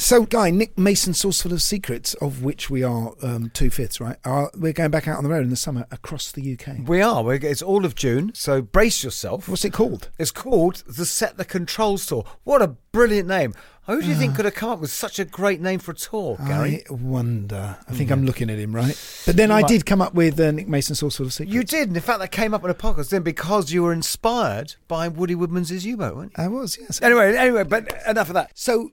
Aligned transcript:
So, 0.00 0.24
Guy, 0.26 0.50
Nick 0.50 0.78
Mason, 0.78 1.12
Saucerful 1.12 1.52
of 1.52 1.60
Secrets, 1.60 2.14
of 2.14 2.44
which 2.44 2.70
we 2.70 2.84
are 2.84 3.14
um, 3.20 3.50
two 3.52 3.68
fifths, 3.68 4.00
right? 4.00 4.16
Are, 4.24 4.48
we're 4.54 4.72
going 4.72 4.92
back 4.92 5.08
out 5.08 5.18
on 5.18 5.24
the 5.24 5.28
road 5.28 5.42
in 5.42 5.50
the 5.50 5.56
summer 5.56 5.86
across 5.90 6.30
the 6.30 6.52
UK. 6.52 6.86
We 6.86 7.02
are. 7.02 7.24
We're, 7.24 7.34
it's 7.34 7.62
all 7.62 7.84
of 7.84 7.96
June, 7.96 8.30
so 8.32 8.62
brace 8.62 9.02
yourself. 9.02 9.48
What's 9.48 9.64
it 9.64 9.72
called? 9.72 10.08
It's 10.16 10.30
called 10.30 10.84
the 10.86 11.04
Set 11.04 11.36
the 11.36 11.44
Controls 11.44 12.06
Tour. 12.06 12.24
What 12.44 12.62
a 12.62 12.68
brilliant 12.92 13.26
name. 13.26 13.54
Who 13.86 14.00
do 14.00 14.06
you 14.06 14.14
think 14.14 14.36
could 14.36 14.44
have 14.44 14.54
come 14.54 14.68
up 14.68 14.80
with 14.80 14.90
such 14.90 15.18
a 15.18 15.24
great 15.24 15.62
name 15.62 15.80
for 15.80 15.92
a 15.92 15.94
tour, 15.94 16.36
Gary? 16.46 16.84
I 16.88 16.92
wonder. 16.92 17.78
I 17.88 17.92
think 17.92 18.10
I'm 18.10 18.24
looking 18.24 18.50
at 18.50 18.58
him, 18.58 18.76
right? 18.76 18.94
But 19.26 19.36
then 19.36 19.50
I 19.50 19.62
did 19.62 19.84
come 19.84 20.02
up 20.02 20.14
with 20.14 20.38
uh, 20.38 20.52
Nick 20.52 20.68
Mason, 20.68 20.94
Saucerful 20.94 21.26
of 21.26 21.32
Secrets. 21.32 21.54
You 21.54 21.64
did. 21.64 21.88
And 21.88 21.96
in 21.96 22.02
fact, 22.02 22.20
that 22.20 22.30
came 22.30 22.52
up 22.52 22.62
in 22.62 22.70
a 22.70 22.74
podcast 22.74 23.08
then 23.08 23.22
because 23.22 23.72
you 23.72 23.82
were 23.82 23.92
inspired 23.94 24.74
by 24.88 25.08
Woody 25.08 25.34
Woodmansey's 25.34 25.86
U-Boat, 25.86 26.16
weren't 26.16 26.32
you? 26.36 26.44
I 26.44 26.48
was, 26.48 26.76
yes. 26.78 27.00
Anyway, 27.00 27.34
anyway, 27.34 27.64
but 27.64 27.90
enough 28.06 28.28
of 28.28 28.34
that. 28.34 28.50
So 28.54 28.92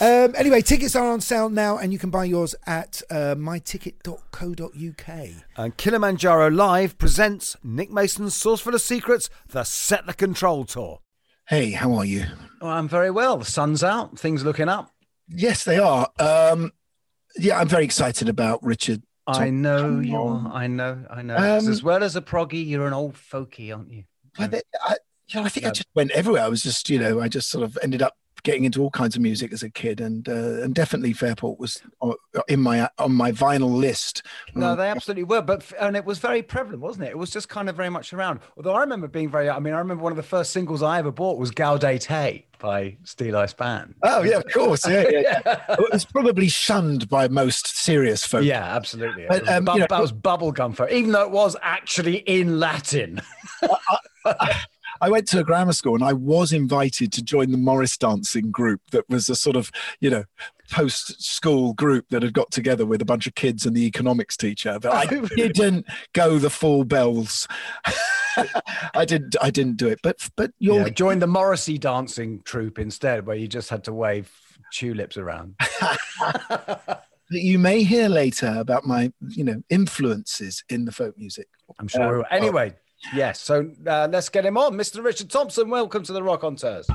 um, 0.00 0.34
anyway, 0.36 0.62
tickets 0.62 0.96
are 0.96 1.06
on 1.06 1.20
sale 1.20 1.48
now, 1.48 1.76
and 1.78 1.92
you 1.92 1.98
can 1.98 2.10
buy 2.10 2.24
yours 2.24 2.54
at 2.66 3.02
uh, 3.10 3.34
myticket.co.uk. 3.36 5.28
And 5.56 5.76
Kilimanjaro 5.76 6.50
Live 6.50 6.98
presents 6.98 7.56
Nick 7.62 7.90
Mason's 7.90 8.34
Saucerful 8.34 8.74
of 8.74 8.80
Secrets, 8.80 9.30
the 9.48 9.64
Set 9.64 10.06
the 10.06 10.14
Control 10.14 10.64
Tour. 10.64 11.00
Hey, 11.48 11.72
how 11.72 11.92
are 11.94 12.04
you? 12.04 12.24
Oh, 12.60 12.68
I'm 12.68 12.88
very 12.88 13.10
well. 13.10 13.36
The 13.36 13.44
sun's 13.44 13.84
out. 13.84 14.18
Things 14.18 14.44
looking 14.44 14.68
up. 14.68 14.90
Yes, 15.28 15.64
they 15.64 15.78
are. 15.78 16.08
Um, 16.18 16.72
yeah, 17.36 17.58
I'm 17.58 17.68
very 17.68 17.84
excited 17.84 18.28
about 18.28 18.62
Richard. 18.62 19.02
I 19.26 19.50
know 19.50 20.00
you 20.00 20.16
are. 20.16 20.50
I 20.52 20.66
know. 20.66 21.04
I 21.10 21.22
know. 21.22 21.36
Um, 21.36 21.68
as 21.68 21.82
well 21.82 22.02
as 22.02 22.16
a 22.16 22.20
proggy, 22.20 22.66
you're 22.66 22.86
an 22.86 22.92
old 22.92 23.14
folky, 23.14 23.74
aren't 23.74 23.92
you? 23.92 24.04
I, 24.38 24.62
I, 24.82 24.96
you 25.28 25.40
know, 25.40 25.46
I 25.46 25.48
think 25.48 25.66
I 25.66 25.70
just 25.70 25.88
went 25.94 26.10
everywhere. 26.12 26.42
I 26.42 26.48
was 26.48 26.62
just, 26.62 26.90
you 26.90 26.98
know, 26.98 27.20
I 27.20 27.28
just 27.28 27.48
sort 27.48 27.64
of 27.64 27.78
ended 27.82 28.02
up 28.02 28.16
getting 28.44 28.64
into 28.64 28.82
all 28.82 28.90
kinds 28.90 29.14
of 29.16 29.22
music 29.22 29.52
as 29.52 29.62
a 29.62 29.70
kid, 29.70 30.00
and 30.00 30.28
uh, 30.28 30.62
and 30.62 30.74
definitely 30.74 31.12
Fairport 31.12 31.58
was 31.58 31.82
on- 32.00 32.14
in 32.48 32.60
my 32.60 32.88
on 32.98 33.12
my 33.14 33.32
vinyl 33.32 33.74
list. 33.76 34.22
No, 34.54 34.74
they 34.76 34.88
absolutely 34.88 35.24
were, 35.24 35.42
but 35.42 35.70
and 35.80 35.96
it 35.96 36.04
was 36.04 36.18
very 36.18 36.42
prevalent, 36.42 36.80
wasn't 36.82 37.06
it? 37.06 37.10
It 37.10 37.18
was 37.18 37.30
just 37.30 37.48
kind 37.48 37.68
of 37.68 37.76
very 37.76 37.90
much 37.90 38.12
around. 38.12 38.40
Although 38.56 38.74
I 38.74 38.80
remember 38.80 39.08
being 39.08 39.30
very. 39.30 39.48
I 39.50 39.58
mean, 39.58 39.74
I 39.74 39.78
remember 39.78 40.02
one 40.02 40.12
of 40.12 40.16
the 40.16 40.22
first 40.22 40.50
singles 40.52 40.82
I 40.82 40.98
ever 40.98 41.10
bought 41.12 41.38
was 41.38 41.50
"Gaudete" 41.52 42.44
by 42.58 42.96
Steeleye 43.04 43.48
Span. 43.50 43.94
Oh 44.02 44.22
yeah, 44.22 44.36
of 44.36 44.44
course. 44.52 44.86
Yeah, 44.88 45.04
yeah, 45.10 45.40
yeah. 45.46 45.64
it 45.70 45.92
was 45.92 46.04
probably 46.04 46.48
shunned 46.48 47.08
by 47.08 47.28
most 47.28 47.66
serious 47.76 48.24
folk. 48.24 48.44
Yeah, 48.44 48.62
absolutely. 48.64 49.26
But, 49.28 49.48
um, 49.48 49.64
bu- 49.64 49.72
you 49.74 49.78
know- 49.80 49.86
that 49.88 50.00
was 50.00 50.12
bubblegum 50.12 50.74
for, 50.76 50.88
even 50.88 51.12
though 51.12 51.22
it 51.22 51.30
was 51.30 51.56
actually 51.62 52.16
in 52.18 52.58
Latin. 52.60 53.20
I 54.24 54.54
went 55.08 55.28
to 55.28 55.40
a 55.40 55.44
grammar 55.44 55.72
school 55.72 55.94
and 55.94 56.04
I 56.04 56.12
was 56.12 56.52
invited 56.52 57.12
to 57.12 57.22
join 57.22 57.50
the 57.50 57.58
Morris 57.58 57.96
dancing 57.96 58.50
group 58.50 58.80
that 58.92 59.08
was 59.08 59.28
a 59.28 59.34
sort 59.34 59.56
of, 59.56 59.70
you 60.00 60.10
know, 60.10 60.24
post 60.70 61.22
school 61.22 61.74
group 61.74 62.06
that 62.10 62.22
had 62.22 62.32
got 62.32 62.50
together 62.50 62.86
with 62.86 63.02
a 63.02 63.04
bunch 63.04 63.26
of 63.26 63.34
kids 63.34 63.66
and 63.66 63.76
the 63.76 63.86
economics 63.86 64.36
teacher. 64.36 64.78
But 64.80 64.92
I 64.92 65.06
didn't 65.36 65.86
go 66.12 66.38
the 66.38 66.50
full 66.50 66.84
bells. 66.84 67.46
I 68.94 69.04
didn't 69.04 69.36
I 69.42 69.50
didn't 69.50 69.76
do 69.76 69.88
it. 69.88 70.00
But 70.02 70.28
but 70.36 70.52
you're 70.58 70.78
Yeah, 70.78 70.88
join 70.88 71.18
the 71.18 71.26
Morrissey 71.26 71.78
dancing 71.78 72.40
troupe 72.44 72.78
instead, 72.78 73.26
where 73.26 73.36
you 73.36 73.48
just 73.48 73.68
had 73.68 73.84
to 73.84 73.92
wave 73.92 74.30
tulips 74.72 75.16
around. 75.16 75.54
that 77.32 77.40
you 77.40 77.58
may 77.58 77.82
hear 77.82 78.08
later 78.08 78.54
about 78.58 78.86
my, 78.86 79.12
you 79.28 79.44
know, 79.44 79.62
influences 79.70 80.62
in 80.68 80.84
the 80.84 80.92
folk 80.92 81.16
music. 81.18 81.48
I'm 81.78 81.88
sure. 81.88 82.20
Um, 82.20 82.24
Anyway, 82.30 82.74
yes. 83.14 83.40
So 83.40 83.70
uh, 83.86 84.08
let's 84.10 84.28
get 84.28 84.44
him 84.44 84.56
on, 84.56 84.74
Mr. 84.74 85.02
Richard 85.02 85.30
Thompson. 85.30 85.68
Welcome 85.68 86.02
to 86.04 86.12
the 86.12 86.20
Rockonteurs. 86.20 86.86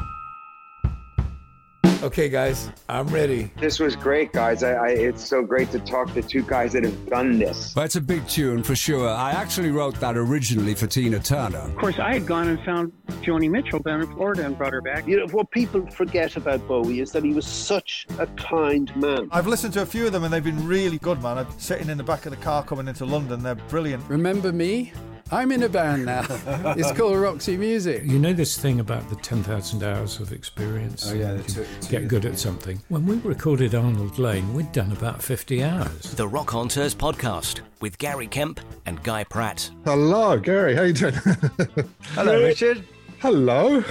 Okay, 2.04 2.30
guys, 2.30 2.70
I'm 2.90 3.08
ready. 3.08 3.52
This 3.60 3.80
was 3.80 3.96
great, 3.96 4.32
guys. 4.32 4.62
I, 4.62 4.74
I, 4.74 4.90
it's 4.90 5.28
so 5.28 5.42
great 5.42 5.72
to 5.72 5.80
talk 5.80 6.14
to 6.14 6.22
two 6.22 6.44
guys 6.44 6.74
that 6.74 6.84
have 6.84 7.10
done 7.10 7.40
this. 7.40 7.76
Well, 7.76 7.86
it's 7.86 7.96
a 7.96 8.02
big 8.02 8.28
tune 8.28 8.62
for 8.62 8.76
sure. 8.76 9.10
I 9.10 9.32
actually 9.32 9.72
wrote 9.72 10.00
that 10.00 10.16
originally 10.16 10.76
for 10.76 10.86
Tina 10.86 11.20
Turner. 11.20 11.58
Of 11.58 11.76
course, 11.76 11.98
I 11.98 12.14
had 12.14 12.28
gone 12.28 12.50
and 12.50 12.64
found 12.64 12.92
Joni 13.24 13.50
Mitchell 13.50 13.80
down 13.80 14.02
in 14.02 14.14
Florida 14.14 14.46
and 14.46 14.56
brought 14.56 14.74
her 14.74 14.82
back. 14.82 15.08
You 15.08 15.18
know, 15.22 15.28
what 15.32 15.50
people 15.50 15.88
forget 15.90 16.36
about 16.36 16.68
Bowie 16.68 17.00
is 17.00 17.12
that 17.14 17.24
he 17.24 17.34
was 17.34 17.48
such 17.48 18.06
a 18.20 18.28
kind 18.28 18.96
man. 18.96 19.28
I've 19.32 19.48
listened 19.48 19.74
to 19.74 19.82
a 19.82 19.86
few 19.86 20.06
of 20.06 20.12
them 20.12 20.24
and 20.24 20.32
they've 20.32 20.44
been 20.44 20.68
really 20.68 21.00
good, 21.00 21.22
man. 21.24 21.40
I'm 21.40 21.60
sitting 21.60 21.90
in 21.90 21.98
the 21.98 22.04
back 22.04 22.28
of 22.28 22.32
the 22.32 22.38
car 22.38 22.64
coming 22.64 22.88
into 22.88 23.06
London. 23.06 23.42
They're 23.42 23.56
brilliant. 23.56 24.08
Remember 24.08 24.54
me? 24.54 24.94
I'm 25.30 25.52
in 25.52 25.64
a 25.64 25.70
band 25.70 26.06
now. 26.06 26.26
it's 26.78 26.92
called 26.94 27.18
Roxy 27.18 27.58
Music. 27.58 28.04
You 28.06 28.18
know 28.18 28.32
this 28.32 28.58
thing 28.58 28.80
about 28.80 29.10
the 29.10 29.18
10,000 29.18 29.84
hours 29.84 30.22
of 30.22 30.32
experience? 30.32 31.12
Oh, 31.12 31.16
yeah, 31.16 31.34
the 31.34 31.44
can 31.44 31.54
two- 31.54 31.66
two 31.82 31.90
Get 31.90 32.08
good 32.08 32.26
at 32.26 32.40
something. 32.40 32.82
When 32.88 33.06
we 33.06 33.18
recorded 33.18 33.76
Arnold 33.76 34.18
Layne, 34.20 34.54
we'd 34.54 34.72
done 34.72 34.92
about 34.94 35.22
50 35.22 35.64
hours. 35.64 36.14
The 36.14 36.28
Rockonteurs 36.28 36.96
podcast 36.96 37.60
with 37.82 37.98
Gary 37.98 38.28
Kemp 38.28 38.62
and 38.86 39.04
Guy 39.04 39.26
Pratt. 39.26 39.70
Hello, 39.84 40.40
Gary. 40.40 40.76
How 40.76 40.84
you 40.84 40.94
doing? 40.94 41.14
Hello, 42.14 42.42
Richard. 42.42 42.86
Hello. 43.20 43.84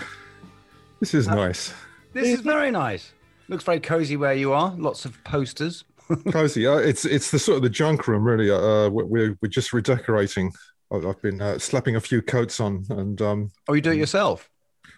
This 1.00 1.12
is 1.12 1.28
nice. 1.28 1.74
This 2.14 2.28
is 2.28 2.40
very 2.40 2.70
nice. 2.70 3.12
Looks 3.48 3.64
very 3.64 3.80
cozy 3.80 4.16
where 4.16 4.32
you 4.32 4.54
are. 4.54 4.74
Lots 4.78 5.04
of 5.04 5.22
posters. 5.24 5.84
Cozy. 6.32 6.66
Uh, 6.66 6.76
it's 6.76 7.04
it's 7.04 7.30
the 7.30 7.38
sort 7.38 7.56
of 7.56 7.62
the 7.62 7.68
junk 7.68 8.06
room, 8.08 8.24
really. 8.24 8.50
Uh, 8.50 8.88
we're 8.88 9.04
we're 9.04 9.38
we're 9.42 9.48
just 9.48 9.72
redecorating. 9.72 10.52
I- 10.92 10.96
I've 11.08 11.20
been 11.22 11.40
uh, 11.40 11.58
slapping 11.58 11.96
a 11.96 12.00
few 12.00 12.22
coats 12.22 12.60
on, 12.60 12.84
and 12.90 13.20
um, 13.22 13.50
Oh, 13.68 13.74
you 13.74 13.80
do 13.80 13.90
it 13.92 13.96
yourself? 13.96 14.48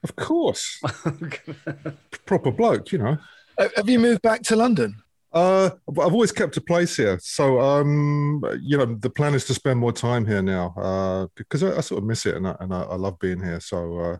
of 0.05 0.15
course, 0.17 0.81
proper 2.27 2.51
bloke, 2.51 2.93
you 2.93 2.99
know. 2.99 3.17
Uh, 3.59 3.69
Have 3.77 3.89
you 3.89 3.99
moved 3.99 4.23
back 4.23 4.43
to 4.45 4.57
London? 4.57 4.97
Uh, 5.33 5.71
I've 5.89 5.99
I've 5.99 6.13
always 6.13 6.33
kept 6.33 6.57
a 6.57 6.61
place 6.61 6.97
here, 6.97 7.19
so 7.23 7.61
um, 7.61 8.43
you 8.61 8.79
know, 8.79 8.95
the 8.99 9.11
plan 9.11 9.35
is 9.35 9.45
to 9.47 9.55
spend 9.55 9.79
more 9.79 9.93
time 9.93 10.25
here 10.27 10.43
now, 10.43 10.75
uh, 10.77 11.27
because 11.37 11.63
I, 11.63 11.77
I 11.77 11.81
sort 11.81 11.99
of 11.99 12.05
miss 12.05 12.25
it, 12.27 12.37
and 12.37 12.47
I, 12.49 12.57
and 12.61 12.73
I, 12.73 12.83
I 12.83 12.95
love 12.97 13.19
being 13.19 13.43
here. 13.43 13.61
So 13.61 13.99
uh, 13.99 14.17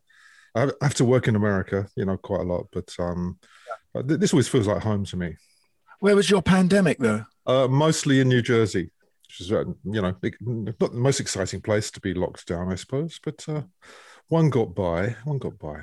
I 0.55 0.71
have- 0.83 0.95
to 0.95 1.05
work 1.05 1.29
in 1.29 1.37
America, 1.37 1.87
you 1.97 2.05
know, 2.05 2.17
quite 2.17 2.41
a 2.41 2.45
lot, 2.45 2.67
but 2.73 2.95
um, 2.99 3.39
uh, 3.95 4.03
th- 4.03 4.21
this 4.21 4.33
always 4.33 4.49
feels 4.49 4.67
like 4.67 4.83
home 4.83 5.05
to 5.07 5.17
me. 5.17 5.37
Where 6.01 6.17
was 6.17 6.29
your 6.31 6.43
pandemic 6.43 6.99
though? 6.99 7.25
Uh, 7.47 7.69
mostly 7.69 8.21
in 8.21 8.29
New 8.29 8.43
Jersey, 8.43 8.91
which 9.29 9.41
is 9.43 9.53
uh, 9.53 9.65
you 9.85 10.03
know 10.03 10.15
not 10.81 10.93
the 10.93 10.99
most 10.99 11.21
exciting 11.21 11.61
place 11.61 11.91
to 11.91 12.01
be 12.01 12.15
locked 12.15 12.47
down, 12.47 12.73
I 12.73 12.77
suppose, 12.77 13.21
but 13.23 13.45
uh, 13.49 13.63
one 14.29 14.51
got 14.51 14.75
by. 14.75 15.17
One 15.25 15.39
got 15.39 15.59
by. 15.59 15.81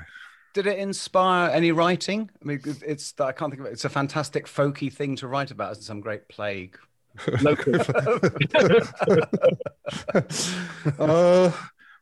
Did 0.52 0.66
it 0.66 0.78
inspire 0.78 1.50
any 1.50 1.70
writing? 1.70 2.30
I 2.42 2.44
mean, 2.44 2.60
it's 2.84 3.14
I 3.20 3.32
can't 3.32 3.52
think 3.52 3.60
of 3.60 3.66
it. 3.66 3.72
It's 3.72 3.84
a 3.84 3.90
fantastic 3.90 4.46
folky 4.46 4.92
thing 4.92 5.16
to 5.16 5.28
write 5.28 5.50
about, 5.50 5.72
as 5.72 5.86
some 5.86 6.00
great 6.00 6.28
plague. 6.28 6.78
uh, 10.98 11.52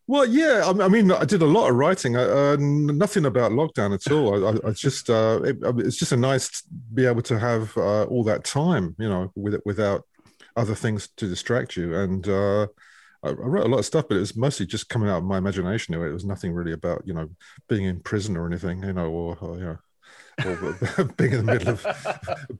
well, 0.06 0.26
yeah. 0.26 0.62
I, 0.64 0.84
I 0.84 0.88
mean, 0.88 1.12
I 1.12 1.24
did 1.24 1.42
a 1.42 1.46
lot 1.46 1.68
of 1.68 1.76
writing. 1.76 2.16
Uh, 2.16 2.20
uh, 2.20 2.56
nothing 2.58 3.26
about 3.26 3.52
lockdown 3.52 3.94
at 3.94 4.10
all. 4.10 4.44
I, 4.44 4.50
I, 4.50 4.70
I 4.70 4.72
just, 4.72 5.08
uh, 5.10 5.40
it, 5.44 5.58
it's 5.78 5.96
just 5.96 6.12
a 6.12 6.16
nice 6.16 6.48
to 6.48 6.62
be 6.94 7.06
able 7.06 7.22
to 7.22 7.38
have 7.38 7.76
uh, 7.76 8.04
all 8.04 8.24
that 8.24 8.44
time, 8.44 8.96
you 8.98 9.08
know, 9.08 9.30
with 9.36 9.60
without 9.64 10.04
other 10.56 10.74
things 10.74 11.08
to 11.16 11.28
distract 11.28 11.76
you. 11.76 11.94
And 11.94 12.26
uh, 12.28 12.66
I, 13.22 13.28
I 13.28 13.32
wrote 13.32 13.66
a 13.66 13.68
lot 13.68 13.78
of 13.78 13.86
stuff, 13.86 14.06
but 14.08 14.16
it 14.16 14.20
was 14.20 14.36
mostly 14.36 14.66
just 14.66 14.88
coming 14.88 15.08
out 15.08 15.18
of 15.18 15.24
my 15.24 15.38
imagination. 15.38 15.94
It 15.94 15.98
was 16.12 16.24
nothing 16.24 16.52
really 16.52 16.72
about, 16.72 17.02
you 17.04 17.14
know, 17.14 17.28
being 17.68 17.84
in 17.84 18.00
prison 18.00 18.36
or 18.36 18.46
anything, 18.46 18.82
you 18.82 18.92
know, 18.92 19.10
or, 19.10 19.36
or 19.40 19.58
you 19.58 19.64
know, 19.64 19.78
or 20.46 21.04
being 21.16 21.32
in 21.32 21.46
the 21.46 21.52
middle 21.52 21.68
of 21.68 21.86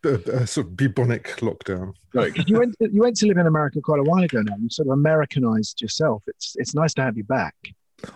a, 0.04 0.30
a 0.42 0.46
sort 0.46 0.66
of 0.66 0.76
bubonic 0.76 1.24
lockdown. 1.38 1.92
Right, 2.12 2.34
'cause 2.34 2.44
you 2.46 2.58
went 2.58 2.76
to, 2.80 2.90
you 2.92 3.00
went 3.00 3.16
to 3.16 3.26
live 3.26 3.38
in 3.38 3.46
America 3.46 3.80
quite 3.80 4.00
a 4.00 4.04
while 4.04 4.22
ago 4.22 4.42
now. 4.42 4.54
You 4.56 4.70
sort 4.70 4.88
of 4.88 4.92
Americanized 4.92 5.82
yourself. 5.82 6.22
It's 6.26 6.54
it's 6.58 6.74
nice 6.74 6.94
to 6.94 7.02
have 7.02 7.16
you 7.16 7.24
back. 7.24 7.54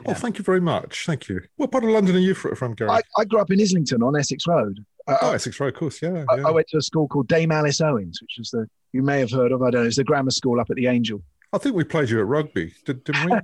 Oh, 0.06 0.14
thank 0.14 0.38
you 0.38 0.44
very 0.44 0.60
much. 0.60 1.06
Thank 1.06 1.28
you. 1.28 1.40
What 1.56 1.72
part 1.72 1.84
of 1.84 1.90
London 1.90 2.16
are 2.16 2.20
you 2.20 2.34
from, 2.34 2.74
Gary? 2.74 2.90
I, 2.90 3.00
I 3.16 3.24
grew 3.24 3.40
up 3.40 3.50
in 3.50 3.60
Islington 3.60 4.02
on 4.02 4.16
Essex 4.16 4.46
Road. 4.46 4.84
I, 5.08 5.18
oh, 5.22 5.30
I- 5.30 5.34
Essex 5.34 5.58
Road, 5.58 5.68
of 5.68 5.74
course. 5.74 6.00
Yeah. 6.02 6.24
I, 6.28 6.36
yeah. 6.36 6.46
I 6.46 6.50
went 6.50 6.68
to 6.68 6.78
a 6.78 6.82
school 6.82 7.08
called 7.08 7.28
Dame 7.28 7.50
Alice 7.50 7.80
Owens, 7.80 8.20
which 8.22 8.38
is 8.38 8.50
the 8.50 8.66
you 8.92 9.02
may 9.02 9.20
have 9.20 9.30
heard 9.30 9.52
of. 9.52 9.62
I 9.62 9.70
don't 9.70 9.82
know. 9.82 9.86
It's 9.86 9.96
the 9.96 10.04
grammar 10.04 10.30
school 10.30 10.60
up 10.60 10.70
at 10.70 10.76
the 10.76 10.86
Angel. 10.86 11.22
I 11.52 11.58
think 11.58 11.74
we 11.74 11.84
played 11.84 12.10
you 12.10 12.20
at 12.20 12.26
rugby, 12.26 12.74
did, 12.84 13.04
didn't 13.04 13.30
we? 13.30 13.38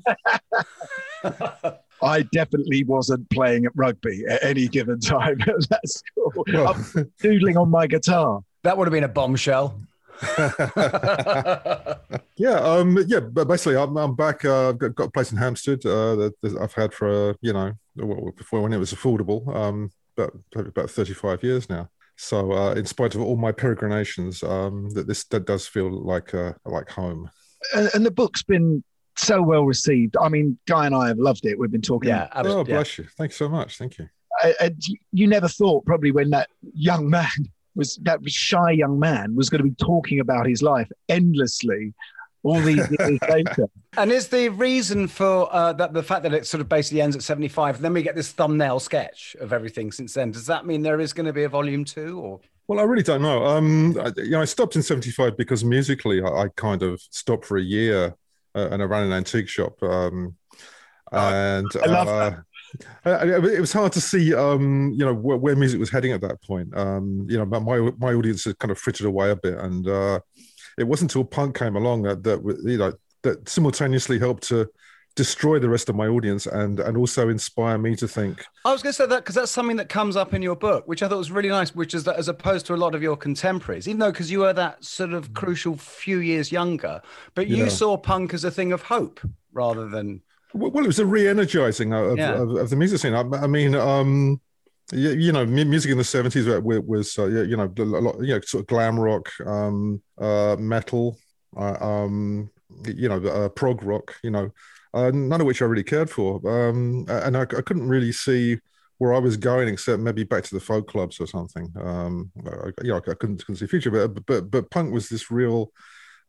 I 2.02 2.22
definitely 2.32 2.84
wasn't 2.84 3.28
playing 3.30 3.64
at 3.64 3.72
rugby 3.74 4.24
at 4.28 4.44
any 4.44 4.68
given 4.68 5.00
time 5.00 5.40
at 5.46 5.68
that 5.70 5.88
school. 5.88 6.32
Well- 6.52 6.74
I'm 6.96 7.12
doodling 7.20 7.56
on 7.56 7.70
my 7.70 7.86
guitar. 7.86 8.40
That 8.62 8.78
would 8.78 8.86
have 8.86 8.92
been 8.92 9.04
a 9.04 9.08
bombshell. 9.08 9.78
yeah, 12.36 12.54
um, 12.60 12.98
yeah. 13.06 13.20
But 13.20 13.48
basically, 13.48 13.76
I'm, 13.76 13.96
I'm 13.96 14.14
back. 14.14 14.44
Uh, 14.44 14.70
I've 14.70 14.78
got, 14.78 14.94
got 14.94 15.04
a 15.04 15.10
place 15.10 15.32
in 15.32 15.38
Hampstead 15.38 15.84
uh, 15.84 16.14
that, 16.16 16.34
that 16.42 16.58
I've 16.58 16.72
had 16.72 16.94
for 16.94 17.30
uh, 17.30 17.34
you 17.40 17.52
know 17.52 17.72
before 18.36 18.62
when 18.62 18.72
it 18.72 18.78
was 18.78 18.94
affordable. 18.94 19.46
Um, 19.54 19.90
about 20.16 20.66
about 20.66 20.90
35 20.90 21.42
years 21.42 21.68
now. 21.68 21.88
So, 22.16 22.52
uh, 22.52 22.74
in 22.74 22.86
spite 22.86 23.14
of 23.14 23.22
all 23.22 23.36
my 23.36 23.50
peregrinations, 23.52 24.42
um, 24.42 24.88
that 24.90 25.06
this 25.08 25.24
that 25.24 25.46
does 25.46 25.66
feel 25.66 25.90
like 25.90 26.32
uh, 26.34 26.52
like 26.64 26.88
home. 26.90 27.28
And, 27.74 27.90
and 27.94 28.06
the 28.06 28.10
book's 28.10 28.42
been 28.42 28.84
so 29.16 29.42
well 29.42 29.64
received. 29.64 30.16
I 30.20 30.28
mean, 30.28 30.58
Guy 30.66 30.86
and 30.86 30.94
I 30.94 31.08
have 31.08 31.18
loved 31.18 31.44
it. 31.46 31.58
We've 31.58 31.70
been 31.70 31.80
talking. 31.82 32.10
Yeah, 32.10 32.28
Oh, 32.32 32.38
absolutely. 32.40 32.72
bless 32.72 32.98
you. 32.98 33.04
Thank 33.16 33.30
you 33.32 33.36
so 33.36 33.48
much. 33.48 33.78
Thank 33.78 33.98
you. 33.98 34.08
I- 34.42 34.54
I- 34.60 34.74
you 35.12 35.26
never 35.26 35.48
thought 35.48 35.84
probably 35.86 36.10
when 36.10 36.30
that 36.30 36.48
young 36.74 37.08
man 37.18 37.30
was 37.76 37.96
that 38.02 38.20
shy 38.30 38.70
young 38.70 39.00
man 39.00 39.34
was 39.34 39.50
going 39.50 39.62
to 39.62 39.68
be 39.68 39.74
talking 39.76 40.20
about 40.20 40.46
his 40.46 40.62
life 40.62 40.88
endlessly 41.08 41.92
all 42.44 42.60
these 42.60 42.88
years 43.00 43.18
later. 43.28 43.66
And 43.96 44.12
is 44.12 44.28
the 44.28 44.48
reason 44.50 45.08
for 45.08 45.48
uh, 45.52 45.72
that 45.72 45.92
the 45.92 46.02
fact 46.02 46.22
that 46.22 46.32
it 46.32 46.46
sort 46.46 46.60
of 46.60 46.68
basically 46.68 47.00
ends 47.00 47.16
at 47.16 47.22
75, 47.22 47.80
then 47.80 47.92
we 47.92 48.02
get 48.02 48.14
this 48.14 48.30
thumbnail 48.30 48.78
sketch 48.78 49.34
of 49.40 49.52
everything 49.52 49.90
since 49.90 50.14
then? 50.14 50.30
Does 50.30 50.46
that 50.46 50.66
mean 50.66 50.82
there 50.82 51.00
is 51.00 51.12
going 51.12 51.26
to 51.26 51.32
be 51.32 51.42
a 51.44 51.48
volume 51.48 51.84
two 51.84 52.20
or? 52.20 52.40
Well, 52.68 52.78
I 52.78 52.82
really 52.84 53.02
don't 53.02 53.20
know. 53.22 53.44
Um, 53.44 53.98
I, 54.00 54.12
you 54.16 54.30
know, 54.30 54.40
I 54.40 54.46
stopped 54.46 54.74
in 54.76 54.82
'75 54.82 55.36
because 55.36 55.64
musically, 55.64 56.22
I, 56.22 56.28
I 56.28 56.48
kind 56.56 56.82
of 56.82 57.00
stopped 57.10 57.44
for 57.44 57.58
a 57.58 57.62
year, 57.62 58.14
uh, 58.54 58.68
and 58.70 58.80
I 58.80 58.86
ran 58.86 59.04
an 59.06 59.12
antique 59.12 59.48
shop. 59.48 59.82
Um, 59.82 60.36
and 61.12 61.66
I 61.82 61.86
love 61.86 62.08
uh, 62.08 62.36
I- 63.04 63.10
I- 63.10 63.46
it 63.52 63.60
was 63.60 63.72
hard 63.72 63.92
to 63.92 64.00
see, 64.00 64.34
um, 64.34 64.92
you 64.96 65.04
know, 65.04 65.14
where, 65.14 65.36
where 65.36 65.54
music 65.56 65.78
was 65.78 65.90
heading 65.90 66.12
at 66.12 66.22
that 66.22 66.42
point. 66.42 66.74
Um, 66.76 67.26
you 67.28 67.36
know, 67.36 67.44
my 67.44 67.60
my 67.98 68.14
audience 68.14 68.44
had 68.44 68.58
kind 68.58 68.70
of 68.72 68.78
frittered 68.78 69.06
away 69.06 69.30
a 69.30 69.36
bit, 69.36 69.58
and 69.58 69.86
uh, 69.86 70.20
it 70.78 70.84
wasn't 70.84 71.10
until 71.10 71.24
punk 71.24 71.56
came 71.58 71.76
along 71.76 72.02
that 72.02 72.22
that 72.24 72.40
you 72.64 72.78
know 72.78 72.92
that 73.22 73.48
simultaneously 73.48 74.18
helped 74.18 74.42
to 74.48 74.68
destroy 75.16 75.60
the 75.60 75.68
rest 75.68 75.88
of 75.88 75.94
my 75.94 76.08
audience 76.08 76.46
and 76.46 76.80
and 76.80 76.96
also 76.96 77.28
inspire 77.28 77.78
me 77.78 77.94
to 77.94 78.08
think 78.08 78.44
I 78.64 78.72
was 78.72 78.82
going 78.82 78.92
to 78.92 78.96
say 78.96 79.06
that 79.06 79.18
because 79.22 79.36
that's 79.36 79.52
something 79.52 79.76
that 79.76 79.88
comes 79.88 80.16
up 80.16 80.34
in 80.34 80.42
your 80.42 80.56
book, 80.56 80.88
which 80.88 81.02
I 81.02 81.08
thought 81.08 81.18
was 81.18 81.30
really 81.30 81.50
nice, 81.50 81.74
which 81.74 81.94
is 81.94 82.02
that 82.04 82.16
as 82.16 82.28
opposed 82.28 82.66
to 82.66 82.74
a 82.74 82.76
lot 82.76 82.94
of 82.94 83.02
your 83.02 83.16
contemporaries, 83.16 83.86
even 83.86 84.00
though 84.00 84.10
because 84.10 84.30
you 84.30 84.40
were 84.40 84.52
that 84.54 84.82
sort 84.84 85.12
of 85.12 85.32
crucial 85.34 85.76
few 85.76 86.18
years 86.18 86.50
younger, 86.50 87.00
but 87.34 87.46
you 87.46 87.58
Yeah. 87.64 87.68
saw 87.68 87.96
punk 87.96 88.34
as 88.34 88.42
a 88.44 88.50
thing 88.50 88.72
of 88.72 88.82
hope 88.82 89.20
rather 89.52 89.88
than. 89.88 90.22
Well, 90.54 90.70
well, 90.70 90.82
it 90.84 90.88
was 90.88 90.98
a 90.98 91.06
re-energizing 91.06 91.92
of, 91.92 92.18
Yeah. 92.18 92.32
of, 92.40 92.50
of 92.56 92.70
the 92.70 92.76
music 92.76 92.98
scene. 93.00 93.14
I, 93.14 93.20
I 93.20 93.46
mean, 93.46 93.74
um, 93.74 94.40
you, 94.92 95.10
you 95.10 95.32
know, 95.32 95.46
music 95.46 95.90
in 95.90 95.98
the 95.98 96.04
seventies 96.04 96.46
was, 96.46 97.18
uh, 97.18 97.26
you 97.26 97.56
know, 97.56 97.72
a 97.78 97.82
lot, 97.82 98.20
you 98.20 98.34
know, 98.34 98.40
sort 98.40 98.62
of 98.62 98.66
glam 98.66 98.98
rock, 98.98 99.30
um, 99.46 100.02
uh, 100.18 100.56
metal, 100.58 101.16
uh, 101.56 101.76
um, 101.80 102.50
you 102.86 103.08
know, 103.08 103.16
uh, 103.16 103.48
prog 103.48 103.82
rock. 103.82 104.16
You 104.22 104.30
know, 104.30 104.50
uh, 104.92 105.10
none 105.12 105.40
of 105.40 105.46
which 105.46 105.62
I 105.62 105.66
really 105.66 105.84
cared 105.84 106.10
for, 106.10 106.40
um, 106.48 107.06
and 107.08 107.36
I, 107.36 107.42
I 107.42 107.62
couldn't 107.62 107.88
really 107.88 108.12
see 108.12 108.58
where 108.98 109.12
I 109.12 109.18
was 109.18 109.36
going, 109.36 109.68
except 109.68 110.00
maybe 110.00 110.22
back 110.24 110.44
to 110.44 110.54
the 110.54 110.60
folk 110.60 110.86
clubs 110.86 111.18
or 111.20 111.26
something. 111.26 111.72
Um, 111.80 112.30
I, 112.46 112.70
you 112.82 112.90
know, 112.90 112.98
I 112.98 113.00
couldn't, 113.00 113.44
couldn't 113.44 113.56
see 113.56 113.66
future, 113.66 113.90
but 113.90 114.26
but 114.26 114.50
but 114.50 114.70
punk 114.70 114.92
was 114.92 115.08
this 115.08 115.30
real 115.30 115.72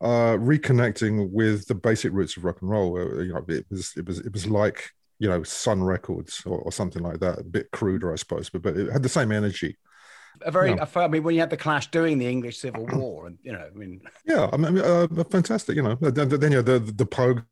uh, 0.01 0.35
reconnecting 0.37 1.29
with 1.31 1.67
the 1.67 1.75
basic 1.75 2.11
roots 2.11 2.37
of 2.37 2.43
rock 2.43 2.61
and 2.61 2.69
roll. 2.69 2.97
Uh, 2.97 3.21
You 3.21 3.33
know, 3.33 3.45
it 3.47 3.65
was 3.69 3.93
it 3.97 4.05
was 4.05 4.19
it 4.19 4.33
was 4.33 4.47
like 4.47 4.91
you 5.19 5.29
know 5.29 5.43
Sun 5.43 5.83
Records 5.83 6.43
or, 6.45 6.59
or 6.59 6.71
something 6.71 7.03
like 7.03 7.19
that. 7.19 7.39
A 7.39 7.43
bit 7.43 7.71
cruder, 7.71 8.11
I 8.11 8.15
suppose, 8.15 8.49
but 8.49 8.61
but 8.61 8.77
it 8.77 8.91
had 8.91 9.03
the 9.03 9.09
same 9.09 9.31
energy. 9.31 9.77
A 10.41 10.51
very, 10.51 10.71
Yeah. 10.71 10.81
I 10.81 10.85
felt- 10.85 11.05
I 11.05 11.07
mean, 11.07 11.23
when 11.23 11.33
you 11.35 11.39
had 11.41 11.49
the 11.49 11.55
Clash 11.57 11.89
doing 11.91 12.17
the 12.17 12.27
English 12.27 12.57
Civil 12.57 12.85
War, 12.87 13.27
and 13.27 13.37
you 13.43 13.53
know, 13.53 13.65
I 13.73 13.77
mean, 13.77 14.01
Yeah, 14.25 14.49
I 14.51 14.57
mean, 14.57 14.77
uh, 14.79 15.07
fantastic. 15.29 15.75
You 15.77 15.83
know, 15.83 15.95
then, 16.01 16.27
then 16.27 16.51
you 16.51 16.57
know, 16.57 16.61
the 16.61 16.79
the 16.79 17.05
Pogues 17.05 17.43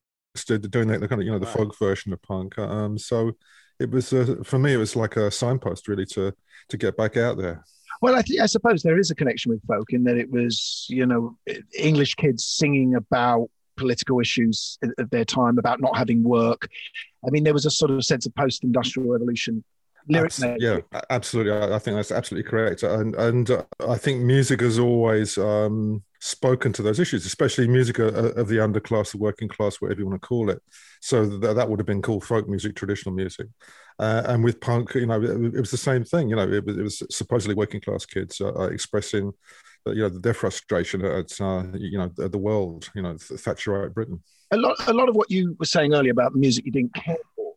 did- 0.46 0.70
doing 0.70 0.88
the, 0.90 1.00
the 1.00 1.08
kind 1.08 1.22
of 1.22 1.26
you 1.26 1.32
know 1.32 1.40
the 1.40 1.46
Right. 1.46 1.56
folk 1.56 1.78
version 1.80 2.12
of 2.14 2.22
punk. 2.22 2.58
Um, 2.60 2.98
so 2.98 3.32
it 3.80 3.90
was 3.90 4.12
uh, 4.14 4.36
for 4.44 4.60
me, 4.60 4.74
it 4.74 4.78
was 4.78 4.96
like 4.96 5.16
a 5.18 5.32
signpost 5.32 5.88
really 5.88 6.06
to 6.08 6.34
to 6.70 6.78
get 6.78 6.98
back 6.98 7.16
out 7.18 7.38
there. 7.38 7.64
Well, 8.02 8.16
I, 8.16 8.22
th- 8.22 8.42
I 8.42 8.48
suppose 8.48 8.82
there 8.84 9.00
is 9.00 9.12
a 9.12 9.16
connection 9.16 9.52
with 9.52 9.66
folk 9.66 9.94
in 9.94 10.04
that 10.06 10.18
it 10.18 10.30
was, 10.30 10.86
you 10.90 11.06
know, 11.06 11.38
English 11.78 12.16
kids 12.16 12.44
singing 12.46 12.96
about 12.96 13.50
political 13.76 14.20
issues 14.20 14.78
of 14.98 15.10
their 15.10 15.26
time, 15.26 15.58
about 15.58 15.82
not 15.82 15.98
having 15.98 16.24
work. 16.24 16.68
I 17.26 17.30
mean, 17.30 17.44
there 17.44 17.54
was 17.54 17.66
a 17.66 17.72
sort 17.72 17.92
of 17.92 18.04
sense 18.04 18.26
of 18.26 18.36
post-industrial 18.36 19.10
revolution. 19.10 19.64
Lyric 20.10 20.34
Abs- 20.42 20.62
yeah, 20.62 20.80
absolutely. 21.10 21.54
I, 21.54 21.76
I 21.76 21.80
think 21.80 21.96
that's 21.96 22.12
absolutely 22.12 22.50
correct. 22.50 22.84
And 22.84 23.16
and 23.16 23.50
uh, 23.50 23.64
I 23.88 23.98
think 23.98 24.22
music 24.22 24.60
has 24.60 24.78
always 24.78 25.38
um, 25.38 26.04
spoken 26.20 26.74
to 26.74 26.82
those 26.82 27.00
issues, 27.00 27.26
especially 27.26 27.68
music 27.68 28.00
of, 28.00 28.14
of 28.14 28.48
the 28.50 28.58
underclass, 28.58 29.12
the 29.12 29.18
working 29.18 29.48
class, 29.48 29.78
whatever 29.78 30.02
you 30.02 30.08
want 30.08 30.22
to 30.22 30.28
call 30.28 30.50
it. 30.50 30.62
So 31.00 31.26
that, 31.26 31.54
that 31.56 31.70
would 31.70 31.80
have 31.80 31.86
been 31.86 32.02
called 32.02 32.26
folk 32.26 32.50
music, 32.50 32.76
traditional 32.76 33.16
music. 33.16 33.48
Uh, 34.00 34.24
and 34.26 34.44
with 34.44 34.60
punk, 34.60 34.96
you 34.96 35.06
know, 35.06 35.22
it, 35.22 35.56
it 35.56 35.60
was 35.60 35.72
the 35.72 35.78
same 35.78 36.04
thing. 36.04 36.30
You 36.30 36.36
know, 36.36 36.50
it 36.52 36.66
was, 36.66 36.78
it 36.78 36.84
was 36.84 37.04
supposedly 37.10 37.56
working 37.56 37.80
class 37.80 38.06
kids 38.06 38.42
uh, 38.42 38.54
uh, 38.54 38.68
expressing, 38.68 39.30
uh, 39.30 39.32
you 39.88 39.96
know, 39.96 40.10
their 40.10 40.34
frustration 40.34 41.04
at, 41.04 41.40
uh, 41.42 41.64
you 41.74 41.98
know, 41.98 42.10
the, 42.16 42.38
world, 42.38 42.90
you 42.96 43.02
know, 43.02 43.14
Thatcherite 43.14 43.94
Britain. 43.94 44.22
A 44.52 44.58
lot, 44.58 44.76
a 44.88 44.94
lot 44.94 45.10
of 45.10 45.16
what 45.16 45.30
you 45.30 45.56
were 45.60 45.66
saying 45.66 45.94
earlier 45.94 46.12
about 46.12 46.34
the 46.34 46.40
music 46.40 46.66
you 46.66 46.72
didn't 46.72 46.94
care 46.94 47.18
for, 47.36 47.54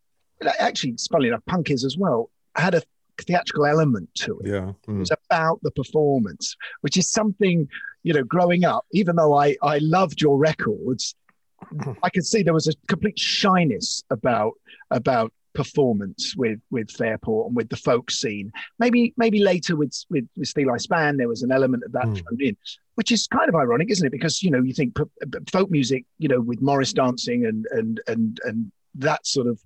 actually, 0.58 0.90
it's 0.90 1.06
funny 1.06 1.28
enough, 1.28 1.44
punk 1.46 1.70
is 1.70 1.84
as 1.84 1.96
well, 1.96 2.30
had 2.56 2.74
a 2.74 2.82
theatrical 3.22 3.66
element 3.66 4.08
to 4.14 4.38
it. 4.40 4.48
Yeah. 4.48 4.72
mm. 4.86 5.00
It's 5.00 5.10
about 5.30 5.60
the 5.62 5.70
performance, 5.70 6.56
which 6.80 6.96
is 6.96 7.10
something, 7.10 7.68
you 8.02 8.12
know, 8.12 8.24
growing 8.24 8.64
up, 8.64 8.84
even 8.92 9.16
though 9.16 9.34
I, 9.34 9.56
I 9.62 9.78
loved 9.78 10.20
your 10.20 10.38
records, 10.38 11.14
I 12.02 12.10
could 12.10 12.26
see 12.26 12.42
there 12.42 12.54
was 12.54 12.68
a 12.68 12.72
complete 12.88 13.18
shyness 13.18 14.04
about 14.10 14.52
about 14.90 15.32
performance 15.56 16.34
with 16.36 16.60
with 16.70 16.90
Fairport 16.90 17.48
and 17.48 17.56
with 17.56 17.68
the 17.68 17.76
folk 17.76 18.10
scene. 18.10 18.52
Maybe 18.78 19.12
maybe 19.16 19.40
later 19.42 19.74
with 19.76 19.94
with, 20.10 20.28
with 20.36 20.52
Steeleye 20.52 20.80
Span 20.80 21.16
there 21.16 21.28
was 21.28 21.42
an 21.42 21.50
element 21.52 21.82
of 21.84 21.92
that 21.92 22.06
Mm. 22.06 22.18
thrown 22.18 22.40
in, 22.40 22.56
which 22.94 23.10
is 23.10 23.26
kind 23.26 23.48
of 23.48 23.54
ironic, 23.54 23.90
isn't 23.90 24.06
it? 24.06 24.12
Because 24.12 24.42
you 24.42 24.50
know 24.50 24.62
you 24.62 24.74
think 24.74 24.94
p- 24.96 25.04
p- 25.32 25.38
folk 25.50 25.70
music, 25.70 26.04
you 26.18 26.28
know, 26.28 26.40
with 26.40 26.60
Morris 26.62 26.92
dancing 26.92 27.46
and 27.46 27.66
and 27.72 28.00
and 28.06 28.38
and 28.44 28.70
that 28.96 29.26
sort 29.26 29.46
of 29.46 29.60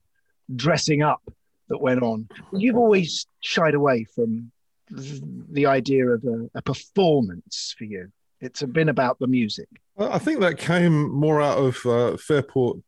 dressing 0.56 1.02
up 1.02 1.22
that 1.68 1.78
went 1.78 2.02
on. 2.02 2.28
You've 2.52 2.76
always 2.76 3.26
shied 3.40 3.74
away 3.74 4.04
from 4.14 4.50
the 4.90 5.66
idea 5.66 6.06
of 6.08 6.24
a, 6.24 6.50
a 6.56 6.62
performance 6.62 7.74
for 7.78 7.84
you. 7.84 8.10
It's 8.40 8.62
been 8.62 8.88
about 8.88 9.18
the 9.18 9.26
music. 9.26 9.68
I 9.98 10.14
I 10.16 10.18
think 10.18 10.40
that 10.40 10.58
came 10.58 11.10
more 11.12 11.40
out 11.42 11.58
of 11.58 11.86
uh, 11.86 12.16
Fairport 12.16 12.78
b- 12.78 12.82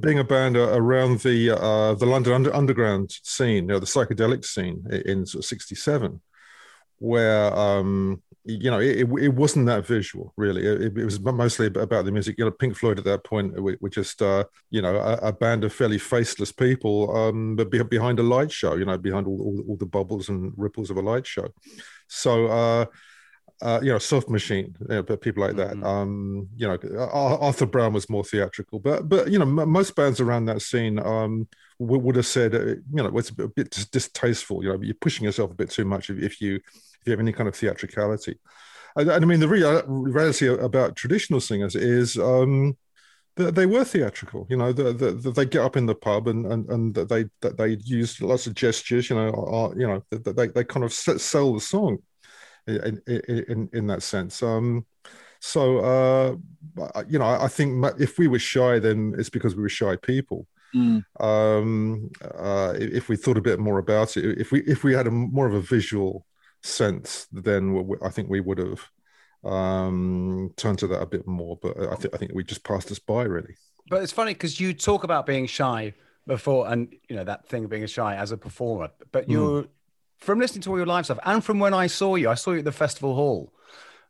being 0.00 0.18
a 0.18 0.24
band 0.24 0.56
uh, 0.56 0.70
around 0.72 1.20
the 1.20 1.50
uh, 1.50 1.94
the 1.94 2.06
London 2.06 2.32
under, 2.32 2.54
underground 2.54 3.12
scene, 3.22 3.64
you 3.64 3.68
know, 3.68 3.78
the 3.78 3.86
psychedelic 3.86 4.44
scene 4.44 4.84
in 5.04 5.26
sort 5.26 5.44
of 5.44 5.48
'67, 5.48 6.20
where 6.98 7.52
um, 7.56 8.22
you 8.44 8.70
know 8.70 8.78
it, 8.78 9.08
it, 9.20 9.34
wasn't 9.34 9.66
that 9.66 9.86
visual 9.86 10.32
really. 10.36 10.64
It, 10.64 10.96
it 10.96 11.04
was 11.04 11.20
mostly 11.20 11.66
about 11.66 12.04
the 12.04 12.12
music. 12.12 12.36
You 12.38 12.44
know, 12.44 12.50
Pink 12.52 12.76
Floyd 12.76 12.98
at 12.98 13.04
that 13.04 13.24
point 13.24 13.60
were, 13.60 13.76
were 13.80 13.90
just 13.90 14.22
uh, 14.22 14.44
you 14.70 14.80
know 14.80 14.96
a, 14.96 15.28
a 15.28 15.32
band 15.32 15.64
of 15.64 15.72
fairly 15.72 15.98
faceless 15.98 16.52
people, 16.52 17.14
um, 17.16 17.56
but 17.56 17.70
be, 17.70 17.82
behind 17.82 18.20
a 18.20 18.22
light 18.22 18.52
show. 18.52 18.76
You 18.76 18.84
know, 18.84 18.96
behind 18.96 19.26
all, 19.26 19.40
all, 19.40 19.64
all 19.68 19.76
the 19.76 19.86
bubbles 19.86 20.28
and 20.28 20.52
ripples 20.56 20.90
of 20.90 20.96
a 20.96 21.02
light 21.02 21.26
show. 21.26 21.48
So. 22.06 22.46
Uh, 22.46 22.86
uh, 23.62 23.80
you 23.82 23.90
know, 23.90 23.98
Soft 23.98 24.28
Machine, 24.28 24.76
you 24.80 24.86
know, 24.88 25.02
but 25.02 25.20
people 25.20 25.42
like 25.42 25.56
that. 25.56 25.80
Um, 25.82 26.48
you 26.56 26.66
know, 26.66 26.78
Arthur 27.10 27.66
Brown 27.66 27.92
was 27.92 28.10
more 28.10 28.24
theatrical, 28.24 28.78
but 28.78 29.08
but 29.08 29.30
you 29.30 29.38
know, 29.38 29.44
m- 29.46 29.68
most 29.68 29.94
bands 29.94 30.20
around 30.20 30.46
that 30.46 30.62
scene 30.62 30.98
um, 30.98 31.48
would, 31.78 32.02
would 32.02 32.16
have 32.16 32.26
said, 32.26 32.54
uh, 32.54 32.66
you 32.66 32.84
know, 32.92 33.16
it's 33.16 33.30
a 33.30 33.48
bit 33.48 33.70
dis- 33.70 33.88
distasteful. 33.88 34.62
You 34.62 34.70
know, 34.70 34.82
you're 34.82 34.94
pushing 34.94 35.24
yourself 35.24 35.50
a 35.50 35.54
bit 35.54 35.70
too 35.70 35.84
much 35.84 36.10
if, 36.10 36.18
if 36.18 36.40
you 36.40 36.56
if 36.56 37.06
you 37.06 37.12
have 37.12 37.20
any 37.20 37.32
kind 37.32 37.48
of 37.48 37.54
theatricality. 37.54 38.38
And, 38.96 39.08
and 39.08 39.24
I 39.24 39.26
mean, 39.26 39.40
the 39.40 39.48
real 39.48 39.82
reality 39.86 40.48
about 40.48 40.96
traditional 40.96 41.40
singers 41.40 41.74
is. 41.74 42.18
Um, 42.18 42.76
they, 43.36 43.50
they 43.50 43.66
were 43.66 43.82
theatrical. 43.82 44.46
You 44.48 44.56
know, 44.56 44.72
the, 44.72 44.92
the, 44.92 45.10
the, 45.10 45.32
they 45.32 45.44
get 45.44 45.62
up 45.62 45.76
in 45.76 45.86
the 45.86 45.94
pub 45.96 46.28
and 46.28 46.46
and 46.46 46.70
and 46.70 46.94
they 46.94 47.24
that 47.40 47.56
they 47.58 47.78
use 47.82 48.20
lots 48.22 48.46
of 48.46 48.54
gestures. 48.54 49.10
You 49.10 49.16
know, 49.16 49.30
are, 49.30 49.76
you 49.76 49.88
know, 49.88 50.04
they 50.10 50.46
they 50.46 50.62
kind 50.62 50.84
of 50.84 50.92
sell 50.92 51.52
the 51.52 51.60
song 51.60 51.98
in 52.66 53.02
in, 53.06 53.70
in 53.72 53.86
that 53.86 54.02
sense. 54.02 54.42
Um, 54.42 54.86
so 55.40 55.78
uh, 55.78 57.02
you 57.08 57.18
know, 57.18 57.26
I 57.26 57.48
think 57.48 57.84
if 57.98 58.18
we 58.18 58.28
were 58.28 58.38
shy, 58.38 58.78
then 58.78 59.14
it's 59.18 59.30
because 59.30 59.54
we 59.54 59.62
were 59.62 59.68
shy 59.68 59.96
people. 59.96 60.46
Mm. 60.74 61.04
Um, 61.20 62.10
uh, 62.22 62.74
if 62.76 63.08
we 63.08 63.16
thought 63.16 63.36
a 63.36 63.42
bit 63.42 63.58
more 63.60 63.78
about 63.78 64.16
it, 64.16 64.38
if 64.38 64.50
we 64.50 64.62
if 64.62 64.82
we 64.82 64.94
had 64.94 65.06
a 65.06 65.10
more 65.10 65.46
of 65.46 65.54
a 65.54 65.60
visual 65.60 66.26
sense, 66.62 67.26
then 67.30 67.96
I 68.02 68.08
think 68.08 68.28
we 68.28 68.40
would 68.40 68.58
have 68.58 68.80
um, 69.44 70.52
turned 70.56 70.78
to 70.80 70.86
that 70.88 71.02
a 71.02 71.06
bit 71.06 71.26
more. 71.26 71.58
But 71.60 71.76
I 71.78 71.94
think 71.96 72.14
I 72.14 72.18
think 72.18 72.32
we 72.34 72.42
just 72.42 72.64
passed 72.64 72.90
us 72.90 72.98
by 72.98 73.22
really. 73.24 73.54
But 73.88 74.02
it's 74.02 74.12
funny 74.12 74.32
because 74.32 74.58
you 74.58 74.72
talk 74.72 75.04
about 75.04 75.26
being 75.26 75.46
shy 75.46 75.94
before, 76.26 76.68
and 76.68 76.92
you 77.08 77.16
know 77.16 77.24
that 77.24 77.48
thing 77.48 77.64
of 77.64 77.70
being 77.70 77.86
shy 77.86 78.16
as 78.16 78.32
a 78.32 78.36
performer. 78.36 78.88
But 79.12 79.28
you're 79.28 79.64
mm. 79.64 79.68
From 80.18 80.38
listening 80.38 80.62
to 80.62 80.70
all 80.70 80.76
your 80.76 80.86
live 80.86 81.04
stuff, 81.04 81.18
and 81.24 81.44
from 81.44 81.58
when 81.58 81.74
I 81.74 81.86
saw 81.86 82.14
you, 82.16 82.30
I 82.30 82.34
saw 82.34 82.52
you 82.52 82.58
at 82.58 82.64
the 82.64 82.72
festival 82.72 83.14
hall 83.14 83.52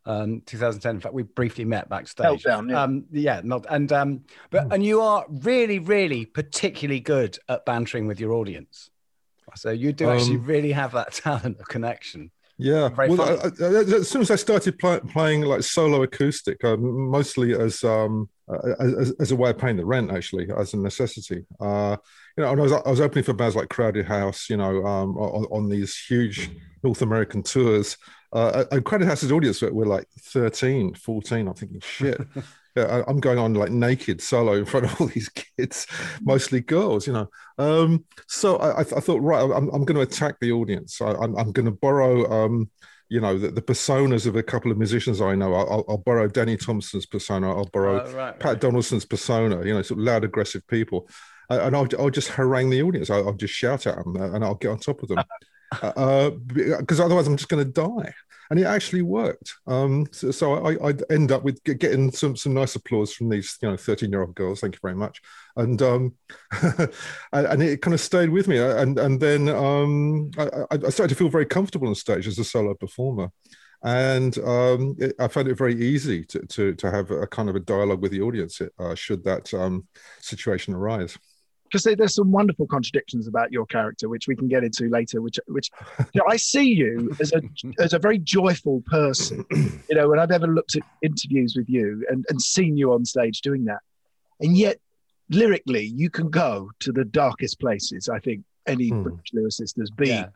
um, 0.07 0.43
2010. 0.47 0.97
In 0.97 1.01
fact, 1.01 1.15
we 1.15 1.23
briefly 1.23 1.65
met 1.65 1.89
backstage. 1.89 2.45
Meltdown, 2.45 2.71
yeah. 2.71 2.83
Um, 2.83 3.05
yeah, 3.11 3.41
not 3.43 3.67
and 3.69 3.93
um, 3.93 4.25
but 4.51 4.73
and 4.73 4.85
you 4.85 5.01
are 5.01 5.25
really, 5.29 5.79
really 5.79 6.25
particularly 6.27 7.01
good 7.01 7.39
at 7.49 7.65
bantering 7.65 8.07
with 8.07 8.21
your 8.21 8.33
audience. 8.33 8.91
So 9.57 9.71
you 9.71 9.93
do 9.93 10.11
actually 10.11 10.37
Um, 10.37 10.47
really 10.47 10.73
have 10.73 10.93
that 10.93 11.13
talent 11.25 11.61
of 11.61 11.69
connection. 11.69 12.31
Yeah. 12.59 12.89
Well. 12.89 13.21
I, 13.21 13.65
I, 13.65 13.67
as 13.97 14.09
soon 14.09 14.23
as 14.23 14.31
I 14.31 14.37
started 14.37 14.79
pl- 14.79 15.01
playing 15.01 15.43
like 15.43 15.63
solo 15.63 16.03
acoustic, 16.03 16.63
uh, 16.65 16.77
mostly 16.77 17.55
as 17.55 17.83
um 17.83 18.29
uh, 18.49 18.75
as, 18.79 19.13
as 19.19 19.31
a 19.33 19.37
way 19.37 19.51
of 19.51 19.59
paying 19.59 19.77
the 19.77 19.85
rent, 19.85 20.11
actually, 20.11 20.49
as 20.57 20.75
a 20.75 20.77
necessity. 20.77 21.47
Uh, 21.61 21.97
you 22.37 22.43
know, 22.45 22.51
and 22.51 22.61
I 22.61 22.63
was 22.63 22.73
I 22.73 22.91
was 22.91 23.01
opening 23.01 23.25
for 23.25 23.33
bands 23.33 23.57
like 23.57 23.69
Crowded 23.69 24.07
House, 24.07 24.49
you 24.51 24.57
know, 24.57 24.85
um, 24.87 25.17
on, 25.17 25.45
on 25.51 25.69
these 25.69 25.97
huge 25.97 26.51
North 26.83 27.03
American 27.03 27.43
tours. 27.43 27.97
Uh, 28.33 28.65
and 28.73 28.85
Crowded 28.85 29.07
House's 29.07 29.31
audience 29.31 29.63
were, 29.63 29.73
were 29.73 29.87
like 29.87 30.09
13, 30.19 30.95
14. 30.95 31.47
I'm 31.49 31.55
thinking, 31.55 31.81
shit. 31.81 32.21
Yeah, 32.77 32.87
I- 32.87 33.09
I'm 33.09 33.21
going 33.21 33.39
on 33.39 33.55
like 33.55 33.71
naked 33.71 34.21
solo 34.21 34.55
in 34.55 34.65
front 34.65 34.87
of 34.87 35.01
all 35.01 35.07
these 35.07 35.29
kids, 35.29 35.87
mostly 36.23 36.61
girls, 36.61 37.07
you 37.07 37.13
know. 37.13 37.29
Um, 37.57 38.05
so 38.27 38.57
I, 38.57 38.81
I, 38.81 38.83
thought, 38.83 39.23
right, 39.23 39.41
I'm, 39.45 39.69
I'm 39.69 39.85
going 39.85 39.95
to 39.95 40.01
attack 40.01 40.41
the 40.41 40.51
audience. 40.51 41.01
I, 41.01 41.13
I'm, 41.13 41.37
I'm 41.37 41.53
going 41.53 41.67
to 41.67 41.71
borrow, 41.71 42.29
um, 42.29 42.69
you 43.09 43.21
know, 43.21 43.39
the, 43.39 43.53
the 43.53 43.63
personas 43.63 44.27
of 44.27 44.35
a 44.35 44.43
couple 44.43 44.73
of 44.73 44.77
musicians 44.79 45.21
I 45.21 45.37
know. 45.37 45.55
I'll, 45.55 45.85
I'll- 45.89 45.99
borrow 45.99 46.27
Danny 46.27 46.57
Thompson's 46.57 47.07
persona. 47.07 47.49
I'll 47.57 47.71
borrow 47.73 48.05
Oh, 48.05 48.13
right, 48.13 48.41
Pat 48.41 48.61
Donaldson's 48.61 49.05
persona. 49.05 49.65
You 49.65 49.75
know, 49.75 49.83
sort 49.83 50.01
of 50.01 50.07
loud, 50.07 50.25
aggressive 50.25 50.67
people, 50.67 51.09
and 51.51 51.77
I'll, 51.77 51.89
I'll 51.99 52.11
just 52.11 52.29
harangue 52.29 52.71
the 52.71 52.83
audience. 52.83 53.11
I'll, 53.11 53.29
I'll 53.29 53.35
just 53.35 53.55
shout 53.55 53.87
at 53.87 53.97
them, 53.97 54.17
and 54.17 54.45
I'll 54.45 54.55
get 54.55 54.71
on 54.71 54.79
top 54.79 55.03
of 55.03 55.09
them, 55.09 55.25
because 56.79 57.01
otherwise 57.01 57.27
I'm 57.27 57.37
just 57.37 57.49
going 57.49 57.65
to 57.65 57.71
die. 57.71 58.13
And 58.51 58.61
it 58.61 58.67
actually 58.67 59.01
worked. 59.01 59.55
Um, 59.67 60.07
so, 60.13 60.31
so 60.31 60.67
I, 60.67 60.89
I'd 60.89 61.03
end 61.11 61.33
up 61.33 61.45
with 61.45 61.65
getting 61.65 62.13
some 62.13 62.37
some 62.37 62.53
nice 62.53 62.77
applause 62.77 63.15
from 63.15 63.31
these 63.31 63.57
you 63.63 63.71
know 63.71 63.77
13 63.77 64.11
year 64.11 64.21
old 64.21 64.35
girls. 64.35 64.61
Thank 64.61 64.75
you 64.75 64.81
very 64.83 64.95
much. 64.95 65.23
And 65.57 65.81
um, 65.81 66.15
and 67.33 67.63
it 67.63 67.81
kind 67.81 67.95
of 67.95 68.01
stayed 68.01 68.29
with 68.29 68.47
me. 68.47 68.59
And 68.59 68.99
and 68.99 69.19
then 69.19 69.49
um, 69.49 70.31
I, 70.37 70.45
I 70.45 70.75
I 70.87 70.91
started 70.91 71.09
to 71.09 71.15
feel 71.15 71.31
very 71.31 71.47
comfortable 71.47 71.89
on 71.89 71.95
stage 71.95 72.27
as 72.27 72.39
a 72.39 72.45
solo 72.45 72.75
performer 72.75 73.31
and 73.85 74.39
um, 74.39 74.97
it, 74.99 75.15
I 75.19 75.29
found 75.29 75.49
it 75.49 75.59
very 75.59 75.75
easy 75.75 76.25
to, 76.25 76.41
to 76.41 76.75
to 76.75 76.91
have 76.91 77.11
a 77.11 77.27
kind 77.27 77.51
of 77.51 77.55
a 77.55 77.61
dialogue 77.61 78.01
with 78.01 78.13
the 78.13 78.23
audience 78.23 78.61
uh, 78.79 78.95
should 78.95 79.23
that 79.25 79.53
um, 79.53 79.87
situation 80.21 80.75
arise. 80.75 81.17
Because 81.65 81.83
there's 81.83 82.15
some 82.15 82.31
wonderful 82.31 82.67
contradictions 82.67 83.27
about 83.27 83.51
your 83.51 83.67
character, 83.67 84.09
which 84.09 84.29
we 84.29 84.37
can 84.37 84.49
get 84.49 84.63
into 84.63 84.89
later. 84.89 85.21
Which, 85.21 85.41
which, 85.47 85.71
you 86.13 86.21
know, 86.21 86.27
I 86.29 86.37
see 86.37 86.65
you 86.65 87.11
as 87.21 87.33
a 87.33 87.43
as 87.83 87.93
a 87.93 87.99
very 87.99 88.19
joyful 88.19 88.83
person. 88.87 89.45
You 89.51 89.97
know, 89.97 90.09
when 90.09 90.19
I've 90.19 90.31
ever 90.31 90.47
looked 90.47 90.77
at 90.77 90.83
interviews 91.03 91.55
with 91.57 91.69
you 91.69 92.05
and 92.09 92.25
and 92.29 92.41
seen 92.41 92.77
you 92.77 92.93
on 92.93 93.05
stage 93.05 93.41
doing 93.41 93.65
that, 93.65 93.81
and 94.41 94.57
yet 94.57 94.79
lyrically, 95.31 95.85
you 95.87 96.11
can 96.11 96.31
go 96.31 96.71
to 96.81 96.93
the 96.93 97.05
darkest 97.05 97.59
places. 97.61 98.09
I 98.09 98.19
think 98.21 98.45
any 98.67 98.89
hmm. 98.89 99.03
British 99.03 99.33
lyricist 99.35 99.79
has 99.79 99.91
been, 99.91 100.09
Yeah. 100.09 100.27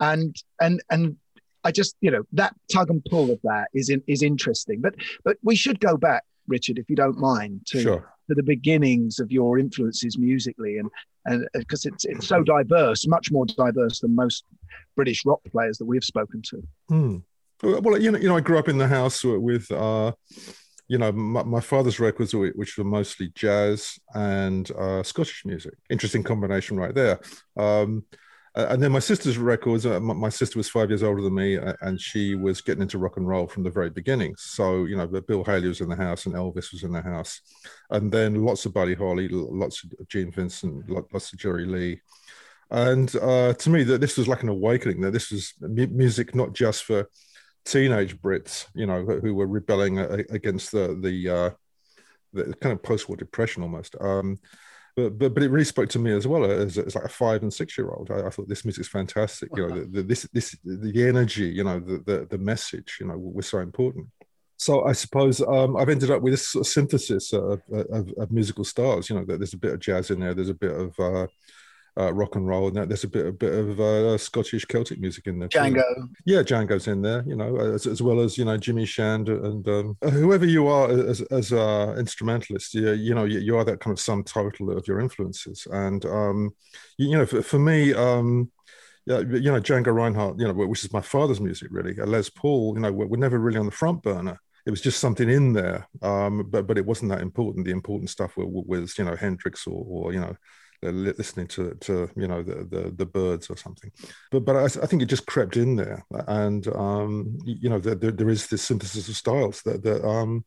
and 0.00 0.36
and 0.60 0.82
and 0.90 1.16
I 1.64 1.72
just 1.72 1.96
you 2.00 2.10
know 2.10 2.22
that 2.32 2.54
tug 2.72 2.90
and 2.90 3.04
pull 3.10 3.30
of 3.30 3.40
that 3.42 3.68
is 3.74 3.88
in, 3.88 4.02
is 4.06 4.22
interesting. 4.22 4.80
But 4.80 4.94
but 5.24 5.36
we 5.42 5.56
should 5.56 5.80
go 5.80 5.96
back, 5.96 6.24
Richard, 6.46 6.78
if 6.78 6.90
you 6.90 6.96
don't 6.96 7.18
mind, 7.18 7.66
to 7.68 7.80
Sure. 7.80 8.12
To 8.28 8.34
the 8.34 8.42
beginnings 8.42 9.18
of 9.18 9.30
your 9.30 9.58
influences 9.58 10.18
musically, 10.18 10.78
and 10.78 10.90
and 11.26 11.46
because 11.54 11.86
it's 11.86 12.04
it's 12.04 12.26
so 12.26 12.42
diverse, 12.42 13.06
much 13.06 13.30
more 13.30 13.46
diverse 13.46 14.00
than 14.00 14.14
most 14.14 14.44
British 14.94 15.24
rock 15.24 15.40
players 15.50 15.78
that 15.78 15.86
we've 15.86 16.04
spoken 16.04 16.42
to. 16.42 16.62
Hmm. 16.88 17.16
Well, 17.62 17.98
you 18.00 18.10
know, 18.10 18.18
you 18.18 18.28
know, 18.28 18.36
I 18.36 18.40
grew 18.40 18.58
up 18.58 18.68
in 18.68 18.76
the 18.76 18.86
house 18.86 19.24
with, 19.24 19.70
uh, 19.72 20.12
you 20.88 20.98
know, 20.98 21.10
my, 21.10 21.42
my 21.42 21.60
father's 21.60 21.98
records, 21.98 22.34
which 22.34 22.76
were 22.76 22.84
mostly 22.84 23.32
jazz 23.34 23.98
and 24.14 24.70
uh, 24.72 25.02
Scottish 25.02 25.44
music. 25.46 25.72
Interesting 25.88 26.22
combination, 26.22 26.76
right 26.76 26.94
there. 26.94 27.18
Um, 27.56 28.04
uh, 28.56 28.66
and 28.70 28.82
then 28.82 28.92
my 28.92 28.98
sister's 28.98 29.38
records. 29.38 29.84
Uh, 29.86 30.00
my, 30.00 30.14
my 30.14 30.28
sister 30.28 30.58
was 30.58 30.68
five 30.68 30.90
years 30.90 31.02
older 31.02 31.22
than 31.22 31.34
me, 31.34 31.58
uh, 31.58 31.74
and 31.82 32.00
she 32.00 32.34
was 32.34 32.60
getting 32.60 32.82
into 32.82 32.98
rock 32.98 33.16
and 33.16 33.28
roll 33.28 33.46
from 33.46 33.62
the 33.62 33.70
very 33.70 33.90
beginning. 33.90 34.34
So, 34.36 34.84
you 34.84 34.96
know, 34.96 35.06
Bill 35.06 35.44
Haley 35.44 35.68
was 35.68 35.80
in 35.80 35.88
the 35.88 35.96
house, 35.96 36.26
and 36.26 36.34
Elvis 36.34 36.72
was 36.72 36.82
in 36.82 36.92
the 36.92 37.02
house, 37.02 37.40
and 37.90 38.10
then 38.10 38.44
lots 38.44 38.64
of 38.66 38.74
Buddy 38.74 38.94
Holly, 38.94 39.28
lots 39.28 39.84
of 39.84 40.08
Gene 40.08 40.32
Vincent, 40.32 40.88
lots 40.88 41.32
of 41.32 41.38
Jerry 41.38 41.66
Lee 41.66 42.00
and 42.70 43.14
uh, 43.16 43.52
to 43.54 43.70
me 43.70 43.84
that 43.84 44.00
this 44.00 44.16
was 44.16 44.26
like 44.26 44.42
an 44.42 44.48
awakening 44.48 45.00
that 45.00 45.12
this 45.12 45.30
was 45.30 45.54
mu- 45.60 45.86
music 45.88 46.34
not 46.34 46.52
just 46.52 46.84
for 46.84 47.08
teenage 47.64 48.20
brits 48.20 48.66
you 48.74 48.86
know 48.86 49.04
who 49.04 49.34
were 49.34 49.46
rebelling 49.46 49.98
against 49.98 50.72
the 50.72 50.98
the, 51.00 51.28
uh, 51.28 51.50
the 52.32 52.54
kind 52.54 52.72
of 52.72 52.82
post-war 52.82 53.16
depression 53.16 53.62
almost 53.62 53.94
um, 54.00 54.38
but, 54.96 55.18
but 55.18 55.34
but 55.34 55.42
it 55.42 55.50
really 55.50 55.64
spoke 55.64 55.88
to 55.90 55.98
me 55.98 56.12
as 56.12 56.26
well 56.26 56.44
as, 56.44 56.78
as 56.78 56.94
like 56.94 57.04
a 57.04 57.08
five 57.08 57.42
and 57.42 57.52
six 57.52 57.76
year 57.76 57.90
old 57.90 58.10
I, 58.10 58.26
I 58.26 58.30
thought 58.30 58.48
this 58.48 58.64
music's 58.64 58.88
fantastic 58.88 59.50
you 59.54 59.66
know 59.66 59.80
the, 59.80 59.86
the, 59.86 60.02
this 60.02 60.22
this 60.32 60.56
the 60.64 61.06
energy 61.06 61.46
you 61.48 61.64
know 61.64 61.78
the, 61.78 61.98
the 61.98 62.26
the 62.30 62.38
message 62.38 62.98
you 63.00 63.06
know 63.06 63.16
was 63.16 63.46
so 63.46 63.58
important 63.58 64.06
so 64.58 64.84
I 64.84 64.92
suppose 64.92 65.40
um, 65.42 65.76
I've 65.76 65.90
ended 65.90 66.10
up 66.10 66.22
with 66.22 66.32
this 66.32 66.48
sort 66.48 66.66
of 66.66 66.72
synthesis 66.72 67.32
of, 67.32 67.60
of, 67.70 68.10
of 68.16 68.32
musical 68.32 68.64
styles. 68.64 69.10
You 69.10 69.16
know, 69.16 69.24
there's 69.24 69.52
a 69.52 69.58
bit 69.58 69.74
of 69.74 69.80
jazz 69.80 70.10
in 70.10 70.20
there. 70.20 70.34
There's 70.34 70.48
a 70.48 70.54
bit 70.54 70.72
of 70.72 70.98
uh, 70.98 71.26
uh, 71.98 72.12
rock 72.12 72.36
and 72.36 72.46
roll, 72.46 72.68
and 72.68 72.90
there's 72.90 73.04
a 73.04 73.08
bit 73.08 73.26
a 73.26 73.32
bit 73.32 73.54
of 73.54 73.80
uh, 73.80 74.18
Scottish 74.18 74.64
Celtic 74.66 75.00
music 75.00 75.26
in 75.26 75.38
there. 75.38 75.48
too. 75.48 75.58
Django. 75.58 76.08
Yeah, 76.24 76.42
Django's 76.42 76.88
in 76.88 77.02
there. 77.02 77.24
You 77.26 77.36
know, 77.36 77.56
as, 77.56 77.86
as 77.86 78.02
well 78.02 78.20
as 78.20 78.36
you 78.36 78.44
know 78.44 78.56
Jimmy 78.56 78.84
Shand 78.84 79.28
and 79.28 79.66
um, 79.68 79.96
whoever 80.02 80.46
you 80.46 80.68
are 80.68 80.90
as 80.90 81.22
as 81.22 81.52
a 81.52 81.94
instrumentalist. 81.98 82.74
You, 82.74 82.92
you 82.92 83.14
know, 83.14 83.24
you, 83.24 83.38
you 83.40 83.56
are 83.56 83.64
that 83.64 83.80
kind 83.80 83.92
of 83.92 84.00
sum 84.00 84.24
total 84.24 84.76
of 84.76 84.86
your 84.86 85.00
influences, 85.00 85.66
and 85.70 86.04
um, 86.04 86.54
you, 86.98 87.10
you 87.10 87.16
know, 87.18 87.26
for, 87.26 87.42
for 87.42 87.58
me. 87.58 87.94
Um, 87.94 88.50
yeah, 89.06 89.20
you 89.20 89.52
know, 89.52 89.60
Django 89.60 89.94
Reinhardt, 89.94 90.40
you 90.40 90.48
know, 90.48 90.52
which 90.52 90.84
is 90.84 90.92
my 90.92 91.00
father's 91.00 91.40
music, 91.40 91.68
really. 91.70 91.94
Uh, 91.96 92.06
Les 92.06 92.28
Paul, 92.28 92.74
you 92.74 92.80
know, 92.80 92.90
were, 92.90 93.06
were 93.06 93.16
never 93.16 93.38
really 93.38 93.58
on 93.58 93.66
the 93.66 93.70
front 93.70 94.02
burner. 94.02 94.36
It 94.66 94.70
was 94.70 94.80
just 94.80 94.98
something 94.98 95.30
in 95.30 95.52
there, 95.52 95.86
um, 96.02 96.48
but 96.50 96.66
but 96.66 96.76
it 96.76 96.84
wasn't 96.84 97.12
that 97.12 97.20
important. 97.20 97.64
The 97.64 97.70
important 97.70 98.10
stuff 98.10 98.36
was, 98.36 98.48
was 98.66 98.98
you 98.98 99.04
know, 99.04 99.14
Hendrix 99.14 99.64
or, 99.68 99.84
or 99.88 100.12
you 100.12 100.18
know, 100.18 100.36
li- 100.82 101.12
listening 101.16 101.46
to 101.48 101.74
to 101.80 102.08
you 102.16 102.28
know 102.28 102.42
the 102.42 102.64
the, 102.64 102.92
the 102.94 103.06
Byrds 103.06 103.50
or 103.50 103.56
something. 103.56 103.90
But 104.30 104.44
but 104.44 104.56
I, 104.56 104.64
I 104.64 104.86
think 104.86 105.02
it 105.02 105.06
just 105.06 105.26
crept 105.26 105.56
in 105.56 105.76
there, 105.76 106.04
and 106.28 106.66
um, 106.68 107.38
you 107.44 107.68
know, 107.68 107.78
there, 107.78 107.94
there, 107.94 108.28
is 108.28 108.46
this 108.46 108.62
synthesis 108.62 109.08
of 109.08 109.16
styles 109.16 109.62
that 109.62 109.82
that 109.82 110.06
um, 110.06 110.44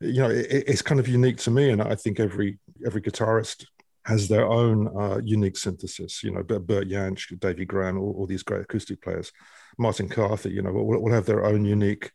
you 0.00 0.20
know, 0.20 0.30
it, 0.30 0.46
it's 0.66 0.82
kind 0.82 1.00
of 1.00 1.08
unique 1.08 1.36
to 1.38 1.50
me, 1.50 1.70
and 1.70 1.82
I 1.82 1.94
think 1.94 2.20
every 2.20 2.58
every 2.84 3.02
guitarist 3.02 3.66
has 4.06 4.28
their 4.28 4.46
own 4.46 4.88
uh, 4.98 5.20
unique 5.22 5.56
synthesis. 5.56 6.22
You 6.22 6.32
know, 6.32 6.42
Bert 6.42 6.66
Bert 6.66 6.88
Jansch, 6.88 7.38
Davy 7.38 7.64
Graham, 7.64 7.98
all, 7.98 8.14
all 8.16 8.26
these 8.26 8.42
great 8.42 8.62
acoustic 8.62 9.02
players, 9.02 9.32
Martin 9.78 10.08
Carthy. 10.08 10.50
You 10.50 10.62
know, 10.62 10.72
will, 10.72 11.02
will 11.02 11.12
have 11.12 11.26
their 11.26 11.44
own 11.44 11.64
unique 11.64 12.10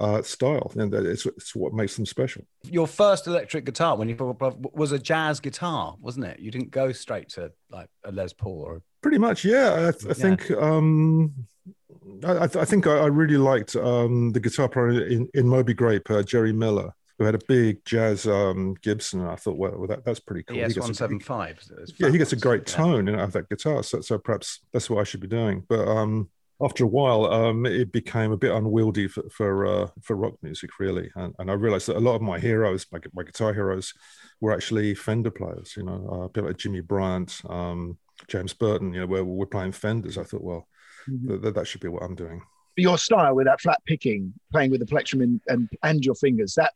uh, 0.00 0.22
style, 0.22 0.70
and 0.76 0.92
that 0.92 1.04
it's, 1.04 1.26
it's 1.26 1.54
what 1.54 1.72
makes 1.72 1.96
them 1.96 2.06
special. 2.06 2.42
Your 2.64 2.86
first 2.86 3.26
electric 3.26 3.64
guitar 3.64 3.96
when 3.96 4.08
you 4.08 4.16
was 4.72 4.92
a 4.92 4.98
jazz 4.98 5.40
guitar, 5.40 5.96
wasn't 6.00 6.26
it? 6.26 6.38
You 6.38 6.50
didn't 6.50 6.70
go 6.70 6.92
straight 6.92 7.28
to 7.30 7.52
like 7.70 7.88
a 8.04 8.12
Les 8.12 8.32
Paul 8.32 8.60
or 8.60 8.82
Pretty 9.00 9.18
much, 9.18 9.44
yeah. 9.44 9.92
I, 10.06 10.10
I 10.10 10.14
think 10.14 10.50
um, 10.50 11.32
I, 12.24 12.44
I 12.44 12.46
th- 12.46 12.56
I 12.56 12.64
think 12.64 12.86
I, 12.86 13.06
really 13.06 13.36
liked 13.36 13.76
um, 13.76 14.32
the 14.32 14.40
guitar 14.40 14.68
player 14.68 15.06
in, 15.06 15.28
in 15.34 15.46
Moby 15.46 15.72
Grape, 15.72 16.10
uh, 16.10 16.24
Jerry 16.24 16.52
Miller, 16.52 16.92
who 17.18 17.24
had 17.24 17.36
a 17.36 17.40
big 17.46 17.84
jazz 17.84 18.26
um, 18.26 18.74
Gibson. 18.82 19.20
And 19.20 19.30
I 19.30 19.36
thought, 19.36 19.56
well, 19.56 19.74
well 19.76 19.86
that, 19.86 20.04
that's 20.04 20.18
pretty 20.18 20.42
cool. 20.42 20.56
He 20.56 20.62
ES 20.62 20.74
gets 20.74 20.78
a- 20.78 20.88
one 20.88 20.94
seven 20.94 21.20
five. 21.20 21.62
yeah, 21.98 22.10
he 22.10 22.18
gets 22.18 22.32
a 22.32 22.36
great 22.36 22.66
tone 22.66 23.06
you 23.06 23.14
out 23.14 23.20
of 23.20 23.32
that 23.32 23.48
guitar. 23.48 23.84
So, 23.84 24.00
so 24.00 24.18
perhaps 24.18 24.60
that's 24.72 24.90
what 24.90 25.00
I 25.00 25.04
should 25.04 25.20
be 25.20 25.28
doing. 25.28 25.64
But 25.68 25.86
um, 25.86 26.28
after 26.60 26.84
a 26.84 26.88
while, 26.88 27.26
um, 27.26 27.66
it 27.66 27.92
became 27.92 28.32
a 28.32 28.36
bit 28.36 28.50
unwieldy 28.52 29.08
for 29.08 29.22
for, 29.30 29.66
uh, 29.66 29.88
for 30.02 30.16
rock 30.16 30.34
music, 30.42 30.70
really. 30.80 31.10
And, 31.14 31.34
and 31.38 31.50
I 31.50 31.54
realized 31.54 31.86
that 31.88 31.96
a 31.96 32.00
lot 32.00 32.16
of 32.16 32.22
my 32.22 32.38
heroes, 32.38 32.86
my, 32.92 32.98
my 33.14 33.22
guitar 33.22 33.54
heroes, 33.54 33.94
were 34.40 34.52
actually 34.52 34.94
Fender 34.94 35.30
players. 35.30 35.74
You 35.76 35.84
know, 35.84 36.08
uh, 36.24 36.28
people 36.28 36.48
like 36.48 36.56
Jimmy 36.58 36.80
Bryant, 36.80 37.40
um, 37.48 37.96
James 38.26 38.52
Burton. 38.52 38.92
You 38.92 39.00
know, 39.00 39.06
where 39.06 39.24
we're 39.24 39.46
playing 39.46 39.72
Fenders. 39.72 40.18
I 40.18 40.24
thought, 40.24 40.42
well, 40.42 40.66
Mhm. 41.08 41.42
th- 41.42 41.54
that 41.54 41.66
should 41.66 41.80
be 41.80 41.88
what 41.88 42.02
I'm 42.02 42.14
doing. 42.16 42.42
Your 42.76 42.98
style 42.98 43.34
with 43.34 43.46
that 43.46 43.60
flat 43.60 43.80
picking, 43.86 44.32
playing 44.52 44.70
with 44.70 44.80
the 44.80 44.86
plectrum 44.86 45.22
and 45.22 45.40
and, 45.48 45.68
and 45.82 46.04
your 46.04 46.14
fingers, 46.14 46.54
that 46.54 46.72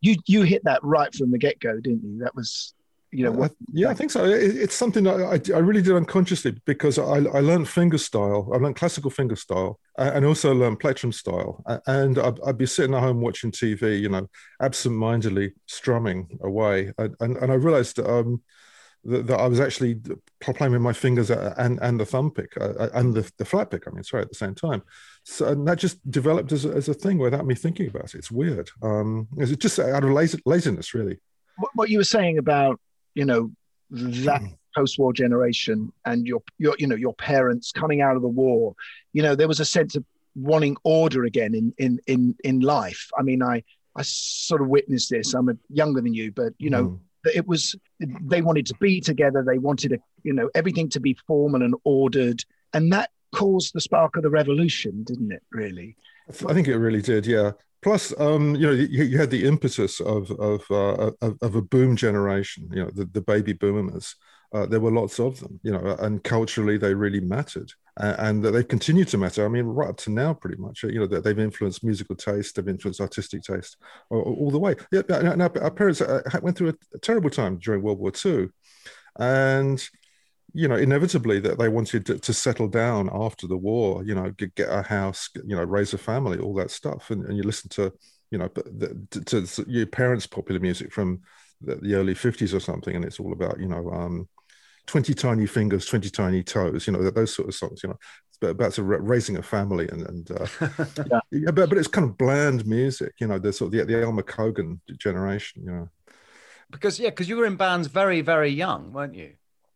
you 0.00 0.16
you 0.26 0.42
hit 0.42 0.62
that 0.64 0.82
right 0.82 1.14
from 1.14 1.30
the 1.30 1.38
get 1.38 1.60
go, 1.60 1.78
didn't 1.80 2.04
you? 2.04 2.18
That 2.18 2.34
was, 2.34 2.74
you 3.16 3.24
know, 3.24 3.30
what, 3.32 3.50
I- 3.52 3.64
yeah, 3.72 3.88
I 3.88 3.94
think 3.94 4.10
so. 4.10 4.24
It, 4.24 4.56
it's 4.56 4.74
something 4.74 5.04
that 5.04 5.16
I, 5.20 5.56
I 5.56 5.58
really 5.60 5.80
did 5.82 5.96
unconsciously 5.96 6.52
because 6.66 6.98
I, 6.98 7.16
I 7.38 7.40
learned 7.40 7.66
finger 7.68 7.98
style. 7.98 8.50
I 8.52 8.58
learned 8.58 8.76
classical 8.76 9.10
finger 9.10 9.36
style 9.36 9.80
and 9.96 10.24
also 10.26 10.54
learned 10.54 10.80
plectrum 10.80 11.12
style. 11.12 11.62
And 11.86 12.18
I'd, 12.18 12.38
I'd 12.46 12.58
be 12.58 12.66
sitting 12.66 12.94
at 12.94 13.00
home 13.00 13.22
watching 13.22 13.50
TV, 13.52 13.98
you 14.00 14.10
know, 14.10 14.28
absent-mindedly 14.60 15.54
strumming 15.66 16.38
away. 16.42 16.92
And, 16.98 17.14
and, 17.20 17.36
and 17.38 17.50
I 17.50 17.54
realized 17.54 17.98
um, 18.00 18.42
that, 19.04 19.26
that 19.28 19.40
I 19.40 19.46
was 19.46 19.60
actually 19.60 20.00
playing 20.40 20.72
with 20.72 20.82
my 20.82 20.92
fingers 20.92 21.30
and, 21.30 21.78
and 21.80 21.98
the 21.98 22.04
thumb 22.04 22.30
pick 22.32 22.52
uh, 22.60 22.88
and 22.92 23.14
the, 23.14 23.30
the 23.38 23.44
flat 23.46 23.70
pick, 23.70 23.88
I 23.88 23.92
mean, 23.92 24.04
sorry, 24.04 24.24
at 24.24 24.28
the 24.28 24.34
same 24.34 24.54
time. 24.54 24.82
So 25.24 25.46
and 25.48 25.66
that 25.68 25.78
just 25.78 25.98
developed 26.10 26.52
as 26.52 26.64
a, 26.66 26.70
as 26.70 26.88
a 26.88 26.94
thing 26.94 27.18
without 27.18 27.46
me 27.46 27.54
thinking 27.54 27.88
about 27.88 28.14
it. 28.14 28.18
It's 28.18 28.30
weird. 28.30 28.68
Um, 28.82 29.28
it's 29.38 29.56
just 29.56 29.78
out 29.78 30.04
of 30.04 30.10
laziness, 30.10 30.92
really. 30.92 31.18
what, 31.56 31.70
what 31.74 31.88
you 31.88 31.98
were 31.98 32.04
saying 32.04 32.36
about 32.38 32.78
you 33.16 33.24
know 33.24 33.50
that 33.90 34.42
mm. 34.42 34.56
post-war 34.76 35.12
generation 35.12 35.92
and 36.04 36.26
your 36.26 36.42
your 36.58 36.76
you 36.78 36.86
know 36.86 36.94
your 36.94 37.14
parents 37.14 37.72
coming 37.72 38.00
out 38.00 38.14
of 38.14 38.22
the 38.22 38.28
war 38.28 38.74
you 39.12 39.22
know 39.22 39.34
there 39.34 39.48
was 39.48 39.58
a 39.58 39.64
sense 39.64 39.96
of 39.96 40.04
wanting 40.36 40.76
order 40.84 41.24
again 41.24 41.54
in 41.54 41.74
in 41.78 41.98
in 42.06 42.36
in 42.44 42.60
life. 42.60 43.10
I 43.18 43.22
mean 43.22 43.42
i 43.42 43.62
i 43.96 44.02
sort 44.02 44.60
of 44.60 44.68
witnessed 44.68 45.10
this. 45.10 45.34
I'm 45.34 45.48
a, 45.48 45.54
younger 45.70 46.00
than 46.00 46.14
you 46.14 46.30
but 46.30 46.52
you 46.58 46.70
know 46.70 46.84
mm. 46.84 46.98
that 47.24 47.34
it 47.34 47.48
was 47.48 47.74
they 48.00 48.42
wanted 48.42 48.66
to 48.66 48.74
be 48.78 49.00
together. 49.00 49.42
They 49.42 49.58
wanted 49.58 49.92
a, 49.92 49.98
you 50.22 50.34
know 50.34 50.50
everything 50.54 50.88
to 50.90 51.00
be 51.00 51.16
formal 51.26 51.62
and 51.62 51.74
ordered. 51.84 52.44
And 52.74 52.92
that 52.92 53.10
caused 53.34 53.72
the 53.72 53.80
spark 53.80 54.16
of 54.16 54.22
the 54.22 54.30
revolution 54.30 55.02
didn't 55.04 55.32
it 55.32 55.42
really 55.50 55.96
I 56.28 56.54
think 56.54 56.68
it 56.68 56.76
really 56.78 57.02
did, 57.02 57.26
yeah. 57.26 57.52
Plus, 57.82 58.12
um, 58.18 58.54
you 58.56 58.66
know, 58.66 58.72
you, 58.72 59.04
you 59.04 59.18
had 59.18 59.30
the 59.30 59.44
impetus 59.44 60.00
of 60.00 60.30
of, 60.32 60.64
uh, 60.70 61.12
of 61.20 61.38
of 61.40 61.54
a 61.54 61.62
boom 61.62 61.94
generation. 61.94 62.68
You 62.72 62.84
know, 62.84 62.90
the, 62.92 63.04
the 63.04 63.20
baby 63.20 63.52
boomers. 63.52 64.16
Uh, 64.54 64.64
there 64.64 64.80
were 64.80 64.92
lots 64.92 65.18
of 65.18 65.38
them, 65.40 65.58
you 65.64 65.72
know, 65.72 65.96
and 65.98 66.22
culturally 66.22 66.78
they 66.78 66.94
really 66.94 67.18
mattered, 67.20 67.70
A- 67.98 68.14
and 68.26 68.44
they 68.44 68.62
continue 68.62 69.04
to 69.04 69.18
matter. 69.18 69.44
I 69.44 69.48
mean, 69.48 69.64
right 69.66 69.90
up 69.90 69.96
to 69.98 70.10
now, 70.10 70.34
pretty 70.34 70.56
much. 70.56 70.84
You 70.84 71.00
know, 71.00 71.06
they've 71.06 71.38
influenced 71.38 71.84
musical 71.84 72.14
taste, 72.14 72.54
they've 72.54 72.68
influenced 72.68 73.00
artistic 73.00 73.42
taste, 73.42 73.76
all, 74.08 74.22
all 74.22 74.50
the 74.50 74.58
way. 74.58 74.76
Yeah, 74.92 75.02
now, 75.08 75.34
now 75.34 75.50
our 75.60 75.70
parents 75.70 76.00
uh, 76.00 76.22
went 76.42 76.56
through 76.56 76.74
a 76.94 76.98
terrible 77.00 77.28
time 77.28 77.58
during 77.58 77.82
World 77.82 77.98
War 77.98 78.12
II, 78.12 78.48
and 79.18 79.86
you 80.56 80.68
know, 80.68 80.76
inevitably 80.76 81.38
that 81.38 81.58
they 81.58 81.68
wanted 81.68 82.06
to, 82.06 82.18
to 82.18 82.32
settle 82.32 82.66
down 82.66 83.10
after 83.12 83.46
the 83.46 83.56
war, 83.56 84.02
you 84.02 84.14
know, 84.14 84.30
get, 84.30 84.54
get 84.54 84.70
a 84.70 84.80
house, 84.80 85.28
you 85.44 85.54
know, 85.54 85.62
raise 85.62 85.92
a 85.92 85.98
family, 85.98 86.38
all 86.38 86.54
that 86.54 86.70
stuff. 86.70 87.10
And, 87.10 87.26
and 87.26 87.36
you 87.36 87.42
listen 87.42 87.68
to, 87.70 87.92
you 88.30 88.38
know, 88.38 88.48
the, 88.54 89.06
to, 89.26 89.46
to 89.46 89.64
your 89.68 89.84
parents' 89.84 90.26
popular 90.26 90.58
music 90.58 90.94
from 90.94 91.20
the, 91.60 91.76
the 91.76 91.94
early 91.94 92.14
50s 92.14 92.54
or 92.54 92.60
something. 92.60 92.96
And 92.96 93.04
it's 93.04 93.20
all 93.20 93.34
about, 93.34 93.60
you 93.60 93.68
know, 93.68 93.90
um, 93.90 94.28
20 94.86 95.12
tiny 95.12 95.44
fingers, 95.44 95.84
20 95.84 96.08
tiny 96.08 96.42
toes, 96.42 96.86
you 96.86 96.94
know, 96.94 97.10
those 97.10 97.34
sort 97.34 97.48
of 97.48 97.54
songs, 97.54 97.82
you 97.82 97.90
know, 97.90 97.98
it's 98.30 98.38
about, 98.38 98.50
about 98.52 98.72
sort 98.72 98.94
of 98.94 99.06
raising 99.06 99.36
a 99.36 99.42
family 99.42 99.86
and, 99.90 100.06
and 100.08 100.30
uh, 100.30 100.46
yeah. 101.32 101.50
but, 101.50 101.68
but 101.68 101.76
it's 101.76 101.86
kind 101.86 102.08
of 102.08 102.16
bland 102.16 102.66
music, 102.66 103.12
you 103.20 103.26
know, 103.26 103.38
the 103.38 103.52
sort 103.52 103.74
of 103.74 103.78
the, 103.78 103.84
the 103.84 104.02
Alma 104.06 104.22
Cogan 104.22 104.80
generation, 104.98 105.64
you 105.66 105.70
know. 105.70 105.88
Because 106.70 106.98
yeah, 106.98 107.10
because 107.10 107.28
you 107.28 107.36
were 107.36 107.46
in 107.46 107.56
bands 107.56 107.88
very, 107.88 108.22
very 108.22 108.48
young, 108.48 108.94
weren't 108.94 109.14
you? 109.14 109.34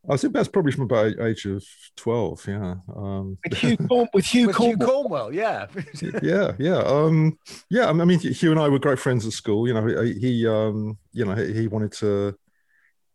I 0.09 0.17
think 0.17 0.33
that's 0.33 0.49
probably 0.49 0.73
from 0.73 0.85
about 0.85 1.21
age 1.21 1.45
of 1.45 1.63
12. 1.97 2.49
Yeah. 2.49 2.75
Um, 2.95 3.37
with 3.49 3.59
Hugh, 3.59 3.77
Corn- 3.89 4.09
with 4.15 4.25
Hugh 4.25 4.47
With 4.47 4.57
Cornwell. 4.57 4.79
Hugh 4.79 4.87
Cornwell, 4.87 5.35
yeah. 5.35 5.67
yeah, 6.23 6.53
yeah, 6.59 6.79
um, 6.79 7.39
yeah. 7.69 7.89
I 7.89 7.93
mean, 7.93 8.19
Hugh 8.19 8.51
and 8.51 8.61
I 8.61 8.69
were 8.69 8.79
great 8.79 8.99
friends 8.99 9.27
at 9.27 9.33
school. 9.33 9.69
You 9.69 9.75
know, 9.75 9.87
he, 10.05 10.15
he 10.15 10.47
um, 10.47 10.99
you 11.13 11.25
know, 11.25 11.35
he, 11.35 11.53
he 11.53 11.69
wanted 11.69 11.93
to 11.93 12.35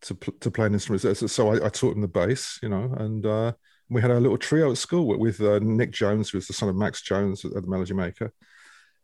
to 0.01 0.15
pl- 0.15 0.35
to 0.41 0.51
play 0.51 0.67
an 0.67 0.73
instrument, 0.73 1.01
so, 1.01 1.13
so 1.13 1.53
I, 1.53 1.65
I 1.65 1.69
taught 1.69 1.95
him 1.95 2.01
the 2.01 2.07
bass. 2.07 2.59
You 2.61 2.69
know, 2.69 2.93
and 2.97 3.25
uh, 3.25 3.53
we 3.89 4.01
had 4.01 4.11
a 4.11 4.19
little 4.19 4.37
trio 4.37 4.71
at 4.71 4.77
school 4.77 5.07
with, 5.07 5.19
with 5.19 5.41
uh, 5.41 5.59
Nick 5.59 5.91
Jones, 5.91 6.29
who 6.29 6.37
was 6.37 6.47
the 6.47 6.53
son 6.53 6.69
of 6.69 6.75
Max 6.75 7.01
Jones, 7.01 7.43
uh, 7.43 7.49
the 7.49 7.67
Melody 7.67 7.93
Maker. 7.93 8.31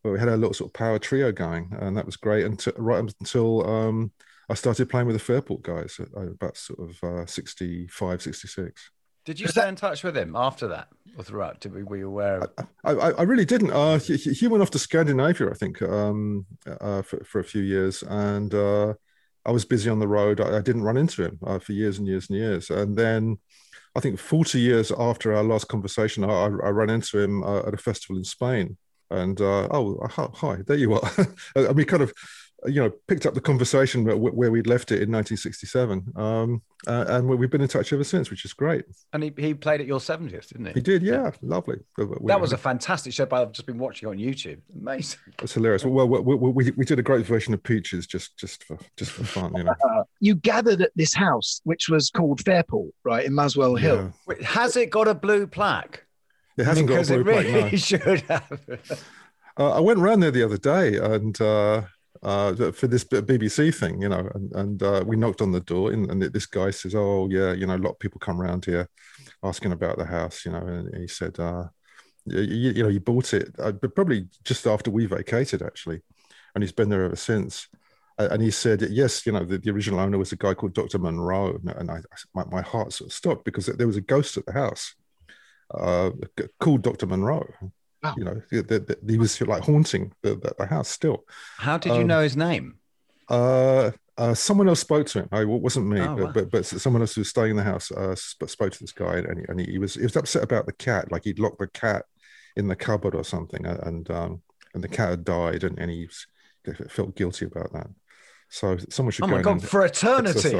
But 0.04 0.12
we 0.12 0.20
had 0.20 0.30
a 0.30 0.38
little 0.38 0.54
sort 0.54 0.70
of 0.70 0.74
power 0.74 1.00
trio 1.00 1.32
going, 1.32 1.76
and 1.80 1.98
that 1.98 2.06
was 2.06 2.18
great. 2.18 2.46
Until 2.46 2.74
right 2.78 3.00
until 3.20 3.68
um, 3.68 4.12
I 4.52 4.54
started 4.54 4.90
playing 4.90 5.08
with 5.08 5.16
the 5.16 5.24
Fairport 5.24 5.62
guys 5.62 5.98
at 5.98 6.10
uh, 6.16 6.28
about 6.32 6.58
sort 6.58 6.80
of 6.80 7.04
uh, 7.04 7.26
65, 7.26 8.22
66. 8.22 8.92
Did 9.24 9.40
you 9.40 9.48
stay 9.48 9.70
in 9.70 9.78
touch 9.78 10.04
with 10.04 10.18
him 10.18 10.36
after 10.36 10.68
that 10.68 10.90
or 11.18 11.24
throughout? 11.24 11.62
Did 11.62 11.74
we, 11.74 11.84
were 11.84 11.96
you 11.96 12.08
aware 12.08 12.40
of 12.40 12.50
I, 12.84 12.92
I, 12.92 13.12
I 13.12 13.22
really 13.22 13.46
didn't. 13.46 13.72
Uh, 13.72 13.98
he, 13.98 14.18
he 14.18 14.34
he 14.34 14.48
went 14.48 14.62
off 14.62 14.72
to 14.72 14.80
Scandinavia, 14.80 15.52
I 15.52 15.54
think, 15.54 15.82
um, 15.82 16.46
uh, 16.68 17.02
for, 17.02 17.24
for 17.24 17.40
a 17.40 17.44
few 17.46 17.62
years, 17.62 18.04
and 18.04 18.54
uh, 18.54 18.94
I 19.46 19.52
was 19.52 19.64
busy 19.64 19.90
on 19.90 20.00
the 20.00 20.08
road. 20.08 20.42
I, 20.42 20.58
I 20.58 20.62
didn't 20.62 20.84
run 20.84 20.98
into 20.98 21.24
him 21.24 21.40
uh, 21.46 21.60
for 21.60 21.72
years 21.72 22.00
and 22.00 22.08
years 22.08 22.30
and 22.30 22.38
years. 22.38 22.70
And 22.72 22.98
then, 22.98 23.38
I 23.96 24.02
think 24.02 24.20
forty 24.20 24.60
years 24.60 24.92
after 24.92 25.34
our 25.34 25.44
last 25.44 25.70
conversation, 25.70 26.26
I, 26.26 26.30
I 26.30 26.46
I 26.46 26.70
ran 26.70 26.90
into 26.90 27.20
him 27.20 27.44
uh, 27.44 27.60
at 27.60 27.74
a 27.74 27.78
festival 27.78 28.18
in 28.18 28.26
Spain, 28.26 28.76
and 29.12 29.40
uh, 29.40 29.68
oh, 29.72 30.00
hi, 30.10 30.28
hi, 30.34 30.58
there 30.66 30.78
you 30.78 30.94
are. 30.94 31.12
and 31.56 31.76
we 31.76 31.86
kind 31.86 32.02
of, 32.02 32.14
you 32.66 32.82
know, 32.82 32.92
picked 33.08 33.26
up 33.26 33.34
the 33.34 33.42
conversation 33.42 34.04
where, 34.04 34.16
where 34.16 34.52
we'd 34.52 34.68
left 34.68 34.92
it 34.92 35.02
in 35.02 35.12
1967, 35.12 36.14
um, 36.16 36.62
uh, 36.88 37.06
and 37.08 37.28
we've 37.28 37.50
been 37.50 37.62
in 37.62 37.68
touch 37.68 37.92
ever 37.92 38.04
since, 38.04 38.30
which 38.30 38.46
is 38.46 38.54
great. 38.54 38.86
And 39.14 39.24
he, 39.24 39.34
he 39.38 39.54
played 39.54 39.82
at 39.82 39.88
your 39.88 40.00
70th, 40.00 40.50
didn't 40.50 40.68
he? 40.68 40.74
He 40.74 40.82
did, 40.82 41.02
yeah, 41.02 41.32
lovely. 41.42 41.78
That 41.98 42.40
was 42.40 42.54
a 42.54 42.58
fantastic 42.58 43.14
show. 43.14 43.26
But 43.26 43.42
I've 43.42 43.52
just 43.52 43.66
been 43.66 43.78
watching 43.80 44.10
on 44.10 44.18
YouTube. 44.18 44.60
Amazing. 44.76 45.20
That's 45.38 45.54
hilarious. 45.54 45.84
Well, 45.84 46.08
we, 46.08 46.20
we, 46.20 46.52
we, 46.52 46.72
we 46.72 46.86
did 46.86 47.00
a 47.00 47.04
great 47.04 47.26
version 47.26 47.54
of 47.54 47.64
Peaches 47.64 48.06
just 48.06 48.38
just 48.38 48.64
for 48.64 48.78
just 48.98 49.12
for 49.12 49.24
fun, 49.24 49.54
you 49.56 49.64
know. 49.64 49.76
Uh, 49.90 50.04
you 50.20 50.36
gathered 50.36 50.82
at 50.82 50.92
this 50.96 51.14
house, 51.14 51.62
which 51.64 51.90
was 51.90 52.10
called 52.10 52.44
Fairport, 52.44 52.94
right 53.04 53.26
in 53.26 53.34
Muswell 53.34 53.76
Hill. 53.76 54.14
Wait, 54.28 54.42
has 54.44 54.78
it 54.78 54.90
got 54.90 55.08
a 55.08 55.16
blue 55.16 55.48
plaque? 55.48 56.06
It 56.58 56.66
hasn't 56.66 56.88
got 56.88 57.10
a 57.10 57.14
blue 57.14 57.22
it 57.22 57.34
plaque, 57.34 57.46
really 57.46 57.72
no. 57.72 57.78
should 57.78 58.22
have. 58.22 59.06
Uh, 59.58 59.72
I 59.72 59.80
went 59.80 60.00
around 60.00 60.22
there 60.22 60.32
the 60.32 60.44
other 60.44 60.58
day 60.58 60.98
and 60.98 61.40
uh, 62.24 62.72
for 62.72 62.88
this 62.88 63.04
BBC 63.04 63.74
thing, 63.74 64.02
you 64.02 64.10
know, 64.10 64.30
and, 64.36 64.52
and 64.56 64.84
uh, 64.84 65.04
we 65.06 65.16
knocked 65.16 65.42
on 65.42 65.52
the 65.52 65.60
door 65.60 65.92
and, 65.92 66.10
and 66.12 66.22
this 66.22 66.46
guy 66.46 66.70
says, 66.70 66.94
"Oh 66.96 67.28
yeah, 67.30 67.54
you 67.54 67.66
know, 67.66 67.76
a 67.76 67.78
lot 67.78 67.92
of 67.92 68.00
people 68.00 68.20
come 68.20 68.40
around 68.40 68.66
here 68.66 68.88
asking 69.44 69.72
about 69.72 69.98
the 69.98 70.06
house, 70.06 70.46
you 70.46 70.52
know," 70.52 70.60
and 70.60 70.96
he 70.96 71.08
said, 71.08 71.40
uh, 71.40 71.66
you, 72.26 72.72
you, 72.72 72.84
know, 72.84 72.90
you 72.90 73.00
bought 73.00 73.34
it, 73.34 73.50
uh, 73.58 73.72
but 73.72 73.96
probably 73.96 74.28
just 74.44 74.68
after 74.68 74.92
we 74.92 75.08
vacated 75.08 75.64
actually, 75.64 76.02
and 76.54 76.64
he's 76.64 76.72
been 76.72 76.90
there 76.90 77.06
ever 77.06 77.16
since." 77.16 77.68
And 78.20 78.42
he 78.42 78.52
said, 78.52 78.82
"Yes, 78.92 79.26
you 79.26 79.32
know, 79.32 79.44
the, 79.44 79.58
the 79.58 79.72
original 79.72 80.00
owner 80.00 80.20
was 80.20 80.32
a 80.32 80.36
guy 80.36 80.54
called 80.54 80.76
Dr. 80.76 81.00
Monroe," 81.00 81.60
and 81.66 81.90
I, 81.90 82.02
my, 82.36 82.44
my 82.52 82.62
heart 82.62 82.94
sort 82.94 83.10
of 83.10 83.14
stopped 83.14 83.46
because 83.46 83.66
there 83.66 83.88
was 83.88 83.98
a 83.98 84.02
ghost 84.02 84.38
at 84.38 84.46
the 84.46 84.52
house 84.52 84.94
uh, 85.74 86.12
called 86.60 86.84
Dr. 86.84 87.08
Monroe. 87.08 87.48
You 88.18 88.24
know, 88.26 88.42
the, 88.52 88.62
the, 88.64 88.80
the- 88.80 89.14
he 89.14 89.18
was 89.18 89.40
like 89.42 89.64
haunting 89.64 90.14
the, 90.24 90.54
house 90.70 90.90
still. 90.90 91.26
How 91.56 91.78
did 91.78 91.96
you 91.96 92.02
Um, 92.02 92.08
know 92.08 92.22
his 92.22 92.36
name? 92.36 92.80
Uh, 93.30 93.92
uh, 94.18 94.34
someone 94.34 94.68
else 94.68 94.82
spoke 94.82 95.08
to 95.08 95.20
him. 95.20 95.30
I, 95.32 95.42
it 95.42 95.46
wasn't 95.48 95.88
me, 95.88 96.02
Oh, 96.02 96.16
but, 96.16 96.26
wow. 96.26 96.32
but 96.34 96.52
but 96.52 96.66
someone 96.66 97.02
else 97.02 97.16
who 97.16 97.22
was 97.22 97.30
staying 97.30 97.52
in 97.52 97.58
the 97.58 97.64
house 97.64 97.92
uh, 97.92 98.16
sp- 98.16 98.50
spoke 98.50 98.72
to 98.74 98.80
this 98.80 98.92
guy, 98.92 99.18
and 99.18 99.40
he, 99.40 99.46
and 99.48 99.60
he, 99.60 99.66
he 99.74 99.78
was 99.80 99.94
he 99.96 100.04
was 100.04 100.16
upset 100.16 100.44
about 100.44 100.66
the 100.66 100.74
cat. 100.74 101.12
Like 101.12 101.24
he'd 101.24 101.40
locked 101.40 101.60
the 101.60 101.68
cat 101.68 102.06
in 102.56 102.68
the 102.68 102.76
cupboard 102.76 103.16
or 103.16 103.24
something, 103.24 103.66
uh, 103.66 103.80
and 103.84 104.10
um, 104.12 104.42
and 104.74 104.84
the 104.84 104.88
cat 104.90 105.10
had 105.10 105.24
died, 105.24 105.64
and, 105.64 105.80
and 105.80 105.90
he 105.90 106.08
was, 106.08 106.28
felt 106.90 107.16
guilty 107.16 107.46
about 107.46 107.72
that. 107.74 107.88
So 108.54 108.78
someone 108.90 109.12
should 109.14 109.24
Oh 109.24 109.28
go 109.30 109.36
my 109.38 109.42
God, 109.42 109.52
and 109.54 109.64
for 109.64 109.86
eternity. 109.86 110.54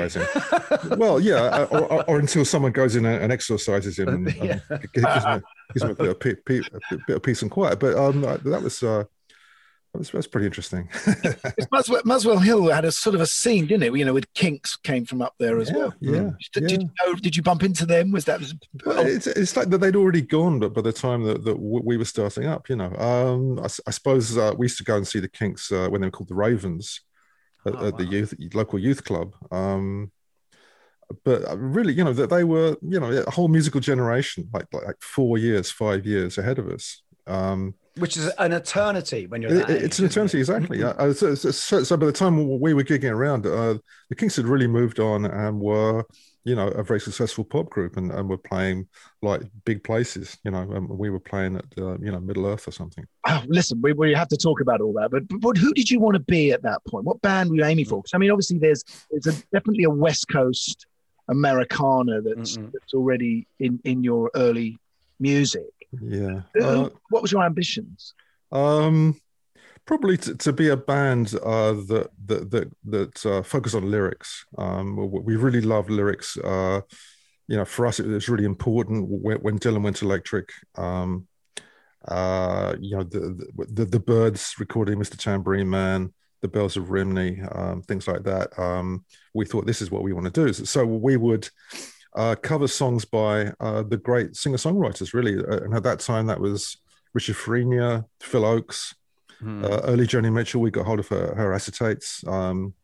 well, 0.96 1.20
yeah, 1.20 1.36
uh, 1.44 1.68
or, 1.72 1.82
or, 1.92 2.10
or 2.10 2.20
until 2.20 2.46
someone 2.46 2.72
goes 2.72 2.96
in 2.96 3.06
and 3.06 3.34
exorcises 3.34 4.00
him 4.00 4.08
and, 4.08 4.28
and 4.42 4.62
gives, 4.94 5.24
him, 5.26 5.44
gives 5.74 5.84
him 5.84 5.90
a 5.90 5.96
bit 5.96 6.08
of, 6.10 6.20
pe- 6.22 6.36
pe- 6.36 6.62
a 6.92 6.98
bit 7.06 7.18
of 7.18 7.22
peace 7.24 7.42
and 7.42 7.52
quiet. 7.52 7.82
But 7.82 7.98
um, 7.98 8.22
that 8.22 8.62
was 8.64 8.82
uh, 8.82 9.04
that 9.94 9.98
was 9.98 10.10
that's 10.10 10.26
pretty 10.26 10.46
interesting. 10.48 10.88
Muswell, 12.06 12.40
Hill 12.40 12.70
had 12.70 12.86
a 12.86 12.94
sort 12.94 13.14
of 13.14 13.20
a 13.20 13.26
scene, 13.26 13.68
didn't 13.68 13.84
it? 13.84 13.94
You 13.98 14.06
know, 14.06 14.14
with 14.14 14.34
Kinks 14.36 14.78
came 14.78 15.06
from 15.06 15.22
up 15.22 15.36
there 15.38 15.60
as 15.60 15.70
well. 15.70 15.94
yeah, 16.00 16.30
Did, 16.54 16.68
did 16.68 16.72
you 16.72 16.78
know, 16.78 17.14
did 17.16 17.36
you 17.36 17.44
bump 17.44 17.62
into 17.64 17.86
them? 17.86 18.12
Was 18.14 18.24
that? 18.24 18.42
Well, 18.86 19.06
it's, 19.06 19.28
it's 19.28 19.58
like 19.58 19.70
that 19.70 19.80
they'd 19.80 19.98
already 19.98 20.22
gone, 20.22 20.60
but 20.60 20.74
by 20.74 20.82
the 20.82 20.94
time 20.94 21.24
that, 21.26 21.44
that 21.44 21.58
we 21.58 21.98
were 21.98 22.06
starting 22.06 22.46
up, 22.46 22.70
you 22.70 22.78
know, 22.78 22.96
um, 22.96 23.60
I, 23.60 23.66
I 23.86 23.92
suppose 23.92 24.38
uh, 24.38 24.54
we 24.58 24.64
used 24.66 24.78
to 24.78 24.86
go 24.86 24.96
and 24.96 25.06
see 25.06 25.20
the 25.20 25.28
Kinks 25.28 25.74
uh, 25.74 25.90
when 25.90 26.00
they 26.00 26.08
were 26.08 26.12
called 26.12 26.30
the 26.30 26.36
Ravens 26.36 27.02
at, 27.66 27.76
at 27.76 27.98
the 27.98 28.06
youth 28.06 28.34
local 28.54 28.80
youth 28.80 29.04
club. 29.04 29.34
Um, 29.52 30.12
but 31.24 31.50
uh, 31.50 31.58
really, 31.58 31.94
you 31.94 32.04
know, 32.04 32.14
that 32.14 32.30
they 32.30 32.44
were, 32.44 32.78
you 32.82 33.00
know, 33.00 33.12
a 33.12 33.32
whole 33.32 33.48
musical 33.48 33.82
generation, 33.82 34.50
like 34.54 34.66
like, 34.74 34.86
like 34.86 35.02
four 35.02 35.38
years, 35.38 35.72
five 35.72 36.06
years 36.06 36.38
ahead 36.38 36.60
of 36.60 36.68
us. 36.70 37.04
Um, 37.28 37.76
Which 37.98 38.16
is 38.16 38.28
an 38.38 38.54
eternity 38.54 39.28
when 39.28 39.42
you're 39.42 39.54
it- 39.54 39.70
age, 39.70 39.84
it's 39.84 40.00
an 40.00 40.06
eternity, 40.06 40.38
it? 40.38 40.42
exactly. 40.42 40.80
Yeah. 40.80 40.90
Uh, 40.92 41.14
so, 41.14 41.36
so, 41.36 41.84
so, 41.84 41.98
by 41.98 42.06
the 42.06 42.12
time 42.14 42.60
we 42.60 42.74
were 42.74 42.84
gigging 42.84 43.12
around, 43.12 43.46
uh, 43.46 43.78
the 44.10 44.16
Kinks 44.16 44.38
had 44.38 44.46
really 44.46 44.68
moved 44.68 45.02
on 45.02 45.26
and 45.26 45.60
were, 45.60 46.06
you 46.46 46.56
know, 46.56 46.70
a 46.70 46.84
very 46.84 47.02
successful 47.02 47.44
pop 47.44 47.70
group, 47.70 47.98
and, 47.98 48.10
and 48.12 48.30
were 48.30 48.38
playing 48.38 48.88
like 49.22 49.42
big 49.66 49.84
places. 49.84 50.38
You 50.46 50.52
know, 50.52 50.62
and 50.62 50.88
we 50.88 51.10
were 51.10 51.20
playing 51.20 51.58
at, 51.58 51.66
uh, 51.78 51.98
you 52.00 52.12
know, 52.12 52.20
Middle 52.22 52.46
Earth 52.46 52.66
or 52.66 52.72
something. 52.72 53.06
Oh, 53.28 53.44
listen, 53.48 53.82
we, 53.82 53.92
we 53.92 54.14
have 54.14 54.30
to 54.30 54.38
talk 54.38 54.62
about 54.62 54.80
all 54.80 54.94
that, 54.94 55.12
but, 55.12 55.24
but, 55.42 55.58
who 55.58 55.74
did 55.74 55.92
you 55.92 56.00
want 56.00 56.16
to 56.16 56.22
be 56.22 56.52
at 56.52 56.64
that 56.64 56.80
point? 56.88 57.04
What 57.06 57.22
band 57.22 57.50
were 57.50 57.58
you 57.58 57.66
aiming 57.66 57.86
for? 57.86 58.00
Because 58.00 58.14
I 58.14 58.20
mean, 58.20 58.32
obviously, 58.32 58.58
there's 58.58 58.86
there's 59.12 59.28
a, 59.28 59.34
definitely 59.52 59.84
a 59.84 59.90
West 59.90 60.30
Coast 60.30 60.86
Americana 61.28 62.22
that's 62.22 62.56
that's 62.56 62.94
already 62.94 63.48
in 63.60 63.82
in 63.84 64.02
your 64.02 64.32
early 64.34 64.78
music. 65.20 65.66
Yeah. 66.00 66.42
Uh, 66.60 66.90
what 67.10 67.22
was 67.22 67.32
your 67.32 67.44
ambitions? 67.44 68.14
Um, 68.52 69.20
probably 69.86 70.18
to, 70.18 70.36
to 70.36 70.54
be 70.54 70.70
a 70.70 70.78
band 70.78 71.34
uh, 71.44 71.74
that 71.74 72.10
that 72.26 72.52
that 72.52 72.72
that 72.86 73.26
uh, 73.26 73.44
focus 73.44 73.74
on 73.74 73.90
lyrics. 73.90 74.46
Um, 74.58 74.96
we, 74.96 75.20
we 75.20 75.36
really 75.36 75.62
love 75.62 75.90
lyrics. 75.90 76.38
Uh, 76.38 76.82
you 77.48 77.58
know, 77.58 77.66
for 77.66 77.86
us, 77.86 78.00
it 78.00 78.08
was 78.08 78.30
really 78.30 78.46
important 78.46 79.08
when, 79.10 79.38
when 79.38 79.60
Dylan 79.60 79.84
went 79.84 80.02
electric. 80.02 80.50
Um, 80.76 81.28
uh, 82.08 82.76
you 82.80 82.96
know, 82.96 83.04
the, 83.04 83.48
the 83.70 83.86
the 83.86 84.00
Byrds 84.00 84.56
recording 84.60 84.98
Mr. 84.98 85.18
Tambourine 85.18 85.70
Man, 85.70 86.14
the 86.42 86.48
Bells 86.48 86.78
of 86.78 86.90
Rhymney, 86.90 87.42
um, 87.52 87.82
things 87.84 88.08
like 88.08 88.24
that. 88.24 88.58
Um, 88.58 89.06
we 89.34 89.46
thought 89.46 89.66
this 89.66 89.82
is 89.82 89.92
what 89.92 90.04
we 90.04 90.14
want 90.14 90.34
to 90.34 90.46
do. 90.46 90.54
So 90.54 90.86
we 90.86 91.18
would 91.18 91.50
uh, 92.16 92.36
cover 92.42 92.68
songs 92.68 93.06
by 93.06 93.52
uh, 93.60 93.84
the 93.84 93.98
great 93.98 94.36
singer 94.36 94.58
songwriters, 94.58 95.14
really. 95.14 95.38
Uh, 95.38 95.64
and 95.64 95.74
at 95.74 95.84
that 95.84 96.00
time, 96.00 96.26
that 96.28 96.40
was 96.40 96.78
Richard 97.14 97.36
Farina, 97.38 98.06
Phil 98.22 98.44
Ochs, 98.44 98.94
Hmm. 99.40 99.66
uh, 99.66 99.80
early 99.86 100.06
Joni 100.06 100.32
Mitchell. 100.32 100.62
We 100.62 100.70
got 100.70 100.86
hold 100.86 101.00
of 101.00 101.08
her, 101.08 101.34
her 101.36 101.50
acetates. 101.52 102.28
Um, 102.28 102.76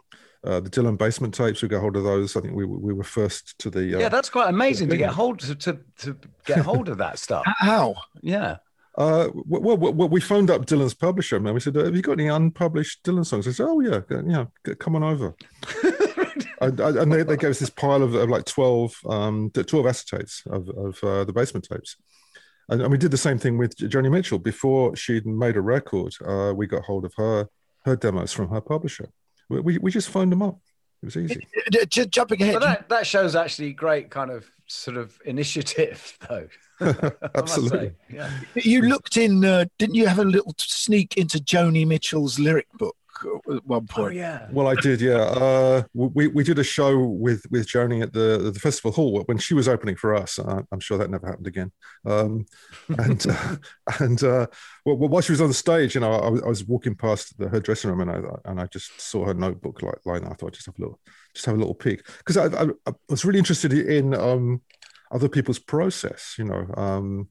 uh, 0.43 0.59
the 0.59 0.69
Dylan 0.69 0.97
basement 0.97 1.33
tapes, 1.35 1.61
we 1.61 1.67
got 1.67 1.81
hold 1.81 1.95
of 1.97 2.03
those. 2.03 2.35
I 2.35 2.41
think 2.41 2.55
we, 2.55 2.65
we 2.65 2.93
were 2.93 3.03
first 3.03 3.57
to 3.59 3.69
the. 3.69 3.95
Uh, 3.95 3.99
Yeah, 3.99 4.09
that's 4.09 4.29
quite 4.29 4.49
amazing 4.49 4.89
to 4.89 4.95
Yeah. 4.95 5.07
get 5.07 5.13
hold 5.13 5.39
to, 5.41 5.53
to, 5.55 5.79
to 5.99 6.17
get 6.45 6.59
hold 6.59 6.89
of 6.89 6.97
that 6.97 7.19
stuff. 7.25 7.43
How? 7.45 7.95
Yeah. 8.23 8.57
Uh, 8.97 9.29
well, 9.35 9.77
well, 9.77 9.93
well, 9.93 10.09
we 10.09 10.19
phoned 10.19 10.49
up 10.49 10.65
Dylan's 10.65 10.95
publisher, 10.95 11.39
man. 11.39 11.53
We 11.53 11.59
said, 11.59 11.75
"Have 11.75 11.95
you 11.95 12.01
got 12.01 12.13
any 12.13 12.29
unpublished 12.29 13.03
Dylan 13.03 13.23
songs?" 13.27 13.45
He 13.45 13.51
said, 13.51 13.67
"Oh 13.69 13.79
yeah, 13.79 13.99
g- 14.09 14.25
yeah, 14.25 14.45
come 14.79 14.95
on 14.95 15.03
over." 15.03 15.35
and, 16.61 16.79
and 16.79 17.11
they, 17.11 17.23
they 17.23 17.37
gave 17.37 17.51
us 17.51 17.59
this 17.59 17.69
pile 17.69 18.03
of, 18.03 18.15
of 18.15 18.29
like 18.29 18.45
twelve, 18.45 18.95
um, 19.07 19.51
twelve 19.53 19.85
acetates 19.85 20.45
of, 20.47 20.69
of 20.69 21.03
uh, 21.03 21.23
the 21.23 21.33
basement 21.33 21.67
tapes, 21.71 21.95
and, 22.69 22.81
and 22.81 22.91
we 22.91 22.97
did 22.97 23.11
the 23.11 23.17
same 23.17 23.37
thing 23.37 23.57
with 23.57 23.75
Joni 23.77 24.11
Mitchell. 24.11 24.39
Before 24.39 24.95
she'd 24.95 25.25
made 25.25 25.55
a 25.55 25.61
record, 25.61 26.13
uh, 26.25 26.53
we 26.55 26.67
got 26.67 26.83
hold 26.83 27.05
of 27.05 27.13
her 27.17 27.47
her 27.85 27.95
demos 27.95 28.33
from 28.33 28.49
her 28.49 28.61
publisher. 28.61 29.09
We, 29.49 29.61
we, 29.61 29.77
we 29.77 29.91
just 29.91 30.09
phoned 30.09 30.31
them 30.31 30.41
up. 30.41 30.59
It 31.01 31.05
was 31.05 31.17
easy. 31.17 31.47
Just 31.89 32.09
jumping 32.09 32.41
ahead. 32.41 32.55
But 32.55 32.63
that, 32.63 32.89
that 32.89 33.07
shows 33.07 33.35
actually 33.35 33.73
great 33.73 34.09
kind 34.09 34.31
of 34.31 34.49
sort 34.67 34.97
of 34.97 35.17
initiative, 35.25 36.17
though. 36.29 36.47
Absolutely. 37.35 37.93
Yeah. 38.09 38.31
You 38.55 38.81
looked 38.81 39.17
in, 39.17 39.45
uh, 39.45 39.65
didn't 39.77 39.95
you 39.95 40.07
have 40.07 40.19
a 40.19 40.25
little 40.25 40.53
sneak 40.57 41.17
into 41.17 41.39
Joni 41.39 41.87
Mitchell's 41.87 42.39
lyric 42.39 42.67
book 42.73 42.97
at 43.25 43.65
one 43.65 43.87
point? 43.87 44.07
Oh, 44.13 44.15
yeah. 44.15 44.47
Well, 44.51 44.67
I 44.67 44.75
did, 44.75 45.01
yeah. 45.01 45.17
Uh, 45.17 45.83
we 45.93 46.27
we 46.27 46.43
did 46.43 46.59
a 46.59 46.63
show 46.63 46.99
with 46.99 47.45
with 47.49 47.67
Joni 47.67 48.01
at 48.03 48.13
the 48.13 48.51
the 48.53 48.59
festival 48.59 48.91
hall 48.91 49.21
when 49.25 49.37
she 49.37 49.53
was 49.53 49.67
opening 49.67 49.95
for 49.95 50.15
us. 50.15 50.39
Uh, 50.39 50.61
I'm 50.71 50.79
sure 50.79 50.97
that 50.97 51.09
never 51.09 51.27
happened 51.27 51.47
again. 51.47 51.71
Um, 52.05 52.45
and 52.97 53.25
uh, 53.27 53.55
and 53.99 54.23
uh, 54.23 54.47
well, 54.85 54.97
well, 54.97 55.09
while 55.09 55.21
she 55.21 55.31
was 55.31 55.41
on 55.41 55.47
the 55.49 55.53
stage, 55.53 55.95
you 55.95 56.01
know, 56.01 56.11
I, 56.13 56.29
was- 56.29 56.41
I 56.43 56.47
was 56.47 56.65
walking 56.65 56.95
past 56.95 57.37
the, 57.37 57.49
her 57.49 57.59
dressing 57.59 57.89
room 57.89 58.01
and 58.07 58.11
I 58.11 58.21
and 58.49 58.59
I 58.59 58.65
just 58.67 58.99
saw 58.99 59.25
her 59.25 59.33
notebook 59.33 59.81
like 59.81 60.05
lying. 60.05 60.23
there. 60.23 60.31
I 60.31 60.35
thought 60.35 60.47
I'd 60.47 60.53
just 60.53 60.65
have 60.67 60.75
a 60.77 60.81
little 60.81 60.99
just 61.33 61.45
have 61.45 61.55
a 61.55 61.59
little 61.59 61.75
peek 61.75 62.05
because 62.19 62.37
I, 62.37 62.45
I, 62.63 62.67
I 62.87 62.93
was 63.09 63.25
really 63.25 63.39
interested 63.39 63.73
in 63.73 64.13
um, 64.13 64.61
other 65.11 65.29
people's 65.29 65.59
process. 65.59 66.35
You 66.37 66.45
know. 66.45 66.67
Um, 66.75 67.29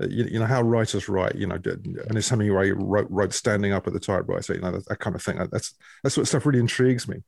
uh, 0.00 0.06
you, 0.08 0.24
you 0.24 0.38
know 0.38 0.46
how 0.46 0.62
writers 0.62 1.08
write 1.08 1.34
you 1.34 1.46
know 1.46 1.58
did- 1.58 1.86
Ernest 2.10 2.30
Hemingway 2.30 2.70
wrote, 2.70 3.08
wrote 3.10 3.32
standing 3.32 3.72
up 3.72 3.86
at 3.86 3.92
the 3.92 4.00
typewriter 4.00 4.54
you 4.54 4.60
know 4.60 4.72
that, 4.72 4.86
that 4.88 4.98
kind 4.98 5.14
of 5.16 5.22
thing. 5.22 5.38
That's 5.50 5.74
that's 6.02 6.16
of 6.16 6.28
stuff 6.28 6.46
really 6.46 6.60
intrigues 6.60 7.06
me. 7.08 7.18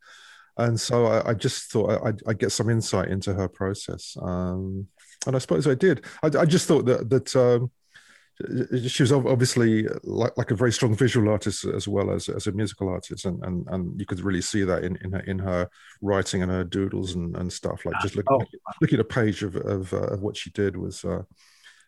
And 0.59 0.79
so 0.79 1.07
I, 1.07 1.31
I 1.31 1.35
just 1.35 1.71
thought 1.73 2.05
I'd, 2.07 2.21
I'd 2.27 2.39
get 2.39 2.53
some 2.53 2.69
insight 2.69 3.09
into 3.09 3.33
her 3.33 3.49
process. 3.49 4.17
Um, 4.21 4.87
and 5.27 5.35
I 5.35 5.39
suppose 5.39 5.67
I 5.67 5.75
did. 5.75 6.05
I, 6.23 6.27
I 6.27 6.45
just 6.45 6.69
thought 6.69 6.85
that 6.85 7.09
that 7.09 7.35
um, 7.37 7.71
she 8.89 9.03
was 9.03 9.13
obviously 9.13 9.87
like, 10.03 10.37
like 10.37 10.51
a 10.51 10.55
very 10.55 10.73
strong 10.73 10.95
visual 10.97 11.31
artist 11.31 11.65
as 11.65 11.87
well 11.87 12.11
as, 12.11 12.29
as 12.29 12.47
a 12.49 12.53
musical 12.53 12.89
artist. 12.89 13.25
And, 13.25 13.43
and 13.45 13.67
and 13.69 14.01
you 14.01 14.05
could 14.07 14.21
really 14.21 14.41
see 14.43 14.65
that 14.65 14.85
in, 14.85 14.97
in 14.97 15.13
her 15.13 15.21
in 15.21 15.39
her 15.39 15.69
writing 16.01 16.43
and 16.43 16.51
her 16.51 16.65
doodles 16.65 17.15
and, 17.15 17.37
and 17.37 17.53
stuff 17.53 17.85
like 17.87 18.01
just 18.03 18.17
looking, 18.17 18.37
Oh. 18.41 18.61
looking 18.81 18.99
at 18.99 19.07
a 19.07 19.09
page 19.09 19.43
of 19.43 19.57
of, 19.57 19.93
uh, 19.95 20.09
of 20.09 20.21
what 20.23 20.37
she 20.37 20.51
did 20.51 20.77
was 20.77 21.05
uh, 21.05 21.23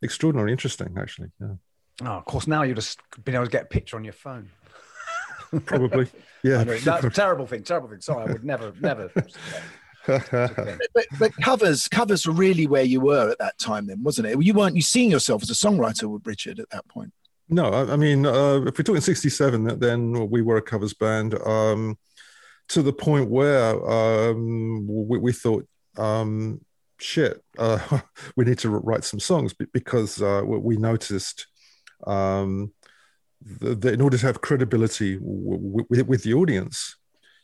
extraordinarily 0.05 0.53
interesting 0.53 0.95
actually 0.99 1.31
yeah 1.40 1.55
Oh, 2.03 2.07
of 2.07 2.25
course, 2.25 2.47
now 2.47 2.62
you've 2.62 2.77
just 2.77 2.99
been 3.25 3.35
able 3.35 3.45
to 3.45 3.51
get 3.51 3.62
a 3.62 3.67
picture 3.67 3.97
on 3.97 4.05
your 4.05 4.12
phone. 4.12 4.51
probably 5.64 6.09
yeah 6.43 6.64
that's 6.64 7.05
a 7.05 7.11
terrible 7.11 7.47
thing. 7.47 7.62
Terrible 7.62 7.88
thing. 7.88 8.01
Sorry, 8.01 8.29
I 8.29 8.33
would 8.33 8.45
never, 8.45 8.73
never. 8.81 9.11
But, 10.07 11.07
but 11.19 11.33
covers 11.40 11.88
covers 11.88 12.27
were 12.27 12.35
really 12.35 12.67
where 12.67 12.83
you 12.83 13.01
were 13.01 13.31
at 13.31 13.38
that 13.38 13.59
time, 13.59 13.87
then, 13.87 14.03
wasn't 14.03 14.29
it? 14.29 14.43
You 14.43 14.53
weren't 14.53 14.77
you 14.77 14.83
seeing 14.83 15.11
yourself 15.11 15.43
as 15.43 15.51
a 15.51 15.55
songwriter 15.55 16.05
with 16.05 16.27
Richard 16.27 16.59
at 16.59 16.69
that 16.71 16.87
point? 16.88 17.12
No, 17.49 17.67
I, 17.71 17.93
I 17.93 17.97
mean, 17.97 18.27
uh, 18.27 18.61
if 18.67 18.77
we're 18.77 18.85
talking 18.85 19.01
'67, 19.01 19.79
then 19.79 20.29
we 20.29 20.43
were 20.43 20.57
a 20.57 20.62
covers 20.62 20.93
band 20.93 21.35
um, 21.47 21.97
to 22.69 22.83
the 22.83 22.93
point 22.93 23.31
where 23.31 23.83
um, 23.88 24.87
we, 24.87 25.19
we 25.19 25.33
thought, 25.33 25.67
um, 25.97 26.61
"Shit, 26.99 27.43
uh, 27.59 28.01
we 28.37 28.45
need 28.45 28.59
to 28.59 28.71
write 28.71 29.05
some 29.05 29.21
songs," 29.21 29.55
because 29.73 30.21
uh, 30.23 30.43
we 30.45 30.59
we 30.59 30.77
noticed 30.77 31.47
um, 32.07 32.73
that 33.61 33.93
in 33.93 34.01
order 34.01 34.19
to 34.19 34.27
have 34.27 34.41
credibility 34.41 35.19
with 35.21 36.23
the 36.23 36.35
audience, 36.35 36.97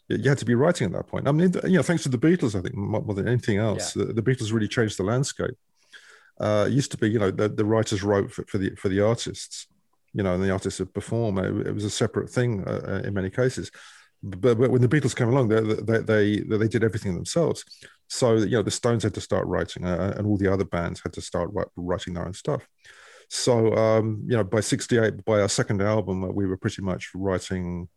you 0.09 0.29
had 0.29 0.39
to 0.39 0.45
be 0.45 0.55
writing 0.55 0.87
at 0.87 0.93
that 0.93 1.07
point. 1.07 1.29
I 1.29 1.33
mean, 1.33 1.53
you 1.65 1.77
know, 1.77 1.83
thanks 1.83 2.03
to 2.05 2.09
the 2.09 2.19
Beatles, 2.19 2.59
I 2.59 2.63
think 2.63 2.75
more 2.75 3.15
than 3.15 3.29
anything 3.29 3.59
else, 3.59 3.93
the, 3.93 4.07
the 4.07 4.23
Beatles 4.23 4.53
really 4.53 4.69
changed 4.69 4.99
the 4.99 5.05
landscape. 5.05 5.55
Uh, 6.41 6.67
it 6.69 6.73
used 6.73 6.91
to 6.91 6.97
be, 6.97 7.11
you 7.11 7.19
know, 7.19 7.31
the, 7.31 7.49
the 7.49 7.65
writers 7.65 8.03
wrote 8.03 8.33
for, 8.33 8.45
for 8.47 8.59
the 8.59 8.75
for 8.77 8.89
the 8.89 9.01
artists, 9.01 9.67
you 10.15 10.23
know, 10.23 10.35
and 10.35 10.43
the 10.43 10.51
artists 10.51 10.81
would 10.81 10.95
perform. 10.95 11.39
It, 11.39 11.67
it 11.67 11.75
was 11.75 11.85
a 11.85 11.91
separate 11.91 12.31
thing 12.31 12.65
uh, 12.67 12.81
uh, 12.89 13.07
in 13.07 13.15
many 13.15 13.31
cases. 13.31 13.71
But, 14.23 14.59
but 14.59 14.71
when 14.71 14.83
the 14.83 14.89
Beatles 14.89 15.15
came 15.15 15.29
along, 15.29 15.49
they, 15.49 15.61
they 15.61 15.99
they 16.01 16.41
they 16.41 16.69
did 16.69 16.83
everything 16.83 17.15
themselves. 17.15 17.65
So 18.13 18.35
you 18.35 18.51
know, 18.51 18.63
the 18.63 18.73
Stones 18.73 19.05
had 19.05 19.15
to 19.15 19.21
start 19.21 19.47
writing, 19.47 19.85
uh, 19.87 20.15
and 20.17 20.27
all 20.27 20.37
the 20.37 20.53
other 20.53 20.65
bands 20.65 21.01
had 21.01 21.13
to 21.13 21.21
start 21.21 21.51
writing 21.77 22.15
their 22.15 22.27
own 22.27 22.33
stuff. 22.35 22.67
So 23.29 23.73
um, 23.77 24.25
you 24.27 24.37
know, 24.37 24.43
by 24.43 24.61
'68, 24.61 25.25
by 25.25 25.41
our 25.41 25.49
second 25.49 25.81
album, 25.81 26.25
uh, 26.25 26.27
we 26.29 26.45
were 26.47 26.57
pretty 26.57 26.83
much 26.83 27.11
writing 27.15 27.89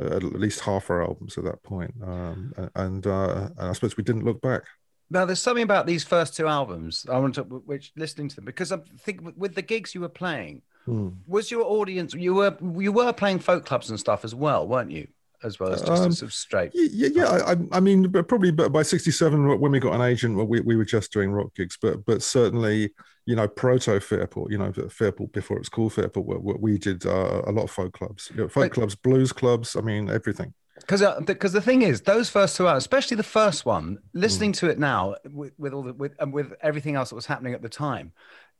uh, 0.00 0.16
at 0.16 0.22
least 0.22 0.60
half 0.60 0.88
our 0.88 1.02
albums 1.02 1.36
at 1.36 1.44
that 1.44 1.62
point. 1.62 1.92
Um, 2.02 2.54
and, 2.74 3.06
uh, 3.06 3.50
and 3.58 3.68
I 3.68 3.72
suppose 3.74 3.94
we 3.98 4.02
didn't 4.02 4.24
look 4.24 4.40
back. 4.40 4.62
Now, 5.10 5.26
there's 5.26 5.42
something 5.42 5.62
about 5.62 5.86
these 5.86 6.02
first 6.02 6.34
two 6.34 6.48
albums 6.48 7.04
I 7.12 7.18
want 7.18 7.34
to, 7.34 7.42
which 7.42 7.92
listening 7.94 8.28
to 8.30 8.36
them 8.36 8.46
because 8.46 8.72
I 8.72 8.78
think 9.00 9.20
with- 9.20 9.36
with 9.36 9.54
the 9.54 9.60
gigs 9.60 9.94
you 9.94 10.00
were 10.00 10.08
playing, 10.08 10.62
Hmm. 10.86 11.10
was 11.26 11.50
your 11.50 11.62
audience 11.64 12.14
you 12.14 12.34
were 12.34 12.56
you 12.80 12.90
were 12.90 13.12
playing 13.12 13.38
folk 13.40 13.66
clubs 13.66 13.90
and 13.90 14.00
stuff 14.00 14.24
as 14.24 14.34
well, 14.34 14.66
weren't 14.66 14.90
you? 14.90 15.08
As 15.44 15.58
well 15.58 15.72
as 15.72 15.80
just 15.80 15.90
Um, 16.02 16.10
a 16.10 16.12
sort 16.12 16.28
of 16.28 16.34
straight. 16.34 16.70
Yeah, 16.74 17.08
yeah. 17.12 17.26
I, 17.26 17.56
I- 17.76 17.80
mean, 17.80 18.08
but 18.08 18.28
probably 18.28 18.52
by 18.52 18.68
by 18.68 18.82
'67, 18.82 19.60
when 19.60 19.72
we 19.72 19.80
got 19.80 19.94
an 19.94 20.02
agent, 20.02 20.36
we, 20.36 20.60
we 20.60 20.76
were 20.76 20.84
just 20.84 21.12
doing 21.12 21.32
rock 21.32 21.54
gigs. 21.54 21.76
But 21.80 22.04
but 22.06 22.22
certainly, 22.22 22.90
you 23.26 23.36
know, 23.36 23.48
proto 23.48 23.98
Fairport, 24.00 24.52
you 24.52 24.58
know, 24.58 24.72
Fairport 24.72 25.32
before 25.32 25.56
it 25.56 25.60
was 25.60 25.68
called 25.68 25.94
Fairport, 25.94 26.42
we, 26.60 26.78
did 26.78 27.06
uh, 27.06 27.42
a 27.46 27.52
lot 27.52 27.64
of 27.64 27.70
folk 27.70 27.92
clubs, 27.92 28.30
you 28.34 28.42
know, 28.42 28.48
folk 28.48 28.72
clubs, 28.72 28.94
blues 28.94 29.32
clubs. 29.32 29.76
I 29.76 29.80
mean, 29.80 30.10
everything. 30.10 30.54
Because 30.76 31.02
because 31.26 31.52
the 31.52 31.60
thing 31.60 31.82
is, 31.82 32.02
those 32.02 32.28
first 32.30 32.56
two 32.56 32.66
albums, 32.66 32.82
especially 32.82 33.16
the 33.16 33.22
first 33.22 33.64
one, 33.66 33.98
listening 34.14 34.52
to 34.52 34.68
it 34.68 34.78
now 34.78 35.14
with, 35.30 35.52
with 35.58 35.72
all 35.72 35.82
the 35.82 35.92
with 35.92 36.14
and 36.18 36.32
with 36.32 36.54
everything 36.62 36.96
else 36.96 37.10
that 37.10 37.14
was 37.14 37.26
happening 37.26 37.54
at 37.54 37.62
the 37.62 37.68
time, 37.68 38.12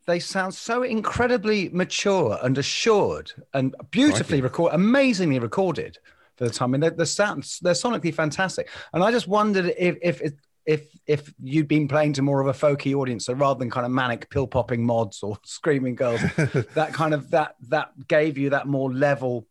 they 0.07 0.18
sound 0.21 0.55
so 0.55 0.83
incredibly 0.83 1.68
mature 1.71 2.38
and 2.42 2.59
assured 2.59 3.33
and 3.55 3.75
beautifully 3.90 4.40
recorded, 4.40 4.75
amazingly 4.75 5.38
recorded 5.38 5.99
for 6.37 6.45
the 6.45 6.51
time. 6.51 6.71
I 6.71 6.73
mean, 6.73 6.81
the, 6.81 6.90
the 6.90 7.07
sounds 7.07 7.59
they're 7.61 7.75
sonically 7.75 8.14
fantastic, 8.14 8.68
and 8.92 9.03
I 9.03 9.11
just 9.11 9.29
wondered 9.29 9.75
if 9.79 9.97
if 10.03 10.21
it, 10.21 10.35
if 10.66 10.87
if 11.07 11.35
you'd 11.42 11.68
been 11.68 11.88
playing 11.88 12.12
to 12.14 12.23
more 12.23 12.40
of 12.40 12.47
a 12.47 12.53
folky 12.53 12.95
audience, 12.95 13.27
so 13.27 13.35
rather 13.35 13.59
than 13.59 13.71
kind 13.71 13.87
of 13.87 13.92
manic 13.92 14.31
pill 14.31 14.47
popping 14.47 14.85
mods 14.85 15.23
or 15.23 15.38
screaming 15.45 15.95
girls, 15.95 16.21
that 16.75 16.90
kind 16.92 17.14
of 17.14 17.31
that 17.31 17.57
that 17.68 17.90
gave 18.09 18.38
you 18.38 18.51
that 18.51 18.66
more 18.66 18.92
level 18.92 19.47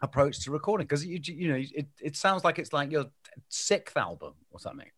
approach 0.00 0.40
to 0.40 0.50
recording 0.50 0.84
because 0.84 1.06
you 1.06 1.20
you 1.24 1.48
know 1.48 1.62
it, 1.74 1.86
it 2.00 2.16
sounds 2.16 2.44
like 2.44 2.58
it's 2.58 2.72
like 2.72 2.90
your 2.90 3.06
sixth 3.48 3.96
album 3.96 4.34
or 4.50 4.58
something. 4.58 4.90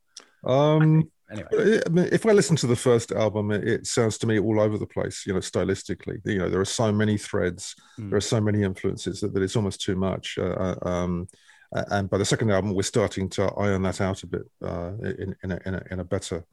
Um, 0.44 1.10
anyway, 1.30 1.80
I 1.86 1.88
mean, 1.88 2.08
if 2.12 2.26
I 2.26 2.32
listen 2.32 2.56
to 2.56 2.66
the 2.66 2.76
first 2.76 3.12
album, 3.12 3.50
it, 3.50 3.66
it 3.66 3.86
sounds 3.86 4.18
to 4.18 4.26
me 4.26 4.38
all 4.38 4.60
over 4.60 4.78
the 4.78 4.86
place. 4.86 5.24
You 5.26 5.34
know, 5.34 5.40
stylistically, 5.40 6.20
you 6.24 6.38
know, 6.38 6.48
there 6.48 6.60
are 6.60 6.64
so 6.64 6.92
many 6.92 7.18
threads, 7.18 7.74
Mm. 7.98 8.10
there 8.10 8.16
are 8.16 8.20
so 8.20 8.40
many 8.40 8.62
influences 8.62 9.20
that, 9.20 9.32
that 9.34 9.42
it's 9.42 9.56
almost 9.56 9.80
too 9.80 9.96
much. 9.96 10.38
Uh, 10.38 10.74
um, 10.82 11.28
and 11.72 12.08
by 12.08 12.18
the 12.18 12.24
second 12.24 12.50
album, 12.50 12.74
we're 12.74 12.82
starting 12.82 13.28
to 13.30 13.44
iron 13.56 13.82
that 13.82 14.00
out 14.00 14.22
a 14.22 14.26
bit 14.26 14.42
uh, 14.62 14.92
in 15.02 15.34
in 15.42 15.52
a, 15.52 15.60
in 15.66 15.74
a, 15.74 15.82
in 15.90 16.00
a 16.00 16.04
better 16.04 16.44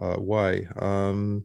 uh, 0.00 0.16
way. 0.18 0.68
Um, 0.80 1.44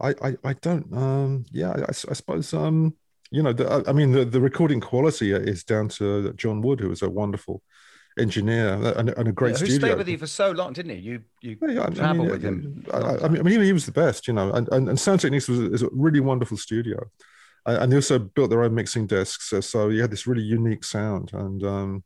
I, 0.00 0.14
I 0.22 0.36
I 0.44 0.52
don't. 0.54 0.86
Um, 0.92 1.44
yeah, 1.52 1.70
I, 1.70 1.90
I 1.90 2.14
suppose. 2.14 2.52
Um, 2.54 2.96
you 3.32 3.42
know, 3.44 3.52
the, 3.52 3.84
I 3.86 3.92
mean, 3.92 4.10
the, 4.10 4.24
the 4.24 4.40
recording 4.40 4.80
quality 4.80 5.32
is 5.32 5.62
down 5.62 5.88
to 5.90 6.32
John 6.32 6.62
Wood, 6.62 6.80
who 6.80 6.90
is 6.90 7.02
a 7.02 7.08
wonderful 7.08 7.62
engineer 8.20 8.74
and, 8.96 9.08
and 9.10 9.28
a 9.28 9.32
great 9.32 9.54
yeah, 9.54 9.58
who 9.60 9.66
studio. 9.66 9.88
stayed 9.88 9.98
with 9.98 10.08
you 10.08 10.18
for 10.18 10.26
so 10.26 10.50
long, 10.50 10.72
didn't 10.72 10.92
he? 10.96 11.00
You 11.02 11.22
you 11.42 11.56
Yeah, 11.68 11.82
I- 11.82 11.86
I 11.86 11.90
traveled 11.90 12.18
mean, 12.28 12.30
with 12.30 12.42
him. 12.44 12.84
I, 12.92 12.96
I- 12.98 13.24
I 13.24 13.28
mean, 13.28 13.40
I 13.40 13.42
mean, 13.42 13.60
he 13.62 13.72
was 13.72 13.86
the 13.86 13.92
best, 13.92 14.28
you 14.28 14.34
know. 14.34 14.52
And 14.52 14.68
and, 14.72 14.88
and 14.88 14.98
Sound 15.00 15.20
Techniques 15.20 15.48
was 15.48 15.58
is 15.60 15.82
a 15.82 15.88
really 15.92 16.20
wonderful 16.20 16.56
studio, 16.56 16.98
and 17.66 17.76
and 17.82 17.92
they 17.92 17.96
also 17.96 18.18
built 18.18 18.50
their 18.50 18.62
own 18.62 18.74
mixing 18.74 19.06
desks, 19.06 19.48
so, 19.50 19.60
so 19.60 19.88
you 19.88 20.00
had 20.02 20.10
this 20.10 20.26
really 20.26 20.42
unique 20.42 20.84
sound. 20.84 21.30
And 21.32 21.62
um, 21.64 22.04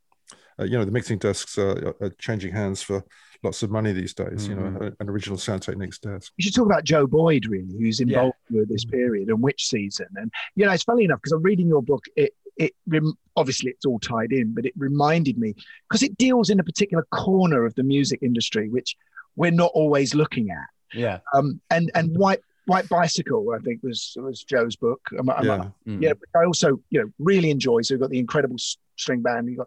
uh, 0.58 0.64
you 0.64 0.76
know, 0.78 0.84
the 0.84 0.92
mixing 0.92 1.18
desks 1.18 1.58
are, 1.58 1.94
are 2.00 2.10
changing 2.18 2.52
hands 2.54 2.80
for 2.82 3.04
lots 3.42 3.62
of 3.62 3.70
money 3.70 3.92
these 3.92 4.14
days. 4.14 4.48
You 4.48 4.54
Mm. 4.56 4.80
know, 4.80 4.92
an 5.00 5.08
original 5.10 5.36
Sound 5.36 5.62
Techniques 5.62 5.98
desk. 5.98 6.32
You 6.36 6.44
should 6.44 6.54
talk 6.54 6.66
about 6.66 6.84
Joe 6.84 7.06
Boyd, 7.06 7.46
really, 7.46 7.74
who's 7.78 8.00
involved 8.00 8.36
with 8.50 8.68
this 8.68 8.84
period 8.84 9.28
and 9.28 9.42
which 9.42 9.66
season. 9.66 10.06
And 10.16 10.30
you 10.56 10.64
know, 10.64 10.72
it's 10.72 10.84
funny 10.84 11.04
enough 11.04 11.20
because 11.20 11.32
I'm 11.32 11.42
reading 11.42 11.66
your 11.68 11.82
book. 11.82 12.04
It 12.16 12.32
it 12.56 12.72
rem- 12.86 13.18
obviously 13.36 13.70
it's 13.70 13.84
all 13.86 13.98
tied 13.98 14.32
in, 14.32 14.54
but 14.54 14.64
it 14.66 14.72
reminded 14.76 15.38
me 15.38 15.54
because 15.88 16.02
it 16.02 16.16
deals 16.18 16.50
in 16.50 16.60
a 16.60 16.64
particular 16.64 17.04
corner 17.10 17.64
of 17.64 17.74
the 17.74 17.82
music 17.82 18.20
industry 18.22 18.68
which 18.68 18.96
we're 19.36 19.50
not 19.50 19.70
always 19.74 20.14
looking 20.14 20.50
at. 20.50 20.66
Yeah. 20.92 21.18
Um, 21.34 21.60
and 21.70 21.90
and 21.94 22.16
white 22.16 22.40
white 22.66 22.88
bicycle, 22.88 23.50
I 23.54 23.58
think 23.62 23.82
was 23.82 24.16
was 24.16 24.44
Joe's 24.44 24.76
book. 24.76 25.00
Um, 25.18 25.28
um, 25.28 25.44
Yeah. 25.44 25.64
yeah. 25.86 26.10
which 26.12 26.30
I 26.36 26.44
also 26.44 26.80
you 26.90 27.02
know 27.02 27.10
really 27.18 27.50
enjoy. 27.50 27.82
So 27.82 27.94
you've 27.94 28.00
got 28.00 28.10
the 28.10 28.18
incredible 28.18 28.56
string 28.96 29.20
band. 29.22 29.48
You 29.50 29.64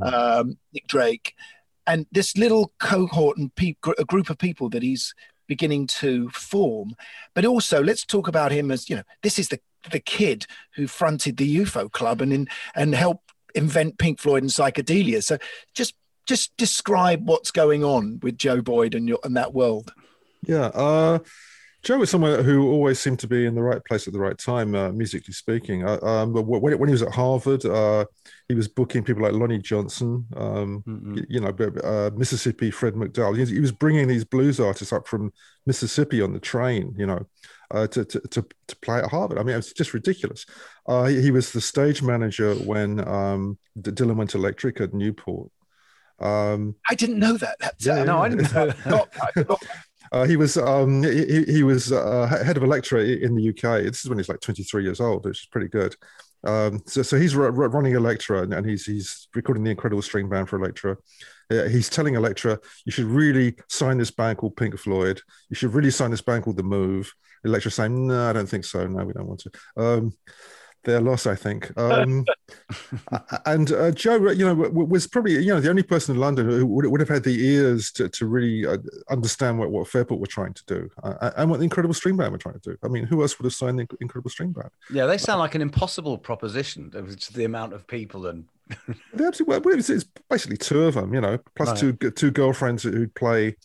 got 0.00 0.14
um, 0.14 0.56
Nick 0.72 0.86
Drake, 0.86 1.34
and 1.86 2.06
this 2.12 2.36
little 2.36 2.72
cohort 2.78 3.36
and 3.36 3.52
pe- 3.56 3.74
gr- 3.80 3.92
a 3.98 4.04
group 4.04 4.30
of 4.30 4.38
people 4.38 4.68
that 4.70 4.82
he's 4.82 5.12
beginning 5.48 5.88
to 5.88 6.28
form. 6.30 6.94
But 7.34 7.44
also, 7.44 7.82
let's 7.82 8.04
talk 8.04 8.28
about 8.28 8.52
him 8.52 8.70
as 8.70 8.88
you 8.88 8.94
know, 8.94 9.02
this 9.22 9.38
is 9.38 9.48
the 9.48 9.58
the 9.90 10.00
kid 10.00 10.46
who 10.74 10.86
fronted 10.86 11.36
the 11.36 11.58
UFO 11.58 11.90
club 11.90 12.20
and 12.20 12.32
in, 12.32 12.48
and 12.74 12.94
helped 12.94 13.32
invent 13.54 13.98
Pink 13.98 14.20
Floyd 14.20 14.42
and 14.42 14.50
psychedelia. 14.50 15.22
So 15.22 15.38
just 15.74 15.94
just 16.26 16.56
describe 16.56 17.28
what's 17.28 17.50
going 17.50 17.82
on 17.82 18.20
with 18.22 18.38
Joe 18.38 18.60
Boyd 18.60 18.94
and 18.94 19.08
your 19.08 19.18
and 19.24 19.36
that 19.36 19.52
world. 19.54 19.92
Yeah. 20.46 20.66
Uh, 20.66 21.18
Joe 21.82 21.98
was 21.98 22.10
someone 22.10 22.44
who 22.44 22.70
always 22.70 23.00
seemed 23.00 23.18
to 23.20 23.26
be 23.26 23.46
in 23.46 23.54
the 23.54 23.62
right 23.62 23.82
place 23.86 24.06
at 24.06 24.12
the 24.12 24.20
right 24.20 24.36
time, 24.36 24.74
uh, 24.74 24.92
musically 24.92 25.32
speaking. 25.32 25.86
Uh, 25.86 25.98
um, 26.02 26.32
but 26.34 26.42
when, 26.42 26.78
when 26.78 26.88
he 26.88 26.92
was 26.92 27.02
at 27.02 27.12
Harvard, 27.12 27.64
uh, 27.64 28.04
he 28.48 28.54
was 28.54 28.68
booking 28.68 29.02
people 29.02 29.22
like 29.22 29.32
Lonnie 29.32 29.58
Johnson, 29.58 30.26
um, 30.36 30.82
y- 30.86 31.24
you 31.28 31.40
know, 31.40 31.48
uh, 31.82 32.10
Mississippi 32.14 32.70
Fred 32.70 32.94
McDowell. 32.94 33.48
He 33.48 33.60
was 33.60 33.72
bringing 33.72 34.08
these 34.08 34.24
blues 34.24 34.60
artists 34.60 34.92
up 34.92 35.08
from 35.08 35.32
Mississippi 35.64 36.20
on 36.20 36.34
the 36.34 36.40
train, 36.40 36.94
you 36.98 37.06
know, 37.06 37.26
uh, 37.70 37.86
to, 37.88 38.04
to, 38.04 38.20
to, 38.20 38.46
to 38.68 38.76
play 38.76 38.98
at 38.98 39.10
Harvard. 39.10 39.38
I 39.38 39.42
mean, 39.42 39.56
it's 39.56 39.72
just 39.72 39.94
ridiculous. 39.94 40.46
Uh, 40.86 41.04
he, 41.04 41.22
he 41.22 41.30
was 41.30 41.52
the 41.52 41.60
stage 41.60 42.02
manager 42.02 42.54
when 42.54 43.06
um, 43.06 43.58
Dylan 43.78 44.16
went 44.16 44.34
electric 44.34 44.80
at 44.80 44.94
Newport. 44.94 45.50
Um, 46.18 46.74
I 46.88 46.94
didn't 46.94 47.18
know 47.18 47.36
that. 47.38 47.56
That's, 47.60 47.86
Yeah, 47.86 48.04
no, 48.04 48.16
yeah. 48.16 48.20
I 48.20 48.28
didn't 48.28 48.52
know 48.54 48.66
that. 48.66 49.58
uh, 50.12 50.24
he 50.26 50.36
was 50.36 50.56
um, 50.56 51.02
he, 51.02 51.44
he- 51.44 51.62
was 51.62 51.92
uh, 51.92 52.26
head 52.44 52.56
of 52.56 52.62
Elektra 52.62 53.00
in 53.00 53.34
the 53.34 53.48
UK. 53.50 53.84
This 53.84 54.04
is 54.04 54.08
when 54.08 54.18
he's 54.18 54.28
like 54.28 54.40
23 54.40 54.82
years 54.82 55.00
old, 55.00 55.24
which 55.24 55.42
is 55.42 55.46
pretty 55.46 55.68
good. 55.68 55.96
Um, 56.44 56.82
so, 56.86 57.02
so 57.02 57.18
he's 57.18 57.34
ru- 57.34 57.50
ru- 57.50 57.68
running 57.68 57.94
Elektra 57.94 58.42
and, 58.42 58.54
and 58.54 58.66
he's 58.66 58.86
he's 58.86 59.28
recording 59.34 59.62
the 59.62 59.70
incredible 59.70 60.02
string 60.02 60.28
band 60.28 60.48
for 60.48 60.56
Elektra. 60.56 60.96
Uh, 61.50 61.64
he's 61.64 61.90
telling 61.90 62.14
Elektra, 62.14 62.58
you 62.86 62.92
should 62.92 63.06
really 63.06 63.56
sign 63.68 63.98
this 63.98 64.10
band 64.10 64.38
called 64.38 64.56
Pink 64.56 64.78
Floyd. 64.78 65.20
You 65.48 65.56
should 65.56 65.74
really 65.74 65.90
sign 65.90 66.10
this 66.10 66.22
band 66.22 66.44
called 66.44 66.56
The 66.56 66.62
Move. 66.62 67.12
Elektra 67.44 67.70
saying, 67.70 68.06
no, 68.06 68.28
I 68.28 68.32
don't 68.32 68.48
think 68.48 68.64
so. 68.64 68.86
No, 68.86 69.04
we 69.04 69.12
don't 69.12 69.26
want 69.26 69.40
to. 69.40 69.50
Um, 69.76 70.12
their 70.84 71.00
loss, 71.00 71.26
I 71.26 71.34
think. 71.34 71.70
Um, 71.80 72.24
and 73.46 73.72
uh, 73.72 73.90
Joe, 73.92 74.30
you 74.30 74.44
know, 74.44 74.54
was 74.54 75.06
probably 75.06 75.32
you 75.34 75.54
know 75.54 75.60
the 75.60 75.70
only 75.70 75.82
person 75.82 76.14
in 76.14 76.20
London 76.20 76.48
who 76.48 76.66
would, 76.66 76.86
would 76.86 77.00
have 77.00 77.08
had 77.08 77.22
the 77.22 77.44
ears 77.44 77.90
to, 77.92 78.08
to 78.08 78.26
really 78.26 78.66
uh, 78.66 78.78
understand 79.08 79.58
what, 79.58 79.70
what 79.70 79.88
Fairport 79.88 80.20
were 80.20 80.26
trying 80.26 80.54
to 80.54 80.64
do 80.66 80.88
uh, 81.02 81.30
and 81.36 81.50
what 81.50 81.58
the 81.58 81.64
Incredible 81.64 81.94
String 81.94 82.16
Band 82.16 82.32
were 82.32 82.38
trying 82.38 82.58
to 82.60 82.70
do. 82.72 82.76
I 82.82 82.88
mean, 82.88 83.04
who 83.04 83.22
else 83.22 83.38
would 83.38 83.44
have 83.44 83.54
signed 83.54 83.78
the 83.78 83.86
Incredible 84.00 84.30
String 84.30 84.52
Band? 84.52 84.70
Yeah, 84.92 85.06
they 85.06 85.18
sound 85.18 85.40
like 85.40 85.54
an 85.54 85.62
impossible 85.62 86.18
proposition. 86.18 86.90
Just 86.92 87.34
the 87.34 87.44
amount 87.44 87.72
of 87.72 87.86
people 87.86 88.26
and 88.26 88.44
They 89.14 89.24
absolutely, 89.26 89.58
well, 89.58 89.78
it's, 89.78 89.90
it's 89.90 90.06
basically 90.28 90.56
two 90.56 90.84
of 90.84 90.94
them, 90.94 91.12
you 91.14 91.20
know, 91.20 91.38
plus 91.56 91.70
Right. 91.70 91.78
two 91.78 92.10
two 92.10 92.30
girlfriends 92.30 92.84
who'd 92.84 93.14
play, 93.14 93.56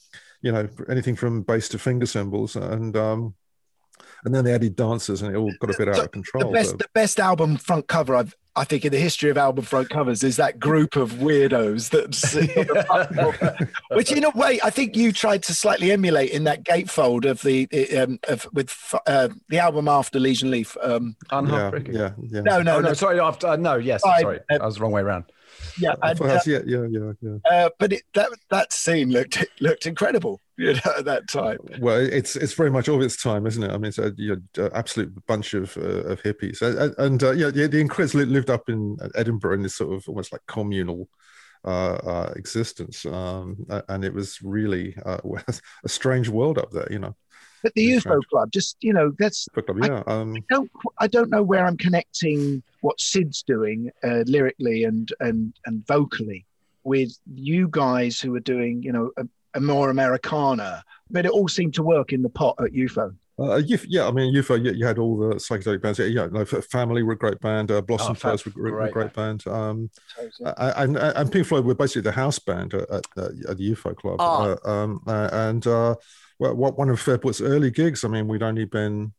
you 0.41 0.51
know, 0.51 0.67
anything 0.89 1.15
from 1.15 1.43
bass 1.43 1.69
to 1.69 1.79
finger 1.79 2.05
cymbals, 2.05 2.55
and 2.55 2.95
um, 2.97 3.35
and 4.23 4.33
then 4.33 4.43
they 4.45 4.53
added 4.53 4.75
dancers, 4.75 5.21
and 5.21 5.33
it 5.33 5.37
all 5.37 5.51
got 5.59 5.73
a 5.73 5.77
bit 5.77 5.89
out 5.89 5.99
of 5.99 6.11
control. 6.11 6.47
the 6.47 6.53
best 6.53 6.71
so- 6.71 6.77
the 6.77 6.89
best 6.93 7.19
album 7.19 7.57
front 7.57 7.87
cover 7.87 8.15
I've 8.15 8.35
I 8.57 8.63
think 8.63 8.85
in 8.85 8.91
the 8.93 8.97
history 8.97 9.29
of 9.29 9.37
album 9.37 9.65
front 9.65 9.89
covers 9.89 10.23
is 10.23 10.37
that 10.37 10.61
group 10.61 10.95
of 10.95 11.11
weirdos 11.15 11.89
that 11.89 12.15
sit 12.15 12.57
on 12.89 13.03
the 13.13 13.33
front 13.33 13.37
cover. 13.37 13.69
which 13.91 14.13
in 14.13 14.23
a 14.23 14.29
way 14.29 14.61
I 14.63 14.69
think 14.69 14.95
you 14.95 15.11
tried 15.11 15.43
to 15.43 15.53
slightly 15.53 15.91
emulate 15.91 16.29
in 16.31 16.45
that 16.45 16.63
gatefold 16.63 17.25
of 17.29 17.41
the 17.41 17.67
um, 17.97 18.17
of 18.29 18.47
with 18.53 18.73
uh, 19.07 19.27
the 19.49 19.57
album 19.59 19.89
after 19.89 20.21
Liege 20.21 20.43
& 20.43 20.45
Lief. 20.45 20.77
Um, 20.81 21.17
yeah, 21.33 21.71
yeah, 21.85 22.11
yeah. 22.21 22.41
No, 22.41 22.61
no, 22.61 22.77
Oh, 22.77 22.79
no, 22.79 22.87
no. 22.87 22.93
sorry. 22.93 23.19
After, 23.19 23.47
uh, 23.47 23.55
no, 23.57 23.75
yes, 23.75 24.01
Fine. 24.03 24.21
sorry. 24.21 24.39
I 24.49 24.65
was 24.65 24.75
the 24.75 24.81
wrong 24.81 24.93
way 24.93 25.01
around. 25.01 25.25
Yeah, 25.79 25.95
and, 26.01 26.21
uh, 26.21 26.39
yeah, 26.45 26.59
yeah, 26.65 26.85
yeah, 26.89 27.11
yeah. 27.21 27.37
uh, 27.49 27.69
but 27.79 27.93
it, 27.93 28.03
that 28.13 28.29
that 28.49 28.73
scene 28.73 29.11
looked 29.11 29.45
looked 29.59 29.85
incredible, 29.85 30.41
you 30.57 30.73
know, 30.73 30.93
at 30.97 31.05
that 31.05 31.27
time. 31.27 31.57
Well, 31.79 31.99
it's 31.99 32.35
it's 32.35 32.53
very 32.53 32.71
much 32.71 32.87
of 32.87 33.01
its 33.01 33.21
time, 33.21 33.45
isn't 33.47 33.63
it? 33.63 33.71
I 33.71 33.77
mean, 33.77 33.85
it's 33.85 33.99
a 33.99 34.13
you 34.17 34.41
know, 34.57 34.69
absolute 34.73 35.13
bunch 35.25 35.53
of 35.53 35.75
uh, 35.77 36.03
of 36.05 36.21
hippies, 36.23 36.61
and, 36.61 36.95
and 36.97 37.23
uh, 37.23 37.31
yeah, 37.31 37.49
the, 37.49 37.67
the 37.67 37.79
Increds 37.79 38.13
lived 38.13 38.49
up 38.49 38.69
in 38.69 38.97
Edinburgh 39.15 39.55
in 39.55 39.61
this 39.61 39.75
sort 39.75 39.93
of 39.93 40.07
almost 40.07 40.31
like 40.31 40.41
communal 40.47 41.09
uh, 41.65 41.95
uh, 41.95 42.33
existence, 42.35 43.05
um, 43.07 43.65
and 43.89 44.05
it 44.05 44.13
was 44.13 44.39
really 44.43 44.95
uh, 45.03 45.17
a 45.83 45.89
strange 45.89 46.29
world 46.29 46.57
up 46.57 46.71
there, 46.71 46.87
you 46.91 46.99
know. 46.99 47.15
But 47.65 47.73
the 47.73 47.93
UFO 47.93 48.21
Club, 48.29 48.51
just 48.51 48.77
you 48.81 48.93
know, 48.93 49.11
that's 49.17 49.47
But, 49.55 49.65
yeah, 49.81 50.03
um, 50.05 50.35
I 50.35 50.43
don't 50.51 50.71
I 50.99 51.07
don't 51.07 51.31
know 51.31 51.41
where 51.41 51.65
I'm 51.65 51.77
connecting 51.77 52.61
what 52.81 53.01
Sid's 53.01 53.41
doing 53.41 53.89
uh, 54.03 54.23
lyrically 54.27 54.83
and 54.83 55.11
and 55.19 55.51
and 55.65 55.83
vocally 55.87 56.45
with 56.83 57.17
you 57.33 57.67
guys 57.71 58.21
who 58.21 58.35
are 58.35 58.39
doing 58.39 58.83
you 58.83 58.91
know 58.91 59.09
a, 59.17 59.25
a 59.55 59.59
more 59.59 59.89
Americana, 59.89 60.83
but 61.09 61.25
it 61.25 61.31
all 61.31 61.47
seemed 61.47 61.73
to 61.73 61.81
work 61.81 62.13
in 62.13 62.21
the 62.21 62.29
pot 62.29 62.53
at 62.59 62.71
UFO. 62.73 63.15
Uh, 63.39 63.59
UFO, 63.59 63.85
yeah, 63.89 64.07
I 64.07 64.11
mean, 64.11 64.31
UFO, 64.35 64.63
you, 64.63 64.71
you 64.71 64.85
had 64.85 64.99
all 64.99 65.17
the 65.17 65.35
psychedelic 65.37 65.81
bands. 65.81 65.97
Yeah, 65.97 66.05
yeah 66.05 66.27
no, 66.31 66.45
Family 66.45 67.01
were 67.01 67.13
a 67.13 67.17
great 67.17 67.39
band. 67.39 67.71
Uh, 67.71 67.81
Blossom 67.81 68.11
Oh, 68.11 68.13
Fam- 68.13 68.31
First 68.33 68.55
were, 68.55 68.61
were 68.61 68.81
a 68.81 68.91
great 68.91 68.93
great 68.93 69.13
band. 69.13 69.47
Um, 69.47 69.89
and, 70.55 70.95
and 70.95 70.97
and 70.97 71.31
Pink 71.31 71.47
Floyd 71.47 71.65
were 71.65 71.73
basically 71.73 72.03
the 72.03 72.11
house 72.11 72.37
band 72.37 72.75
at, 72.75 72.87
at, 72.91 73.05
at 73.17 73.57
the 73.57 73.71
UFO 73.71 73.95
Club. 73.95 74.21
Uh, 74.21 74.55
um, 74.69 75.01
uh, 75.07 75.29
and 75.33 75.65
uh, 75.65 75.95
well, 76.39 76.55
what 76.55 76.77
one 76.77 76.89
of 76.89 76.99
Fairport's 76.99 77.41
early 77.41 77.71
gigs. 77.71 78.03
I 78.03 78.07
mean, 78.07 78.27
we'd 78.27 78.43
only 78.43 78.65
been 78.65 79.13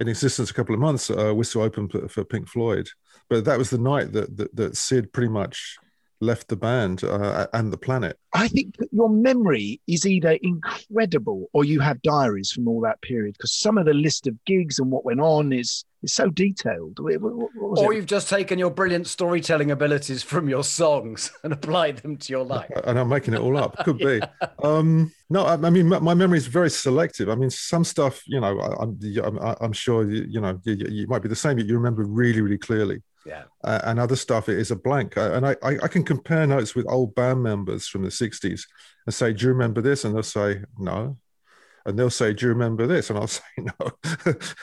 in 0.00 0.08
existence 0.08 0.50
a 0.50 0.54
couple 0.54 0.74
of 0.74 0.80
months. 0.80 1.10
Uh, 1.10 1.32
we're 1.34 1.44
open 1.62 1.88
for, 1.88 2.08
for 2.08 2.24
Pink 2.24 2.48
Floyd, 2.48 2.88
but 3.28 3.44
that 3.44 3.58
was 3.58 3.70
the 3.70 3.78
night 3.78 4.12
that 4.12 4.36
that, 4.36 4.56
that 4.56 4.76
Sid 4.76 5.12
pretty 5.12 5.28
much 5.30 5.76
left 6.24 6.48
the 6.48 6.56
band 6.56 7.04
uh, 7.04 7.46
and 7.52 7.72
the 7.72 7.76
planet. 7.76 8.18
I 8.32 8.48
think 8.48 8.76
that 8.78 8.88
your 8.92 9.08
memory 9.08 9.80
is 9.86 10.06
either 10.06 10.32
incredible 10.42 11.48
or 11.52 11.64
you 11.64 11.80
have 11.80 12.02
diaries 12.02 12.50
from 12.50 12.66
all 12.68 12.80
that 12.82 13.00
period 13.02 13.34
because 13.38 13.52
some 13.52 13.78
of 13.78 13.86
the 13.86 13.94
list 13.94 14.26
of 14.26 14.34
gigs 14.44 14.78
and 14.78 14.90
what 14.90 15.04
went 15.04 15.20
on 15.20 15.52
is 15.52 15.84
is 16.02 16.12
so 16.12 16.28
detailed. 16.28 16.98
What, 16.98 17.18
what- 17.20 17.34
what 17.54 17.70
was 17.70 17.80
Or 17.80 17.92
it? 17.92 17.96
you've 17.96 18.06
just 18.06 18.28
taken 18.28 18.58
your 18.58 18.70
brilliant 18.70 19.06
storytelling 19.06 19.70
abilities 19.70 20.22
from 20.22 20.48
your 20.50 20.62
songs 20.64 21.30
and 21.44 21.52
applied 21.52 21.98
them 21.98 22.16
to 22.18 22.32
your 22.32 22.44
life. 22.44 22.70
and 22.84 22.98
I'm 22.98 23.08
making 23.08 23.32
it 23.34 23.40
all 23.40 23.56
up. 23.56 23.76
Could 23.84 23.98
be. 23.98 24.20
Um, 24.62 25.12
no, 25.28 25.44
I, 25.44 25.54
I 25.54 25.68
mean 25.70 25.88
my, 25.88 25.98
my 25.98 26.14
memory 26.14 26.38
is 26.38 26.46
very 26.46 26.70
selective. 26.70 27.28
I 27.28 27.34
mean, 27.34 27.50
some 27.50 27.84
stuff, 27.84 28.22
you 28.26 28.40
know, 28.40 28.58
I, 28.58 28.82
I'm, 28.82 28.98
I'm, 29.22 29.56
I'm 29.60 29.72
sure 29.72 30.08
you, 30.10 30.24
you 30.28 30.40
know 30.40 30.58
you, 30.64 30.76
you 30.88 31.06
might 31.06 31.20
be 31.22 31.28
the 31.28 31.36
same. 31.36 31.56
But 31.56 31.66
you 31.66 31.74
remember 31.74 32.02
really, 32.04 32.40
really 32.40 32.56
clearly. 32.58 33.02
Yeah. 33.26 33.44
Uh, 33.62 33.80
and 33.84 33.98
other 33.98 34.16
stuff 34.16 34.48
is 34.48 34.70
a 34.70 34.76
blank. 34.76 35.16
And 35.16 35.46
I, 35.46 35.56
I, 35.62 35.78
I 35.82 35.88
can 35.88 36.04
compare 36.04 36.46
notes 36.46 36.74
with 36.74 36.86
old 36.88 37.14
band 37.14 37.42
members 37.42 37.86
from 37.86 38.02
the 38.02 38.10
'60s 38.10 38.62
and 39.06 39.14
say, 39.14 39.32
"Do 39.32 39.46
you 39.46 39.52
remember 39.52 39.80
this?" 39.80 40.04
And 40.04 40.14
they'll 40.14 40.22
say, 40.22 40.62
"No." 40.78 41.18
and 41.86 41.98
they'll 41.98 42.10
say, 42.10 42.32
"Do 42.32 42.46
you 42.46 42.48
remember 42.50 42.86
this?" 42.86 43.10
And 43.10 43.18
I'll 43.18 43.26
say, 43.26 43.42
"No." 43.58 43.92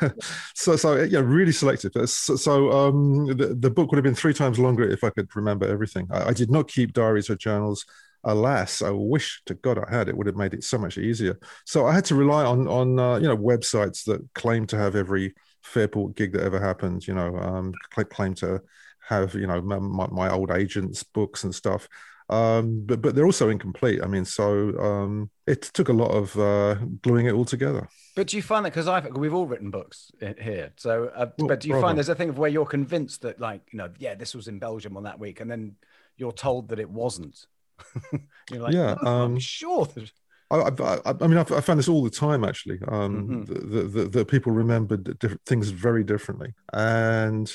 so, 0.55 0.75
so 0.75 1.03
yeah, 1.03 1.19
really 1.19 1.51
selective. 1.51 1.91
So, 2.09 2.35
so 2.35 2.71
um, 2.71 3.27
the, 3.27 3.55
the 3.59 3.69
book 3.69 3.91
would 3.91 3.97
have 3.97 4.03
been 4.03 4.15
three 4.15 4.33
times 4.33 4.59
longer 4.59 4.89
if 4.89 5.03
I 5.03 5.09
could 5.09 5.35
remember 5.35 5.67
everything. 5.67 6.07
I, 6.11 6.29
I 6.29 6.33
did 6.33 6.51
not 6.51 6.67
keep 6.67 6.93
diaries 6.93 7.29
or 7.29 7.35
journals 7.35 7.85
alas, 8.23 8.81
I 8.81 8.91
wish 8.91 9.41
to 9.45 9.53
God 9.55 9.79
I 9.79 9.89
had. 9.93 10.09
It 10.09 10.15
would 10.15 10.27
have 10.27 10.35
made 10.35 10.53
it 10.53 10.63
so 10.63 10.77
much 10.77 10.97
easier. 10.97 11.39
So 11.65 11.87
I 11.87 11.93
had 11.93 12.05
to 12.05 12.15
rely 12.15 12.45
on 12.45 12.67
on 12.67 12.99
uh, 12.99 13.15
you 13.17 13.27
know 13.27 13.37
websites 13.37 14.03
that 14.05 14.21
claim 14.33 14.67
to 14.67 14.77
have 14.77 14.95
every 14.95 15.33
Fairport 15.63 16.15
gig 16.15 16.33
that 16.33 16.43
ever 16.43 16.59
happened. 16.59 17.07
You 17.07 17.13
know, 17.13 17.37
um, 17.37 17.73
claim 18.09 18.33
to 18.35 18.61
have 19.07 19.33
you 19.33 19.47
know 19.47 19.61
my, 19.61 20.07
my 20.07 20.29
old 20.29 20.51
agents' 20.51 21.03
books 21.03 21.43
and 21.43 21.53
stuff. 21.53 21.87
Um, 22.29 22.83
but 22.85 23.01
but 23.01 23.13
they're 23.13 23.25
also 23.25 23.49
incomplete. 23.49 24.01
I 24.01 24.07
mean, 24.07 24.23
so 24.23 24.77
um, 24.79 25.29
it 25.47 25.63
took 25.73 25.89
a 25.89 25.93
lot 25.93 26.11
of 26.11 26.37
uh, 26.37 26.75
gluing 27.01 27.25
it 27.25 27.33
all 27.33 27.43
together. 27.43 27.89
But 28.15 28.27
do 28.27 28.37
you 28.37 28.43
find 28.43 28.65
that 28.65 28.69
because 28.69 28.87
I've 28.87 29.17
we've 29.17 29.33
all 29.33 29.45
written 29.45 29.69
books 29.69 30.11
here, 30.19 30.71
so 30.77 31.11
uh, 31.13 31.27
well, 31.37 31.49
but 31.49 31.59
do 31.59 31.67
you 31.67 31.79
find 31.81 31.97
there's 31.97 32.09
a 32.09 32.15
thing 32.15 32.29
of 32.29 32.37
where 32.37 32.49
you're 32.49 32.65
convinced 32.65 33.21
that 33.23 33.39
like 33.41 33.61
you 33.71 33.77
know 33.77 33.89
yeah 33.99 34.15
this 34.15 34.33
was 34.33 34.47
in 34.47 34.59
Belgium 34.59 34.95
on 34.95 35.03
that 35.03 35.19
week, 35.19 35.41
and 35.41 35.51
then 35.51 35.75
you're 36.15 36.31
told 36.31 36.69
that 36.69 36.79
it 36.79 36.89
wasn't. 36.89 37.45
you're 38.51 38.61
like, 38.61 38.73
yeah, 38.73 38.95
oh, 39.01 39.07
um, 39.07 39.33
I'm 39.33 39.39
sure. 39.39 39.85
That... 39.85 40.11
I, 40.51 40.69
I, 40.83 41.13
I, 41.21 41.27
mean, 41.27 41.37
I, 41.37 41.41
I 41.41 41.61
found 41.61 41.79
this 41.79 41.87
all 41.87 42.03
the 42.03 42.09
time. 42.09 42.43
Actually, 42.43 42.79
um, 42.87 43.45
mm-hmm. 43.45 43.71
the, 43.71 43.83
the, 43.83 44.09
the, 44.09 44.25
people 44.25 44.51
remembered 44.51 45.17
different 45.19 45.45
things 45.45 45.69
very 45.69 46.03
differently, 46.03 46.53
and 46.73 47.51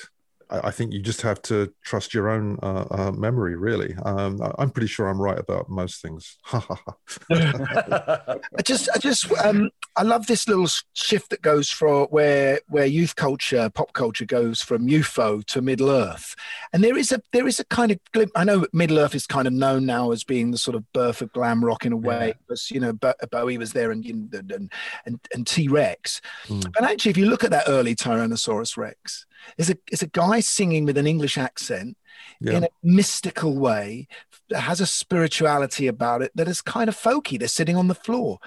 I 0.48 0.70
think 0.70 0.92
you 0.92 1.00
just 1.00 1.22
have 1.22 1.42
to 1.42 1.72
trust 1.82 2.14
your 2.14 2.28
own 2.28 2.59
uh, 2.62 2.87
uh, 2.90 3.12
memory, 3.12 3.56
really. 3.56 3.94
Um, 4.04 4.40
I'm 4.59 4.70
pretty 4.70 4.87
sure 4.87 5.09
I'm 5.09 5.20
right 5.20 5.38
about 5.38 5.68
most 5.68 6.00
things. 6.00 6.37
I 6.52 8.38
just, 8.62 8.88
I 8.94 8.98
just, 8.98 9.30
um, 9.44 9.70
I 9.96 10.02
love 10.02 10.26
this 10.26 10.46
little 10.46 10.68
shift 10.92 11.30
that 11.30 11.40
goes 11.40 11.70
for 11.70 12.06
where 12.06 12.61
where 12.68 12.85
youth 12.85 13.16
culture, 13.16 13.70
pop 13.70 13.92
culture 13.94 14.26
goes 14.26 14.61
from 14.61 14.88
UFO 14.88 15.44
to 15.46 15.62
Middle 15.62 15.90
Earth, 15.90 16.37
and 16.72 16.85
there 16.85 16.96
is 16.96 17.12
a 17.12 17.20
there 17.32 17.46
is 17.46 17.61
a 17.61 17.64
kind 17.64 17.90
of 17.90 17.98
glimpse. 18.12 18.32
I 18.37 18.44
know 18.44 18.66
Middle 18.72 18.98
Earth 18.98 19.14
is 19.14 19.26
kind 19.26 19.46
of 19.46 19.54
known 19.54 19.87
now 19.87 20.11
as 20.11 20.22
being 20.22 20.50
the 20.50 20.59
sort 20.59 20.74
of 20.74 20.90
birth 20.92 21.22
of 21.22 21.32
glam 21.32 21.64
rock 21.64 21.87
in 21.87 21.92
a 21.92 21.96
way, 21.96 22.28
yeah. 22.28 22.32
because 22.46 22.70
you 22.70 22.80
know 22.80 22.92
Bowie 22.92 23.59
was 23.59 23.72
there 23.72 23.90
and 23.90 24.04
and 24.04 24.70
and, 25.06 25.20
and 25.35 25.46
T 25.46 25.68
Rex, 25.68 26.20
mm. 26.46 26.70
but 26.72 26.85
actually, 26.85 27.11
if 27.11 27.16
you 27.16 27.26
look 27.26 27.44
at 27.44 27.50
that 27.50 27.64
early 27.66 27.94
Tyrannosaurus 27.94 28.76
Rex 28.76 29.26
is 29.56 29.70
a 29.70 29.76
is 29.90 30.02
a 30.02 30.09
guy 30.09 30.40
singing 30.40 30.85
with 30.85 30.98
an 30.98 31.06
English 31.06 31.38
accent 31.38 31.96
yeah. 32.40 32.52
in 32.52 32.64
a 32.64 32.68
mystical 32.82 33.56
way 33.56 34.09
that 34.50 34.61
has 34.61 34.80
a 34.80 34.87
spirituality 34.87 35.87
about 35.87 36.22
it 36.22 36.32
that 36.35 36.48
is 36.48 36.62
kind 36.62 36.88
of 36.88 36.96
folky. 36.96 37.38
They're 37.38 37.48
sitting 37.48 37.76
on 37.76 37.88
the 37.88 37.94
floor. 37.94 38.38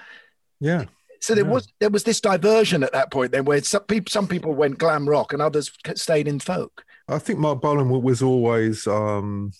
Yeah. 0.60 0.84
So 1.20 1.34
there 1.34 1.44
yeah. 1.44 1.50
was 1.50 1.72
there 1.80 1.90
was 1.90 2.04
this 2.04 2.20
diversion 2.20 2.82
at 2.82 2.92
that 2.92 3.10
point 3.10 3.32
then, 3.32 3.44
where 3.44 3.62
some 3.62 3.84
people 3.84 4.10
some 4.10 4.26
people 4.26 4.54
went 4.54 4.78
glam 4.78 5.08
rock 5.08 5.32
and 5.32 5.42
others 5.42 5.70
stayed 5.94 6.26
in 6.26 6.40
folk. 6.40 6.84
I 7.08 7.18
think 7.18 7.38
Marc 7.38 7.60
Bolan 7.60 7.88
was 7.88 8.22
always, 8.22 8.86
um, 8.86 9.52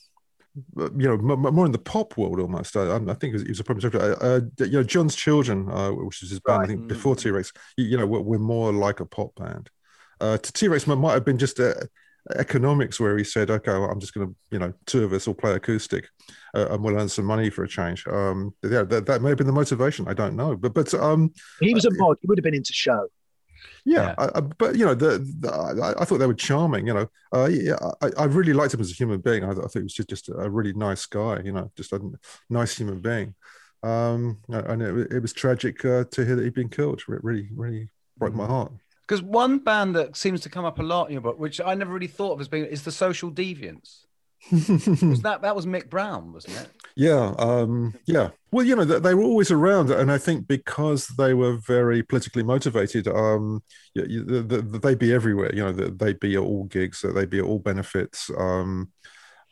you 0.76 1.08
know, 1.08 1.16
more 1.16 1.66
in 1.66 1.72
the 1.72 1.78
pop 1.78 2.16
world 2.16 2.40
almost. 2.40 2.76
I, 2.76 2.96
I 2.96 3.14
think 3.14 3.36
he 3.36 3.48
was 3.48 3.60
a 3.60 3.64
problem. 3.64 3.90
Uh, 3.92 3.98
uh, 3.98 4.40
you 4.58 4.72
know, 4.72 4.82
John's 4.82 5.16
Children, 5.16 5.68
uh, 5.70 5.90
which 5.90 6.22
is 6.22 6.30
his 6.30 6.40
band, 6.40 6.60
right. 6.60 6.64
I 6.64 6.68
think 6.68 6.88
before 6.88 7.16
T 7.16 7.30
Rex. 7.30 7.52
You, 7.76 7.86
you 7.86 7.96
know, 7.98 8.06
we're, 8.06 8.20
we're, 8.20 8.38
more 8.38 8.72
like 8.72 9.00
a 9.00 9.06
pop 9.06 9.34
band. 9.34 9.68
Uh, 10.20 10.38
to 10.38 10.52
T 10.52 10.68
Rex 10.68 10.86
might 10.86 11.12
have 11.12 11.24
been 11.24 11.38
just 11.38 11.58
a, 11.58 11.88
economics 12.36 13.00
where 13.00 13.16
he 13.16 13.24
said, 13.24 13.50
"Okay, 13.50 13.72
well, 13.72 13.90
I'm 13.90 14.00
just 14.00 14.14
going 14.14 14.28
to, 14.28 14.34
you 14.50 14.58
know, 14.58 14.72
two 14.86 15.04
of 15.04 15.12
us 15.12 15.26
will 15.26 15.34
play 15.34 15.52
acoustic, 15.52 16.08
uh, 16.54 16.68
and 16.70 16.82
we'll 16.82 16.96
earn 16.96 17.08
some 17.08 17.24
money 17.24 17.50
for 17.50 17.64
a 17.64 17.68
change." 17.68 18.06
Um, 18.06 18.54
yeah, 18.62 18.82
that, 18.82 19.06
that, 19.06 19.22
may 19.22 19.30
have 19.30 19.38
been 19.38 19.46
the 19.46 19.52
motivation. 19.52 20.08
I 20.08 20.14
don't 20.14 20.36
know, 20.36 20.56
but 20.56 20.74
but 20.74 20.92
um, 20.94 21.32
he 21.60 21.74
was 21.74 21.84
a 21.84 21.90
mod. 21.92 22.18
He 22.20 22.26
would 22.26 22.38
have 22.38 22.44
been 22.44 22.54
into 22.54 22.72
show. 22.72 23.08
Yeah, 23.84 24.02
yeah. 24.02 24.14
I, 24.18 24.38
I, 24.38 24.40
but 24.40 24.76
you 24.76 24.84
know, 24.84 24.94
the, 24.94 25.18
the 25.40 25.50
I, 25.50 26.02
I, 26.02 26.04
thought 26.04 26.18
they 26.18 26.26
were 26.26 26.34
charming. 26.34 26.86
You 26.86 26.94
know, 26.94 27.10
uh, 27.34 27.46
yeah, 27.46 27.76
I, 28.02 28.10
I, 28.18 28.24
really 28.24 28.52
liked 28.52 28.74
him 28.74 28.80
as 28.80 28.90
a 28.90 28.94
human 28.94 29.20
being. 29.20 29.44
I, 29.44 29.52
thought 29.52 29.72
he 29.72 29.80
was 29.80 29.94
just, 29.94 30.08
just 30.08 30.28
a 30.28 30.50
really 30.50 30.72
nice 30.72 31.06
guy. 31.06 31.40
You 31.44 31.52
know, 31.52 31.70
just 31.76 31.92
a 31.92 32.00
nice 32.48 32.76
human 32.76 33.00
being. 33.00 33.34
Um, 33.82 34.38
and 34.48 34.82
it, 34.82 35.12
it 35.12 35.20
was 35.20 35.32
tragic 35.32 35.84
uh, 35.84 36.04
to 36.10 36.24
hear 36.24 36.36
that 36.36 36.44
he'd 36.44 36.54
been 36.54 36.68
killed. 36.68 37.00
It 37.08 37.24
really, 37.24 37.48
really 37.54 37.90
broke 38.18 38.32
mm-hmm. 38.32 38.42
my 38.42 38.46
heart. 38.46 38.72
Because 39.10 39.22
one 39.22 39.58
band 39.58 39.96
that 39.96 40.16
seems 40.16 40.40
to 40.42 40.48
come 40.48 40.64
up 40.64 40.78
a 40.78 40.84
lot 40.84 41.06
in 41.06 41.14
your 41.14 41.20
book, 41.20 41.36
which 41.36 41.60
I 41.60 41.74
never 41.74 41.92
really 41.92 42.06
thought 42.06 42.34
of 42.34 42.40
as 42.40 42.46
being, 42.46 42.64
is 42.66 42.84
the 42.84 42.92
Social 42.92 43.28
Deviants. 43.28 44.04
was 44.52 45.22
that 45.22 45.40
that 45.42 45.56
was 45.56 45.66
Mick 45.66 45.90
Brown, 45.90 46.32
wasn't 46.32 46.60
it? 46.60 46.68
Yeah, 46.94 47.34
um, 47.40 47.92
yeah. 48.06 48.30
Well, 48.52 48.64
you 48.64 48.76
know, 48.76 48.84
they 48.84 49.14
were 49.14 49.24
always 49.24 49.50
around, 49.50 49.90
and 49.90 50.12
I 50.12 50.18
think 50.18 50.46
because 50.46 51.08
they 51.08 51.34
were 51.34 51.56
very 51.56 52.04
politically 52.04 52.44
motivated, 52.44 53.08
um, 53.08 53.64
they'd 53.96 54.98
be 54.98 55.12
everywhere. 55.12 55.52
You 55.56 55.64
know, 55.64 55.72
they'd 55.72 56.20
be 56.20 56.36
at 56.36 56.42
all 56.42 56.64
gigs, 56.66 57.02
they'd 57.02 57.28
be 57.28 57.40
at 57.40 57.44
all 57.44 57.58
benefits. 57.58 58.30
Um, 58.38 58.92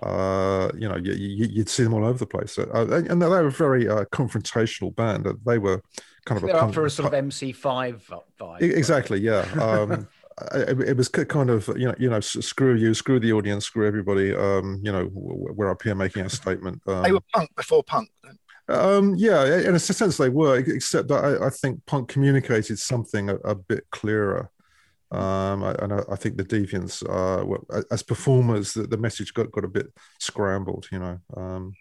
uh, 0.03 0.71
you 0.77 0.89
know, 0.89 0.97
you, 0.97 1.49
would 1.57 1.69
see 1.69 1.83
them 1.83 1.95
all 1.95 2.05
over 2.05 2.19
the 2.19 2.27
place, 2.27 2.59
uh, 2.59 3.03
and 3.09 3.21
they 3.21 3.27
were 3.27 3.47
a 3.47 3.51
very 3.51 3.89
uh, 3.89 4.05
confrontational 4.07 4.95
band. 4.95 5.27
They 5.45 5.59
were 5.59 5.83
kind 6.25 6.41
of 6.41 6.47
They're 6.47 6.57
a 6.57 6.67
up 6.67 6.75
for 6.75 6.87
a 6.87 6.91
sort 6.91 7.13
of 7.13 7.25
MC5 7.25 8.01
vibe. 8.39 8.61
Exactly, 8.61 9.21
yeah. 9.21 9.47
Um, 9.61 10.09
it, 10.55 10.81
it, 10.91 10.97
was 10.97 11.09
kind 11.09 11.51
of 11.51 11.67
you 11.77 11.89
know 11.89 11.95
you 11.99 12.09
know 12.09 12.21
screw 12.21 12.77
you, 12.77 12.95
screw 12.95 13.19
the 13.19 13.33
audience, 13.33 13.65
screw 13.65 13.87
everybody. 13.87 14.33
Um, 14.33 14.81
you 14.85 14.93
know, 14.93 15.11
we're 15.13 15.71
up 15.71 15.83
here 15.83 15.97
making 15.97 16.27
a 16.27 16.31
statement. 16.31 16.81
Um, 16.87 17.03
they 17.03 17.11
were 17.11 17.23
punk 17.35 17.51
before 17.57 17.83
punk. 17.83 18.09
Um, 18.69 19.15
yeah, 19.17 19.61
in 19.61 19.75
a 19.75 19.79
sense 19.79 20.17
they 20.17 20.29
were, 20.29 20.59
except 20.59 21.09
that 21.09 21.25
I, 21.25 21.47
I 21.47 21.51
think 21.51 21.85
punk 21.87 22.09
communicated 22.09 22.79
something 22.79 23.31
a, 23.31 23.37
a 23.37 23.55
bit 23.55 23.85
clearer. 23.91 24.51
Um, 25.11 25.63
and 25.63 25.93
I, 25.93 26.03
I, 26.11 26.17
think 26.17 26.37
the 26.37 26.45
Deviants, 26.45 27.03
uh, 27.09 27.83
as 27.91 28.03
performers, 28.03 28.75
the, 28.75 28.83
the, 28.83 28.99
message 28.99 29.33
got, 29.33 29.51
got 29.51 29.65
a 29.65 29.69
bit 29.69 29.87
scrambled. 30.19 30.87
You 30.93 30.99
know. 30.99 31.19
Um, 31.35 31.73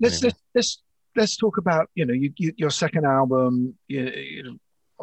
let's, 0.00 0.22
anyway. 0.22 0.34
let's 0.56 0.82
let's 1.14 1.36
talk 1.36 1.58
about 1.58 1.90
you 1.94 2.04
know 2.04 2.12
you, 2.12 2.32
you, 2.36 2.52
your 2.56 2.70
second 2.70 3.06
album, 3.06 3.76
you, 3.86 4.10
you 4.10 4.42
know, 4.42 4.56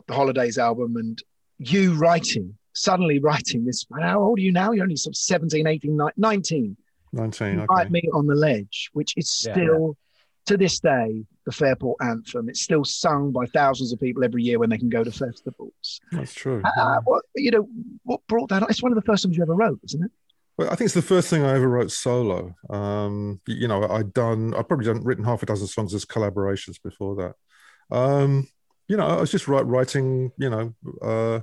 the 0.08 0.14
Holidays 0.14 0.58
album, 0.58 0.98
and 0.98 1.24
you 1.58 1.94
writing 1.94 2.58
suddenly 2.78 3.20
writing 3.20 3.66
this. 3.66 3.86
How 4.00 4.22
old 4.22 4.40
are 4.40 4.42
you 4.42 4.52
now? 4.52 4.72
You're 4.72 4.84
only 4.84 4.96
sort 4.96 5.14
of 5.14 5.18
17, 5.18 5.68
18, 5.68 6.00
19. 6.16 6.78
19. 7.14 7.60
Okay. 7.62 7.90
Meet 7.90 8.10
on 8.14 8.28
the 8.28 8.36
Ledge, 8.36 8.90
which 8.94 9.14
is 9.18 9.30
still 9.30 9.96
yeah. 9.98 10.46
to 10.46 10.58
this 10.58 10.80
day 10.80 11.26
the 11.48 11.54
Fairport 11.54 11.98
anthem. 12.02 12.50
It's 12.50 12.60
still 12.60 12.84
sung 12.84 13.32
by 13.32 13.46
thousands 13.46 13.94
of 13.94 14.02
people 14.02 14.26
every 14.26 14.44
year 14.44 14.60
when 14.60 14.70
they 14.70 14.78
can 14.78 14.90
go 14.90 15.02
to 15.02 15.12
festivals. 15.12 16.02
That's 16.12 16.34
true. 16.34 16.62
Uh, 16.78 17.00
what, 17.06 17.24
you 17.36 17.52
know, 17.52 17.70
what 18.04 18.20
brought 18.28 18.50
that? 18.50 18.64
It's 18.70 18.84
one 18.84 18.92
of 18.92 18.98
the 18.98 19.02
first 19.02 19.24
songs 19.24 19.38
you 19.38 19.44
ever 19.44 19.56
wrote, 19.56 19.80
isn't 19.86 20.04
it? 20.04 20.12
Well, 20.58 20.68
I 20.68 20.76
think 20.76 20.88
it's 20.88 20.94
the 20.94 21.02
first 21.02 21.30
thing 21.30 21.46
I 21.46 21.56
ever 21.56 21.70
wrote 21.70 21.90
solo. 21.90 22.54
Um, 22.70 23.40
you 23.48 23.70
know, 23.70 23.88
I'd 23.88 24.12
done, 24.12 24.54
I'd 24.56 24.68
probably 24.68 24.88
done 24.88 25.06
written 25.06 25.24
half 25.24 25.42
a 25.42 25.46
dozen 25.46 25.68
songs 25.68 25.94
as 25.94 26.04
collaborations 26.04 26.84
before 26.84 27.16
that. 27.16 27.96
Um, 27.96 28.50
you 28.90 28.98
know, 28.98 29.08
I 29.08 29.22
was 29.22 29.32
just 29.32 29.48
writing, 29.48 30.32
you 30.38 30.50
know, 30.50 30.74
uh, 31.02 31.40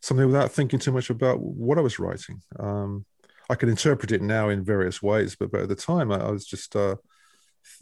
something 0.00 0.26
without 0.26 0.50
thinking 0.50 0.78
too 0.78 0.92
much 0.92 1.10
about 1.10 1.40
what 1.40 1.76
I 1.76 1.82
was 1.82 1.98
writing. 1.98 2.40
Um, 2.58 3.04
I 3.50 3.54
can 3.54 3.68
interpret 3.68 4.12
it 4.12 4.22
now 4.22 4.48
in 4.48 4.64
various 4.64 5.02
ways, 5.02 5.36
but, 5.38 5.52
but 5.52 5.60
at 5.60 5.68
the 5.68 5.74
time 5.74 6.10
I, 6.10 6.20
I 6.20 6.30
was 6.30 6.46
just, 6.46 6.74
uh, 6.74 6.96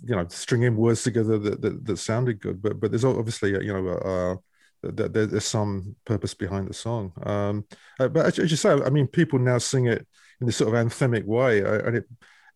you 0.02 0.16
know, 0.16 0.26
stringing 0.28 0.76
words 0.76 1.02
together 1.02 1.38
that, 1.38 1.60
that, 1.60 1.84
that, 1.84 1.96
sounded 1.96 2.40
good. 2.40 2.62
But 2.62 2.80
but 2.80 2.90
there's 2.90 3.04
obviously, 3.04 3.50
you 3.50 3.72
know, 3.72 3.88
uh, 3.88 4.36
there's 4.82 5.44
some 5.44 5.94
purpose 6.04 6.34
behind 6.34 6.68
the 6.68 6.74
song. 6.74 7.12
Um, 7.24 7.64
uh, 7.98 8.08
but 8.08 8.26
as 8.26 8.50
you 8.50 8.56
say, 8.56 8.70
I 8.70 8.90
mean, 8.90 9.06
people 9.06 9.38
now 9.38 9.58
sing 9.58 9.86
it 9.86 10.06
in 10.40 10.46
this 10.46 10.56
sort 10.56 10.74
of 10.74 10.86
anthemic 10.86 11.24
way, 11.24 11.60
and 11.60 11.96
it, 11.96 12.04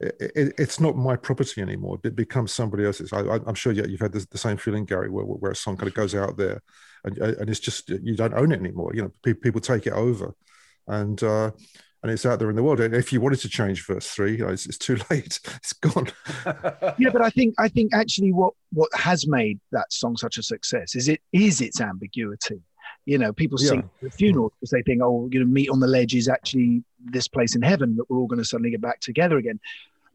it, 0.01 0.55
it's 0.59 0.81
not 0.81 0.97
my 0.97 1.17
property 1.17 1.61
anymore. 1.61 1.99
It 2.03 2.17
becomes 2.17 2.53
somebody 2.53 2.85
else's. 2.85 3.13
I, 3.13 3.21
am 3.47 3.55
sure 3.55 3.73
you've 3.73 4.01
had 4.01 4.13
the, 4.13 4.27
the, 4.31 4.39
same 4.39 4.57
feeling, 4.57 4.85
Gary, 4.85 5.11
where, 5.11 5.25
where 5.25 5.53
a 5.53 5.57
song 5.57 5.77
kind 5.77 5.89
of 5.89 5.95
goes 5.95 6.15
out 6.15 6.37
there, 6.37 6.63
and, 7.05 7.19
and 7.19 7.51
it's 7.51 7.61
just 7.61 7.89
you 7.91 8.17
don't 8.17 8.35
own 8.35 8.53
it 8.53 8.61
anymore. 8.61 8.93
You 8.95 9.03
know, 9.03 9.35
people 9.35 9.61
take 9.61 9.87
it 9.87 9.93
over, 9.93 10.35
and 10.87 11.23
uh, 11.23 11.51
and 12.05 12.13
it's 12.13 12.27
out 12.27 12.39
there 12.39 12.51
in 12.51 12.57
the 12.57 12.63
world. 12.63 12.81
And 12.81 12.95
if 12.95 13.15
you 13.15 13.21
wanted 13.23 13.41
to 13.41 13.49
change 13.49 13.87
verse 13.87 14.07
three, 14.07 14.33
you 14.33 14.45
know, 14.45 14.51
it's, 14.51 14.67
it's, 14.67 14.77
too 14.77 14.99
late. 15.11 15.41
It's 15.57 15.73
gone. 15.73 16.09
yeah, 16.99 17.09
but 17.11 17.23
I 17.23 17.31
think 17.31 17.55
I 17.59 17.67
think 17.67 17.95
actually 17.95 18.31
what 18.31 18.53
what 18.75 18.91
has 18.95 19.27
made 19.27 19.59
that 19.73 19.91
song 19.91 20.19
such 20.19 20.37
a 20.37 20.43
success 20.43 20.95
is 20.95 21.09
it 21.09 21.23
is 21.33 21.63
its 21.63 21.81
ambiguity. 21.81 22.61
You 23.07 23.17
know, 23.17 23.33
people 23.33 23.57
sing 23.57 23.89
yeah. 24.03 24.09
at 24.09 24.15
funerals 24.15 24.53
because 24.61 24.71
they 24.71 24.83
think, 24.83 25.01
oh, 25.03 25.31
you 25.33 25.41
know, 25.41 25.47
meet 25.47 25.71
on 25.71 25.81
the 25.81 25.87
ledge 25.87 26.15
is 26.15 26.29
actually 26.29 26.85
this 27.03 27.27
place 27.27 27.57
in 27.57 27.63
heaven 27.63 27.97
that 27.97 28.05
we're 28.11 28.19
all 28.19 28.27
going 28.27 28.39
to 28.39 28.45
suddenly 28.45 28.71
get 28.71 28.83
back 28.83 29.01
together 29.01 29.39
again. 29.39 29.59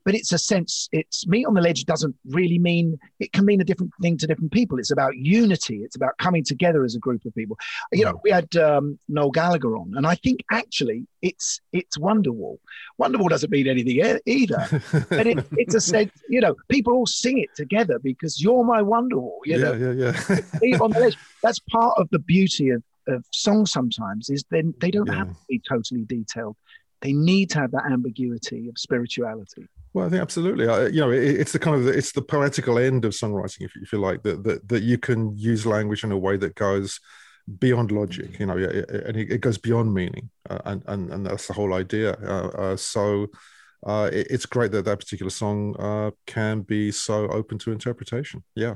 But 0.10 0.16
it's 0.16 0.32
a 0.32 0.40
sense. 0.40 0.90
It's 0.92 1.28
meet 1.28 1.46
on 1.46 1.54
the 1.54 1.62
ledge 1.62 1.86
doesn't 1.86 2.16
really 2.26 2.58
mean 2.58 2.98
it 3.20 3.32
can 3.32 3.46
mean 3.46 3.62
a 3.62 3.64
different 3.64 3.92
thing 4.02 4.18
to 4.18 4.26
different 4.26 4.52
people. 4.52 4.80
It's 4.80 4.90
about 4.90 5.16
unity. 5.16 5.84
It's 5.84 5.96
about 5.96 6.18
coming 6.18 6.44
together 6.44 6.84
as 6.84 6.96
a 6.96 6.98
group 6.98 7.26
of 7.26 7.36
people. 7.36 7.60
You 7.92 8.06
know, 8.06 8.20
we 8.24 8.32
had 8.32 8.56
um, 8.56 8.98
Noel 9.08 9.30
Gallagher 9.30 9.78
on, 9.78 9.94
and 9.96 10.08
I 10.08 10.16
think 10.16 10.40
actually 10.50 11.06
it's 11.22 11.62
it's 11.74 11.96
Wonderwall. 12.00 12.58
Wonderwall 13.00 13.30
doesn't 13.30 13.52
mean 13.52 13.68
anything 13.68 14.20
either, 14.26 14.82
but 15.12 15.28
it, 15.28 15.46
it's 15.52 15.76
a 15.76 15.80
sense. 15.80 16.12
You 16.28 16.42
know, 16.42 16.56
people 16.70 16.94
all 16.94 17.06
sing 17.06 17.38
it 17.38 17.50
together 17.56 18.00
because 18.00 18.42
you're 18.42 18.64
my 18.64 18.82
Wonderwall. 18.82 19.38
You 19.46 19.60
know, 19.60 19.74
yeah, 19.74 19.92
yeah, 19.92 20.40
yeah. 20.64 20.78
On 20.80 20.90
the 20.90 21.02
ledge. 21.02 21.18
That's 21.44 21.60
part 21.60 22.00
of 22.00 22.10
the 22.10 22.18
beauty 22.18 22.72
of 22.72 22.82
of 23.08 23.24
songs. 23.32 23.72
Sometimes 23.72 24.32
is 24.32 24.44
then 24.50 24.74
they 24.80 24.90
don't 24.90 25.14
have 25.14 25.30
to 25.30 25.46
be 25.48 25.62
totally 25.70 26.06
detailed. 26.06 26.56
They 27.02 27.14
need 27.14 27.52
to 27.52 27.60
have 27.60 27.72
that 27.74 27.86
ambiguity 27.86 28.70
of 28.70 28.80
spirituality. 28.80 29.68
Well, 29.94 30.06
I 30.06 30.10
think 30.10 30.22
absolutely. 30.22 30.68
I, 30.68 30.88
you 30.88 31.02
know, 31.02 31.12
it, 31.12 31.24
it's 31.24 31.52
the 31.52 31.60
kind 31.60 31.76
of 31.76 31.86
the, 31.86 31.92
it's 31.92 32.12
the 32.12 32.22
poetical 32.22 32.78
end 32.78 33.06
of 33.06 33.14
songwriting, 33.14 33.62
if, 33.62 33.72
if 33.82 33.92
you 33.92 34.00
like, 34.00 34.24
that, 34.24 34.44
that 34.44 34.68
that 34.68 34.84
you 34.84 34.98
can 34.98 35.36
use 35.38 35.66
language 35.66 36.04
in 36.04 36.12
a 36.12 36.18
way 36.18 36.38
that 36.38 36.56
goes 36.56 37.00
beyond 37.58 37.92
logic. 37.92 38.40
You 38.40 38.46
know, 38.46 38.58
and 38.58 39.18
it, 39.18 39.32
it 39.32 39.42
goes 39.42 39.58
beyond 39.58 39.94
meaning, 39.94 40.30
uh, 40.50 40.60
and 40.66 40.84
and 40.88 41.12
and 41.12 41.26
that's 41.26 41.48
the 41.48 41.54
whole 41.54 41.74
idea. 41.74 42.14
Uh, 42.14 42.50
uh, 42.58 42.76
so. 42.78 43.28
Uh, 43.88 44.10
it, 44.12 44.28
it's 44.30 44.46
great 44.46 44.74
that 44.74 44.84
that 44.84 45.00
particular 45.00 45.30
song 45.30 45.74
uh, 45.80 46.12
can 46.26 46.60
be 46.64 46.92
so 46.92 47.30
open 47.30 47.58
to 47.58 47.72
interpretation. 47.72 48.44
Yeah. 48.54 48.76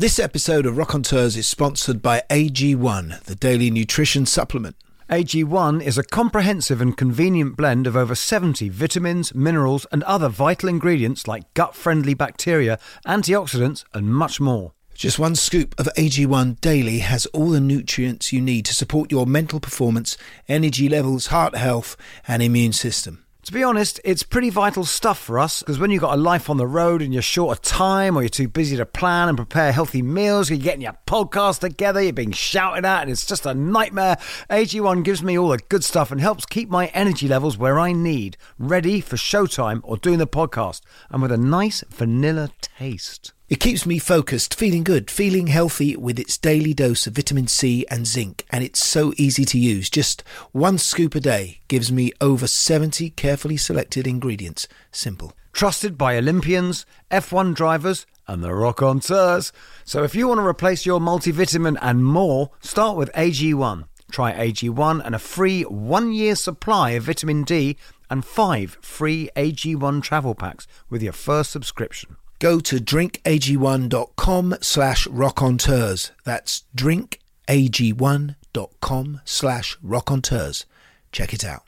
This 0.00 0.18
episode 0.18 0.64
of 0.64 0.76
Rockonteurs 0.76 1.36
is 1.36 1.46
sponsored 1.46 2.00
by 2.00 2.22
AG1, 2.30 3.22
the 3.24 3.34
daily 3.34 3.70
nutrition 3.70 4.24
supplement. 4.24 4.74
AG1 5.10 5.82
is 5.82 5.98
a 5.98 6.02
comprehensive 6.02 6.80
and 6.80 6.96
convenient 6.96 7.54
blend 7.54 7.86
of 7.86 7.96
over 7.96 8.14
70 8.14 8.70
vitamins, 8.70 9.34
minerals, 9.34 9.86
and 9.92 10.02
other 10.04 10.30
vital 10.30 10.70
ingredients 10.70 11.28
like 11.28 11.52
gut 11.52 11.74
friendly 11.74 12.14
bacteria, 12.14 12.78
antioxidants, 13.06 13.84
and 13.92 14.14
much 14.14 14.40
more. 14.40 14.72
Just 14.94 15.18
one 15.18 15.36
scoop 15.36 15.78
of 15.78 15.86
AG1 15.98 16.62
daily 16.62 17.00
has 17.00 17.26
all 17.26 17.50
the 17.50 17.60
nutrients 17.60 18.32
you 18.32 18.40
need 18.40 18.64
to 18.64 18.74
support 18.74 19.12
your 19.12 19.26
mental 19.26 19.60
performance, 19.60 20.16
energy 20.48 20.88
levels, 20.88 21.26
heart 21.26 21.54
health, 21.54 21.98
and 22.26 22.42
immune 22.42 22.72
system. 22.72 23.26
To 23.44 23.52
be 23.52 23.62
honest, 23.62 24.00
it's 24.04 24.22
pretty 24.22 24.50
vital 24.50 24.84
stuff 24.84 25.18
for 25.18 25.38
us 25.38 25.60
because 25.60 25.78
when 25.78 25.90
you've 25.90 26.02
got 26.02 26.12
a 26.12 26.20
life 26.20 26.50
on 26.50 26.58
the 26.58 26.66
road 26.66 27.00
and 27.00 27.12
you're 27.14 27.22
short 27.22 27.56
of 27.56 27.62
time 27.62 28.14
or 28.14 28.20
you're 28.20 28.28
too 28.28 28.48
busy 28.48 28.76
to 28.76 28.84
plan 28.84 29.30
and 29.30 29.36
prepare 29.36 29.72
healthy 29.72 30.02
meals, 30.02 30.50
you're 30.50 30.58
getting 30.58 30.82
your 30.82 30.98
podcast 31.06 31.60
together, 31.60 32.02
you're 32.02 32.12
being 32.12 32.32
shouted 32.32 32.84
at, 32.84 33.02
and 33.02 33.10
it's 33.10 33.24
just 33.24 33.46
a 33.46 33.54
nightmare. 33.54 34.18
AG1 34.50 35.04
gives 35.04 35.22
me 35.22 35.38
all 35.38 35.48
the 35.48 35.58
good 35.70 35.82
stuff 35.82 36.12
and 36.12 36.20
helps 36.20 36.44
keep 36.44 36.68
my 36.68 36.88
energy 36.88 37.26
levels 37.28 37.56
where 37.56 37.78
I 37.78 37.92
need, 37.92 38.36
ready 38.58 39.00
for 39.00 39.16
showtime 39.16 39.80
or 39.84 39.96
doing 39.96 40.18
the 40.18 40.26
podcast, 40.26 40.82
and 41.08 41.22
with 41.22 41.32
a 41.32 41.38
nice 41.38 41.82
vanilla 41.88 42.50
taste. 42.60 43.32
It 43.50 43.58
keeps 43.58 43.84
me 43.84 43.98
focused, 43.98 44.54
feeling 44.54 44.84
good, 44.84 45.10
feeling 45.10 45.48
healthy 45.48 45.96
with 45.96 46.20
its 46.20 46.38
daily 46.38 46.72
dose 46.72 47.08
of 47.08 47.14
vitamin 47.14 47.48
C 47.48 47.84
and 47.90 48.06
zinc, 48.06 48.46
and 48.50 48.62
it's 48.62 48.80
so 48.80 49.12
easy 49.16 49.44
to 49.46 49.58
use. 49.58 49.90
Just 49.90 50.22
one 50.52 50.78
scoop 50.78 51.16
a 51.16 51.20
day 51.20 51.58
gives 51.66 51.90
me 51.90 52.12
over 52.20 52.46
70 52.46 53.10
carefully 53.10 53.56
selected 53.56 54.06
ingredients. 54.06 54.68
Simple. 54.92 55.32
Trusted 55.52 55.98
by 55.98 56.16
Olympians, 56.16 56.86
F1 57.10 57.56
drivers, 57.56 58.06
and 58.28 58.44
the 58.44 58.54
rock-on-teurs. 58.54 59.50
So 59.84 60.04
if 60.04 60.14
you 60.14 60.28
want 60.28 60.38
to 60.38 60.46
replace 60.46 60.86
your 60.86 61.00
multivitamin 61.00 61.76
and 61.82 62.04
more, 62.04 62.52
start 62.60 62.96
with 62.96 63.12
AG1. 63.14 63.88
Try 64.12 64.32
AG1 64.32 65.04
and 65.04 65.16
a 65.16 65.18
free 65.18 65.62
one-year 65.62 66.36
supply 66.36 66.90
of 66.90 67.02
vitamin 67.02 67.42
D 67.42 67.76
and 68.08 68.24
five 68.24 68.78
free 68.80 69.28
AG1 69.34 70.04
travel 70.04 70.36
packs 70.36 70.68
with 70.88 71.02
your 71.02 71.12
first 71.12 71.50
subscription. 71.50 72.16
Go 72.40 72.58
to 72.60 72.76
drinkag1.com 72.76 74.56
slash 74.62 75.06
rockonteurs. 75.06 76.10
That's 76.24 76.64
drinkag1.com 76.74 79.20
slash 79.24 79.78
rockonteurs. 79.78 80.64
Check 81.12 81.34
it 81.34 81.44
out. 81.44 81.64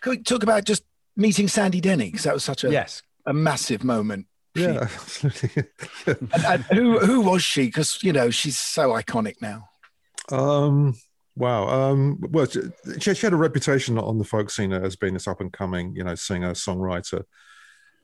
Can 0.00 0.10
we 0.10 0.18
talk 0.18 0.44
about 0.44 0.64
just 0.64 0.84
meeting 1.16 1.48
Sandy 1.48 1.80
Denny? 1.80 2.06
Because 2.06 2.22
that 2.22 2.34
was 2.34 2.44
such 2.44 2.62
a, 2.62 2.70
yes. 2.70 3.02
a 3.26 3.32
massive 3.32 3.82
moment. 3.82 4.26
Yeah, 4.54 4.82
absolutely. 4.82 5.64
and, 6.06 6.30
and 6.46 6.62
who, 6.64 7.00
who 7.00 7.22
was 7.22 7.42
she? 7.42 7.66
Because, 7.66 8.00
you 8.04 8.12
know, 8.12 8.30
she's 8.30 8.56
so 8.56 8.90
iconic 8.90 9.42
now. 9.42 9.68
Um, 10.30 10.94
Wow. 11.34 11.68
Um, 11.68 12.18
well, 12.20 12.46
she, 12.46 13.14
she, 13.14 13.26
had 13.26 13.32
a 13.32 13.36
reputation 13.36 13.98
on 13.98 14.18
the 14.18 14.24
folk 14.24 14.50
scene 14.50 14.72
as 14.72 14.96
being 14.96 15.14
this 15.14 15.26
up 15.26 15.40
and 15.40 15.50
coming, 15.50 15.94
you 15.96 16.04
know, 16.04 16.14
singer, 16.14 16.52
songwriter. 16.52 17.22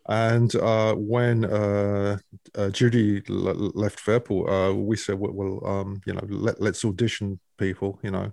And 0.09 0.55
uh, 0.57 0.95
when 0.95 1.45
uh, 1.45 2.17
uh, 2.55 2.71
Judy 2.71 3.23
l- 3.29 3.73
left 3.75 4.01
Fairport, 4.01 4.51
uh, 4.51 4.75
we 4.75 4.97
said, 4.97 5.19
well, 5.19 5.33
well 5.33 5.67
um, 5.67 6.01
you 6.07 6.15
know, 6.15 6.25
let, 6.29 6.61
us 6.61 6.85
audition 6.85 7.39
people, 7.59 8.01
you 8.03 8.11
know. 8.11 8.33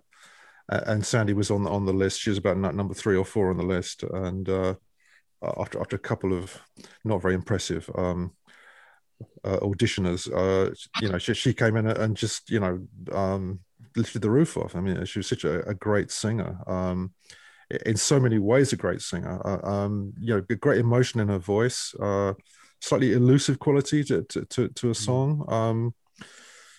And 0.69 1.05
Sandy 1.05 1.34
was 1.34 1.51
on 1.51 1.63
the, 1.63 1.69
on 1.69 1.86
the 1.86 1.93
list. 1.93 2.21
She 2.21 2.32
was 2.32 2.39
about 2.39 2.57
number 2.57 2.93
three 2.93 3.17
or 3.17 3.26
four 3.26 3.49
on 3.51 3.57
the 3.57 3.63
list. 3.63 4.03
And 4.03 4.49
uh, 4.49 4.76
after 5.57 5.80
after 5.80 5.95
a 5.95 5.99
couple 5.99 6.34
of 6.34 6.59
not 7.03 7.21
very 7.21 7.36
impressive 7.36 7.88
um, 7.93 8.32
uh, 9.43 9.57
auditioners, 9.57 10.28
you 11.01 11.09
know, 11.09 11.19
she, 11.19 11.36
she, 11.36 11.53
came 11.53 11.76
in 11.76 11.86
and 11.86 12.17
just, 12.17 12.49
you 12.49 12.59
know, 12.59 12.80
um, 13.11 13.59
lifted 13.95 14.21
the 14.21 14.32
roof 14.32 14.57
off. 14.57 14.76
I 14.76 14.80
mean, 14.80 15.05
she 15.05 15.19
was 15.19 15.28
such 15.28 15.43
a, 15.43 15.67
a 15.67 15.73
great 15.76 16.09
singer. 16.09 16.57
Um, 16.65 17.13
in 17.86 17.95
so 17.95 18.20
many 18.20 18.39
ways 18.39 18.74
a 18.74 18.76
great 18.76 19.01
singer. 19.01 19.41
Uh, 19.45 19.68
um, 19.68 20.13
you 20.20 20.36
know, 20.36 20.55
great 20.57 20.80
emotion 20.80 21.20
in 21.20 21.28
her 21.30 21.39
voice, 21.39 21.93
uh, 22.01 22.34
slightly 22.82 23.13
elusive 23.13 23.59
quality 23.59 24.03
to 24.03 24.24
to, 24.24 24.45
to, 24.45 24.68
to 24.70 24.88
a 24.89 24.93
mm. 24.93 24.95
song. 24.95 25.45
Um, 25.47 25.93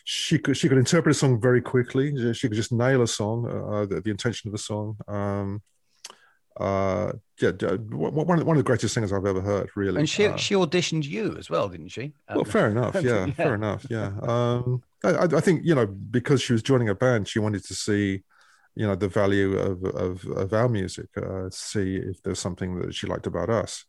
she 0.04 0.38
could 0.38 0.56
she 0.56 0.68
could 0.68 0.78
interpret 0.78 1.16
a 1.16 1.18
song 1.18 1.40
very 1.40 1.60
quickly. 1.60 2.32
She 2.32 2.48
could 2.48 2.56
just 2.56 2.72
nail 2.72 3.02
a 3.02 3.08
song, 3.08 3.46
uh, 3.46 3.86
the, 3.86 4.00
the, 4.00 4.10
intention 4.10 4.48
of 4.48 4.54
a 4.54 4.58
song. 4.58 4.96
Um, 5.08 5.62
uh, 6.58 7.12
yeah, 7.40 7.50
one 7.50 8.16
of, 8.16 8.38
the, 8.38 8.44
one 8.44 8.56
of 8.56 8.58
the 8.58 8.62
greatest 8.62 8.94
singers 8.94 9.12
I've 9.12 9.26
ever 9.26 9.40
heard, 9.40 9.68
really. 9.74 9.98
And 9.98 10.08
she 10.08 10.26
uh, 10.26 10.36
she 10.36 10.54
auditioned 10.54 11.04
you 11.04 11.36
as 11.36 11.50
well, 11.50 11.68
didn't 11.68 11.88
she? 11.88 12.12
Well, 12.32 12.44
fair 12.44 12.70
enough. 12.70 12.94
Yeah, 13.02 13.26
yeah. 13.26 13.32
fair 13.32 13.54
enough. 13.54 13.84
Yeah. 13.90 14.12
Um, 14.22 14.82
I, 15.04 15.24
I, 15.24 15.40
think 15.40 15.62
you 15.64 15.74
know 15.74 15.86
because 15.86 16.40
she 16.40 16.52
was 16.52 16.62
joining 16.62 16.88
a 16.88 16.94
band, 16.94 17.28
she 17.28 17.40
wanted 17.40 17.64
to 17.64 17.74
see 17.74 18.22
you 18.76 18.86
know 18.86 18.94
the 18.94 19.08
value 19.08 19.56
of 19.56 19.82
of, 19.84 20.24
of 20.26 20.52
our 20.52 20.68
music 20.68 21.08
uh, 21.16 21.48
see 21.50 21.96
if 21.96 22.22
there's 22.22 22.38
something 22.38 22.78
that 22.80 22.94
she 22.94 23.06
liked 23.06 23.26
about 23.26 23.50
us. 23.50 23.84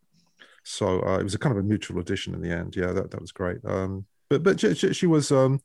So 0.63 1.01
uh, 1.05 1.19
it 1.19 1.23
was 1.23 1.35
a 1.35 1.39
kind 1.39 1.55
of 1.55 1.63
a 1.63 1.67
mutual 1.67 1.99
audition 1.99 2.33
in 2.33 2.41
the 2.41 2.51
end. 2.51 2.75
Yeah 2.75 2.93
that, 2.93 3.11
that 3.11 3.21
was 3.21 3.31
great. 3.31 3.59
Um, 3.65 4.05
but 4.29 4.43
but 4.43 4.59
she, 4.59 4.93
she 4.93 5.05
was 5.05 5.31
um, 5.31 5.59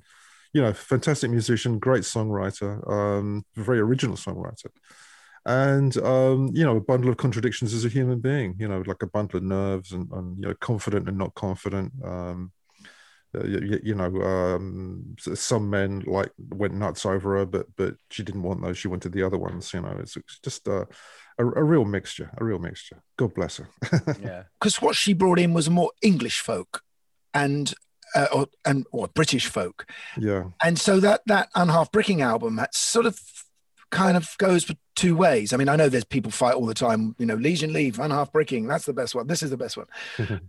you 0.53 0.61
know 0.61 0.73
fantastic 0.73 1.31
musician 1.31 1.79
great 1.79 2.03
songwriter 2.03 2.87
um, 2.91 3.45
very 3.55 3.81
original 3.81 4.17
songwriter. 4.17 4.67
And 5.45 5.97
um, 5.99 6.51
you 6.53 6.65
know 6.65 6.77
a 6.77 6.81
bundle 6.81 7.11
of 7.11 7.17
contradictions 7.17 7.75
as 7.75 7.85
a 7.85 7.89
human 7.89 8.21
being 8.21 8.57
you 8.59 8.69
know 8.69 8.83
like 8.87 9.03
a 9.03 9.09
bundle 9.09 9.39
of 9.39 9.45
nerves 9.45 9.93
and, 9.93 10.11
and 10.13 10.37
you 10.37 10.49
know 10.49 10.55
confident 10.55 11.09
and 11.09 11.19
not 11.19 11.35
confident 11.35 11.93
um, 12.05 12.53
uh, 13.35 13.45
you, 13.45 13.81
you, 13.83 13.95
know, 13.95 14.23
um, 14.23 15.17
some 15.19 15.71
men 15.71 16.03
like 16.07 16.31
went 16.39 16.75
nuts 16.75 17.07
over 17.07 17.39
her, 17.39 17.47
but 17.47 17.67
but 17.77 17.95
she 18.11 18.23
didn't 18.23 18.43
want 18.43 18.63
those. 18.63 18.77
She 18.77 18.89
wanted 18.89 19.13
the 19.13 19.23
other 19.23 19.39
ones. 19.39 19.73
You 19.73 19.81
know, 19.81 19.97
it's, 19.99 20.17
it's 20.17 20.39
just 20.41 20.69
a, 20.69 20.87
a, 21.39 21.47
a 21.47 21.65
real 21.65 21.87
mixture, 21.87 22.31
a 22.37 22.45
real 22.45 22.59
mixture. 22.59 23.03
God 23.17 23.33
bless 23.35 23.57
her. 23.57 23.69
yeah, 24.23 24.43
because 24.61 24.83
what 24.83 24.97
she 24.97 25.15
brought 25.15 25.39
in 25.39 25.55
was 25.55 25.71
more 25.71 25.91
English 26.03 26.41
folk, 26.41 26.83
and 27.33 27.73
uh, 28.15 28.27
or 28.35 28.47
and 28.67 28.87
or 28.93 29.09
British 29.09 29.47
folk. 29.47 29.91
Yeah, 30.19 30.45
and 30.63 30.79
so 30.79 31.01
that 31.01 31.23
that 31.27 31.49
Unhalfbricking 31.55 32.23
album 32.23 32.57
that 32.57 32.75
sort 32.75 33.07
of 33.07 33.19
kind 33.91 34.17
of 34.17 34.37
goes 34.39 34.71
two 34.95 35.17
ways. 35.17 35.53
I 35.53 35.57
mean, 35.57 35.69
I 35.69 35.77
know 35.77 35.89
there's 35.89 36.05
people 36.05 36.31
fight 36.31 36.55
all 36.55 36.67
the 36.67 36.75
time. 36.75 37.15
You 37.19 37.27
know, 37.27 37.37
Legion 37.37 37.73
Leave, 37.73 37.97
Unhalfbricking. 37.97 38.69
That's 38.69 38.85
the 38.85 38.93
best 38.93 39.15
one. 39.15 39.27
This 39.27 39.43
is 39.43 39.51
the 39.51 39.57
best 39.57 39.77
one. 39.77 39.87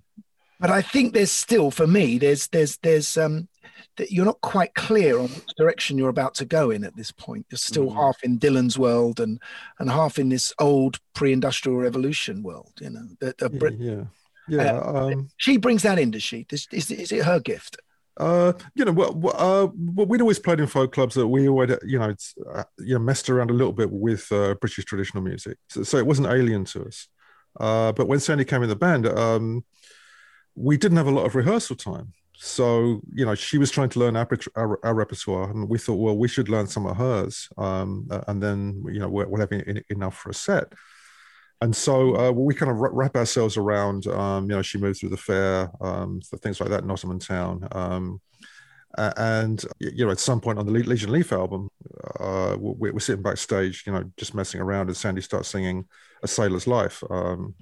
but 0.63 0.71
I 0.71 0.81
think 0.81 1.13
there's 1.13 1.29
still, 1.29 1.71
for 1.71 1.85
me, 1.85 2.17
there's 2.17 2.47
there's 2.47 2.77
there's 2.77 3.17
um 3.17 3.49
that 3.97 4.13
you're 4.13 4.23
not 4.23 4.39
quite 4.39 4.73
clear 4.75 5.19
on 5.19 5.27
which 5.27 5.55
direction 5.57 5.97
you're 5.97 6.07
about 6.07 6.35
to 6.35 6.45
go 6.45 6.71
in 6.71 6.85
at 6.85 6.95
this 6.95 7.11
point. 7.11 7.45
You're 7.51 7.57
still 7.57 7.89
mm. 7.89 7.95
half 7.95 8.23
in 8.23 8.39
Dylan's 8.39 8.79
world 8.79 9.19
and 9.19 9.41
and 9.79 9.91
half 9.91 10.17
in 10.17 10.29
this 10.29 10.53
old 10.59 11.01
pre-industrial 11.13 11.77
revolution 11.77 12.43
world. 12.43 12.71
You 12.79 12.91
know, 12.91 13.07
the, 13.19 13.35
the 13.37 13.49
Brit- 13.49 13.77
yeah, 13.77 14.03
yeah. 14.47 14.79
Uh, 14.79 15.09
um, 15.11 15.29
she 15.35 15.57
brings 15.57 15.83
that 15.83 15.99
in, 15.99 16.11
does 16.11 16.23
she? 16.23 16.45
Is, 16.49 16.65
is, 16.71 16.89
is 16.91 17.11
it 17.11 17.25
her 17.25 17.41
gift? 17.41 17.75
Uh, 18.15 18.53
you 18.73 18.85
know, 18.85 18.93
well, 18.93 19.35
uh, 19.35 19.67
well, 19.75 20.05
we'd 20.05 20.21
always 20.21 20.39
played 20.39 20.61
in 20.61 20.67
folk 20.67 20.93
clubs 20.93 21.15
that 21.15 21.27
we 21.27 21.49
always, 21.49 21.75
you 21.83 21.99
know, 21.99 22.15
uh, 22.53 22.63
you 22.79 22.93
know, 22.93 22.99
messed 22.99 23.29
around 23.29 23.51
a 23.51 23.53
little 23.53 23.73
bit 23.73 23.91
with 23.91 24.31
uh, 24.31 24.53
British 24.61 24.85
traditional 24.85 25.23
music, 25.23 25.57
so, 25.67 25.83
so, 25.83 25.97
it 25.97 26.05
wasn't 26.05 26.27
alien 26.27 26.63
to 26.63 26.85
us. 26.85 27.09
Uh, 27.59 27.91
but 27.91 28.07
when 28.07 28.19
Sandy 28.19 28.45
came 28.45 28.63
in 28.63 28.69
the 28.69 28.75
band, 28.75 29.07
um, 29.07 29.65
we 30.55 30.77
didn't 30.77 30.97
have 30.97 31.07
a 31.07 31.11
lot 31.11 31.25
of 31.25 31.35
rehearsal 31.35 31.75
time. 31.75 32.13
So, 32.35 32.99
you 33.13 33.25
know, 33.25 33.35
she 33.35 33.57
was 33.57 33.71
trying 33.71 33.89
to 33.89 33.99
learn 33.99 34.17
our, 34.17 34.27
our, 34.55 34.79
our 34.83 34.93
repertoire, 34.93 35.49
and 35.49 35.69
we 35.69 35.77
thought, 35.77 35.95
well, 35.95 36.17
we 36.17 36.27
should 36.27 36.49
learn 36.49 36.67
some 36.67 36.85
of 36.85 36.97
hers, 36.97 37.47
um, 37.57 38.07
and 38.27 38.41
then, 38.41 38.83
you 38.91 38.99
know, 38.99 39.07
we'll 39.07 39.39
have 39.39 39.51
enough 39.89 40.17
for 40.17 40.31
a 40.31 40.33
set. 40.33 40.73
And 41.61 41.73
so 41.73 42.17
uh, 42.17 42.31
we 42.31 42.53
kind 42.53 42.69
of 42.69 42.77
wrap 42.79 43.15
ourselves 43.15 43.55
around, 43.55 44.07
um, 44.07 44.49
you 44.49 44.55
know, 44.55 44.61
she 44.61 44.77
moved 44.77 44.99
through 44.99 45.09
the 45.09 45.17
fair, 45.17 45.71
um, 45.79 46.19
things 46.41 46.59
like 46.59 46.69
that, 46.69 46.81
in 46.81 46.87
Nottingham 46.87 47.19
Town. 47.19 47.65
Um, 47.71 48.19
and, 48.97 49.63
you 49.79 50.05
know, 50.05 50.11
at 50.11 50.19
some 50.19 50.41
point 50.41 50.59
on 50.59 50.65
the 50.65 50.71
Liege 50.73 51.07
& 51.07 51.07
Lief 51.07 51.31
album, 51.31 51.69
uh, 52.19 52.57
we're, 52.59 52.99
sitting 52.99 53.23
backstage, 53.23 53.83
you 53.87 53.93
know, 53.93 54.03
just 54.17 54.35
messing 54.35 54.59
around, 54.59 54.87
and 54.87 54.97
Sandy 54.97 55.21
starts 55.21 55.47
singing 55.47 55.85
A 56.21 56.27
Sailor's 56.27 56.67
Life. 56.67 57.01
Um, 57.09 57.55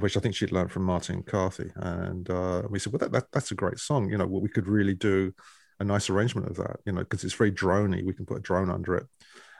which 0.00 0.16
I 0.16 0.20
think 0.20 0.34
she'd 0.34 0.52
learned 0.52 0.72
from 0.72 0.84
Martin 0.84 1.22
Carthy. 1.22 1.70
And 1.76 2.28
uh, 2.28 2.62
we 2.68 2.78
said, 2.78 2.92
well, 2.92 2.98
that, 2.98 3.12
that, 3.12 3.24
that's 3.32 3.50
a 3.50 3.54
great 3.54 3.78
song. 3.78 4.10
You 4.10 4.18
know, 4.18 4.26
we 4.26 4.48
could 4.48 4.66
really 4.66 4.94
do 4.94 5.32
a 5.80 5.84
nice 5.84 6.10
arrangement 6.10 6.48
of 6.48 6.56
that, 6.56 6.76
you 6.84 6.92
know, 6.92 7.00
because 7.00 7.24
it's 7.24 7.34
very 7.34 7.52
drony. 7.52 8.04
We 8.04 8.14
can 8.14 8.26
put 8.26 8.38
a 8.38 8.40
drone 8.40 8.70
under 8.70 8.96
it. 8.96 9.06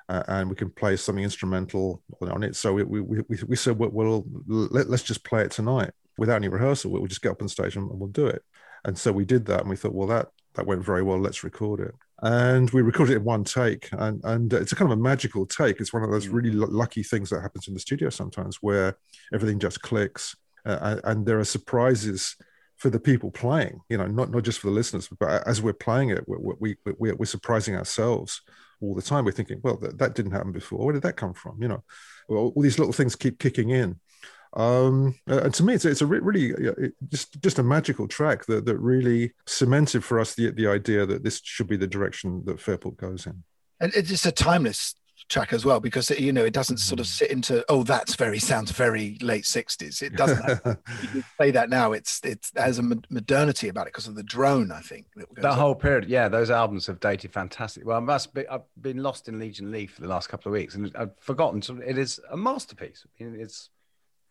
Uh, 0.09 0.23
and 0.29 0.51
we 0.51 0.57
can 0.57 0.69
play 0.71 0.97
something 0.97 1.25
instrumental 1.25 2.03
on 2.21 2.43
it. 2.43 2.55
So 2.57 2.75
we, 2.75 2.83
we, 2.83 3.01
we, 3.01 3.39
we 3.49 3.57
said, 3.57 3.79
well, 3.79 3.91
we'll 3.91 4.25
let, 4.47 4.89
us 4.89 5.03
just 5.03 5.25
play 5.25 5.43
it 5.45 5.51
tonight 5.51 5.93
without 6.19 6.37
any 6.37 6.49
rehearsal. 6.49 6.91
We'll 6.91 7.07
just 7.07 7.23
get 7.23 7.33
up 7.33 7.41
on 7.41 7.49
stage 7.49 7.77
and 7.77 7.89
we'll 7.89 8.11
do 8.11 8.27
it. 8.27 8.43
And 8.85 8.99
so 8.99 9.13
we 9.13 9.25
did 9.25 9.47
that. 9.47 9.61
And 9.61 9.71
we 9.71 9.77
thought, 9.77 9.95
well, 9.95 10.09
that, 10.09 10.29
that 10.57 10.67
went 10.67 10.85
very 10.85 11.03
well. 11.03 11.19
Let's 11.19 11.43
record 11.43 11.81
it. 11.81 11.95
And 12.25 12.71
we 12.71 12.81
recorded 12.81 13.13
it 13.13 13.17
in 13.19 13.25
one 13.25 13.45
take. 13.45 13.89
And, 13.93 14.21
and 14.25 14.53
uh, 14.53 14.61
it's 14.61 14.73
a 14.73 14.77
kind 14.77 14.91
of 14.91 14.99
a 14.99 15.03
magical 15.03 15.45
take. 15.45 15.79
It's 15.79 15.93
one 15.93 16.03
of 16.03 16.11
those 16.11 16.27
mm. 16.27 16.33
really 16.33 16.59
l- 16.59 16.71
lucky 16.71 17.03
things 17.03 17.29
that 17.31 17.43
happens 17.43 17.69
in 17.69 17.75
the 17.75 17.81
studio 17.81 18.09
sometimes 18.09 18.57
where 18.63 18.97
everything 19.33 19.59
just 19.59 19.83
clicks 19.83 20.35
uh, 20.65 21.01
and 21.05 21.27
there 21.27 21.39
are 21.39 21.45
surprises 21.45 22.37
for 22.77 22.91
the 22.91 22.99
people 22.99 23.31
playing, 23.31 23.81
you 23.89 23.99
know, 23.99 24.07
not, 24.07 24.31
not 24.31 24.43
just 24.43 24.59
for 24.59 24.69
the 24.69 24.73
listeners, 24.73 25.09
but 25.21 25.31
uh, 25.31 25.43
as 25.47 25.63
we're 25.63 25.73
playing 25.73 26.11
it, 26.11 26.25
we, 26.27 26.55
we, 26.59 26.77
we, 26.99 27.13
we're 27.13 27.27
surprising 27.27 27.77
ourselves 27.77 28.41
all 28.81 28.95
the 28.95 29.03
time. 29.03 29.25
We're 29.25 29.33
thinking, 29.33 29.61
well, 29.63 29.77
that, 29.77 29.99
that 29.99 30.15
didn't 30.15 30.33
happen 30.33 30.53
before. 30.53 30.85
Where 30.85 30.93
did 30.93 31.03
that 31.03 31.17
come 31.17 31.35
from? 31.35 31.63
You 31.63 31.69
know, 31.69 31.85
well, 32.29 32.53
all 32.55 32.63
these 32.63 32.79
little 32.79 32.93
things 32.93 33.15
keep 33.17 33.39
kicking 33.39 33.71
in. 33.71 34.01
Um, 34.57 35.19
and 35.27 35.53
to 35.55 35.65
me, 35.65 35.75
it's, 35.75 35.85
it's 35.85 36.01
a 36.01 36.07
really 36.07 36.51
it, 36.51 36.95
just 37.09 37.41
just 37.43 37.59
a 37.59 37.63
magical 37.63 38.07
track 38.07 38.47
that, 38.47 38.65
that 38.67 38.77
really 38.79 39.33
cemented 39.47 40.05
for 40.05 40.21
us 40.21 40.35
the 40.35 40.51
the 40.51 40.69
idea 40.69 41.07
that 41.07 41.25
this 41.25 41.41
should 41.43 41.67
be 41.67 41.77
the 41.77 41.87
direction 41.87 42.43
that 42.47 42.61
Fairport 42.61 42.97
goes 42.97 43.27
in. 43.27 43.43
And 43.81 43.93
it's 43.95 44.25
a 44.25 44.33
timeless 44.33 44.95
track 45.29 45.53
as 45.53 45.65
well 45.65 45.81
because 45.81 46.11
you 46.11 46.33
know 46.33 46.45
it 46.45 46.53
doesn't 46.53 46.77
sort 46.77 47.01
of 47.01 47.07
mm. 47.07 47.11
sit 47.11 47.31
into 47.31 47.65
oh 47.69 47.83
that's 47.83 48.15
very 48.15 48.39
sounds 48.39 48.71
very 48.71 49.17
late 49.23 49.45
60s 49.45 50.03
it 50.03 50.15
doesn't 50.17 50.61
you 51.15 51.25
say 51.41 51.51
that 51.51 51.71
now 51.71 51.93
it's 51.93 52.21
it's 52.25 52.53
has 52.57 52.79
a 52.79 52.83
modernity 52.83 53.69
about 53.69 53.87
it 53.87 53.93
because 53.93 54.07
of 54.07 54.17
the 54.17 54.23
drone 54.23 54.71
i 54.71 54.81
think 54.81 55.07
that, 55.17 55.27
that 55.37 55.55
whole 55.55 55.75
period 55.75 56.09
yeah 56.09 56.29
those 56.29 56.51
albums 56.51 56.87
have 56.87 57.01
dated 57.01 57.33
fantastic. 57.33 57.87
Well 57.87 57.97
i 57.97 58.01
must 58.01 58.35
be 58.35 58.47
i've 58.49 58.63
been 58.81 58.99
lost 58.99 59.29
in 59.29 59.39
Liege 59.39 59.61
& 59.61 59.63
Lief 59.63 59.93
for 59.93 60.03
the 60.03 60.09
last 60.09 60.29
couple 60.29 60.51
of 60.51 60.55
weeks 60.55 60.75
and 60.75 60.95
i've 60.95 61.17
forgotten 61.21 61.63
so 61.63 61.79
it 61.85 61.97
is 61.97 62.21
a 62.31 62.37
masterpiece. 62.37 63.07
It's 63.19 63.71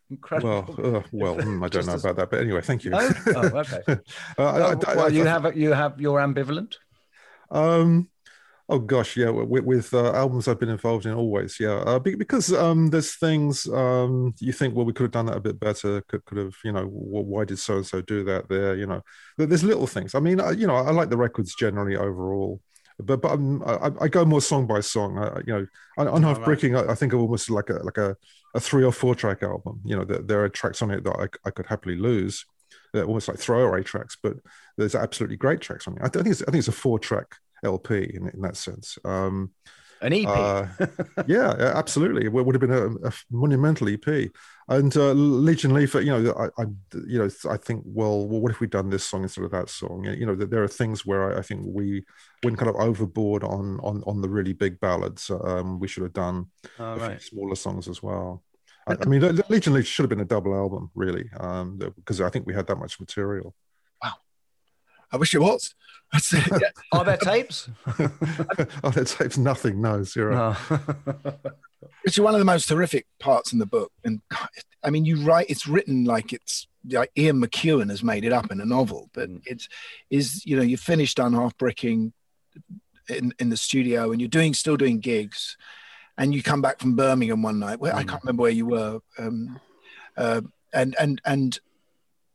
incredible 0.09 0.75
well 0.77 0.95
uh, 0.97 1.01
well 1.11 1.35
hmm, 1.35 1.63
i 1.63 1.67
don't 1.67 1.85
know 1.85 1.93
as... 1.93 2.03
about 2.03 2.15
that 2.15 2.29
but 2.29 2.39
anyway 2.41 2.61
thank 2.61 2.83
you 2.83 2.91
oh, 2.93 3.09
oh 3.27 3.57
okay 3.57 3.81
uh, 3.87 3.95
I, 4.37 4.91
I, 4.91 4.95
well, 4.95 5.11
you 5.11 5.25
have 5.25 5.55
you 5.57 5.71
have 5.71 5.99
your 5.99 6.19
ambivalent 6.19 6.75
um 7.51 8.09
Oh 8.69 8.79
gosh, 8.79 9.17
yeah. 9.17 9.29
With, 9.29 9.65
with 9.65 9.93
uh, 9.93 10.13
albums 10.13 10.47
I've 10.47 10.59
been 10.59 10.69
involved 10.69 11.05
in, 11.05 11.13
always, 11.13 11.59
yeah. 11.59 11.83
Uh, 11.85 11.99
because 11.99 12.53
um, 12.53 12.89
there's 12.89 13.15
things 13.15 13.67
um, 13.67 14.33
you 14.39 14.53
think, 14.53 14.73
well, 14.73 14.85
we 14.85 14.93
could 14.93 15.03
have 15.03 15.11
done 15.11 15.25
that 15.25 15.37
a 15.37 15.41
bit 15.41 15.59
better. 15.59 16.01
Could 16.07 16.23
could 16.25 16.37
have, 16.37 16.55
you 16.63 16.71
know, 16.71 16.87
well, 16.89 17.23
why 17.23 17.43
did 17.43 17.59
so 17.59 17.75
and 17.77 17.85
so 17.85 18.01
do 18.01 18.23
that 18.23 18.47
there? 18.47 18.75
You 18.75 18.87
know, 18.87 19.01
there's 19.37 19.65
little 19.65 19.85
things. 19.85 20.15
I 20.15 20.21
mean, 20.21 20.39
I, 20.39 20.51
you 20.51 20.65
know, 20.65 20.75
I 20.75 20.91
like 20.91 21.09
the 21.09 21.17
records 21.17 21.55
generally 21.55 21.97
overall, 21.97 22.61
but 22.99 23.21
but 23.21 23.37
I, 23.65 23.91
I, 23.99 24.07
go 24.07 24.23
more 24.23 24.41
song 24.41 24.65
by 24.65 24.79
song. 24.79 25.19
I, 25.19 25.39
you 25.45 25.53
know, 25.53 25.67
on, 25.97 26.23
Half 26.23 26.45
Bricking, 26.45 26.77
I, 26.77 26.91
I, 26.91 26.95
think 26.95 27.11
of 27.11 27.19
almost 27.19 27.49
like 27.49 27.69
a 27.69 27.73
like 27.83 27.97
a, 27.97 28.15
a 28.53 28.59
three 28.59 28.83
or 28.83 28.91
four 28.91 29.15
track 29.15 29.43
album. 29.43 29.81
You 29.83 29.95
know, 29.95 30.05
there, 30.05 30.21
there 30.21 30.43
are 30.43 30.49
tracks 30.49 30.81
on 30.81 30.91
it 30.91 31.03
that 31.03 31.15
I, 31.19 31.47
I 31.47 31.51
could 31.51 31.65
happily 31.65 31.95
lose. 31.95 32.45
They're 32.93 33.05
almost 33.05 33.27
like 33.27 33.37
throwaway 33.37 33.83
tracks, 33.83 34.17
but 34.21 34.37
there's 34.77 34.95
absolutely 34.95 35.37
great 35.37 35.61
tracks 35.61 35.87
on 35.87 35.95
it. 35.95 36.01
I 36.03 36.09
think 36.09 36.27
it's 36.27 36.41
I 36.43 36.45
think 36.45 36.57
it's 36.57 36.67
a 36.67 36.73
four 36.73 36.99
track 36.99 37.35
LP 37.63 38.11
in, 38.13 38.29
in 38.29 38.41
that 38.41 38.57
sense. 38.57 38.97
Um, 39.03 39.51
An 40.03 40.11
EP. 40.11 40.27
Uh, 40.27 40.67
yeah, 41.27 41.53
absolutely. 41.75 42.25
It 42.25 42.33
would 42.33 42.53
have 42.53 42.61
been 42.61 42.71
a, 42.71 43.07
a 43.07 43.13
monumental 43.31 43.87
EP. 43.87 44.29
And 44.67 44.95
uh, 44.95 45.11
Liege 45.13 45.63
& 45.63 45.65
Lief, 45.65 45.93
you 45.93 46.05
know, 46.05 46.33
I, 46.37 46.61
I, 46.61 46.65
you 47.07 47.19
know, 47.19 47.29
I 47.49 47.57
think, 47.57 47.83
well, 47.85 48.27
well, 48.27 48.41
what 48.41 48.51
if 48.51 48.59
we'd 48.59 48.69
done 48.69 48.89
this 48.89 49.05
song 49.05 49.23
instead 49.23 49.45
of 49.45 49.51
that 49.51 49.69
song? 49.69 50.03
You 50.03 50.25
know, 50.25 50.35
there 50.35 50.61
are 50.61 50.67
things 50.67 51.05
where 51.05 51.33
I, 51.33 51.39
I 51.39 51.41
think 51.41 51.61
we 51.65 52.03
went 52.43 52.57
kind 52.57 52.69
of 52.69 52.75
overboard 52.75 53.43
on 53.43 53.79
on 53.81 54.03
on 54.05 54.21
the 54.21 54.29
really 54.29 54.53
big 54.53 54.79
ballads. 54.81 55.31
Um, 55.31 55.79
we 55.79 55.87
should 55.87 56.03
have 56.03 56.13
done 56.13 56.47
oh, 56.79 56.97
right. 56.97 57.21
smaller 57.21 57.55
songs 57.55 57.87
as 57.87 58.03
well. 58.03 58.43
I, 58.85 58.97
I 59.01 59.05
mean, 59.05 59.21
Liege 59.47 59.67
& 59.67 59.69
Lief 59.69 59.87
should 59.87 60.03
have 60.03 60.09
been 60.09 60.19
a 60.19 60.25
double 60.25 60.53
album, 60.53 60.91
really, 60.95 61.29
um, 61.39 61.77
because 61.77 62.19
I 62.19 62.29
think 62.29 62.45
we 62.45 62.53
had 62.53 62.67
that 62.67 62.77
much 62.77 62.99
material. 62.99 63.55
I 65.13 65.17
wish 65.17 65.33
it 65.33 65.39
was. 65.39 65.75
That's 66.11 66.33
it. 66.33 66.43
Yeah. 66.51 66.69
Are 66.91 67.05
there 67.05 67.17
tapes? 67.17 67.69
Are 68.83 68.91
there 68.91 69.05
tapes? 69.05 69.37
Nothing. 69.37 69.81
No, 69.81 70.03
zero. 70.03 70.55
No. 70.69 70.75
Which 72.03 72.17
is 72.17 72.19
one 72.19 72.33
of 72.33 72.39
the 72.39 72.45
most 72.45 72.67
horrific 72.67 73.05
parts 73.19 73.53
in 73.53 73.59
the 73.59 73.65
book. 73.65 73.91
And 74.03 74.21
I 74.83 74.89
mean, 74.89 75.05
you 75.05 75.23
write, 75.23 75.49
it's 75.49 75.67
written 75.67 76.03
like 76.03 76.33
it's 76.33 76.67
like 76.89 77.11
Ian 77.17 77.41
McEwan 77.41 77.89
has 77.89 78.03
made 78.03 78.25
it 78.25 78.33
up 78.33 78.51
in 78.51 78.59
a 78.59 78.65
novel, 78.65 79.09
but 79.13 79.29
mm. 79.29 79.41
it's 79.45 79.69
is 80.09 80.45
you 80.45 80.55
know 80.57 80.63
you 80.63 80.77
finished 80.77 81.17
Unhalfbricking 81.17 82.11
in 83.09 83.33
in 83.39 83.49
the 83.49 83.57
studio, 83.57 84.11
and 84.11 84.19
you're 84.19 84.27
doing 84.27 84.53
still 84.53 84.77
doing 84.77 84.99
gigs, 84.99 85.57
and 86.17 86.33
you 86.33 86.43
come 86.43 86.61
back 86.61 86.79
from 86.79 86.95
Birmingham 86.95 87.41
one 87.41 87.59
night. 87.59 87.79
Where 87.79 87.93
mm. 87.93 87.97
I 87.97 88.03
can't 88.03 88.23
remember 88.23 88.41
where 88.41 88.51
you 88.51 88.65
were, 88.65 88.99
um, 89.17 89.59
uh, 90.17 90.41
and 90.73 90.95
and 90.99 91.21
and 91.25 91.59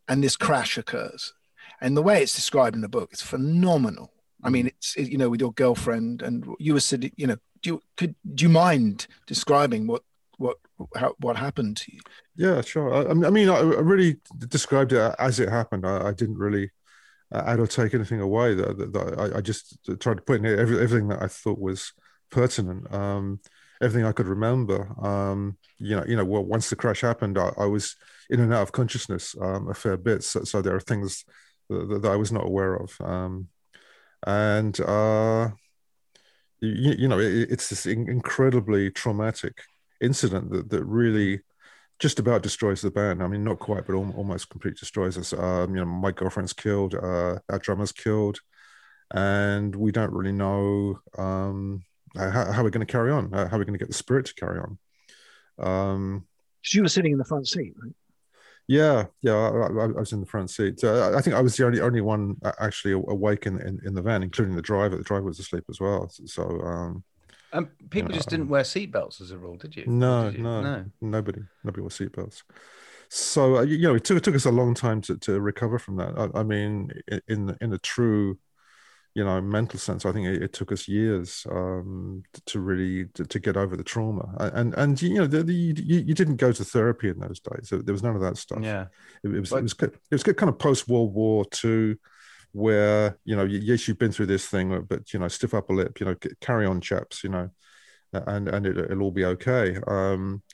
and 0.08 0.24
this 0.24 0.36
crash 0.36 0.78
occurs, 0.78 1.34
and 1.80 1.96
the 1.96 2.02
way 2.02 2.22
it's 2.22 2.34
described 2.34 2.74
in 2.74 2.82
the 2.82 2.88
book 2.88 3.12
is 3.12 3.20
phenomenal. 3.20 4.12
I 4.42 4.50
mean, 4.50 4.66
mm. 4.66 4.68
it's 4.68 4.96
it, 4.96 5.08
you 5.08 5.18
know 5.18 5.28
with 5.28 5.40
your 5.40 5.52
girlfriend, 5.52 6.22
and 6.22 6.46
you 6.58 6.74
were 6.74 6.80
sitting. 6.80 7.12
You 7.16 7.28
know, 7.28 7.36
do 7.62 7.70
you 7.70 7.82
could 7.96 8.14
do 8.34 8.44
you 8.44 8.48
mind 8.48 9.06
describing 9.26 9.86
what 9.86 10.02
what 10.36 10.58
how, 10.96 11.14
what 11.20 11.36
happened 11.36 11.76
to 11.78 11.92
you? 11.92 12.00
Yeah, 12.36 12.60
sure. 12.60 12.94
I, 12.94 13.10
I 13.26 13.30
mean, 13.30 13.48
I, 13.48 13.60
really 13.60 14.16
described 14.46 14.92
it 14.92 15.14
as 15.18 15.40
it 15.40 15.48
happened. 15.48 15.84
I, 15.84 16.08
I 16.08 16.12
didn't 16.12 16.38
really 16.38 16.70
add 17.32 17.58
or 17.58 17.66
take 17.66 17.94
anything 17.94 18.20
away. 18.20 18.54
That, 18.54 18.78
that, 18.78 18.92
that 18.92 19.32
I, 19.34 19.40
just 19.40 19.76
tried 19.98 20.18
to 20.18 20.22
put 20.22 20.38
in 20.38 20.46
every, 20.46 20.80
everything 20.80 21.08
that 21.08 21.20
I 21.20 21.26
thought 21.26 21.58
was 21.58 21.92
pertinent. 22.30 22.92
Um, 22.94 23.40
everything 23.82 24.06
I 24.06 24.12
could 24.12 24.26
remember. 24.26 24.88
Um, 25.04 25.56
you 25.78 25.96
know, 25.96 26.04
you 26.06 26.16
know, 26.16 26.24
well, 26.24 26.44
once 26.44 26.70
the 26.70 26.76
crash 26.76 27.00
happened, 27.00 27.38
I, 27.38 27.52
I 27.58 27.66
was 27.66 27.96
in 28.30 28.40
and 28.40 28.52
out 28.52 28.62
of 28.62 28.72
consciousness 28.72 29.34
um, 29.40 29.68
a 29.68 29.74
fair 29.74 29.96
bit. 29.96 30.22
So, 30.22 30.44
so, 30.44 30.62
there 30.62 30.74
are 30.74 30.80
things 30.80 31.24
that, 31.68 32.00
that 32.02 32.10
I 32.10 32.16
was 32.16 32.32
not 32.32 32.46
aware 32.46 32.74
of. 32.74 32.98
Um, 33.00 33.48
and 34.26 34.78
uh, 34.80 35.50
you, 36.60 36.94
you, 36.98 37.08
know, 37.08 37.18
it, 37.18 37.50
it's 37.50 37.68
this 37.68 37.86
incredibly 37.86 38.90
traumatic 38.90 39.62
incident 40.00 40.50
that, 40.50 40.70
that 40.70 40.84
really 40.84 41.40
just 41.98 42.18
about 42.18 42.42
destroys 42.42 42.80
the 42.80 42.90
band. 42.90 43.22
I 43.22 43.26
mean, 43.26 43.44
not 43.44 43.58
quite, 43.58 43.86
but 43.86 43.94
al- 43.94 44.14
almost 44.16 44.50
completely 44.50 44.78
destroys 44.78 45.18
us. 45.18 45.32
Um, 45.32 45.74
you 45.74 45.80
know, 45.80 45.86
my 45.86 46.12
girlfriend's 46.12 46.52
killed, 46.52 46.94
uh, 46.94 47.38
our 47.48 47.58
drummer's 47.58 47.92
killed, 47.92 48.40
and 49.12 49.74
we 49.74 49.92
don't 49.92 50.12
really 50.12 50.32
know 50.32 51.00
um, 51.16 51.82
how, 52.16 52.52
how 52.52 52.62
we're 52.62 52.70
going 52.70 52.86
to 52.86 52.92
carry 52.92 53.10
on, 53.10 53.32
uh, 53.34 53.48
how 53.48 53.58
we're 53.58 53.64
going 53.64 53.78
to 53.78 53.84
get 53.84 53.88
the 53.88 53.94
spirit 53.94 54.26
to 54.26 54.34
carry 54.34 54.60
on. 54.60 54.78
Um, 55.58 56.26
Because 56.62 56.74
you 56.74 56.82
were 56.82 56.88
sitting 56.88 57.12
in 57.12 57.18
the 57.18 57.24
front 57.24 57.48
seat, 57.48 57.74
right? 57.82 57.94
Yeah, 58.68 59.06
yeah, 59.22 59.32
I, 59.34 59.48
I, 59.66 59.84
I 59.84 59.86
was 59.86 60.12
in 60.12 60.20
the 60.20 60.26
front 60.26 60.50
seat. 60.50 60.84
Uh, 60.84 61.16
I 61.16 61.20
think 61.22 61.34
I 61.36 61.40
was 61.40 61.56
the 61.56 61.66
only 61.66 61.80
only 61.80 62.00
one 62.02 62.36
uh, 62.44 62.52
actually 62.60 62.92
awake 62.92 63.46
in, 63.46 63.60
in, 63.60 63.80
in 63.84 63.94
the 63.94 64.02
van, 64.02 64.22
including 64.22 64.56
the 64.56 64.62
driver. 64.62 64.96
The 64.96 65.02
driver 65.04 65.24
was 65.26 65.38
asleep 65.40 65.64
as 65.70 65.80
well. 65.80 66.10
So, 66.26 66.44
um, 66.62 67.04
And 67.52 67.68
people 67.90 68.10
Yeah. 68.10 68.16
just 68.16 68.28
didn't 68.28 68.48
wear 68.48 68.62
seatbelts 68.62 69.20
as 69.20 69.30
a 69.30 69.38
rule, 69.38 69.56
did 69.56 69.74
you? 69.76 69.84
No, 69.86 70.30
Did 70.30 70.34
you? 70.34 70.42
no, 70.42 70.62
no. 70.62 70.84
nobody, 71.00 71.40
nobody 71.64 71.80
wore 71.80 71.90
seatbelts. 71.90 72.42
So 73.08 73.56
uh, 73.58 73.62
you 73.62 73.78
know, 73.88 73.94
it 73.94 74.04
took 74.04 74.18
it 74.18 74.24
took 74.24 74.34
us 74.34 74.44
a 74.44 74.50
long 74.50 74.74
time 74.74 75.00
to, 75.02 75.16
to 75.18 75.40
recover 75.40 75.78
from 75.78 75.96
that. 75.96 76.12
I, 76.18 76.40
I 76.40 76.42
mean, 76.42 76.90
in 77.26 77.56
in 77.60 77.72
a 77.72 77.78
true, 77.78 78.38
you 79.18 79.24
know, 79.24 79.40
mental 79.40 79.80
sense, 79.80 80.06
I 80.06 80.12
think 80.12 80.28
it, 80.28 80.44
it 80.44 80.52
took 80.52 80.70
us 80.70 80.86
years 80.86 81.44
um, 81.50 82.22
to, 82.46 82.60
really 82.60 83.06
to, 83.14 83.24
to 83.24 83.40
get 83.40 83.56
over 83.56 83.76
the 83.76 83.82
trauma. 83.82 84.32
And 84.54 84.72
and 84.74 85.02
you 85.02 85.14
know, 85.14 85.26
the, 85.26 85.42
the, 85.42 85.52
you, 85.52 85.74
you 86.06 86.14
didn't 86.14 86.36
go 86.36 86.52
to 86.52 86.64
therapy 86.64 87.08
in 87.08 87.18
those 87.18 87.40
days. 87.40 87.70
There 87.70 87.92
was 87.92 88.04
none 88.04 88.14
of 88.14 88.22
that 88.22 88.36
stuff. 88.36 88.60
Yeah. 88.62 88.86
it, 89.24 89.34
it 89.34 89.40
was 89.40 89.50
it 89.50 89.62
was 89.64 89.72
good 89.72 89.90
it 89.92 90.14
was 90.14 90.22
good 90.22 90.36
kind 90.36 90.48
of 90.48 90.60
post 90.60 90.86
World 90.86 91.14
War 91.14 91.44
Two, 91.50 91.96
where 92.52 93.18
you 93.24 93.34
know, 93.34 93.42
yes, 93.42 93.88
you've 93.88 93.98
been 93.98 94.12
through 94.12 94.26
this 94.26 94.46
thing, 94.46 94.86
but 94.88 95.12
you 95.12 95.18
know, 95.18 95.26
stiff 95.26 95.52
upper 95.52 95.74
lip, 95.74 95.98
you 95.98 96.06
know, 96.06 96.14
carry 96.40 96.64
on, 96.64 96.80
chaps, 96.80 97.24
you 97.24 97.30
know, 97.30 97.50
and 98.12 98.46
and 98.46 98.66
it, 98.66 98.78
it'll 98.78 99.02
all 99.02 99.10
be 99.10 99.24
okay. 99.24 99.78
Um, 99.88 100.44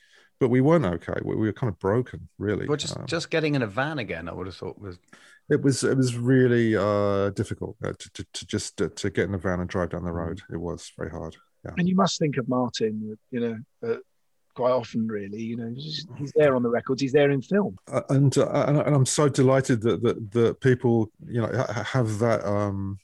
but 0.44 0.50
we 0.50 0.60
weren't 0.60 0.84
okay. 0.84 1.18
We, 1.24 1.34
we 1.36 1.46
were 1.46 1.54
kind 1.54 1.72
of 1.72 1.78
broken, 1.78 2.28
really. 2.38 2.66
Well, 2.68 2.76
just 2.76 2.96
Um, 2.98 3.06
just 3.06 3.30
getting 3.30 3.54
in 3.54 3.62
a 3.62 3.66
van 3.66 3.98
again, 3.98 4.28
I 4.28 4.32
would 4.34 4.46
have 4.46 4.56
thought 4.56 4.78
was 4.78 4.98
it 5.48 5.62
was 5.62 5.82
it 5.84 5.96
was 5.96 6.10
really 6.18 6.76
uh, 6.76 7.30
difficult 7.30 7.76
uh, 7.82 7.94
to, 8.00 8.10
to, 8.12 8.22
to 8.36 8.46
just 8.46 8.82
uh, 8.82 8.90
to 8.96 9.08
get 9.08 9.28
in 9.28 9.34
a 9.34 9.38
van 9.38 9.60
and 9.60 9.68
drive 9.70 9.88
down 9.90 10.04
the 10.04 10.12
road. 10.12 10.42
It 10.52 10.60
was 10.60 10.92
very 10.98 11.10
hard. 11.10 11.34
Yeah. 11.64 11.72
And 11.78 11.88
you 11.88 11.96
must 11.96 12.18
think 12.18 12.36
of 12.36 12.46
Martin, 12.46 13.16
you 13.30 13.40
know, 13.40 13.56
uh, 13.88 13.96
quite 14.54 14.72
often, 14.72 15.06
really. 15.08 15.40
You 15.50 15.56
know, 15.56 15.72
he's, 15.74 16.06
he's 16.18 16.32
there 16.36 16.54
on 16.56 16.62
the 16.62 16.68
records, 16.68 17.00
he's 17.00 17.12
there 17.12 17.30
in 17.30 17.40
film. 17.40 17.78
Uh, 17.90 18.02
and, 18.10 18.36
uh, 18.36 18.64
and 18.68 18.76
and 18.86 18.94
I'm 18.94 19.06
so 19.06 19.30
delighted 19.30 19.80
that 19.86 20.02
that, 20.02 20.30
that 20.32 20.60
people 20.60 21.10
you 21.26 21.40
know 21.42 21.50
have 21.96 22.18
that 22.18 22.44
um, 22.44 22.98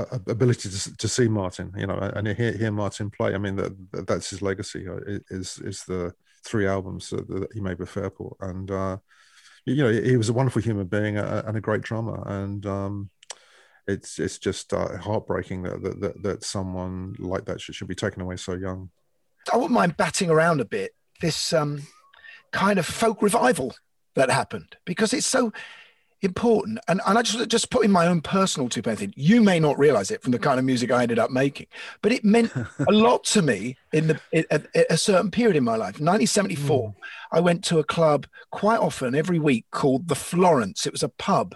a- 0.00 0.06
a- 0.16 0.30
ability 0.30 0.68
to, 0.70 0.96
to 0.96 1.08
see 1.08 1.28
Martin, 1.28 1.72
you 1.76 1.86
know, 1.86 1.98
and 2.16 2.28
hear, 2.28 2.52
hear 2.52 2.72
Martin 2.72 3.10
play. 3.10 3.34
I 3.34 3.38
mean, 3.38 3.56
that 3.56 3.72
that's 4.10 4.30
his 4.30 4.40
legacy. 4.40 4.88
uh, 4.88 5.18
Is 5.38 5.58
is 5.70 5.84
the 5.84 6.14
three 6.46 6.66
albums 6.66 7.10
that, 7.10 7.48
he 7.52 7.60
made 7.60 7.78
with 7.78 7.90
Fairport, 7.90 8.36
and 8.40 8.70
uh, 8.70 8.98
you 9.64 9.82
know, 9.82 9.90
he 9.90 10.16
was 10.16 10.28
a 10.28 10.32
wonderful 10.32 10.62
human 10.62 10.86
being 10.86 11.18
and 11.18 11.56
a 11.56 11.60
great 11.60 11.82
drummer, 11.82 12.22
and 12.26 12.64
um, 12.66 13.10
it's 13.86 14.18
it's 14.18 14.38
just 14.38 14.72
uh, 14.72 14.96
heartbreaking 14.98 15.62
that, 15.64 15.82
that 15.82 16.00
that 16.00 16.22
that 16.22 16.44
someone 16.44 17.14
like 17.18 17.44
that 17.46 17.60
should, 17.60 17.74
should 17.74 17.88
be 17.88 17.94
taken 17.94 18.22
away 18.22 18.36
so 18.36 18.54
young. 18.54 18.90
I 19.52 19.56
wouldn't 19.56 19.72
mind 19.72 19.96
batting 19.96 20.30
around 20.30 20.60
a 20.60 20.64
bit 20.64 20.92
this 21.20 21.52
um, 21.52 21.82
kind 22.52 22.78
of 22.78 22.86
folk 22.86 23.22
revival 23.22 23.74
that 24.14 24.30
happened 24.30 24.76
because 24.84 25.12
it's 25.12 25.26
so 25.26 25.52
important. 26.22 26.78
And, 26.88 27.00
and 27.06 27.18
I 27.18 27.22
just 27.22 27.48
just 27.48 27.70
put 27.70 27.84
in 27.84 27.90
my 27.90 28.06
own 28.06 28.20
personal 28.20 28.68
two 28.68 28.82
penny 28.82 28.96
thing. 28.96 29.14
You 29.16 29.42
may 29.42 29.60
not 29.60 29.78
realize 29.78 30.10
it 30.10 30.22
from 30.22 30.32
the 30.32 30.38
kind 30.38 30.58
of 30.58 30.64
music 30.64 30.90
I 30.90 31.02
ended 31.02 31.18
up 31.18 31.30
making, 31.30 31.66
but 32.02 32.12
it 32.12 32.24
meant 32.24 32.52
a 32.54 32.66
lot 32.92 33.24
to 33.24 33.42
me 33.42 33.76
in 33.92 34.08
the 34.08 34.20
at, 34.50 34.66
at 34.74 34.86
a 34.90 34.96
certain 34.96 35.30
period 35.30 35.56
in 35.56 35.64
my 35.64 35.76
life. 35.76 36.00
1974, 36.00 36.88
hmm. 36.88 37.00
I 37.32 37.40
went 37.40 37.64
to 37.64 37.78
a 37.78 37.84
club 37.84 38.26
quite 38.50 38.80
often 38.80 39.14
every 39.14 39.38
week 39.38 39.66
called 39.70 40.08
the 40.08 40.14
Florence. 40.14 40.86
It 40.86 40.92
was 40.92 41.02
a 41.02 41.08
pub 41.08 41.54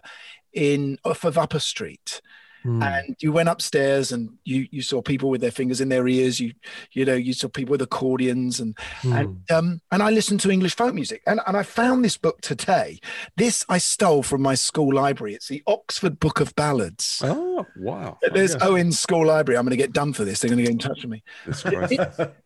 in 0.52 0.98
off 1.04 1.24
of 1.24 1.38
Upper 1.38 1.60
Street 1.60 2.20
and 2.64 3.16
you 3.20 3.32
went 3.32 3.48
upstairs 3.48 4.12
and 4.12 4.30
you 4.44 4.66
you 4.70 4.82
saw 4.82 5.00
people 5.00 5.30
with 5.30 5.40
their 5.40 5.50
fingers 5.50 5.80
in 5.80 5.88
their 5.88 6.06
ears. 6.06 6.40
You 6.40 6.52
you 6.92 7.04
know 7.04 7.14
you 7.14 7.32
saw 7.32 7.48
people 7.48 7.72
with 7.72 7.82
accordions 7.82 8.60
and 8.60 8.76
and 9.02 9.50
um 9.50 9.80
and 9.90 10.02
i 10.02 10.10
listened 10.10 10.40
to 10.40 10.50
english 10.50 10.74
folk 10.76 10.94
music. 10.94 11.22
And 11.26 11.40
and 11.46 11.56
i 11.56 11.62
found 11.62 12.04
this 12.04 12.16
book 12.16 12.40
today. 12.40 12.98
This 13.36 13.64
i 13.68 13.78
stole 13.78 14.22
from 14.22 14.42
my 14.42 14.54
school 14.54 14.94
library. 14.94 15.34
It's 15.34 15.48
the 15.48 15.62
oxford 15.66 16.20
book 16.20 16.40
of 16.40 16.54
ballads. 16.54 17.22
Oh 17.24 17.66
wow. 17.76 18.18
There's 18.32 18.52
yes. 18.54 18.62
owen's 18.62 18.98
school 18.98 19.26
library. 19.26 19.58
I'm 19.58 19.64
going 19.64 19.70
to 19.70 19.76
get 19.76 19.92
done 19.92 20.12
for 20.12 20.24
this. 20.24 20.40
They're 20.40 20.50
going 20.50 20.58
to 20.58 20.64
get 20.64 20.72
in 20.72 20.78
touch 20.78 21.02
with 21.02 21.10
me. 21.10 21.22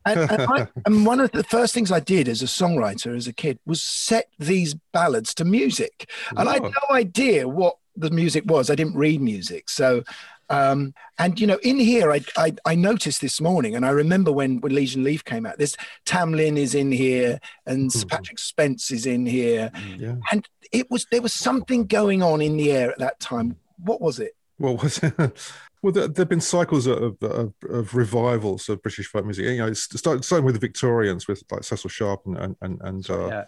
And, 0.06 0.30
and, 0.30 0.42
I, 0.42 0.68
and 0.86 1.06
one 1.06 1.20
of 1.20 1.32
the 1.32 1.44
first 1.44 1.72
things 1.72 1.90
I 1.90 2.00
did 2.00 2.28
as 2.28 2.42
a 2.42 2.46
songwriter 2.46 3.16
as 3.16 3.26
a 3.26 3.32
kid 3.32 3.58
was 3.64 3.82
set 3.82 4.28
these 4.38 4.74
ballads 4.92 5.34
to 5.34 5.44
music. 5.44 6.10
And 6.36 6.48
I 6.48 6.54
had 6.54 6.62
no 6.62 6.70
idea 6.90 7.48
what 7.48 7.76
the 7.96 8.10
music 8.10 8.44
was. 8.46 8.70
I 8.70 8.74
didn't 8.74 8.96
read 8.96 9.20
music. 9.20 9.68
So, 9.68 10.04
um, 10.50 10.94
and 11.18 11.38
you 11.40 11.46
know, 11.46 11.58
in 11.62 11.78
here, 11.78 12.12
I, 12.12 12.20
I, 12.36 12.54
I 12.64 12.74
noticed 12.74 13.20
this 13.20 13.40
morning, 13.40 13.74
and 13.74 13.86
I 13.86 13.90
remember 13.90 14.30
when, 14.32 14.60
when 14.60 14.74
Liege 14.74 14.96
& 14.96 14.96
Lief 14.96 15.24
came 15.24 15.46
out, 15.46 15.58
this 15.58 15.76
Tam 16.04 16.32
Lin 16.32 16.56
is 16.56 16.74
in 16.74 16.92
here 16.92 17.40
and 17.66 17.92
Sir 17.92 18.06
Patrick 18.06 18.38
Spens 18.38 18.90
is 18.90 19.06
in 19.06 19.26
here. 19.26 19.70
Yeah. 19.96 20.16
And 20.30 20.46
it 20.72 20.90
was, 20.90 21.06
there 21.10 21.22
was 21.22 21.32
something 21.32 21.86
going 21.86 22.22
on 22.22 22.40
in 22.40 22.56
the 22.56 22.72
air 22.72 22.90
at 22.90 22.98
that 22.98 23.20
time. 23.20 23.56
What 23.78 24.00
was 24.00 24.18
it? 24.18 24.32
Well, 24.58 24.76
was 24.76 24.98
it? 24.98 25.14
well, 25.82 25.92
there 25.92 26.08
have 26.16 26.28
been 26.28 26.40
cycles 26.40 26.86
of, 26.86 27.16
of, 27.22 27.52
of 27.68 27.94
revivals 27.94 28.68
of 28.68 28.82
British 28.82 29.06
folk 29.06 29.24
music. 29.24 29.44
You 29.46 29.58
know, 29.58 29.66
it 29.68 29.76
started 29.76 30.24
starting 30.24 30.46
with 30.46 30.54
the 30.54 30.60
Victorians, 30.60 31.26
with 31.26 31.42
like 31.50 31.64
Cecil 31.64 31.90
Sharp 31.90 32.22
and 32.26 32.36
and 32.36 32.56
and 32.60 32.80
and, 32.82 33.10
uh, 33.10 33.26
yeah. 33.26 33.44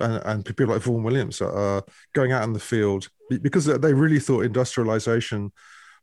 And, 0.00 0.22
and 0.24 0.44
people 0.44 0.66
like 0.66 0.82
Vaughan 0.82 1.02
Williams 1.02 1.40
uh, 1.40 1.80
going 2.14 2.32
out 2.32 2.44
in 2.44 2.52
the 2.52 2.60
field 2.60 3.08
because 3.42 3.66
they 3.66 3.94
really 3.94 4.18
thought 4.18 4.44
industrialization 4.44 5.52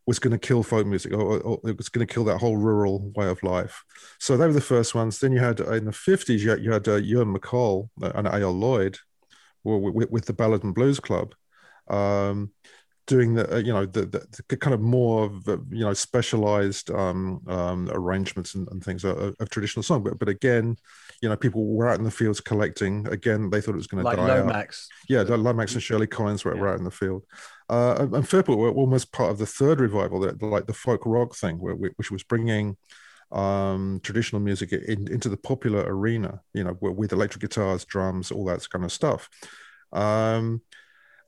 was 0.06 0.18
going 0.18 0.32
to 0.32 0.38
kill 0.38 0.62
folk 0.62 0.86
music 0.86 1.12
or, 1.12 1.40
or 1.40 1.60
it 1.64 1.76
was 1.76 1.88
going 1.88 2.06
to 2.06 2.12
kill 2.12 2.24
that 2.24 2.38
whole 2.38 2.56
rural 2.56 3.10
way 3.16 3.26
of 3.28 3.42
life. 3.42 3.84
So 4.20 4.36
they 4.36 4.46
were 4.46 4.52
the 4.52 4.60
first 4.60 4.94
ones. 4.94 5.18
Then 5.18 5.32
you 5.32 5.40
had 5.40 5.60
uh, 5.60 5.72
in 5.72 5.84
the 5.84 5.90
50s, 5.90 6.38
you 6.38 6.50
had, 6.50 6.62
you 6.62 6.72
had 6.72 6.86
uh, 6.86 6.96
Ewan 6.96 7.34
MacColl 7.34 7.88
and 8.00 8.26
A.L. 8.26 8.52
Lloyd 8.52 8.98
with, 9.64 10.10
with 10.10 10.24
the 10.26 10.32
Ballad 10.32 10.62
and 10.62 10.74
Blues 10.74 11.00
Club. 11.00 11.34
Um, 11.88 12.52
doing 13.06 13.34
the 13.34 13.54
uh, 13.54 13.58
you 13.58 13.72
know 13.72 13.86
the, 13.86 14.04
the, 14.06 14.42
the 14.48 14.56
kind 14.56 14.74
of 14.74 14.80
more 14.80 15.24
of, 15.24 15.48
uh, 15.48 15.58
you 15.70 15.84
know 15.84 15.92
specialized 15.92 16.90
um, 16.90 17.40
um, 17.46 17.88
arrangements 17.92 18.54
and, 18.54 18.68
and 18.68 18.82
things 18.84 19.04
of, 19.04 19.34
of 19.38 19.50
traditional 19.50 19.82
song. 19.82 20.02
But 20.02 20.18
but 20.18 20.28
again 20.28 20.76
you 21.22 21.28
know 21.28 21.36
people 21.36 21.66
were 21.66 21.88
out 21.88 21.98
in 21.98 22.04
the 22.04 22.10
fields 22.10 22.40
collecting. 22.40 23.06
Again 23.08 23.50
they 23.50 23.60
thought 23.60 23.74
it 23.74 23.76
was 23.76 23.86
going 23.86 24.04
to 24.04 24.10
like 24.10 24.16
die 24.16 24.38
out. 24.38 24.46
Lomax. 24.46 24.88
yeah 25.08 25.22
like 25.22 25.38
Lomax 25.38 25.74
and 25.74 25.82
Shirley 25.82 26.06
Collins 26.06 26.44
were, 26.44 26.56
were 26.56 26.68
out 26.68 26.78
in 26.78 26.84
the 26.84 26.90
field. 26.90 27.24
Uh, 27.68 28.06
and- 28.12 28.28
Fairport 28.28 28.58
were 28.58 28.70
almost 28.70 29.12
part 29.12 29.30
of 29.30 29.38
the 29.38 29.46
third 29.46 29.80
revival 29.80 30.20
that 30.20 30.42
like 30.42 30.66
the 30.66 30.72
folk 30.72 31.02
rock 31.06 31.34
thing 31.34 31.58
where, 31.58 31.74
which 31.74 32.10
was 32.10 32.22
bringing 32.22 32.76
um 33.32 33.98
traditional 34.04 34.40
music 34.40 34.72
in, 34.72 35.10
into 35.10 35.28
the 35.28 35.36
popular 35.36 35.80
arena 35.80 36.40
you 36.54 36.62
know 36.62 36.76
with, 36.80 36.94
with 36.94 37.12
electric 37.12 37.40
guitars 37.40 37.84
drums 37.84 38.30
all 38.30 38.44
that 38.44 38.68
kind 38.70 38.84
of 38.84 38.92
stuff. 38.92 39.28
Um 39.92 40.62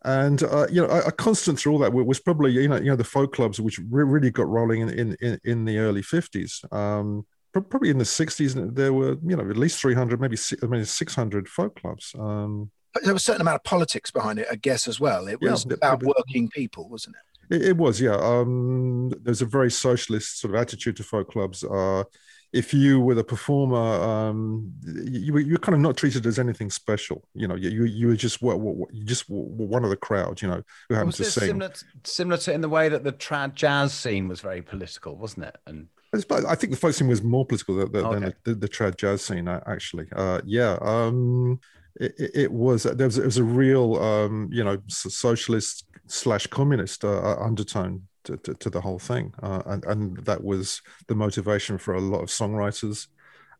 and 0.04 0.42
uh, 0.42 0.66
you 0.70 0.80
know, 0.82 0.88
a, 0.88 1.08
a 1.08 1.12
constant 1.12 1.58
through 1.58 1.72
all 1.72 1.78
that 1.80 1.92
was 1.92 2.20
probably 2.20 2.52
you 2.52 2.68
know, 2.68 2.76
you 2.76 2.84
know, 2.90 2.96
the 2.96 3.04
folk 3.04 3.34
clubs 3.34 3.60
which 3.60 3.78
re- 3.78 4.04
really 4.04 4.30
got 4.30 4.48
rolling 4.48 4.82
in 4.82 5.16
in, 5.20 5.40
in, 5.44 5.64
the 5.64 5.78
early 5.78 6.02
fifties. 6.02 6.64
Um, 6.70 7.26
pro- 7.52 7.62
probably 7.62 7.90
in 7.90 7.98
the 7.98 8.04
sixties, 8.04 8.54
there 8.54 8.92
were 8.92 9.16
you 9.24 9.36
know 9.36 9.48
at 9.48 9.56
least 9.56 9.80
three 9.80 9.94
hundred, 9.94 10.20
maybe 10.20 10.36
si- 10.36 10.56
maybe 10.62 10.84
six 10.84 11.14
hundred 11.14 11.48
folk 11.48 11.80
clubs. 11.80 12.14
Um, 12.18 12.70
there 13.02 13.12
was 13.12 13.22
a 13.22 13.24
certain 13.24 13.42
amount 13.42 13.56
of 13.56 13.64
politics 13.64 14.10
behind 14.10 14.38
it, 14.38 14.46
I 14.50 14.56
guess, 14.56 14.88
as 14.88 14.98
well. 14.98 15.28
It 15.28 15.40
was 15.40 15.64
but- 15.64 15.76
about 15.76 16.00
but- 16.00 16.14
working 16.16 16.48
people, 16.48 16.88
wasn't 16.88 17.16
it? 17.16 17.22
It, 17.50 17.62
it 17.68 17.76
was, 17.78 17.98
yeah. 17.98 18.14
Um, 18.14 19.10
there's 19.22 19.40
a 19.40 19.46
very 19.46 19.70
socialist 19.70 20.40
sort 20.40 20.54
of 20.54 20.60
attitude 20.60 20.96
to 20.96 21.02
folk 21.02 21.30
clubs. 21.30 21.64
Uh, 21.64 22.04
if 22.52 22.72
you 22.72 23.00
were 23.00 23.14
the 23.14 23.24
performer, 23.24 23.76
um, 23.76 24.72
you 24.84 25.32
were 25.32 25.40
you're 25.40 25.58
kind 25.58 25.74
of 25.74 25.80
not 25.80 25.96
treated 25.96 26.24
as 26.26 26.38
anything 26.38 26.70
special. 26.70 27.22
You 27.34 27.46
know, 27.48 27.54
you 27.54 27.84
you, 27.84 28.06
were 28.08 28.16
just 28.16 28.40
what, 28.40 28.58
you 28.92 29.04
just 29.04 29.24
one 29.28 29.84
of 29.84 29.90
the 29.90 29.96
crowd. 29.96 30.40
You 30.40 30.48
know, 30.48 30.62
who 30.88 30.94
happened 30.94 31.14
to 31.14 31.24
sing. 31.24 31.48
similar, 31.48 31.68
to, 31.68 31.84
similar 32.04 32.36
to 32.38 32.52
in 32.52 32.60
the 32.62 32.68
way 32.68 32.88
that 32.88 33.04
the 33.04 33.12
trad 33.12 33.54
jazz 33.54 33.92
scene 33.92 34.28
was 34.28 34.40
very 34.40 34.62
political, 34.62 35.16
wasn't 35.16 35.46
it? 35.46 35.56
And 35.66 35.88
I 36.14 36.54
think 36.54 36.72
the 36.72 36.78
folk 36.78 36.94
scene 36.94 37.06
was 37.08 37.22
more 37.22 37.44
political 37.44 37.76
than, 37.76 37.92
than 37.92 38.04
Okay. 38.06 38.34
the, 38.44 38.54
the, 38.54 38.60
the 38.60 38.68
trad 38.68 38.96
jazz 38.96 39.22
scene, 39.22 39.46
uh, 39.46 39.60
actually. 39.66 40.06
Uh, 40.16 40.40
yeah, 40.46 40.78
um, 40.80 41.60
it, 42.00 42.14
it- 42.18 42.30
it 42.34 42.52
was 42.52 42.84
there 42.84 43.06
was 43.06 43.18
it 43.18 43.24
was 43.26 43.36
a 43.38 43.44
real 43.44 43.96
um, 43.96 44.48
you 44.50 44.64
know 44.64 44.78
socialist 44.88 45.84
slash 46.06 46.46
communist 46.46 47.04
uh, 47.04 47.36
undertone 47.38 48.07
to, 48.28 48.36
to, 48.36 48.54
to 48.54 48.70
the 48.70 48.80
whole 48.80 48.98
thing, 48.98 49.32
uh, 49.42 49.62
and 49.66 49.84
and 49.84 50.18
that 50.24 50.42
was 50.42 50.80
the 51.08 51.14
motivation 51.14 51.78
for 51.78 51.94
a 51.94 52.00
lot 52.00 52.20
of 52.20 52.28
songwriters. 52.28 53.08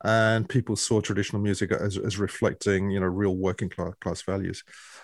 And 0.05 0.49
people 0.49 0.77
saw 0.77 1.01
traditional 1.01 1.43
music 1.43 1.73
as, 1.73 1.99
as 1.99 2.19
reflecting, 2.19 2.89
you 2.89 3.01
know, 3.01 3.07
real 3.07 3.35
working 3.35 3.69
class, 3.69 3.95
class 4.01 4.23
values. 4.23 4.63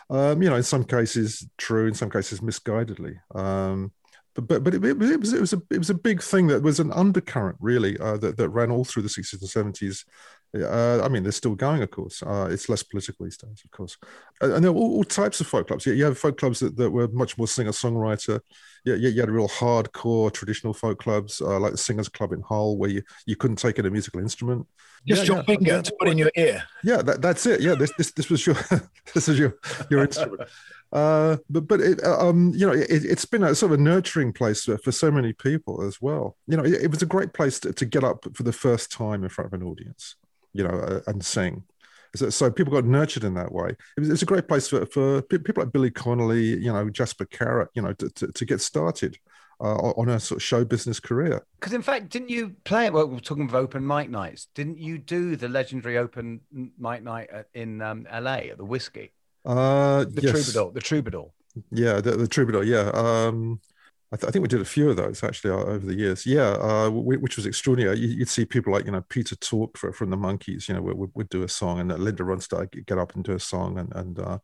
Um, 0.09 0.41
you 0.41 0.49
know, 0.49 0.55
in 0.55 0.62
some 0.62 0.85
cases 0.85 1.45
true, 1.59 1.89
in 1.89 1.95
some 1.95 2.11
cases 2.11 2.41
misguidedly. 2.41 3.17
Um, 3.35 3.91
but 4.35 4.49
but, 4.49 4.64
but 4.64 4.74
it, 4.74 4.85
it, 4.85 4.99
was 4.99 5.11
it 5.11 5.20
was 5.20 5.32
it 5.32 5.41
was 5.41 5.53
a 5.53 5.62
it 5.70 5.78
was 5.78 5.91
a 5.91 5.95
big 5.95 6.22
thing 6.22 6.49
that 6.49 6.62
was 6.62 6.80
an 6.80 6.93
undercurrent 6.93 7.57
really 7.61 7.99
uh, 7.99 8.16
that 8.18 8.37
that 8.37 8.49
ran 8.49 8.70
all 8.70 8.85
through 8.85 9.03
the 9.03 9.09
60s 9.09 9.41
and 9.41 9.74
70s. 9.74 10.05
Uh, 10.57 11.03
I 11.03 11.09
mean, 11.09 11.24
they're 11.24 11.32
still 11.32 11.57
going, 11.57 11.82
of 11.82 11.91
course. 11.91 12.22
Uh, 12.22 12.49
it's 12.49 12.68
less 12.68 12.85
political 12.85 13.24
these 13.24 13.37
days, 13.37 13.62
of 13.64 13.70
course. 13.72 13.99
And 14.41 14.62
there 14.62 14.72
were 14.72 14.80
all, 14.80 14.97
all 14.97 15.05
types 15.05 15.41
of 15.41 15.49
folk 15.49 15.66
clubs. 15.66 15.85
You, 15.85 15.95
you 15.95 16.05
have 16.05 16.16
folk 16.16 16.39
clubs 16.39 16.61
that, 16.61 16.76
that 16.76 16.91
were 16.91 17.09
much 17.09 17.37
more 17.37 17.49
singer 17.49 17.72
songwriter. 17.72 18.41
Yeah, 18.85 18.95
you, 18.95 19.09
you, 19.09 19.20
had 19.20 19.30
real 19.30 19.49
hardcore 19.49 20.32
traditional 20.32 20.72
folk 20.72 21.01
clubs 21.01 21.41
uh, 21.41 21.59
like 21.59 21.72
the 21.72 21.78
Singers 21.78 22.09
Club 22.09 22.32
in 22.32 22.41
Hull, 22.43 22.76
where 22.76 22.91
you, 22.91 23.03
you 23.26 23.35
couldn't 23.35 23.57
take 23.57 23.80
in 23.80 23.87
a 23.87 23.91
musical 23.91 24.20
instrument. 24.20 24.68
Just 25.07 25.22
yeah, 25.22 25.26
your 25.26 25.37
yeah. 25.39 25.43
finger 25.43 25.82
to 25.82 25.95
put 25.99 26.09
in 26.09 26.18
your 26.18 26.30
ear. 26.37 26.62
Yeah, 26.85 27.03
that, 27.03 27.20
that's 27.20 27.47
it. 27.47 27.61
Yeah, 27.61 27.74
this 27.74 27.93
this 27.99 28.12
this 28.12 28.30
was 28.30 28.47
your 28.47 28.57
this 29.14 29.28
is 29.28 29.39
your 29.39 29.59
your 29.91 30.03
instrument. 30.03 30.49
Uh, 30.95 31.38
but 31.51 31.66
but 31.66 31.80
it, 31.80 32.03
um, 32.05 32.53
you 32.55 32.64
know 32.64 32.72
it, 32.72 32.86
it's 32.88 33.24
been 33.24 33.42
a 33.42 33.53
sort 33.53 33.72
of 33.72 33.80
a 33.80 33.82
nurturing 33.82 34.32
place 34.32 34.62
for, 34.62 34.78
for 34.78 34.92
so 34.92 35.11
many 35.11 35.32
people 35.32 35.82
as 35.82 36.01
well. 36.01 36.36
You 36.47 36.57
know, 36.57 36.64
it, 36.64 36.84
it 36.84 36.90
was 36.90 37.03
a 37.03 37.07
great 37.07 37.32
place 37.32 37.59
to, 37.61 37.72
to, 37.72 37.84
get 37.84 38.05
up 38.05 38.24
for 38.32 38.45
the 38.45 38.53
first 38.53 38.92
time 38.92 39.24
in 39.24 39.28
front 39.28 39.53
of 39.53 39.61
an 39.61 39.66
audience. 39.66 40.14
You 40.53 40.62
know, 40.62 40.78
uh, 40.78 41.01
and 41.09 41.24
sing. 41.24 41.64
So, 42.14 42.30
so, 42.30 42.49
people 42.49 42.72
got 42.72 42.84
nurtured 42.84 43.24
in 43.24 43.34
that 43.34 43.51
way. 43.51 43.70
It 43.97 44.01
was, 44.01 44.09
it's 44.09 44.22
a 44.22 44.26
great 44.26 44.47
place 44.47 44.68
for, 44.68 44.86
for 44.86 45.20
people 45.22 45.64
like 45.64 45.72
Billy 45.72 45.90
Connolly, 45.90 46.45
you 46.45 46.72
know, 46.72 46.88
Jasper 46.88 47.24
Carrott, 47.24 47.70
you 47.74 47.82
know, 47.82 47.92
to, 47.95 48.09
to, 48.11 48.28
to 48.28 48.45
get 48.45 48.61
started. 48.61 49.18
Uh, 49.61 49.92
on 49.97 50.09
a 50.09 50.18
sort 50.18 50.38
of 50.38 50.42
show 50.42 50.64
business 50.64 50.99
career. 50.99 51.40
Because 51.61 51.72
in 51.72 51.80
fact, 51.80 52.09
didn't 52.09 52.28
you 52.28 52.57
play? 52.64 52.90
Well, 52.90 53.07
we're 53.07 53.20
talking 53.20 53.45
of 53.45 53.55
open 53.55 53.86
mic 53.86 54.11
nights. 54.11 54.49
Didn't 54.53 54.78
you 54.78 54.99
do 54.99 55.36
the 55.36 55.49
legendary 55.49 55.97
open 55.97 56.40
mic 56.76 57.05
night 57.05 57.30
in 57.55 57.80
um, 57.80 58.05
LA 58.12 58.51
at 58.51 58.59
the 58.59 58.64
Whisky? 58.64 59.12
Uh, 59.45 60.05
the 60.05 60.22
yes. 60.22 60.32
troubadour. 60.32 60.72
The 60.72 60.80
troubadour. 60.80 61.30
Yeah, 61.70 62.01
the, 62.01 62.12
the 62.12 62.28
troubadour. 62.28 62.64
Yeah. 62.64 62.90
Um, 62.95 63.61
I, 64.12 64.16
th- 64.16 64.28
I, 64.28 64.30
think 64.30 64.42
we 64.42 64.49
did 64.49 64.61
a 64.61 64.64
few 64.64 64.90
of 64.90 64.97
those 64.97 65.24
actually 65.24 65.51
uh, 65.51 65.64
over 65.64 65.86
the 65.86 65.95
years. 65.95 66.24
Yeah, 66.24 66.51
uh, 66.51 66.84
w- 66.84 67.18
which 67.18 67.36
was 67.36 67.47
extraordinary. 67.47 67.99
You, 67.99 68.18
would 68.20 68.28
see 68.28 68.45
people 68.45 68.72
like 68.72 68.84
you 68.86 68.92
know 68.92 69.01
Peter 69.09 69.34
Tork 69.36 69.76
for, 69.76 69.92
from 69.92 70.11
the 70.11 70.16
Monkees. 70.16 70.68
You 70.68 70.74
know, 70.74 70.82
would, 70.82 71.11
would 71.14 71.28
do 71.28 71.42
a 71.42 71.49
song, 71.49 71.80
and 71.80 71.90
Linda 71.99 72.22
Ronstadt 72.22 72.86
get 72.86 72.99
up 72.99 73.14
and 73.14 73.24
do 73.24 73.32
a 73.32 73.40
song, 73.40 73.78
and 73.78 73.92
and 73.95 74.18
uh, 74.18 74.38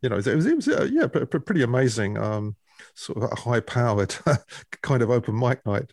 you 0.00 0.08
know 0.08 0.16
it 0.16 0.26
was 0.26 0.46
it 0.46 0.54
was 0.54 0.68
uh, 0.68 0.88
yeah 0.90 1.06
pretty 1.06 1.62
amazing. 1.62 2.18
Um, 2.18 2.56
sort 2.94 3.18
of 3.18 3.32
a 3.32 3.34
high 3.34 3.60
powered 3.60 4.14
kind 4.82 5.02
of 5.02 5.10
open 5.10 5.38
mic 5.38 5.64
night. 5.66 5.92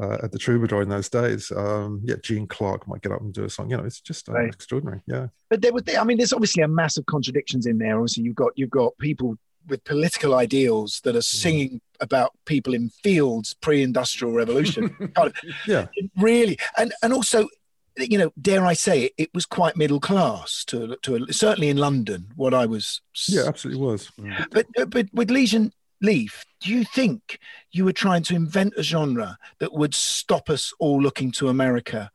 Uh, 0.00 0.16
at 0.22 0.32
the 0.32 0.38
Troubadour 0.38 0.80
in 0.80 0.88
those 0.88 1.10
days. 1.10 1.52
Um, 1.54 2.00
yeah, 2.02 2.14
Gene 2.22 2.46
Clark 2.46 2.88
might 2.88 3.02
get 3.02 3.12
up 3.12 3.20
and 3.20 3.34
do 3.34 3.44
a 3.44 3.50
song. 3.50 3.68
You 3.68 3.76
know, 3.76 3.84
it's 3.84 4.00
just 4.00 4.30
uh, 4.30 4.32
right. 4.32 4.48
extraordinary. 4.48 5.02
Yeah. 5.06 5.26
But 5.50 5.60
there 5.60 5.74
was, 5.74 5.82
I 5.98 6.04
mean, 6.04 6.16
there's 6.16 6.32
obviously 6.32 6.62
a 6.62 6.68
massive 6.68 7.04
contradictions 7.04 7.66
in 7.66 7.76
there. 7.76 7.96
Obviously, 7.96 8.24
you've 8.24 8.36
got 8.36 8.52
you've 8.56 8.70
got 8.70 8.96
people 8.96 9.36
with 9.68 9.84
political 9.84 10.34
ideals 10.34 11.02
that 11.04 11.16
are 11.16 11.22
singing 11.22 11.70
mm. 11.70 11.80
about 12.00 12.32
people 12.46 12.72
in 12.72 12.88
fields 13.02 13.54
pre-industrial 13.60 14.32
revolution. 14.32 14.88
kind 15.14 15.28
of, 15.28 15.34
yeah. 15.66 15.88
Really, 16.16 16.58
and 16.78 16.94
and 17.02 17.12
also. 17.12 17.48
You 17.96 18.16
know, 18.16 18.32
dare 18.40 18.64
I 18.64 18.72
say 18.72 19.02
it? 19.02 19.12
It 19.18 19.30
was 19.34 19.44
quite 19.44 19.76
middle 19.76 20.00
class 20.00 20.64
to 20.66 20.96
to 21.02 21.30
certainly 21.32 21.68
in 21.68 21.76
London. 21.76 22.28
What 22.36 22.54
I 22.54 22.64
was, 22.64 23.02
yeah, 23.28 23.42
absolutely 23.46 23.82
was. 23.82 24.10
But 24.52 24.66
but 24.88 25.12
with 25.12 25.30
Legion 25.30 25.72
Leaf, 26.02 26.44
do 26.60 26.70
you 26.70 26.84
think 26.84 27.38
you 27.72 27.84
were 27.84 27.92
trying 27.92 28.22
to 28.24 28.34
invent 28.34 28.74
a 28.76 28.82
genre 28.82 29.36
that 29.58 29.72
would 29.72 29.94
stop 29.94 30.48
us 30.48 30.72
all 30.78 31.00
looking 31.00 31.30
to 31.32 31.48
America 31.48 32.10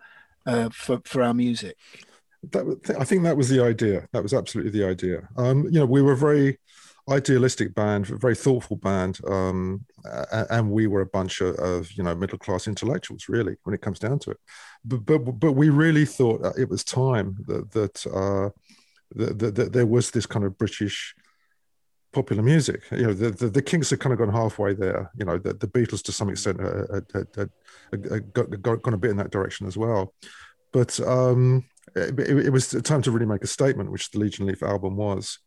uh, 0.45 0.69
for 0.69 1.01
for 1.05 1.21
our 1.21 1.33
music? 1.33 1.77
That, 2.51 2.95
I 2.99 3.03
think 3.03 3.23
that 3.23 3.37
was 3.37 3.49
the 3.49 3.63
idea. 3.63 4.07
That 4.11 4.23
was 4.23 4.33
absolutely 4.33 4.79
the 4.79 4.87
idea. 4.87 5.27
Um, 5.37 5.65
you 5.65 5.79
know, 5.79 5.85
we 5.85 6.01
were 6.01 6.13
a 6.13 6.17
very 6.17 6.59
idealistic 7.09 7.75
band, 7.75 8.09
a 8.09 8.17
very 8.17 8.35
thoughtful 8.35 8.77
band, 8.77 9.19
um, 9.27 9.85
and 10.49 10.71
we 10.71 10.87
were 10.87 11.01
a 11.01 11.05
bunch 11.05 11.41
of, 11.41 11.55
of, 11.55 11.91
you 11.93 12.03
know 12.03 12.15
middle 12.15 12.37
class 12.37 12.67
intellectuals, 12.67 13.25
really, 13.29 13.55
when 13.63 13.75
it 13.75 13.81
comes 13.81 13.99
down 13.99 14.19
to 14.19 14.31
it. 14.31 14.37
But 14.83 15.05
but, 15.05 15.19
but 15.39 15.53
we 15.53 15.69
really 15.69 16.05
thought 16.05 16.57
it 16.57 16.69
was 16.69 16.83
time 16.83 17.37
that 17.47 17.71
that, 17.71 18.05
uh, 18.07 18.49
that, 19.15 19.39
that, 19.39 19.55
that 19.55 19.73
there 19.73 19.85
was 19.85 20.11
this 20.11 20.25
kind 20.25 20.45
of 20.45 20.57
British 20.57 21.15
popular 22.15 22.41
music. 22.41 22.81
You 22.91 23.07
know, 23.07 23.13
the, 23.13 23.29
the, 23.29 23.49
the, 23.49 23.61
Kinks 23.61 23.89
had 23.89 23.99
kind 23.99 24.13
of 24.13 24.19
gone 24.19 24.33
halfway 24.33 24.73
there. 24.73 25.11
You 25.19 25.25
know, 25.25 25.37
the, 25.37 25.53
the 25.53 25.67
Beatles 25.67 26.01
to 26.03 26.11
some 26.13 26.29
extent 26.29 26.59
had, 26.61 28.33
got, 28.33 28.81
gone 28.81 28.93
a 28.93 28.97
bit 28.97 29.11
in 29.11 29.17
that 29.17 29.31
direction 29.31 29.67
as 29.67 29.77
well. 29.77 30.13
But 30.71 30.97
um, 31.01 31.65
it, 31.95 32.17
it, 32.19 32.49
was 32.49 32.69
time 32.69 33.01
to 33.03 33.11
really 33.11 33.25
make 33.25 33.43
a 33.43 33.47
statement, 33.47 33.91
which 33.91 34.09
the 34.09 34.19
Liege 34.19 34.39
& 34.39 34.41
Lief 34.41 34.63
album 34.63 34.95
was. 34.95 35.39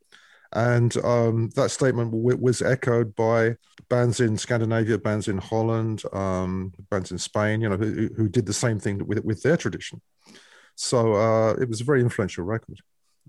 And 0.53 0.97
um, 1.05 1.51
that 1.57 1.71
statement 1.71 2.13
w- 2.13 2.39
was 2.39 2.63
echoed 2.63 3.15
by 3.17 3.57
bands 3.89 4.21
in 4.21 4.39
Scandinavia, 4.39 4.99
bands 4.99 5.29
in 5.29 5.39
Holland, 5.39 6.03
um, 6.13 6.73
bands 6.91 7.13
in 7.13 7.19
Spain, 7.19 7.61
you 7.61 7.69
know, 7.69 7.77
who, 7.77 8.09
who 8.17 8.29
did 8.29 8.47
the 8.47 8.53
same 8.53 8.79
thing 8.79 9.07
with, 9.07 9.25
with 9.25 9.43
their 9.43 9.57
tradition. 9.57 10.01
So 10.75 11.15
uh, 11.15 11.53
it 11.61 11.69
was 11.69 11.81
a 11.81 11.85
very 11.85 12.01
influential 12.01 12.45
record 12.45 12.81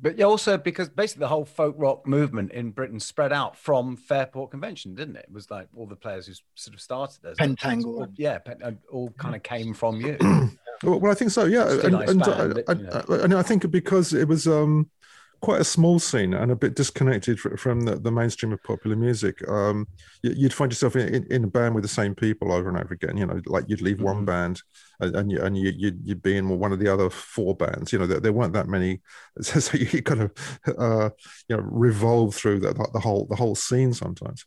but 0.01 0.21
also 0.21 0.57
because 0.57 0.89
basically 0.89 1.21
the 1.21 1.27
whole 1.27 1.45
folk 1.45 1.75
rock 1.77 2.07
movement 2.07 2.51
in 2.51 2.71
Britain 2.71 2.99
spread 2.99 3.33
out 3.33 3.57
from 3.57 3.97
Fairport 3.97 4.51
Convention, 4.51 4.95
didn't 4.95 5.15
it? 5.15 5.25
It 5.27 5.33
was 5.33 5.49
like 5.49 5.67
all 5.75 5.85
the 5.85 5.95
players 5.95 6.27
who 6.27 6.33
sort 6.55 6.75
of 6.75 6.81
started 6.81 7.19
there. 7.21 7.33
Pentangle. 7.35 7.85
All, 7.85 8.07
yeah, 8.15 8.39
all 8.91 9.11
kind 9.17 9.35
of 9.35 9.43
came 9.43 9.73
from 9.73 9.99
you. 10.01 10.17
well, 10.83 11.11
I 11.11 11.15
think 11.15 11.31
so. 11.31 11.45
Yeah, 11.45 11.69
and, 11.69 11.91
nice 11.91 12.09
and, 12.09 12.19
band, 12.19 12.29
uh, 12.29 12.61
but, 12.65 12.77
you 12.77 12.83
know. 12.83 13.23
and, 13.23 13.33
I 13.33 13.41
think 13.41 13.69
because 13.71 14.13
it 14.13 14.27
was 14.27 14.47
um, 14.47 14.89
quite 15.41 15.61
a 15.61 15.65
small 15.65 15.99
scene 15.99 16.33
and 16.33 16.51
a 16.51 16.55
bit 16.55 16.75
disconnected 16.75 17.39
from 17.39 17.81
the, 17.81 17.95
the 17.95 18.11
mainstream 18.11 18.51
of 18.51 18.61
popular 18.63 18.95
music. 18.95 19.47
Um, 19.47 19.87
you'd 20.21 20.53
find 20.53 20.71
yourself 20.71 20.95
in, 20.95 21.25
in, 21.31 21.43
a 21.45 21.47
band 21.47 21.75
with 21.75 21.83
the 21.83 21.89
same 21.89 22.13
people 22.13 22.51
over 22.51 22.69
and 22.69 22.77
over 22.77 22.93
again. 22.93 23.17
You 23.17 23.25
know, 23.25 23.41
like 23.45 23.65
you'd 23.67 23.81
leave 23.81 23.97
mm-hmm. 23.97 24.05
one 24.05 24.25
band 24.25 24.61
and 24.99 25.31
you, 25.31 25.41
and 25.41 25.57
you, 25.57 25.71
you'd, 25.75 26.01
you'd 26.03 26.21
be 26.21 26.37
in 26.37 26.49
one 26.49 26.71
of 26.71 26.79
the 26.79 26.91
other 26.91 27.09
four 27.09 27.55
bands. 27.55 27.93
You 27.93 27.99
know, 27.99 28.07
there, 28.07 28.19
there 28.19 28.33
weren't 28.33 28.53
that 28.53 28.67
many, 28.67 29.01
so 29.41 29.77
you 29.77 30.01
kind 30.01 30.23
of 30.23 30.31
uh, 30.77 31.09
you 31.47 31.55
know 31.55 31.63
revolve 31.63 32.35
through 32.35 32.59
the, 32.59 32.73
the 32.93 32.99
whole 32.99 33.25
the 33.29 33.35
whole 33.35 33.55
scene 33.55 33.93
sometimes. 33.93 34.45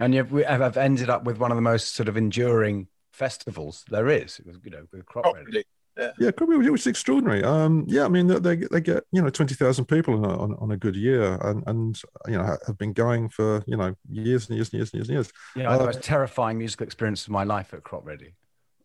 And 0.00 0.14
you've 0.14 0.30
have 0.30 0.76
ended 0.76 1.10
up 1.10 1.24
with 1.24 1.38
one 1.38 1.50
of 1.50 1.56
the 1.56 1.62
most 1.62 1.94
sort 1.94 2.08
of 2.08 2.16
enduring 2.16 2.86
festivals 3.12 3.84
there 3.90 4.08
is. 4.08 4.40
You 4.44 4.70
know, 4.70 4.86
with 4.92 5.06
Crop 5.06 5.26
oh, 5.26 5.34
Ready. 5.34 5.64
Yeah, 5.98 6.12
yeah, 6.18 6.30
which 6.38 6.82
is 6.82 6.86
extraordinary. 6.86 7.42
Um, 7.42 7.84
yeah, 7.88 8.04
I 8.04 8.08
mean, 8.08 8.28
they 8.28 8.56
they 8.56 8.80
get 8.80 9.04
you 9.10 9.20
know 9.20 9.30
twenty 9.30 9.54
thousand 9.54 9.86
people 9.86 10.14
on 10.14 10.24
a, 10.24 10.38
on, 10.38 10.54
on, 10.60 10.70
a 10.70 10.76
good 10.76 10.94
year, 10.94 11.38
and 11.42 11.64
and 11.66 12.00
you 12.28 12.38
know 12.38 12.56
have 12.66 12.78
been 12.78 12.92
going 12.92 13.28
for 13.28 13.64
you 13.66 13.76
know 13.76 13.96
years 14.08 14.48
and 14.48 14.56
years 14.56 14.68
and 14.68 14.78
years 14.78 14.92
and 14.92 14.98
years 14.98 15.08
and 15.08 15.16
years. 15.16 15.32
Yeah, 15.56 15.70
uh, 15.70 15.78
the 15.78 15.86
most 15.86 16.02
terrifying 16.02 16.58
musical 16.58 16.84
experience 16.86 17.24
of 17.24 17.30
my 17.30 17.42
life 17.42 17.74
at 17.74 17.82
Cropredy. 17.82 18.34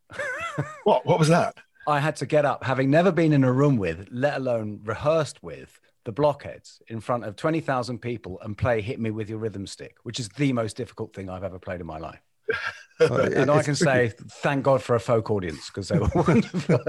what? 0.84 1.06
What 1.06 1.20
was 1.20 1.28
that? 1.28 1.56
I 1.86 2.00
had 2.00 2.16
to 2.18 2.26
get 2.26 2.46
up, 2.46 2.64
having 2.64 2.90
never 2.90 3.12
been 3.12 3.34
in 3.34 3.44
a 3.44 3.52
room 3.52 3.78
with, 3.78 4.08
let 4.10 4.38
alone 4.38 4.80
rehearsed 4.84 5.44
with, 5.44 5.80
the 6.06 6.12
blockheads 6.12 6.82
in 6.88 7.00
front 7.00 7.24
of 7.24 7.36
20,000 7.36 8.00
people 8.00 8.40
and 8.42 8.58
play 8.58 8.82
Hit 8.82 9.00
Me 9.00 9.12
With 9.12 9.30
Your 9.30 9.40
Rhythm 9.40 9.68
Stick, 9.68 9.98
which 10.04 10.20
is 10.20 10.30
the 10.30 10.54
most 10.54 10.76
difficult 10.76 11.14
thing 11.14 11.30
I've 11.30 11.44
ever 11.44 11.60
played 11.60 11.82
in 11.82 11.88
my 11.88 11.98
life. 11.98 12.22
Uh, 13.00 13.30
and 13.36 13.50
I 13.50 13.64
can 13.64 13.76
say, 13.76 14.14
thank 14.30 14.64
God 14.64 14.82
for 14.82 14.96
a 14.96 15.00
folk 15.00 15.32
audience 15.32 15.68
because 15.70 15.88
they 15.90 15.98
were 15.98 16.10
wonderful. 16.16 16.80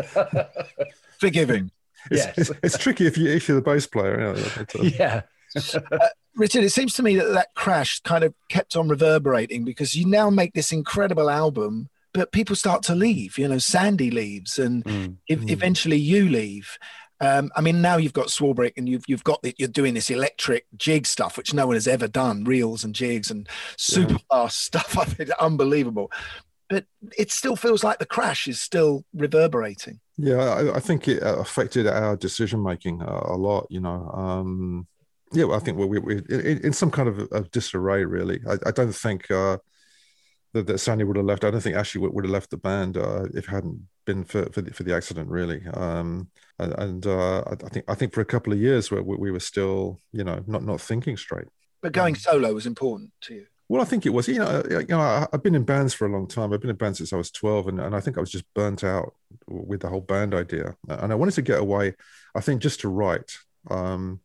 Forgiving. 1.18 1.70
It's, 2.10 2.24
yes. 2.24 2.38
It's, 2.38 2.50
it's, 2.62 2.78
tricky 2.78 3.06
if, 3.06 3.16
you, 3.16 3.30
if 3.30 3.48
you're 3.48 3.56
the 3.56 3.62
bass 3.62 3.86
player. 3.86 4.36
yeah. 4.82 5.22
uh, 5.74 6.08
Richard, 6.36 6.64
it 6.64 6.70
seems 6.70 6.94
to 6.94 7.02
me 7.02 7.16
that 7.16 7.32
that 7.32 7.54
crash 7.54 8.00
kind 8.00 8.24
of 8.24 8.34
kept 8.48 8.76
on 8.76 8.88
reverberating 8.88 9.64
because 9.64 9.94
you 9.94 10.06
now 10.06 10.30
make 10.30 10.52
this 10.52 10.72
incredible 10.72 11.30
album, 11.30 11.88
but 12.12 12.32
people 12.32 12.56
start 12.56 12.82
to 12.84 12.94
leave. 12.94 13.38
You 13.38 13.48
know, 13.48 13.58
Sandy 13.58 14.10
leaves, 14.10 14.58
and 14.58 14.84
mm, 14.84 15.16
mm. 15.30 15.50
eventually 15.50 15.96
you 15.96 16.28
leave. 16.28 16.78
Um, 17.20 17.50
I 17.54 17.60
mean, 17.60 17.80
now 17.80 17.96
you've 17.96 18.12
got 18.12 18.26
Swarbrick 18.26 18.72
and 18.76 18.88
you've 18.88 19.04
you've 19.06 19.24
got 19.24 19.42
the, 19.42 19.54
you're 19.58 19.68
doing 19.68 19.94
this 19.94 20.10
electric 20.10 20.66
jig 20.76 21.06
stuff, 21.06 21.36
which 21.36 21.54
no 21.54 21.66
one 21.66 21.76
has 21.76 21.86
ever 21.86 22.08
done, 22.08 22.44
reels 22.44 22.84
and 22.84 22.94
jigs 22.94 23.30
and 23.30 23.48
super 23.76 24.12
yeah. 24.12 24.18
fast 24.30 24.60
stuff. 24.60 24.98
I 24.98 25.06
mean, 25.18 25.32
unbelievable. 25.40 26.10
But 26.68 26.86
it 27.16 27.30
still 27.30 27.56
feels 27.56 27.84
like 27.84 27.98
the 27.98 28.06
crash 28.06 28.48
is 28.48 28.60
still 28.60 29.04
reverberating. 29.14 30.00
Yeah, 30.16 30.38
I, 30.38 30.76
I 30.76 30.80
think 30.80 31.08
it 31.08 31.22
uh, 31.22 31.36
affected 31.36 31.86
our 31.86 32.16
decision 32.16 32.62
making 32.62 33.02
a, 33.02 33.32
a, 33.32 33.36
lot. 33.36 33.66
You 33.68 33.80
know, 33.80 34.10
um, 34.12 34.86
yeah, 35.32 35.44
well, 35.44 35.56
I 35.56 35.60
think 35.60 35.78
we, 35.78 35.98
we, 35.98 36.16
in, 36.16 36.60
in 36.64 36.72
some 36.72 36.90
kind 36.90 37.08
of, 37.08 37.20
of 37.32 37.50
disarray. 37.50 38.04
Really, 38.04 38.40
I, 38.48 38.56
I 38.66 38.70
don't 38.70 38.94
think. 38.94 39.30
Uh, 39.30 39.58
that, 40.54 40.68
that 40.68 40.78
Sandy 40.78 41.04
would 41.04 41.16
have 41.16 41.26
left. 41.26 41.44
I 41.44 41.50
don't 41.50 41.60
think 41.60 41.76
Ashley 41.76 42.00
would, 42.00 42.14
would 42.14 42.24
have 42.24 42.30
left 42.30 42.50
the 42.50 42.56
band 42.56 42.96
uh, 42.96 43.24
if 43.34 43.46
hadn't 43.46 43.82
been 44.04 44.24
for 44.24 44.46
for 44.52 44.62
the, 44.62 44.72
for 44.72 44.82
the 44.82 44.94
accident, 44.94 45.28
really. 45.28 45.62
Um, 45.74 46.28
and, 46.58 46.72
and 46.78 47.06
uh, 47.06 47.42
I 47.48 47.68
think 47.68 47.84
I 47.88 47.94
think 47.94 48.12
for 48.12 48.20
a 48.20 48.24
couple 48.24 48.52
of 48.52 48.60
years 48.60 48.90
we, 48.90 49.00
we 49.00 49.30
were 49.30 49.40
still, 49.40 49.98
you 50.12 50.24
know, 50.24 50.42
not 50.46 50.62
not 50.64 50.80
thinking 50.80 51.16
straight. 51.16 51.48
But 51.82 51.92
going 51.92 52.14
solo 52.14 52.54
was 52.54 52.66
important 52.66 53.12
to 53.22 53.34
you. 53.34 53.46
Well, 53.68 53.80
I 53.80 53.86
think 53.86 54.04
it 54.04 54.10
was. 54.10 54.28
You 54.28 54.38
know, 54.38 54.62
you 54.70 54.86
know, 54.88 55.26
I've 55.32 55.42
been 55.42 55.54
in 55.54 55.64
bands 55.64 55.94
for 55.94 56.06
a 56.06 56.10
long 56.10 56.26
time. 56.28 56.52
I've 56.52 56.60
been 56.60 56.70
in 56.70 56.76
bands 56.76 56.98
since 56.98 57.12
I 57.12 57.16
was 57.16 57.30
twelve, 57.30 57.66
and, 57.66 57.80
and 57.80 57.96
I 57.96 58.00
think 58.00 58.16
I 58.16 58.20
was 58.20 58.30
just 58.30 58.44
burnt 58.54 58.84
out 58.84 59.14
with 59.48 59.80
the 59.80 59.88
whole 59.88 60.00
band 60.00 60.34
idea. 60.34 60.76
And 60.88 61.12
I 61.12 61.14
wanted 61.14 61.34
to 61.34 61.42
get 61.42 61.60
away. 61.60 61.94
I 62.34 62.40
think 62.40 62.62
just 62.62 62.80
to 62.80 62.88
write. 62.88 63.36
Um, 63.70 64.20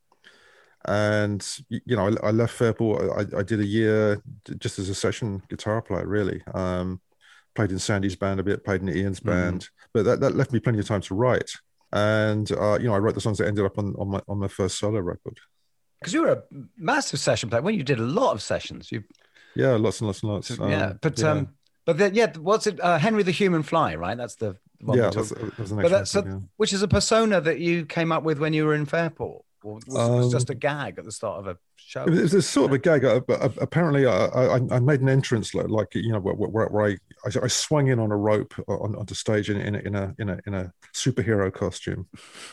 and 0.86 1.46
you 1.70 1.96
know, 1.96 2.08
I, 2.08 2.28
I 2.28 2.32
left 2.32 2.54
Fairport. 2.54 3.34
I, 3.34 3.40
I 3.40 3.44
did 3.44 3.60
a 3.60 3.66
year 3.66 4.22
just 4.58 4.80
as 4.80 4.90
a 4.90 4.96
session 4.96 5.42
guitar 5.50 5.82
player, 5.82 6.08
really. 6.08 6.42
Um, 6.54 7.02
played 7.60 7.72
in 7.74 7.80
Sandy's 7.80 8.16
band 8.16 8.40
a 8.40 8.44
bit, 8.44 8.64
played 8.64 8.82
in 8.82 8.88
Ian's 8.88 9.20
band, 9.20 9.68
but 9.94 10.06
that, 10.06 10.22
that 10.22 10.34
left 10.34 10.54
me 10.54 10.60
plenty 10.62 10.80
of 10.80 10.88
time 10.88 11.02
to 11.02 11.14
write. 11.14 11.52
And 11.92 12.50
uh, 12.54 12.78
you 12.80 12.88
know, 12.88 12.94
I 12.94 13.00
wrote 13.00 13.16
the 13.16 13.20
songs 13.22 13.38
that 13.40 13.48
ended 13.48 13.66
up 13.66 13.78
on, 13.78 13.96
on 14.00 14.08
my 14.08 14.22
on 14.30 14.38
my 14.40 14.48
first 14.48 14.78
solo 14.80 15.00
record. 15.02 15.38
Because 16.00 16.14
you 16.14 16.22
were 16.22 16.32
a 16.32 16.44
massive 16.78 17.20
session 17.20 17.50
player. 17.50 17.62
Well, 17.62 17.74
you 17.76 17.84
did 17.84 18.00
a 18.00 18.04
lot 18.04 18.32
of 18.32 18.42
sessions. 18.42 18.92
You, 18.94 19.04
Yeah, 19.56 19.72
lots 19.72 20.00
and 20.00 20.08
lots 20.08 20.24
and 20.24 20.32
lots. 20.32 20.50
yeah, 20.52 20.86
Um, 20.92 21.00
but 21.02 21.20
yeah. 21.20 21.32
um, 21.32 21.48
but 21.86 21.98
then 21.98 22.14
yeah, 22.16 22.32
what's 22.38 22.66
it? 22.68 22.80
Uh, 22.80 22.98
Henry 22.98 23.24
the 23.24 23.32
Human 23.32 23.64
Fly, 23.64 23.96
right? 23.96 24.16
That's 24.16 24.36
the 24.36 24.56
one 24.80 24.98
Yeah, 24.98 25.10
that's- 25.10 25.30
that 25.30 25.60
was 25.60 25.74
but 25.74 25.90
that's 25.90 26.16
a- 26.16 26.24
yeah. 26.26 26.40
which 26.56 26.72
is 26.72 26.82
a 26.82 26.88
persona 26.88 27.42
that 27.42 27.60
you 27.60 27.86
came 27.86 28.14
up 28.14 28.24
with 28.24 28.40
when 28.40 28.54
you 28.54 28.66
were 28.66 28.76
in 28.76 28.86
Fairport. 28.86 29.44
Or 29.64 29.76
was, 29.76 29.84
was 29.88 30.26
Um, 30.26 30.32
just 30.32 30.50
a 30.50 30.56
gag 30.56 30.98
at 31.00 31.06
the 31.06 31.12
start 31.12 31.40
of 31.40 31.48
a 31.48 31.58
show. 31.76 32.04
It 32.04 32.10
was, 32.12 32.34
it 32.34 32.38
was 32.38 32.48
sort 32.48 32.72
of 32.72 32.74
a 32.74 32.78
gag. 32.78 33.04
Uh, 33.06 33.20
but, 33.20 33.42
uh, 33.42 33.50
apparently, 33.60 34.06
I, 34.06 34.26
I, 34.26 34.56
I 34.72 34.80
made 34.80 35.02
an 35.02 35.10
entrance 35.10 35.54
like, 35.54 35.70
like 35.70 35.94
you 35.96 36.12
know 36.12 36.20
where, 36.20 36.36
where, 36.36 36.68
where 36.68 36.86
I, 36.88 36.98
I 37.26 37.44
I 37.44 37.48
swung 37.48 37.88
in 37.88 38.00
on 38.00 38.12
a 38.12 38.18
rope 38.18 38.54
on, 38.68 38.96
onto 38.96 39.16
stage 39.16 39.50
in, 39.50 39.58
in, 39.60 39.76
a, 39.76 39.80
in 39.80 39.96
a 39.96 40.16
in 40.20 40.30
a 40.30 40.40
in 40.48 40.54
a 40.54 40.74
superhero 40.96 41.52
costume, 41.54 42.08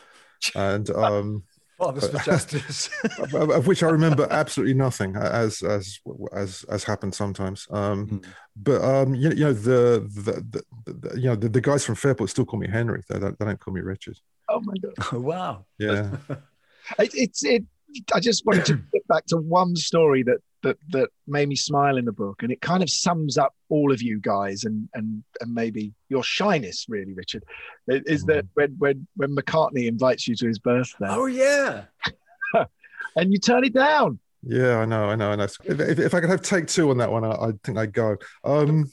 and 0.54 0.90
um, 0.90 1.44
Fathers 1.78 2.08
for 2.10 2.18
Justice. 2.18 2.88
of, 3.18 3.50
of 3.50 3.66
which 3.66 3.82
I 3.82 3.88
remember 3.90 4.26
absolutely 4.30 4.74
nothing, 4.74 5.14
as 5.16 5.62
as 5.62 6.00
as 6.32 6.64
as 6.70 6.84
happened 6.84 7.14
sometimes. 7.14 7.66
Um, 7.70 8.22
But 8.56 8.80
um, 8.82 9.14
you, 9.14 9.28
you 9.30 9.44
know 9.44 9.52
the 9.52 10.08
the, 10.08 10.62
the, 10.86 10.92
the 10.92 11.20
you 11.20 11.28
know 11.28 11.36
the, 11.36 11.50
the 11.50 11.60
guys 11.60 11.84
from 11.84 11.94
Fairport 11.94 12.30
still 12.30 12.46
call 12.46 12.58
me 12.58 12.68
Henry. 12.68 13.02
They 13.08 13.18
don't, 13.18 13.38
they 13.38 13.44
don't 13.44 13.60
call 13.60 13.74
me 13.74 13.82
Richard. 13.82 14.18
Oh 14.48 14.60
my 14.60 14.72
god! 14.82 14.94
Oh, 15.12 15.20
wow. 15.30 15.66
Yeah. 15.78 16.16
It, 16.98 17.10
it's 17.14 17.44
it. 17.44 17.64
I 18.14 18.20
just 18.20 18.44
wanted 18.44 18.64
to 18.66 18.74
get 18.92 19.06
back 19.08 19.26
to 19.26 19.36
one 19.36 19.76
story 19.76 20.22
that 20.24 20.38
that 20.62 20.78
that 20.90 21.08
made 21.26 21.48
me 21.48 21.56
smile 21.56 21.96
in 21.96 22.04
the 22.04 22.12
book, 22.12 22.42
and 22.42 22.50
it 22.50 22.60
kind 22.60 22.82
of 22.82 22.90
sums 22.90 23.38
up 23.38 23.54
all 23.68 23.92
of 23.92 24.02
you 24.02 24.20
guys 24.20 24.64
and 24.64 24.88
and 24.94 25.22
and 25.40 25.54
maybe 25.54 25.92
your 26.08 26.22
shyness, 26.22 26.86
really, 26.88 27.14
Richard. 27.14 27.44
Is 27.88 28.24
that 28.24 28.46
when 28.54 28.74
when 28.78 29.06
when 29.16 29.34
McCartney 29.34 29.86
invites 29.86 30.26
you 30.26 30.34
to 30.36 30.46
his 30.46 30.58
birthday? 30.58 31.06
Oh 31.08 31.26
yeah. 31.26 31.84
and 33.16 33.32
you 33.32 33.38
turn 33.38 33.64
it 33.64 33.74
down. 33.74 34.18
Yeah, 34.48 34.78
I 34.78 34.84
know, 34.84 35.06
I 35.06 35.16
know, 35.16 35.32
I 35.32 35.36
know. 35.36 35.44
If, 35.44 35.58
if, 35.64 35.98
if 35.98 36.14
I 36.14 36.20
could 36.20 36.30
have 36.30 36.42
take 36.42 36.68
two 36.68 36.90
on 36.90 36.98
that 36.98 37.10
one, 37.10 37.24
I, 37.24 37.32
I 37.32 37.52
think 37.64 37.78
I'd 37.78 37.92
go. 37.92 38.16
Um, 38.44 38.90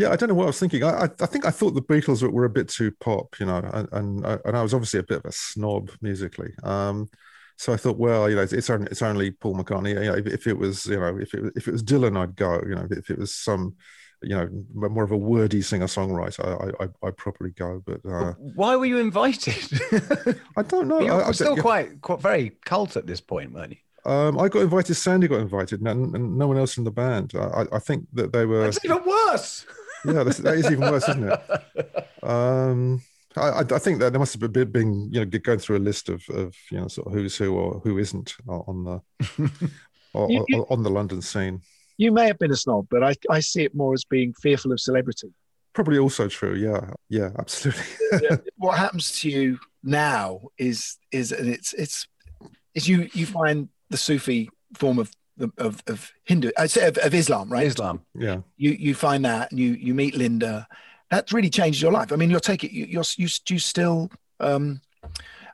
yeah, 0.00 0.10
I 0.12 0.16
don't 0.16 0.28
know 0.28 0.34
what 0.34 0.44
I 0.44 0.46
was 0.46 0.58
thinking. 0.58 0.82
I, 0.82 1.04
I, 1.04 1.08
I 1.20 1.26
think 1.26 1.44
I 1.46 1.50
thought 1.50 1.72
the 1.74 1.82
Beatles 1.82 2.22
were, 2.28 2.44
a 2.44 2.50
bit 2.50 2.68
too 2.68 2.90
pop, 3.00 3.38
you 3.38 3.46
know, 3.46 3.58
and, 3.72 3.88
and 3.92 4.26
I- 4.26 4.38
and 4.44 4.56
I 4.56 4.62
was 4.62 4.74
obviously 4.74 5.00
a 5.00 5.04
bit 5.04 5.18
of 5.18 5.24
a 5.26 5.32
snob 5.32 5.90
musically. 6.00 6.52
Um, 6.62 7.08
so 7.56 7.72
I 7.72 7.76
thought, 7.76 7.98
well, 7.98 8.28
you 8.30 8.36
know, 8.36 8.42
it's, 8.42 8.54
it's 8.54 8.70
only 8.70 8.86
it's 8.90 9.02
only 9.02 9.30
Paul 9.32 9.54
McCartney. 9.56 9.90
You 9.90 10.10
know, 10.10 10.14
if, 10.16 10.26
if 10.26 10.46
it 10.46 10.56
was, 10.56 10.86
you 10.86 10.98
know, 10.98 11.18
if 11.18 11.34
it 11.34 11.42
was, 11.42 11.52
if 11.56 11.68
it 11.68 11.72
was 11.72 11.82
Dylan, 11.82 12.16
I'd 12.16 12.34
go. 12.34 12.60
You 12.66 12.74
know, 12.76 12.86
if 12.90 13.10
it 13.10 13.18
was 13.18 13.34
some, 13.34 13.74
you 14.22 14.30
know, 14.36 14.48
more 14.74 15.04
of 15.04 15.10
a 15.12 15.16
wordy 15.16 15.60
singer 15.60 15.86
songwriter, 15.86 16.42
I, 16.80 16.84
I 16.84 16.88
I'd 17.08 17.16
probably 17.18 17.50
go. 17.50 17.82
But 17.84 18.00
uh, 18.10 18.32
Why 18.54 18.76
were 18.76 18.86
you 18.86 18.96
invited? 18.98 19.70
I 20.56 20.62
don't 20.62 20.88
know. 20.88 21.00
You 21.00 21.12
I- 21.12 21.16
were 21.16 21.24
I- 21.26 21.32
still 21.32 21.56
yeah. 21.56 21.62
quite, 21.62 22.00
quite 22.00 22.20
very 22.20 22.50
cult 22.64 22.96
at 22.96 23.06
this 23.06 23.20
point, 23.20 23.52
weren't 23.52 23.72
you? 23.72 24.10
Um, 24.10 24.38
I 24.40 24.48
got 24.48 24.62
invited. 24.62 24.94
Sandy 24.94 25.28
got 25.28 25.40
invited, 25.40 25.82
and, 25.82 26.14
and 26.16 26.38
no 26.38 26.46
one 26.48 26.56
else 26.56 26.78
in 26.78 26.84
the 26.84 26.90
band. 26.90 27.32
I, 27.34 27.40
I- 27.64 27.76
I 27.76 27.78
think 27.78 28.06
that 28.14 28.32
they 28.32 28.46
were. 28.46 28.64
It's 28.66 28.82
even 28.82 29.04
worse. 29.04 29.66
Yeah, 30.04 30.22
that's, 30.24 30.38
that 30.38 30.54
is 30.56 30.66
even 30.70 30.80
worse, 30.80 31.08
isn't 31.08 31.24
it? 31.24 32.06
Um, 32.22 33.02
I, 33.36 33.40
I 33.48 33.60
I 33.60 33.78
think 33.78 34.00
that 34.00 34.12
there 34.12 34.18
must 34.18 34.38
have 34.38 34.52
been, 34.52 34.70
been 34.70 35.12
you 35.12 35.20
know 35.20 35.26
going 35.26 35.58
through 35.58 35.76
a 35.76 35.86
list 35.90 36.08
of, 36.08 36.22
of 36.30 36.54
you 36.70 36.78
know 36.80 36.88
sort 36.88 37.06
of 37.06 37.12
who's 37.12 37.36
who 37.36 37.54
or 37.54 37.80
who 37.80 37.98
isn't 37.98 38.34
on 38.48 38.84
the 38.84 39.00
on, 40.14 40.30
You- 40.30 40.44
you- 40.48 40.66
on 40.70 40.82
the 40.82 40.90
London 40.90 41.22
scene. 41.22 41.60
You 41.96 42.12
may 42.12 42.26
have 42.28 42.38
been 42.38 42.50
a 42.50 42.56
snob, 42.56 42.86
but 42.90 43.04
I, 43.04 43.14
I 43.28 43.40
see 43.40 43.62
it 43.62 43.74
more 43.74 43.92
as 43.92 44.04
being 44.04 44.32
fearful 44.32 44.72
of 44.72 44.80
celebrity. 44.80 45.28
Probably 45.74 45.98
also 45.98 46.28
true. 46.28 46.54
Yeah, 46.54 46.90
yeah, 47.10 47.28
absolutely. 47.38 47.84
what 48.56 48.78
happens 48.78 49.20
to 49.20 49.30
you 49.30 49.58
now 49.84 50.40
is 50.58 50.96
is 51.12 51.30
and 51.30 51.48
it's 51.48 51.72
it's 51.74 52.08
is 52.74 52.88
you 52.88 53.08
you 53.12 53.26
find 53.26 53.68
the 53.90 53.96
Sufi 53.98 54.48
form 54.78 54.98
of 54.98 55.10
of, 55.58 55.82
of 55.86 56.12
Hindu 56.24 56.50
I 56.58 56.66
say 56.66 56.88
of, 56.88 56.98
of 56.98 57.14
Islam, 57.14 57.50
right? 57.50 57.66
Islam. 57.66 58.04
Yeah. 58.14 58.40
You 58.56 58.70
you 58.72 58.94
find 58.94 59.24
that 59.24 59.50
and 59.50 59.60
you 59.60 59.72
you 59.72 59.94
meet 59.94 60.14
Linda. 60.14 60.66
That's 61.10 61.32
really 61.32 61.50
changed 61.50 61.82
your 61.82 61.92
life. 61.92 62.12
I 62.12 62.16
mean, 62.16 62.30
you'll 62.30 62.40
take 62.40 62.62
it. 62.64 62.72
You, 62.72 62.84
you're 62.86 63.04
you 63.16 63.28
you 63.48 63.58
still 63.58 64.10
um, 64.38 64.80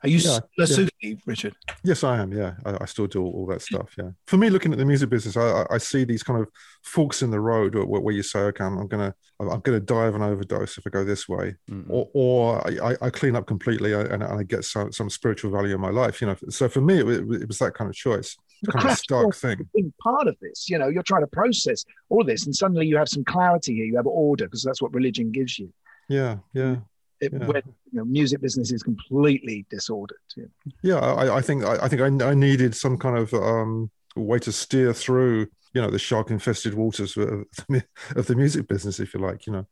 are 0.07 0.09
you 0.09 0.19
Yeah, 0.19 0.21
still 0.21 0.39
a 0.39 0.49
yeah. 0.59 0.65
Sufi, 0.67 1.21
Richard? 1.27 1.55
Yes, 1.85 2.05
I 2.05 2.19
am. 2.19 2.33
Yeah, 2.33 2.55
I, 2.65 2.79
I 2.81 2.85
still 2.87 3.07
do 3.07 3.23
all, 3.25 3.33
all 3.33 3.47
that 3.47 3.61
stuff. 3.63 3.95
Yeah, 3.99 4.11
for 4.27 4.37
me, 4.37 4.49
looking 4.51 4.73
at 4.73 4.79
the 4.79 4.85
music 4.85 5.11
business, 5.11 5.37
I, 5.37 5.43
I- 5.63 5.67
I 5.75 5.79
see 5.79 6.05
these 6.05 6.23
kind 6.23 6.41
of 6.41 6.49
forks 6.83 7.23
in 7.23 7.31
the 7.31 7.41
road 7.41 7.75
where, 7.75 7.85
where 8.01 8.15
you 8.15 8.23
say, 8.23 8.39
"Okay, 8.41 8.65
I'm, 8.65 8.79
I'm 8.79 8.89
gonna, 8.89 9.15
I'm 9.41 9.61
gonna 9.61 9.81
die 9.81 10.07
of 10.07 10.15
an 10.15 10.23
overdose 10.23 10.79
if 10.79 10.87
I 10.87 10.91
go 10.91 11.05
this 11.05 11.29
way," 11.29 11.55
or, 11.89 12.09
or 12.15 12.67
I, 12.67 12.93
I- 12.93 12.97
I 13.07 13.11
clean 13.11 13.37
up 13.37 13.47
completely 13.47 13.93
and, 13.93 14.09
and 14.13 14.23
I 14.25 14.43
get 14.45 14.65
some, 14.65 14.93
some 14.93 15.11
spiritual 15.11 15.51
value 15.51 15.75
in 15.75 15.81
my 15.81 15.91
life. 15.91 16.21
You 16.21 16.29
know, 16.29 16.37
so 16.49 16.69
for 16.69 16.81
me, 16.81 16.99
it, 17.01 17.05
was- 17.07 17.19
it 17.43 17.49
was 17.49 17.59
that 17.59 17.75
kind 17.75 17.91
of 17.91 17.95
choice, 17.97 18.37
The 18.63 18.73
kind 18.73 18.83
of 18.83 18.87
craft 18.87 19.03
stark 19.03 19.35
thing. 19.35 19.59
has 19.59 19.67
been 19.75 19.93
part 20.03 20.29
of 20.29 20.37
this. 20.41 20.69
You 20.71 20.79
know, 20.79 20.89
you're 20.89 21.03
trying 21.03 21.23
to 21.23 21.27
process 21.29 21.85
all 22.09 22.25
this, 22.25 22.47
and 22.47 22.55
suddenly 22.55 22.87
you 22.87 22.97
have 22.97 23.09
some 23.09 23.25
clarity 23.25 23.75
here. 23.75 23.85
You 23.85 23.97
have 23.97 24.07
order 24.07 24.45
because 24.47 24.63
that's 24.63 24.81
what 24.81 24.95
religion 24.95 25.33
gives 25.33 25.59
you. 25.59 25.73
Yeah, 26.09 26.37
yeah. 26.53 26.77
It, 27.21 27.33
Yeah. 27.33 27.47
When 27.47 27.63
you 27.93 27.99
know, 27.99 28.05
music 28.05 28.41
business 28.41 28.73
is 28.73 28.83
completely 28.83 29.67
disordered. 29.71 30.19
You 30.37 30.45
know. 30.45 30.73
yeah 30.83 30.99
i, 30.99 31.37
I 31.39 31.41
think 31.41 31.65
I, 31.65 31.77
I 31.85 31.89
think 31.89 32.03
I, 32.03 32.31
I 32.31 32.35
needed 32.35 32.75
some 32.75 32.99
kind 32.99 33.17
of 33.17 33.33
um, 33.35 33.91
way 34.17 34.39
to 34.41 34.53
steer 34.53 34.93
through 34.93 35.47
you 35.75 35.83
know 35.83 35.91
the 35.91 35.99
shark 35.99 36.31
infested 36.31 36.75
waters 36.75 37.17
of 37.17 37.45
the, 37.69 37.85
of 38.17 38.27
the 38.27 38.35
music 38.35 38.69
business 38.69 39.01
if 39.01 39.15
you 39.15 39.21
like 39.21 39.47
you 39.47 39.53
know 39.53 39.67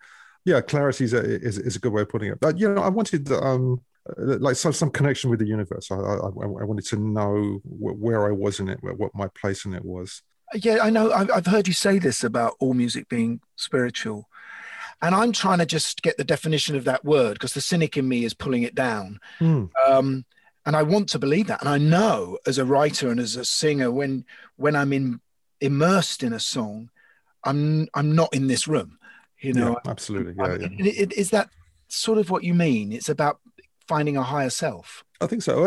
yeah 0.45 0.61
clarity 0.61 1.05
is 1.05 1.15
a, 1.15 1.23
is, 1.23 1.59
is 1.59 1.77
a 1.77 1.79
good 1.79 1.93
way 1.93 2.03
of 2.03 2.09
putting 2.09 2.31
it 2.31 2.41
but 2.41 2.59
you 2.59 2.73
know 2.73 2.83
i 2.83 2.89
wanted 2.89 3.31
um 3.33 3.81
uh, 4.11 4.37
like 4.39 4.57
some, 4.57 4.73
some 4.73 4.91
connection 4.91 5.31
with 5.31 5.39
the 5.39 5.47
universe 5.47 5.91
I, 5.91 5.97
I, 5.97 6.29
I 6.29 6.65
wanted 6.65 6.85
to 6.87 6.97
know 6.97 7.61
where 7.65 8.27
i 8.27 8.33
was 8.33 8.61
in 8.61 8.69
it 8.69 8.79
what 8.83 9.15
my 9.15 9.29
place 9.29 9.65
in 9.65 9.73
it 9.73 9.85
was 9.85 10.23
Yeah, 10.55 10.79
I 10.83 10.91
know. 10.91 11.11
I've 11.11 11.47
heard 11.47 11.67
you 11.67 11.75
say 11.75 11.99
this 11.99 12.23
about 12.23 12.55
all 12.61 12.75
music 12.75 13.09
being 13.09 13.41
spiritual. 13.57 14.29
And 15.03 15.15
I'm 15.15 15.33
trying 15.33 15.59
to 15.59 15.67
just 15.67 16.03
get 16.03 16.17
the 16.17 16.25
definition 16.25 16.77
of 16.77 16.85
that 16.85 17.05
word 17.05 17.35
because 17.35 17.53
the 17.55 17.61
cynic 17.61 17.97
in 17.97 18.09
me 18.09 18.25
is 18.25 18.35
pulling 18.35 18.63
it 18.63 18.75
down. 18.75 19.19
Hmm. 19.39 19.67
Um, 19.87 20.25
and 20.67 20.75
I 20.75 20.83
want 20.83 21.09
to 21.11 21.19
believe 21.19 21.47
that. 21.49 21.61
And 21.61 21.69
I 21.69 21.79
know 21.79 22.39
as 22.47 22.57
a 22.59 22.65
writer 22.65 23.11
and 23.11 23.21
as 23.21 23.37
a 23.37 23.45
singer, 23.45 23.91
when 23.91 24.25
when 24.57 24.75
I'm 24.77 24.93
in 24.93 25.21
immersed 25.61 26.23
in 26.23 26.33
a 26.33 26.41
song, 26.41 26.91
I'm 27.45 27.89
I'm 27.95 28.15
not 28.15 28.33
in 28.33 28.47
this 28.47 28.67
room. 28.67 28.99
You 29.41 29.53
know, 29.53 29.73
yeah, 29.85 29.91
absolutely 29.91 30.35
yeah, 30.39 30.57
yeah. 30.59 30.69
it- 30.87 30.99
it- 30.99 31.13
is 31.13 31.31
that 31.31 31.51
sort 31.89 32.19
of 32.19 32.31
what 32.31 32.45
you 32.45 32.55
mean? 32.55 32.93
It's 32.93 33.11
about 33.11 33.41
finding 33.89 34.17
a 34.17 34.23
higher 34.23 34.51
self. 34.51 35.05
I 35.21 35.27
think 35.27 35.43
so. 35.43 35.67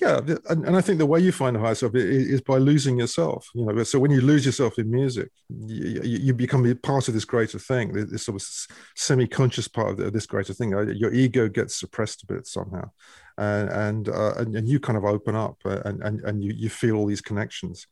Yeah, 0.00 0.20
and, 0.48 0.76
I 0.76 0.80
think 0.80 0.98
the 0.98 1.06
way 1.06 1.20
you 1.20 1.30
find 1.30 1.56
a 1.56 1.60
higher 1.60 1.74
self 1.74 1.94
is 1.94 2.40
by 2.40 2.56
losing 2.56 2.98
yourself. 2.98 3.48
You 3.54 3.66
know, 3.66 3.82
so 3.84 3.98
when 3.98 4.10
you 4.10 4.20
lose 4.20 4.46
yourself 4.46 4.78
in 4.78 4.90
music, 4.90 5.30
you, 5.48 6.34
become 6.34 6.74
part 6.82 7.06
of 7.06 7.14
this 7.14 7.24
greater 7.24 7.58
thing, 7.58 7.92
this 7.92 8.24
sort 8.24 8.40
of 8.40 8.48
semi-conscious 8.96 9.68
part 9.68 10.00
of 10.00 10.12
this 10.12 10.26
greater 10.26 10.54
thing. 10.54 10.74
Uh, 10.74 10.82
Your 10.82 11.12
ego 11.12 11.48
gets 11.48 11.76
suppressed 11.76 12.22
a 12.24 12.26
bit 12.26 12.46
somehow, 12.46 12.90
and 13.36 13.68
and 13.68 14.08
uh, 14.08 14.34
and, 14.38 14.68
you 14.68 14.80
kind 14.80 14.96
of 14.96 15.04
open 15.04 15.36
up, 15.36 15.58
uh, 15.64 15.80
and 15.84 16.02
and 16.02 16.20
and 16.22 16.42
you 16.42 16.52
you 16.56 16.70
feel 16.70 16.96
all 16.96 17.06
these 17.06 17.20
connections. 17.20 17.86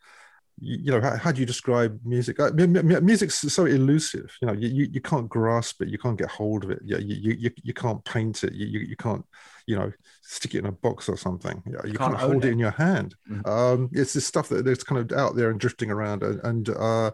You, 0.59 0.93
know, 0.93 1.01
how, 1.03 1.17
how 1.19 1.33
do 1.33 1.41
you 1.41 1.47
describe 1.47 2.01
music? 2.05 2.41
Uh, 2.41 2.51
mu- 2.55 2.67
mu- 2.67 3.01
music's 3.01 3.35
so 3.53 3.67
elusive. 3.67 4.35
You 4.41 4.49
know, 4.49 4.55
you, 4.55 4.69
you, 4.69 4.89
you 4.91 5.01
can't 5.03 5.29
grasp 5.29 5.83
it, 5.83 5.89
you 5.89 5.99
can't 5.99 6.17
get 6.17 6.31
hold 6.31 6.65
of 6.65 6.71
it. 6.71 6.81
You 6.83 6.97
you 6.99 7.37
you, 7.39 7.51
you 7.63 7.75
can't 7.75 8.03
paint 8.05 8.43
it. 8.43 8.55
You, 8.55 8.67
you 8.67 8.81
you 8.81 8.97
can't 8.97 9.25
you 9.67 9.77
know 9.77 9.93
stick 10.23 10.55
it 10.55 10.61
in 10.61 10.67
a 10.67 10.73
box 10.73 11.09
or 11.09 11.17
something. 11.19 11.63
You, 11.67 11.73
know, 11.73 11.81
you 11.85 11.99
Can't 11.99 12.17
can't, 12.17 12.17
hold 12.17 12.45
it 12.45 12.49
it. 12.49 12.53
in 12.53 12.59
your 12.59 12.71
hand. 12.71 13.15
Um, 13.45 13.91
it's 13.93 14.15
this 14.15 14.27
stuff 14.27 14.49
that 14.49 14.65
that's 14.65 14.85
kind 14.85 14.99
of 15.01 15.19
out 15.19 15.37
there 15.37 15.51
and 15.51 15.61
drifting 15.61 15.91
around, 15.91 16.23
and, 16.23 16.41
and 16.43 16.69
uh, 16.71 17.11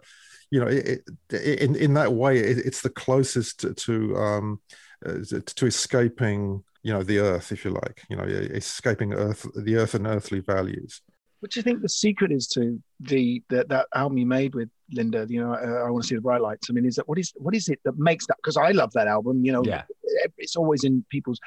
you 0.50 0.60
know, 0.60 0.68
it, 0.68 1.00
it, 1.30 1.60
in 1.60 1.74
in 1.76 1.94
that 1.94 2.12
way, 2.12 2.38
it, 2.38 2.58
it's 2.58 2.82
the 2.82 2.90
closest 2.90 3.60
to, 3.60 3.74
to 3.74 4.16
um, 4.16 4.60
uh, 5.04 5.18
to 5.56 5.66
escaping, 5.66 6.62
you 6.82 6.92
know, 6.92 7.02
the 7.02 7.18
earth, 7.18 7.50
if 7.50 7.64
you 7.64 7.72
like. 7.72 8.04
You 8.08 8.16
know, 8.16 8.24
escaping 8.24 9.14
earth, 9.14 9.46
the 9.56 9.76
earth 9.76 9.94
and 9.94 10.06
earthly 10.06 10.40
values. 10.40 11.00
What 11.42 11.50
do 11.50 11.58
you 11.58 11.64
think 11.64 11.82
the 11.82 11.88
secret 11.88 12.30
is 12.30 12.46
to 12.54 12.80
the 13.00 13.42
that, 13.48 13.68
that 13.68 13.88
album 13.96 14.16
you 14.16 14.26
made 14.26 14.54
with 14.54 14.68
Linda? 14.92 15.26
You 15.28 15.40
know, 15.42 15.54
uh, 15.54 15.84
I 15.84 15.90
want 15.90 16.04
to 16.04 16.08
see 16.08 16.14
the 16.14 16.20
bright 16.20 16.40
lights. 16.40 16.68
I 16.70 16.72
mean, 16.72 16.86
is 16.86 16.94
that 16.94 17.08
what 17.08 17.18
is 17.18 17.32
what 17.34 17.52
is 17.56 17.68
it 17.68 17.80
that 17.84 17.98
makes 17.98 18.28
that? 18.28 18.36
Because 18.36 18.56
I 18.56 18.70
love 18.70 18.92
that 18.92 19.08
album. 19.08 19.44
You 19.44 19.50
know, 19.50 19.64
Yeah. 19.64 19.82
it's 20.38 20.54
always 20.54 20.84
in 20.84 21.04
people's, 21.10 21.40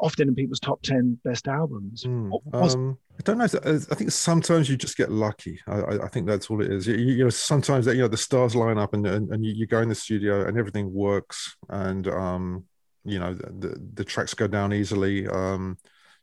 often 0.00 0.28
in 0.28 0.34
people's 0.34 0.60
top 0.60 0.82
ten 0.82 1.18
best 1.24 1.48
albums. 1.48 2.04
What 2.06 2.42
was- 2.44 2.74
Um, 2.74 2.98
I 3.18 3.22
don't 3.24 3.38
know. 3.38 3.44
I 3.44 3.94
think 3.94 4.12
sometimes 4.12 4.68
you 4.68 4.76
just 4.76 4.98
get 4.98 5.10
lucky. 5.10 5.58
I, 5.66 5.76
I- 5.80 6.04
I 6.04 6.08
think 6.08 6.26
that's 6.26 6.50
all 6.50 6.60
it 6.60 6.70
is. 6.70 6.86
You, 6.86 6.96
you 6.96 7.24
know, 7.24 7.30
sometimes 7.30 7.86
that 7.86 7.96
you 7.96 8.02
know 8.02 8.08
the 8.08 8.18
stars 8.18 8.54
line 8.54 8.76
up 8.76 8.92
and 8.92 9.06
and, 9.06 9.32
and 9.32 9.42
you, 9.46 9.52
you 9.54 9.66
go 9.66 9.80
in 9.80 9.88
the 9.88 9.94
studio 9.94 10.46
and 10.46 10.58
everything 10.58 10.92
works 10.92 11.56
and 11.70 12.06
um, 12.06 12.64
you 13.06 13.18
know 13.18 13.32
the, 13.32 13.46
the, 13.62 13.90
the 13.94 14.04
tracks 14.04 14.34
go 14.34 14.46
down 14.46 14.74
easily. 14.74 15.26
Um, 15.26 15.78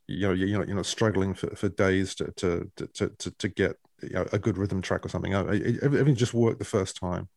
you 0.07 0.27
know 0.27 0.33
you 0.33 0.57
know 0.57 0.63
you're 0.63 0.75
not 0.75 0.85
struggling 0.85 1.33
for, 1.33 1.55
for 1.55 1.69
days 1.69 2.15
to 2.15 2.31
to 2.37 2.71
to 2.75 3.09
to, 3.09 3.31
to 3.31 3.47
get 3.47 3.77
you 4.03 4.09
know, 4.09 4.25
a 4.31 4.39
good 4.39 4.57
rhythm 4.57 4.81
track 4.81 5.05
or 5.05 5.09
something. 5.09 5.33
Everything 5.33 6.15
just 6.15 6.33
worked 6.33 6.59
the 6.59 6.65
first 6.65 6.97
time, 6.97 7.27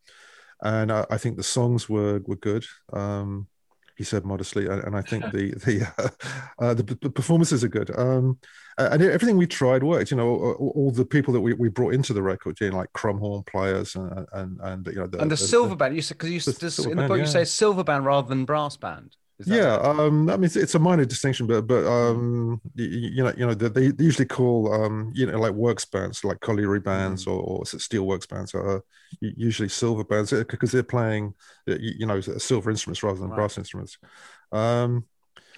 and 0.62 0.92
I, 0.92 1.06
I 1.10 1.18
think 1.18 1.36
the 1.36 1.42
songs 1.42 1.88
were 1.88 2.20
were 2.26 2.36
good. 2.36 2.64
Um, 2.92 3.48
he 3.96 4.04
said 4.04 4.24
modestly, 4.24 4.68
and, 4.68 4.96
I 4.96 5.02
think 5.02 5.24
the 5.32 5.54
the 5.64 5.92
uh, 5.98 6.64
uh, 6.64 6.74
the, 6.74 6.82
the, 7.00 7.10
performances 7.10 7.64
are 7.64 7.68
good. 7.68 7.90
Um, 7.98 8.38
and 8.78 9.02
everything 9.02 9.36
we 9.36 9.46
tried 9.46 9.82
worked. 9.82 10.12
You 10.12 10.16
know, 10.16 10.28
all, 10.28 10.72
all, 10.76 10.90
the 10.92 11.04
people 11.04 11.34
that 11.34 11.40
we, 11.40 11.52
we 11.54 11.68
brought 11.68 11.94
into 11.94 12.12
the 12.12 12.22
record, 12.22 12.60
you 12.60 12.70
know, 12.70 12.76
like 12.76 12.92
crumhorn 12.92 13.44
players 13.46 13.96
and 13.96 14.26
and 14.32 14.60
and 14.62 14.86
you 14.86 14.94
know, 14.94 15.06
the, 15.06 15.18
and 15.18 15.30
the, 15.30 15.34
the 15.34 15.36
silver 15.36 15.74
band. 15.74 15.96
You 15.96 16.02
said 16.02 16.18
because 16.18 16.30
you 16.30 16.40
the, 16.40 16.90
in 16.90 16.96
the 16.96 17.08
book 17.08 17.16
yeah. 17.16 17.24
you 17.24 17.26
say 17.26 17.44
silver 17.44 17.82
band 17.82 18.04
rather 18.04 18.28
than 18.28 18.44
brass 18.44 18.76
band 18.76 19.16
yeah, 19.46 19.76
um, 19.76 20.28
I 20.28 20.36
mean 20.36 20.44
it's, 20.44 20.56
it's, 20.56 20.74
a 20.74 20.78
minor 20.78 21.04
distinction, 21.04 21.46
but 21.46 21.66
but 21.66 21.86
um, 21.86 22.60
you, 22.74 22.86
you 22.86 23.22
know 23.22 23.32
you 23.36 23.46
know 23.46 23.54
they, 23.54 23.90
they 23.90 24.04
usually 24.04 24.26
call 24.26 24.72
um, 24.72 25.12
you 25.14 25.26
know 25.26 25.38
like 25.38 25.52
works 25.52 25.84
bands 25.84 26.24
like 26.24 26.40
colliery 26.40 26.80
bands 26.80 27.24
mm. 27.24 27.32
or, 27.32 27.40
or 27.40 27.66
steel 27.66 28.04
works 28.04 28.26
bands 28.26 28.52
are 28.54 28.82
usually 29.20 29.68
silver 29.68 30.02
bands 30.02 30.32
because 30.32 30.72
they're 30.72 30.82
playing 30.82 31.34
you 31.66 32.06
know 32.06 32.20
silver 32.20 32.70
instruments 32.70 33.02
rather 33.02 33.20
than 33.20 33.28
right. 33.28 33.36
brass 33.36 33.58
instruments. 33.58 33.98
Um, 34.50 35.04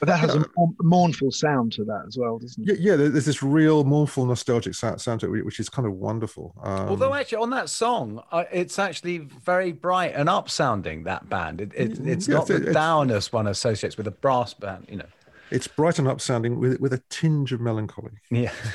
but 0.00 0.06
that 0.06 0.18
has 0.18 0.34
a 0.34 0.44
mournful 0.80 1.30
sound 1.30 1.72
to 1.72 1.84
that 1.84 2.04
as 2.08 2.16
well, 2.16 2.38
doesn't 2.38 2.68
it? 2.68 2.80
Yeah, 2.80 2.92
yeah 2.92 2.96
there's 2.96 3.26
this 3.26 3.42
real 3.42 3.84
mournful, 3.84 4.24
nostalgic 4.24 4.74
sound, 4.74 5.20
to 5.20 5.34
it, 5.34 5.44
which 5.44 5.60
is 5.60 5.68
kind 5.68 5.86
of 5.86 5.92
wonderful. 5.92 6.54
Um, 6.62 6.88
Although, 6.88 7.14
actually, 7.14 7.38
on 7.38 7.50
that 7.50 7.68
song, 7.68 8.22
uh, 8.32 8.44
it's 8.50 8.78
actually 8.78 9.18
very 9.18 9.72
bright 9.72 10.14
and 10.14 10.30
up 10.30 10.48
sounding, 10.48 11.04
that 11.04 11.28
band. 11.28 11.60
It, 11.60 11.72
it, 11.74 11.98
it's 12.06 12.26
yeah, 12.26 12.36
not 12.36 12.48
it's, 12.48 12.64
the 12.64 12.72
downest 12.72 13.34
one 13.34 13.46
associates 13.46 13.98
with 13.98 14.06
a 14.06 14.10
brass 14.10 14.54
band, 14.54 14.86
you 14.88 14.96
know. 14.96 15.06
It's 15.50 15.66
bright 15.66 15.98
and 15.98 16.08
up 16.08 16.22
sounding 16.22 16.58
with, 16.58 16.80
with 16.80 16.94
a 16.94 17.02
tinge 17.10 17.52
of 17.52 17.60
melancholy. 17.60 18.12
Yeah. 18.30 18.52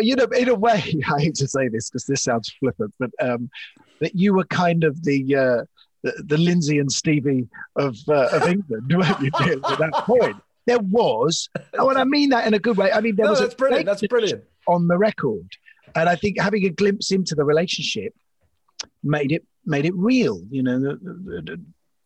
you 0.00 0.16
know, 0.16 0.24
in 0.36 0.48
a 0.48 0.54
way, 0.54 0.82
I 1.14 1.20
hate 1.20 1.36
to 1.36 1.48
say 1.48 1.68
this 1.68 1.88
because 1.88 2.04
this 2.04 2.22
sounds 2.22 2.54
flippant, 2.60 2.92
but 2.98 3.10
um, 3.20 3.48
that 4.00 4.14
you 4.14 4.34
were 4.34 4.44
kind 4.44 4.84
of 4.84 5.02
the. 5.02 5.34
Uh, 5.34 5.64
the, 6.02 6.12
the 6.26 6.38
Lindsey 6.38 6.78
and 6.78 6.90
Stevie 6.90 7.48
of 7.76 7.96
uh, 8.08 8.28
of 8.32 8.48
England, 8.48 8.92
weren't 8.96 9.20
you, 9.20 9.30
at 9.36 9.78
that 9.78 9.92
point? 9.94 10.36
There 10.66 10.78
was, 10.80 11.48
oh, 11.78 11.90
and 11.90 11.98
I 11.98 12.04
mean 12.04 12.30
that 12.30 12.46
in 12.46 12.54
a 12.54 12.58
good 12.58 12.76
way. 12.76 12.90
I 12.90 13.00
mean, 13.00 13.14
there 13.16 13.26
no, 13.26 13.30
was 13.30 13.40
that's 13.40 13.54
a 13.54 13.56
brilliant. 13.56 13.86
That's 13.86 14.06
brilliant 14.06 14.44
on 14.66 14.88
the 14.88 14.98
record, 14.98 15.48
and 15.94 16.08
I 16.08 16.16
think 16.16 16.40
having 16.40 16.64
a 16.64 16.70
glimpse 16.70 17.12
into 17.12 17.34
the 17.34 17.44
relationship 17.44 18.14
made 19.02 19.32
it 19.32 19.44
made 19.64 19.84
it 19.84 19.94
real. 19.94 20.42
You 20.50 20.62
know. 20.62 20.98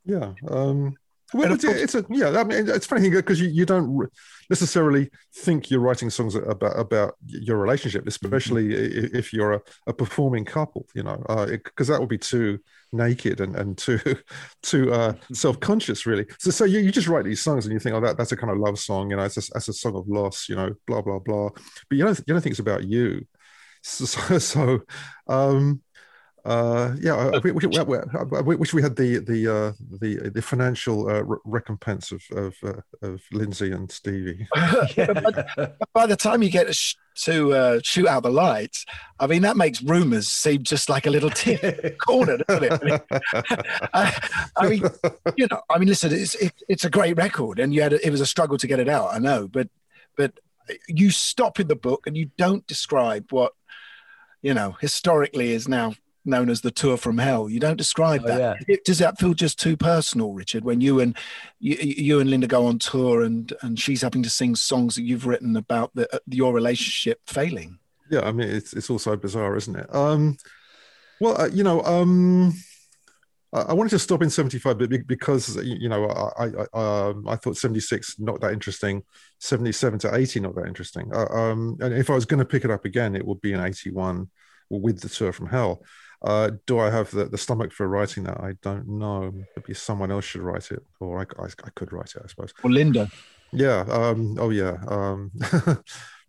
Yeah. 0.05 0.33
Um, 0.49 0.97
well, 1.33 1.53
it's, 1.53 1.65
it's, 1.65 1.95
a 1.95 2.05
yeah. 2.11 2.39
I 2.39 2.45
mean, 2.45 2.69
it's 2.69 2.87
funny 2.87 3.09
because 3.11 3.41
you, 3.41 3.49
you 3.49 3.65
don't 3.65 4.09
necessarily 4.49 5.11
think 5.35 5.71
you're 5.71 5.81
writing 5.81 6.11
songs 6.11 6.35
about 6.35 6.79
about 6.79 7.15
your 7.25 7.59
relationship, 7.59 8.07
especially 8.07 8.71
mm-hmm. 8.71 9.17
if 9.17 9.33
you're 9.33 9.53
a, 9.53 9.61
a, 9.87 9.93
performing 9.93 10.45
couple. 10.45 10.87
You 10.95 11.05
know, 11.05 11.23
because 11.47 11.89
uh, 11.89 11.95
that 11.95 12.01
would 12.01 12.09
be 12.09 12.19
too 12.19 12.59
naked 12.93 13.41
and, 13.41 13.55
and 13.57 13.79
too 13.79 14.01
too 14.63 14.93
uh, 14.93 15.15
self 15.33 15.61
conscious, 15.61 16.07
really. 16.07 16.27
So 16.39 16.51
so 16.51 16.65
you, 16.65 16.81
you 16.81 16.91
just 16.91 17.09
write 17.09 17.25
these 17.25 17.43
songs 17.43 17.65
and 17.65 17.73
you 17.73 17.79
think, 17.79 17.95
oh, 17.95 18.01
that 18.01 18.17
that's 18.17 18.33
a 18.33 18.37
kind 18.37 18.53
of 18.53 18.59
love 18.59 18.79
song. 18.79 19.11
You 19.11 19.17
know, 19.17 19.25
it's 19.25 19.37
a, 19.37 19.53
that's 19.53 19.69
a 19.69 19.73
song 19.73 19.97
of 19.97 20.09
loss. 20.09 20.49
You 20.49 20.57
know, 20.57 20.75
blah 20.87 21.03
blah 21.03 21.19
blah. 21.19 21.51
But 21.89 21.99
you 21.99 22.05
don't 22.05 22.19
you 22.19 22.35
don't 22.35 22.41
think 22.41 22.53
it's 22.53 22.61
about 22.61 22.85
you. 22.85 23.27
So, 23.83 24.05
so, 24.05 24.39
so 24.39 24.81
um, 25.29 25.83
uh, 26.45 26.95
yeah, 27.01 27.39
we, 27.43 27.53
we, 27.53 27.67
we, 27.67 28.57
wish 28.57 28.73
we 28.73 28.83
had 28.83 28.97
the 28.97 29.19
the 29.19 29.47
uh, 29.47 29.73
the 30.01 30.31
the 30.35 30.41
financial 30.41 31.09
uh, 31.09 31.23
recompense 31.45 32.13
of 32.13 32.23
of, 32.33 32.55
uh, 32.65 32.81
of 33.03 33.21
Lindsey 33.33 33.73
and 33.73 33.91
Stevie. 33.91 34.47
by, 34.55 35.73
by, 35.93 36.07
the 36.07 36.17
time 36.17 36.43
you 36.43 36.51
get 36.51 36.67
to, 36.67 36.73
sh- 36.73 36.97
to 37.25 37.53
uh, 37.53 37.81
shoot 37.83 38.07
out 38.07 38.23
the 38.23 38.31
lights, 38.31 38.87
I 39.19 39.27
mean 39.27 39.43
that 39.43 39.59
makes 39.59 39.83
rumours 39.83 40.29
seem 40.29 40.63
just 40.63 40.89
like 40.89 41.07
a 41.07 41.11
little 41.11 41.31
tip 41.31 41.99
corner, 42.07 42.39
doesn't 42.39 42.65
it? 42.65 42.73
I 42.73 42.85
mean, 42.85 43.01
I, 43.93 44.29
I 44.57 44.69
mean, 44.69 44.83
you 45.37 45.47
know, 45.51 45.61
I 45.69 45.79
mean, 45.79 45.89
listen, 45.89 46.13
it's 46.13 46.35
it, 46.37 46.55
it's 46.69 46.85
a 46.87 46.91
great 46.91 47.19
record, 47.19 47.59
and 47.59 47.75
you 47.75 47.83
had 47.83 47.93
a, 47.93 48.07
it 48.07 48.11
was 48.11 48.23
a 48.23 48.27
struggle 48.27 48.57
to 48.59 48.67
get 48.67 48.81
it 48.81 48.89
out. 48.89 49.13
I 49.13 49.19
know, 49.19 49.47
but 49.47 49.69
but 50.17 50.33
you 50.89 51.11
stop 51.11 51.61
in 51.61 51.69
the 51.69 51.77
book 51.77 52.07
and 52.07 52.17
you 52.17 52.31
don't 52.39 52.67
describe 52.67 53.31
what 53.31 53.53
you 54.41 54.55
know 54.55 54.77
historically 54.81 55.53
is 55.53 55.69
now 55.69 55.93
known 56.25 56.51
as 56.51 56.61
the 56.61 56.71
tour 56.71 56.97
from 56.97 57.19
hell. 57.19 57.49
You 57.49 57.61
don't 57.61 57.77
describe 57.77 58.23
oh, 58.25 58.29
that. 58.29 58.65
Yeah. 58.69 58.77
Does 58.85 58.99
that 58.99 59.19
feel 59.19 59.35
just 59.35 59.59
too 59.59 59.77
personal, 59.77 60.33
Richard? 60.33 60.65
When 60.65 60.81
you 60.81 61.01
and 61.01 61.17
you, 61.59 61.77
you, 61.77 62.21
and 62.21 62.31
Linda 62.31 62.47
go 62.47 62.67
on 62.67 62.79
tour 62.79 63.23
and 63.23 63.53
and 63.63 63.79
she's 63.79 64.03
having 64.03 64.23
to 64.23 64.31
sing 64.31 64.55
songs 64.55 64.95
that 64.95 65.03
you've 65.03 65.27
written 65.27 65.57
about 65.57 65.95
the, 65.95 66.15
uh, 66.15 66.19
your 66.27 66.53
relationship 66.53 67.21
failing. 67.27 67.79
Yeah, 68.11 68.23
I 68.23 68.33
mean 68.33 68.49
it's 68.49 68.73
it's 68.73 68.91
also 68.91 69.17
bizarre, 69.17 69.57
isn't 69.57 69.77
it? 69.77 69.95
Um, 69.95 70.37
well, 71.21 71.41
uh, 71.41 71.49
you 71.49 71.63
know, 71.63 71.83
um, 71.83 72.55
I 73.53 73.73
wanted 73.73 73.91
to 73.91 73.99
stop 73.99 74.23
in 74.23 74.31
75 74.31 75.07
because 75.07 75.57
you 75.57 75.89
know 75.89 76.07
I 76.09 76.45
I, 76.47 77.09
um, 77.09 77.29
I 77.29 77.37
thought 77.37 77.57
76 77.57 78.19
not 78.19 78.41
that 78.41 78.53
interesting, 78.53 79.03
77 79.39 79.99
to 80.01 80.15
80 80.15 80.41
not 80.41 80.55
that 80.55 80.67
interesting. 80.67 81.11
Uh, 81.13 81.27
um, 81.27 81.77
and 81.81 81.93
if 81.95 82.11
I 82.11 82.15
was 82.15 82.27
going 82.27 82.39
to 82.39 82.45
pick 82.45 82.65
it 82.65 82.71
up 82.71 82.85
again, 82.85 83.17
it 83.17 83.27
would 83.27 83.41
be 83.41 83.53
in 83.53 83.61
81 83.61 84.31
with 84.71 85.01
the 85.01 85.09
tour 85.09 85.33
from 85.33 85.47
hell. 85.47 85.83
Uh, 86.23 86.51
do 86.67 86.79
I 86.79 86.91
have 86.91 87.11
the, 87.11 87.25
the 87.25 87.39
stomach 87.39 87.73
for 87.73 87.89
writing 87.89 88.25
that? 88.25 88.41
I 88.41 88.53
don't 88.63 88.87
know. 88.87 89.33
Maybe 89.57 89.75
someone 89.75 90.11
else 90.11 90.25
should 90.25 90.43
write 90.43 90.71
it, 90.71 90.83
or 91.01 91.21
I, 91.21 91.43
I, 91.43 91.47
I 91.47 91.71
could 91.75 91.93
write 91.93 92.13
it, 92.15 92.23
I 92.25 92.29
suppose. 92.29 92.53
Or 92.63 92.71
Linda. 92.71 93.09
Yeah. 93.53 93.85
Um, 93.89 94.37
oh, 94.39 94.51
yeah. 94.51 94.77
Um, 94.87 95.33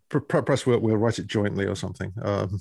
perhaps 0.08 0.66
we'll, 0.66 0.80
we'll 0.80 0.96
write 0.96 1.18
it 1.18 1.26
jointly 1.26 1.66
or 1.66 1.76
something. 1.76 2.12
Um, 2.22 2.60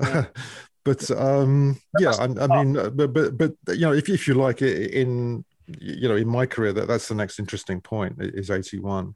yeah. 0.00 0.26
but 0.84 1.10
um, 1.10 1.80
yeah, 1.98 2.12
I, 2.12 2.24
I, 2.24 2.64
mean, 2.64 2.74
but, 2.94 3.12
but 3.12 3.36
but 3.36 3.54
you 3.68 3.80
know, 3.80 3.92
if 3.92 4.08
if 4.08 4.26
you 4.26 4.34
like 4.34 4.62
it 4.62 4.92
in 4.92 5.44
you 5.78 6.08
know 6.08 6.16
in 6.16 6.28
my 6.28 6.46
career, 6.46 6.72
that 6.72 6.88
that's 6.88 7.08
the 7.08 7.14
next 7.14 7.38
interesting 7.38 7.80
point 7.80 8.16
is 8.18 8.50
eighty 8.50 8.78
one. 8.78 9.14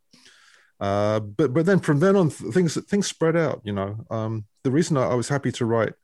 Uh, 0.80 1.20
but 1.20 1.54
but 1.54 1.66
then 1.66 1.80
from 1.80 2.00
then 2.00 2.16
on, 2.16 2.30
things 2.30 2.80
things 2.86 3.06
spread 3.06 3.36
out. 3.36 3.60
You 3.64 3.72
know, 3.72 4.04
um, 4.10 4.44
the 4.62 4.70
reason 4.70 4.96
I, 4.96 5.04
I 5.04 5.14
was 5.14 5.28
happy 5.28 5.52
to 5.52 5.64
write 5.64 5.94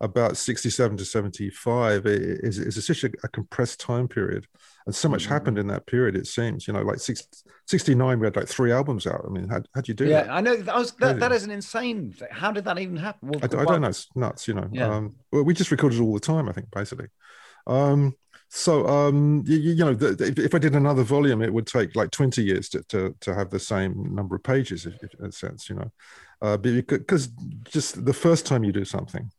about 0.00 0.36
67 0.36 0.96
to 0.96 1.04
75 1.04 2.06
is, 2.06 2.58
is 2.58 2.86
such 2.86 3.04
a, 3.04 3.10
a, 3.24 3.28
compressed 3.28 3.80
time 3.80 4.06
period 4.06 4.46
and 4.86 4.94
so 4.94 5.08
much 5.08 5.24
mm-hmm. 5.24 5.32
happened 5.32 5.58
in 5.58 5.66
that 5.66 5.86
period 5.86 6.16
it 6.16 6.26
seems 6.26 6.68
you 6.68 6.72
know 6.72 6.82
like 6.82 7.00
six, 7.00 7.26
69 7.66 8.20
we 8.20 8.26
had 8.26 8.36
like 8.36 8.46
three 8.46 8.70
albums 8.70 9.06
out 9.06 9.24
i 9.26 9.30
mean 9.30 9.48
how 9.48 9.60
how'd 9.74 9.88
you 9.88 9.94
do 9.94 10.06
yeah 10.06 10.22
that? 10.22 10.30
i 10.30 10.40
know 10.40 10.56
that, 10.56 10.74
was, 10.74 10.92
that, 10.92 11.18
that 11.18 11.32
is 11.32 11.44
an 11.44 11.50
insane 11.50 12.12
thing. 12.12 12.28
how 12.30 12.52
did 12.52 12.64
that 12.64 12.78
even 12.78 12.96
happen 12.96 13.28
well, 13.28 13.40
I, 13.42 13.46
I, 13.46 13.64
don't 13.64 13.80
know 13.80 13.88
it's 13.88 14.06
nuts 14.14 14.46
you 14.46 14.54
know 14.54 14.68
yeah. 14.72 14.88
um, 14.88 15.16
well, 15.32 15.42
we 15.42 15.52
just 15.52 15.70
recorded 15.70 16.00
all 16.00 16.14
the 16.14 16.20
time 16.20 16.48
i 16.48 16.52
think 16.52 16.70
basically 16.70 17.08
um, 17.66 18.14
so 18.50 18.86
um, 18.88 19.44
you, 19.46 19.58
you, 19.58 19.84
know 19.84 19.94
the, 19.94 20.32
if 20.38 20.54
i 20.54 20.58
did 20.58 20.74
another 20.74 21.02
volume 21.02 21.42
it 21.42 21.52
would 21.52 21.66
take 21.66 21.94
like 21.96 22.10
20 22.12 22.42
years 22.42 22.68
to, 22.70 22.82
to, 22.84 23.14
to 23.20 23.34
have 23.34 23.50
the 23.50 23.58
same 23.58 24.14
number 24.14 24.36
of 24.36 24.42
pages 24.42 24.86
if, 24.86 24.94
if 25.02 25.12
in 25.18 25.26
a 25.26 25.32
sense 25.32 25.68
you 25.68 25.74
know 25.74 25.90
uh, 26.40 26.56
because 26.56 27.28
just 27.64 28.04
the 28.04 28.12
first 28.12 28.46
time 28.46 28.62
you 28.62 28.72
do 28.72 28.84
something 28.84 29.30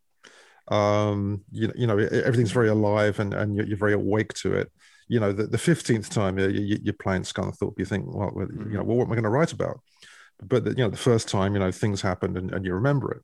um, 0.70 1.43
you, 1.51 1.72
you 1.76 1.88
know 1.88 1.97
everything's 1.97 2.51
very 2.51 2.70
alive 2.70 3.20
and, 3.20 3.34
and 3.34 3.55
you're, 3.55 3.65
you're 3.65 3.78
very 3.78 3.93
awake 3.93 4.34
to 4.34 4.53
it 4.53 4.72
you 5.07 5.20
know 5.20 5.34
the, 5.34 5.47
the 5.47 5.57
15th 5.57 6.09
time 6.09 6.38
you, 6.38 6.80
are 6.88 6.93
playing 6.93 7.24
Scunthorpe 7.24 7.78
you 7.78 7.86
think 7.86 8.05
well 8.07 8.32
you 8.36 8.41
know 8.41 8.47
mm-hmm. 8.47 8.76
well, 8.88 8.97
what 8.97 9.05
am 9.05 9.11
i 9.11 9.15
going 9.15 9.24
to 9.24 9.30
write 9.30 9.51
about 9.51 9.80
but 10.41 10.63
the, 10.63 10.72
you 10.72 10.78
know 10.78 10.89
the 10.89 10.97
first 10.97 11.28
time 11.28 11.53
you 11.53 11.59
know 11.59 11.72
things 11.72 12.01
happened 12.01 12.38
and, 12.38 12.53
and 12.53 12.65
you 12.65 12.74
remember 12.74 13.11
it 13.11 13.24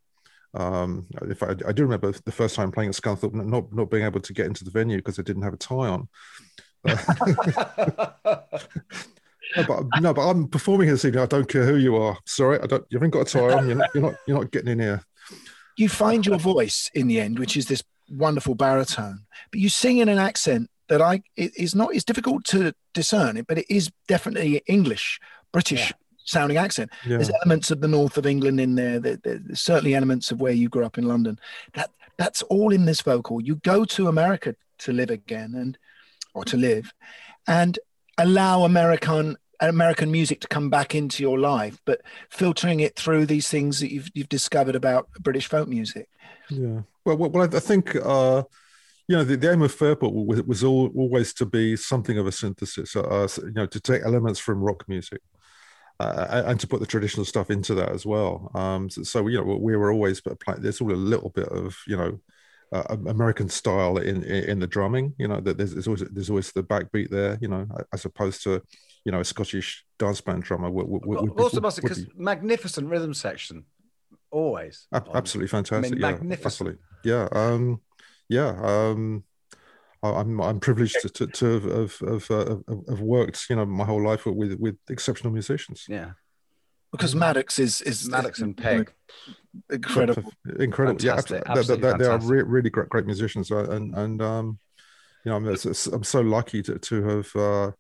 um, 0.59 1.05
if 1.23 1.43
I, 1.43 1.49
I, 1.67 1.73
do 1.73 1.83
remember 1.83 2.13
the 2.13 2.31
first 2.31 2.55
time 2.55 2.71
playing 2.71 2.89
at 2.89 2.95
Scunthorpe 2.95 3.33
not 3.33 3.73
not 3.73 3.91
being 3.91 4.05
able 4.05 4.21
to 4.21 4.33
get 4.33 4.45
into 4.45 4.63
the 4.63 4.71
venue 4.71 4.97
because 4.97 5.19
I 5.19 5.21
didn't 5.21 5.43
have 5.43 5.53
a 5.53 5.57
tie 5.57 5.75
on 5.75 6.07
no, 6.85 6.95
but, 9.67 9.83
no, 9.99 10.13
but 10.13 10.29
I'm 10.29 10.47
performing 10.47 10.85
here 10.85 10.93
this 10.93 11.03
evening. 11.03 11.23
I 11.23 11.25
don't 11.25 11.49
care 11.49 11.65
who 11.65 11.77
you 11.77 11.95
are. 11.95 12.15
Sorry, 12.27 12.59
I 12.61 12.67
don't. 12.67 12.85
You 12.89 12.99
haven't 12.99 13.09
got 13.09 13.21
a 13.21 13.25
tie 13.25 13.57
on. 13.57 13.67
You're 13.67 13.77
not. 13.77 13.89
You're 13.95 14.03
not, 14.03 14.15
you're 14.27 14.37
not 14.37 14.51
getting 14.51 14.69
in 14.69 14.79
here 14.79 15.03
you 15.78 15.89
find 15.89 16.26
your 16.26 16.39
voice 16.39 16.89
in 16.93 17.07
the 17.07 17.19
end, 17.19 17.39
which 17.39 17.57
is 17.57 17.67
this 17.67 17.84
wonderful 18.09 18.55
baritone, 18.55 19.26
but 19.51 19.59
you 19.59 19.69
sing 19.69 19.97
in 19.97 20.09
an 20.09 20.19
accent 20.19 20.69
that 20.88 21.01
I 21.01 21.23
is 21.36 21.73
not. 21.73 21.95
It's 21.95 22.03
difficult 22.03 22.45
to 22.45 22.73
discern 22.93 23.38
it, 23.38 23.47
but 23.47 23.57
it 23.57 23.65
is 23.69 23.91
definitely 24.07 24.61
English, 24.67 25.19
British. 25.51 25.89
Yeah. 25.89 25.95
Sounding 26.28 26.57
accent. 26.57 26.89
Yeah. 27.05 27.17
There's 27.17 27.30
elements 27.30 27.69
of 27.69 27.82
the 27.82 27.88
north 27.88 28.17
of 28.17 28.26
England 28.26 28.59
in 28.59 28.73
there. 28.73 28.99
There's 28.99 29.61
certainly 29.61 29.93
elements 29.93 30.32
of 30.32 30.41
where 30.41 30.53
you 30.53 30.69
grew 30.69 30.84
up 30.84 30.97
in 30.97 31.07
London. 31.07 31.38
That 31.76 31.91
that's 32.17 32.41
all 32.43 32.73
in 32.73 32.86
this 32.86 33.01
vocal. 33.01 33.39
You 33.41 33.57
go 33.57 33.86
to 33.86 34.07
America 34.07 34.55
to 34.80 34.91
live 34.91 35.11
again, 35.11 35.53
and 35.53 35.78
or 36.34 36.43
to 36.45 36.57
live, 36.57 36.91
and 37.47 37.78
allow 38.17 38.63
American 38.63 39.38
American 39.60 40.12
music 40.12 40.41
to 40.41 40.47
come 40.47 40.70
back 40.70 40.95
into 40.95 41.24
your 41.24 41.39
life, 41.39 41.80
but 41.86 42.01
filtering 42.30 42.80
it 42.80 42.95
through 42.95 43.26
these 43.26 43.49
things 43.49 43.80
that 43.80 43.91
you've 43.91 44.10
you've 44.14 44.30
discovered 44.30 44.76
about 44.76 45.10
British 45.20 45.47
folk 45.47 45.68
music. 45.68 46.10
Yeah. 46.49 46.82
Well, 47.06 47.18
well, 47.18 47.43
I 47.43 47.60
think 47.60 47.95
uh, 47.95 48.43
you 49.08 49.16
know, 49.16 49.24
the, 49.24 49.38
the 49.38 49.51
aim 49.51 49.62
of 49.62 49.74
Fairport 49.74 50.14
was, 50.14 50.41
was 50.43 50.64
all, 50.64 50.91
always 50.95 51.34
to 51.36 51.45
be 51.45 51.76
something 51.76 52.18
of 52.18 52.26
a 52.26 52.32
synthesis, 52.32 52.95
uh, 52.95 53.28
you 53.43 53.51
know, 53.51 53.66
to 53.68 53.80
take 53.80 54.01
elements 54.03 54.39
from 54.39 54.62
rock 54.62 54.84
music. 54.88 55.22
Uh, 55.97 56.43
and 56.47 56.60
to 56.60 56.68
put 56.68 56.82
the 56.82 56.86
traditional 56.86 57.24
stuff 57.24 57.49
into 57.49 57.74
that 57.74 57.89
as 57.89 58.06
well. 58.06 58.51
Um, 58.53 58.89
so, 58.89 59.03
so, 59.03 59.28
you 59.28 59.38
know, 59.38 59.56
we 59.56 59.78
were 59.78 59.93
always 59.93 60.20
playing. 60.20 60.62
There's 60.62 60.82
all 60.82 60.91
a 60.91 60.93
little 60.93 61.30
bit 61.30 61.47
of 61.47 61.78
you 61.88 61.95
know 61.95 62.20
uh, 62.74 62.97
American 63.08 63.47
style 63.47 63.97
in, 63.99 64.22
in, 64.24 64.43
in 64.43 64.60
the 64.60 64.68
drumming. 64.68 65.14
You 65.18 65.30
know, 65.30 65.39
that 65.39 65.58
there's, 65.58 65.72
there's 65.72 65.88
always 65.88 66.03
there's 66.12 66.30
always 66.30 66.51
the 66.51 66.64
backbeat 66.64 67.12
there. 67.12 67.38
You 67.39 67.47
know, 67.47 67.66
as 67.93 68.03
opposed 68.03 68.43
to 68.43 68.62
you 69.06 69.12
know 69.12 69.22
a 69.22 69.26
Scottish 69.26 69.86
dance 69.97 70.20
band 70.20 70.43
drummer. 70.43 70.70
Would, 70.70 70.88
would, 70.88 71.06
would, 71.06 71.39
also, 71.39 71.62
because 71.62 72.06
magnificent 72.16 72.89
rhythm 72.89 73.14
section, 73.14 73.66
always. 74.32 74.88
absolutely 74.93 75.47
fantastic. 75.47 75.91
I 75.91 75.95
mean, 75.95 76.01
yeah, 76.01 76.12
magnificent. 76.12 76.45
Absolutely. 76.45 76.80
Yeah. 77.03 77.28
Um, 77.32 77.82
yeah. 78.28 78.60
Um, 78.62 79.24
I'm 80.03 80.41
I'm 80.41 80.60
privileged 80.60 80.97
to 81.01 81.10
to, 81.10 81.28
to 81.28 81.45
have, 81.53 81.99
have, 81.99 82.28
have, 82.28 82.64
have 82.89 83.01
worked 83.01 83.45
you 83.49 83.56
know 83.56 83.66
my 83.66 83.86
whole 83.86 84.03
life 84.03 84.26
with 84.26 84.53
with 84.60 84.78
exceptional 84.89 85.34
musicians. 85.34 85.86
Yeah, 85.88 86.12
because 86.91 87.16
Mattacks 87.16 87.60
is 87.60 87.82
is 87.82 88.08
Mattacks 88.10 88.41
and 88.41 88.56
Pegg, 88.56 88.91
incredible, 89.72 90.32
incredible. 90.60 90.99
Fantastic. 90.99 91.43
Yeah, 91.47 91.62
they, 91.62 91.76
they, 91.78 91.97
they 91.97 92.06
are 92.06 92.20
re- 92.20 92.43
really 92.43 92.70
great 92.70 92.89
great 92.89 93.06
musicians, 93.06 93.51
uh, 93.51 93.70
and 93.72 93.95
and 93.95 94.22
um, 94.22 94.60
you 95.24 95.32
know 95.32 95.38
I'm, 95.38 95.47
I'm 95.47 96.03
so 96.03 96.22
lucky 96.22 96.62
to 96.64 96.78
to 96.78 97.03
have 97.03 97.36
uh, 97.36 97.72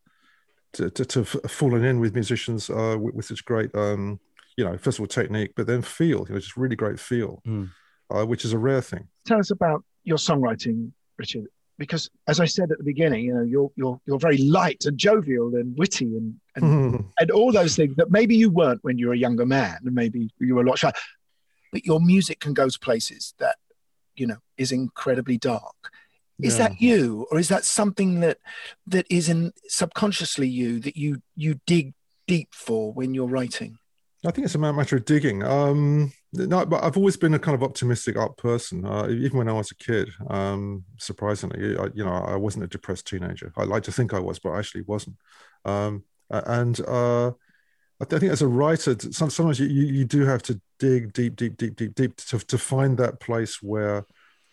to, 0.75 0.89
to, 0.91 1.05
to 1.05 1.19
have 1.19 1.29
fallen 1.51 1.83
in 1.83 1.99
with 1.99 2.13
musicians 2.13 2.69
uh, 2.69 2.95
with, 2.99 3.15
with 3.15 3.25
such 3.25 3.43
great 3.45 3.73
um, 3.75 4.19
you 4.57 4.63
know 4.65 4.77
first 4.77 4.97
of 4.97 5.01
all 5.03 5.07
technique, 5.07 5.51
but 5.55 5.67
then 5.67 5.81
feel, 5.81 6.25
you 6.27 6.33
know, 6.33 6.39
just 6.39 6.57
really 6.57 6.75
great 6.75 6.99
feel, 6.99 7.41
Mm. 7.45 7.69
uh, 8.09 8.25
which 8.25 8.45
is 8.45 8.53
a 8.53 8.57
rare 8.57 8.81
thing. 8.81 9.07
Tell 9.25 9.39
us 9.39 9.51
about 9.51 9.83
your 10.03 10.17
songwriting, 10.17 10.91
Richard. 11.17 11.45
Because 11.77 12.09
as 12.27 12.39
I 12.39 12.45
said 12.45 12.71
at 12.71 12.77
the 12.77 12.85
beginning, 12.85 13.25
you 13.25 13.33
know, 13.33 13.41
you're 13.41 13.69
you're 13.75 13.99
you're 14.05 14.19
very 14.19 14.37
light 14.37 14.85
and 14.85 14.97
jovial 14.97 15.53
and 15.55 15.77
witty 15.77 16.05
and 16.05 16.35
and, 16.55 17.03
and 17.19 17.31
all 17.31 17.51
those 17.51 17.75
things 17.75 17.95
that 17.97 18.11
maybe 18.11 18.35
you 18.35 18.49
weren't 18.49 18.79
when 18.83 18.97
you 18.97 19.07
were 19.07 19.13
a 19.13 19.17
younger 19.17 19.45
man, 19.45 19.79
and 19.83 19.93
maybe 19.93 20.29
you 20.39 20.55
were 20.55 20.61
a 20.61 20.65
lot 20.65 20.79
shy. 20.79 20.93
But 21.73 21.85
your 21.85 21.99
music 21.99 22.39
can 22.39 22.53
go 22.53 22.69
to 22.69 22.79
places 22.79 23.33
that, 23.39 23.57
you 24.15 24.25
know, 24.25 24.37
is 24.57 24.71
incredibly 24.71 25.37
dark. 25.37 25.75
Is 26.41 26.57
Yeah. 26.57 26.67
that 26.67 26.81
you, 26.81 27.27
or 27.31 27.39
is 27.39 27.47
that 27.47 27.63
something 27.63 28.19
that 28.19 28.39
that 28.87 29.05
is 29.09 29.29
in 29.29 29.53
subconsciously 29.67 30.47
you 30.49 30.79
that 30.81 30.97
you 30.97 31.21
you 31.35 31.59
dig 31.65 31.93
deep 32.27 32.53
for 32.53 32.91
when 32.93 33.13
you're 33.13 33.27
writing? 33.27 33.77
I 34.25 34.31
think 34.31 34.45
it's 34.45 34.55
a 34.55 34.59
matter 34.59 34.95
of 34.97 35.05
digging. 35.05 35.43
Um, 35.43 36.11
no, 36.33 36.65
but 36.65 36.83
I've 36.83 36.97
always 36.97 37.15
been 37.15 37.35
a 37.35 37.39
kind 37.39 37.55
of 37.55 37.61
optimistic 37.63 38.17
up 38.17 38.37
person, 38.37 38.83
uh, 38.85 39.07
even 39.09 39.37
when 39.37 39.47
I 39.47 39.53
was 39.53 39.71
a 39.71 39.75
kid. 39.75 40.09
Um, 40.29 40.83
surprisingly, 40.97 41.77
I, 41.77 41.87
you 41.93 42.03
know, 42.03 42.11
I 42.11 42.35
wasn't 42.35 42.63
a 42.63 42.67
depressed 42.67 43.07
teenager. 43.07 43.53
I 43.55 43.63
like 43.63 43.83
to 43.83 43.91
think 43.91 44.13
I 44.13 44.19
was, 44.19 44.39
but 44.39 44.49
I 44.49 44.59
actually 44.59 44.81
wasn't. 44.81 45.17
Um, 45.63 46.03
and 46.29 46.79
uh, 46.81 47.31
I 48.01 48.05
think 48.05 48.23
as 48.31 48.41
a 48.41 48.47
writer, 48.47 48.95
sometimes 49.11 49.59
you, 49.59 49.67
you, 49.67 49.85
you 49.93 50.05
do 50.05 50.25
have 50.25 50.41
to 50.43 50.59
dig 50.79 51.13
deep, 51.13 51.35
deep, 51.35 51.55
deep, 51.55 51.75
deep, 51.75 51.93
deep 51.93 52.15
to, 52.17 52.39
to 52.39 52.57
find 52.57 52.97
that 52.97 53.19
place 53.19 53.61
where 53.61 54.05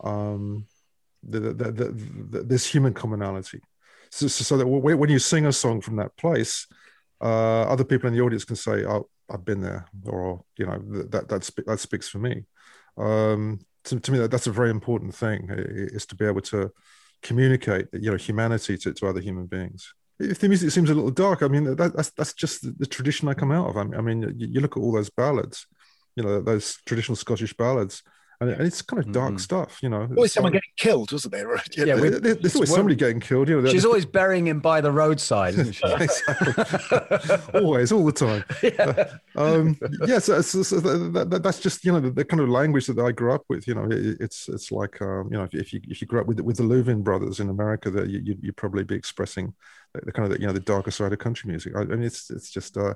um, 0.05 0.66
the, 1.23 1.41
the, 1.41 2.43
the, 2.43 2.57
human 2.57 2.95
commonality. 2.95 3.61
So, 4.11 4.29
so, 4.29 4.57
that 4.57 4.66
when 4.66 5.09
you 5.09 5.18
sing 5.18 5.47
a 5.47 5.53
song 5.53 5.81
from 5.81 5.97
that 5.97 6.16
place, 6.16 6.66
uh, 7.20 7.62
other 7.62 7.85
people 7.85 8.09
in 8.09 8.14
the 8.14 8.20
audience 8.20 8.45
can 8.45 8.57
say, 8.57 8.85
"Oh, 8.85 9.09
I've 9.31 9.45
been 9.45 9.61
there," 9.61 9.87
or 10.05 10.45
you 10.59 10.66
know, 10.66 10.79
that 11.11 11.29
that 11.29 11.51
that 11.66 11.81
speaks 11.81 12.09
for 12.09 12.18
me. 12.18 12.45
Um, 12.99 13.61
to, 13.85 14.01
to 14.01 14.12
me, 14.12 14.18
that, 14.18 14.31
that's 14.31 14.47
a 14.47 14.53
very 14.53 14.70
important 14.70 15.14
thing 15.14 15.49
is 15.49 16.07
to 16.07 16.14
be 16.14 16.27
able 16.27 16.43
to 16.43 16.70
communicate, 17.23 17.87
you 17.93 18.11
know, 18.11 18.16
humanity 18.16 18.77
to, 18.79 18.93
to 18.93 19.07
other 19.07 19.20
human 19.20 19.47
beings. 19.47 19.95
If 20.18 20.39
the 20.39 20.49
music 20.49 20.70
seems 20.70 20.91
a 20.91 20.95
little 20.95 21.11
dark, 21.11 21.43
I 21.43 21.49
mean, 21.49 21.77
that, 21.77 21.97
that's 21.97 22.11
that's 22.11 22.35
just 22.35 22.62
the, 22.62 22.75
the 22.79 22.87
tradition 22.87 23.29
I 23.29 23.35
come 23.35 23.51
out 23.51 23.70
of. 23.70 23.77
I 23.77 23.85
mean, 23.85 23.95
I 23.95 24.01
mean, 24.01 24.23
you, 24.37 24.49
you 24.49 24.61
look 24.61 24.77
at 24.77 24.81
all 24.81 24.93
those 24.93 25.11
ballads, 25.11 25.66
you 26.16 26.23
know, 26.23 26.41
those 26.41 26.79
traditional 26.87 27.16
Scottish 27.16 27.55
ballads, 27.55 28.03
and, 28.43 28.61
it's 28.61 28.82
kind 28.82 29.05
of 29.05 29.12
dark 29.12 29.38
stuff, 29.38 29.78
you 29.82 29.88
know. 29.88 30.09
Always 30.16 30.32
someone 30.32 30.53
getting 30.53 30.70
killed, 30.76 31.12
wasn't 31.12 31.32
there? 31.32 31.49
Right? 31.49 31.68
Yeah, 31.76 31.95
we- 31.97 32.09
There- 32.09 32.20
there- 32.20 32.34
there's 32.34 32.55
always 32.55 32.70
well, 32.70 32.76
somebody 32.76 32.97
getting 32.97 33.20
killed. 33.20 33.49
You 33.49 33.61
know, 33.61 33.70
She's 33.70 33.84
always 33.84 34.05
burying 34.07 34.47
him 34.47 34.61
by 34.61 34.80
the 34.80 34.93
roadside, 34.93 35.55
isn't 35.55 35.72
she? 35.72 35.82
always, 37.55 37.93
all 37.93 38.05
the 38.05 38.12
time. 38.12 38.45
um, 39.36 39.78
yeah, 40.07 40.18
so, 40.18 40.40
so, 40.40 40.62
so 40.62 40.80
that, 40.80 41.30
that, 41.30 41.43
that's 41.43 41.61
just 41.61 41.84
you 41.84 41.93
know 41.93 42.01
the, 42.01 42.11
the 42.11 42.24
kind 42.24 42.40
of 42.40 42.49
language 42.49 42.86
that 42.86 42.99
I 42.99 43.12
grew 43.12 43.32
up 43.32 43.45
with. 43.49 43.66
You 43.66 43.74
know, 43.74 43.84
it, 43.90 44.16
it's 44.20 44.49
it's 44.49 44.70
like 44.72 45.01
um, 45.03 45.28
you 45.30 45.38
know 45.38 45.45
if, 45.45 45.55
if 45.55 45.72
you 45.72 45.80
if 45.88 46.01
you 46.01 46.07
grew 46.07 46.20
up 46.20 46.26
with 46.26 46.40
with 46.40 46.57
the 46.57 46.62
Louvin 46.64 47.03
brothers 47.03 47.40
in 47.40 47.49
America, 47.49 47.90
that 47.90 48.09
you 48.09 48.20
you'd, 48.24 48.43
you'd 48.43 48.57
probably 48.57 48.84
be 48.84 48.95
expressing 48.95 49.55
the, 49.95 50.01
the 50.07 50.12
kind 50.12 50.30
of 50.32 50.40
you 50.40 50.47
know 50.47 50.53
the 50.53 50.61
darker 50.61 50.90
side 50.90 51.12
of 51.12 51.18
country 51.18 51.49
music. 51.49 51.74
I, 51.76 51.80
I 51.80 51.84
mean, 51.84 52.03
it's 52.05 52.30
it's 52.30 52.51
just 52.51 52.76
uh, 52.76 52.95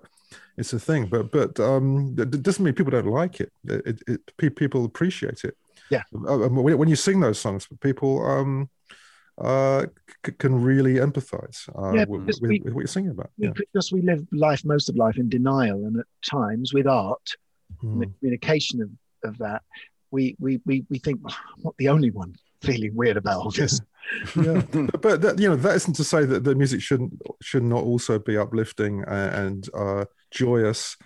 it's 0.57 0.73
a 0.73 0.79
thing, 0.79 1.07
but 1.07 1.31
but 1.31 1.59
um, 1.61 2.15
it 2.19 2.43
doesn't 2.43 2.65
mean 2.65 2.75
people 2.75 2.91
don't 2.91 3.07
like 3.07 3.41
it. 3.41 3.53
It, 3.65 4.03
it, 4.09 4.21
it 4.39 4.57
people 4.57 4.85
appreciate 4.85 5.45
it. 5.45 5.57
Yeah. 5.91 6.03
Uh, 6.13 6.49
when, 6.49 6.79
when 6.79 6.89
you 6.89 6.97
sing 6.97 7.21
those 7.21 7.39
songs, 7.39 7.69
people 7.81 8.25
um, 8.27 8.69
uh, 9.39 9.87
c- 10.25 10.33
can 10.33 10.61
really 10.63 10.95
empathize 10.95 11.69
uh, 11.79 11.93
Yeah, 11.95 12.05
with, 12.09 12.23
with, 12.27 12.39
we- 12.41 12.61
with 12.65 12.73
what 12.75 12.81
you're 12.81 12.87
singing 12.89 13.11
about. 13.11 13.31
We- 13.39 13.47
Yeah. 13.47 13.53
Because 13.55 13.93
we 13.93 14.03
live 14.03 14.27
life, 14.33 14.65
most 14.65 14.89
of 14.89 14.97
life, 14.97 15.17
in 15.19 15.29
denial, 15.29 15.85
and 15.87 15.99
at 16.01 16.07
times 16.29 16.73
with 16.75 16.87
art, 16.87 17.29
and 17.83 18.01
the 18.03 18.07
Mm. 18.07 18.19
communication 18.19 18.81
of, 18.83 18.91
of 19.31 19.39
that, 19.39 19.63
we 20.11 20.37
we 20.39 20.61
we 20.67 20.85
we 20.89 20.99
think 20.99 21.21
"Oh, 21.29 21.35
I'm 21.57 21.63
not 21.65 21.75
the 21.79 21.89
only 21.89 22.11
one 22.11 22.35
feeling 22.63 22.95
weird 22.95 23.17
about 23.17 23.43
all 23.43 23.51
this. 23.51 23.81
yeah 24.37 24.63
but, 24.73 25.01
but 25.03 25.21
that, 25.23 25.39
you 25.39 25.49
know 25.49 25.57
that 25.57 25.75
isn't 25.77 25.95
to 25.95 26.05
say 26.05 26.25
that 26.25 26.45
the 26.45 26.55
music 26.55 26.81
shouldn't 26.81 27.13
should 27.43 27.63
not 27.63 27.83
also 27.83 28.19
be 28.19 28.37
uplifting 28.37 29.03
a- 29.07 29.11
and 29.45 29.69
uh 29.75 30.05
joyous 30.31 30.97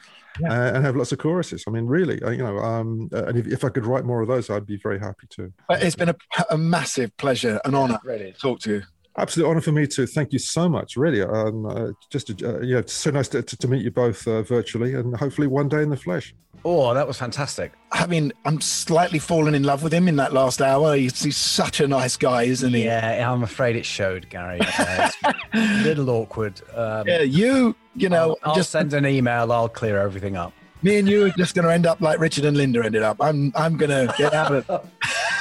uh, 0.48 0.72
and 0.74 0.84
have 0.84 0.96
lots 0.96 1.12
of 1.12 1.18
choruses 1.18 1.64
i 1.66 1.70
mean 1.70 1.86
really 1.86 2.22
uh, 2.22 2.30
you 2.30 2.38
know 2.38 2.58
um 2.58 3.08
uh, 3.12 3.24
and 3.26 3.36
if, 3.38 3.46
if 3.46 3.64
i 3.64 3.68
could 3.68 3.84
write 3.84 4.04
more 4.04 4.22
of 4.22 4.28
those 4.28 4.48
i'd 4.50 4.66
be 4.66 4.76
very 4.76 4.98
happy 4.98 5.26
to 5.28 5.52
But 5.68 5.82
it's 5.82 5.96
been 5.96 6.08
a, 6.10 6.16
a 6.50 6.56
massive 6.58 7.14
pleasure, 7.16 7.60
an 7.64 7.74
honour 7.74 8.00
really. 8.04 8.32
to 8.32 8.38
talk 8.38 8.60
to 8.60 8.70
you. 8.74 8.82
Absolute 9.18 9.46
honor 9.46 9.60
for 9.60 9.72
me 9.72 9.86
too 9.86 10.06
thank 10.06 10.32
you 10.32 10.38
so 10.38 10.68
much 10.68 10.96
really 10.96 11.22
um 11.22 11.66
uh, 11.66 11.88
just 12.10 12.30
uh, 12.42 12.60
yeah 12.60 12.78
it's 12.78 12.92
so 12.92 13.10
nice 13.10 13.28
to, 13.28 13.42
to, 13.42 13.56
to 13.56 13.68
meet 13.68 13.82
you 13.82 13.90
both 13.90 14.26
uh, 14.28 14.42
virtually 14.42 14.94
and 14.94 15.16
hopefully 15.16 15.46
one 15.46 15.68
day 15.68 15.82
in 15.82 15.90
the 15.90 15.96
flesh 15.96 16.34
Oh, 16.64 16.92
that 16.92 17.06
was 17.06 17.16
fantastic. 17.16 17.72
I 17.92 18.06
mean, 18.06 18.32
I'm 18.44 18.60
slightly 18.60 19.18
fallen 19.18 19.54
in 19.54 19.62
love 19.62 19.82
with 19.82 19.94
him 19.94 20.08
in 20.08 20.16
that 20.16 20.34
last 20.34 20.60
hour. 20.60 20.94
He's, 20.94 21.22
he's 21.22 21.36
such 21.36 21.80
a 21.80 21.88
nice 21.88 22.16
guy, 22.16 22.42
isn't 22.42 22.74
he? 22.74 22.84
Yeah, 22.84 23.32
I'm 23.32 23.42
afraid 23.42 23.76
it 23.76 23.86
showed, 23.86 24.28
Gary. 24.28 24.60
Uh, 24.78 25.10
a 25.54 25.82
little 25.82 26.10
awkward. 26.10 26.60
Um, 26.74 27.06
Yeah, 27.08 27.22
you, 27.22 27.74
you 27.94 28.10
know, 28.10 28.36
I'll, 28.42 28.50
I'll 28.50 28.54
just 28.54 28.70
send 28.70 28.92
an 28.92 29.06
email. 29.06 29.50
I'll 29.52 29.68
clear 29.70 29.98
everything 29.98 30.36
up. 30.36 30.52
Me 30.82 30.98
and 30.98 31.08
you 31.08 31.26
are 31.26 31.30
just 31.30 31.54
going 31.54 31.66
to 31.66 31.72
end 31.72 31.86
up 31.86 32.00
like 32.00 32.18
Richard 32.18 32.44
and 32.44 32.56
Linda 32.56 32.84
ended 32.84 33.02
up. 33.02 33.16
I'm, 33.20 33.52
I'm 33.54 33.76
going 33.76 33.90
to 33.90 34.14
get 34.16 34.34
out 34.34 34.52
of. 34.52 34.90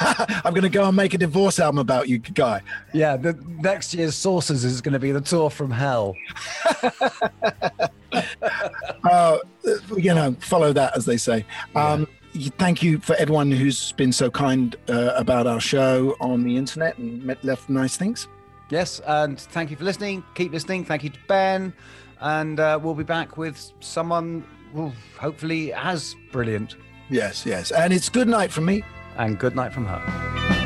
I'm 0.00 0.54
going 0.54 0.62
to 0.62 0.70
go 0.70 0.86
and 0.86 0.96
make 0.96 1.12
a 1.12 1.18
divorce 1.18 1.58
album 1.60 1.78
about 1.78 2.08
you, 2.08 2.18
guy. 2.18 2.62
Yeah, 2.94 3.16
the 3.16 3.38
next 3.58 3.92
year's 3.92 4.14
Sources 4.14 4.64
is 4.64 4.80
going 4.80 4.94
to 4.94 4.98
be 4.98 5.12
the 5.12 5.20
tour 5.20 5.50
from 5.50 5.70
hell. 5.70 6.16
uh, 9.04 9.38
you 9.96 10.14
know, 10.14 10.34
follow 10.40 10.72
that 10.72 10.96
as 10.96 11.04
they 11.04 11.16
say. 11.16 11.44
Um, 11.74 12.06
Thank 12.58 12.80
you 12.80 13.00
for 13.00 13.16
everyone 13.16 13.50
who's 13.50 13.90
been 13.92 14.12
so 14.12 14.30
kind 14.30 14.76
uh, 14.88 15.14
about 15.16 15.48
our 15.48 15.58
show 15.58 16.14
on 16.20 16.44
the 16.44 16.56
internet 16.56 16.96
and 16.96 17.24
met, 17.24 17.42
left 17.42 17.68
nice 17.68 17.96
things. 17.96 18.28
Yes, 18.70 19.00
and 19.04 19.38
thank 19.38 19.70
you 19.70 19.76
for 19.76 19.82
listening. 19.82 20.22
Keep 20.36 20.52
listening. 20.52 20.84
Thank 20.84 21.02
you 21.02 21.10
to 21.10 21.18
Ben, 21.26 21.72
and 22.20 22.60
uh, 22.60 22.78
we'll 22.80 22.94
be 22.94 23.02
back 23.02 23.36
with 23.36 23.72
someone 23.80 24.44
well, 24.72 24.92
hopefully 25.18 25.72
as 25.72 26.14
brilliant. 26.32 26.76
Yes, 27.08 27.44
yes. 27.44 27.70
And 27.72 27.92
it's 27.92 28.08
good 28.08 28.28
night 28.28 28.52
from 28.52 28.66
me. 28.66 28.82
And 29.16 29.38
good 29.38 29.56
night 29.56 29.72
from 29.72 29.86
her. 29.86 30.59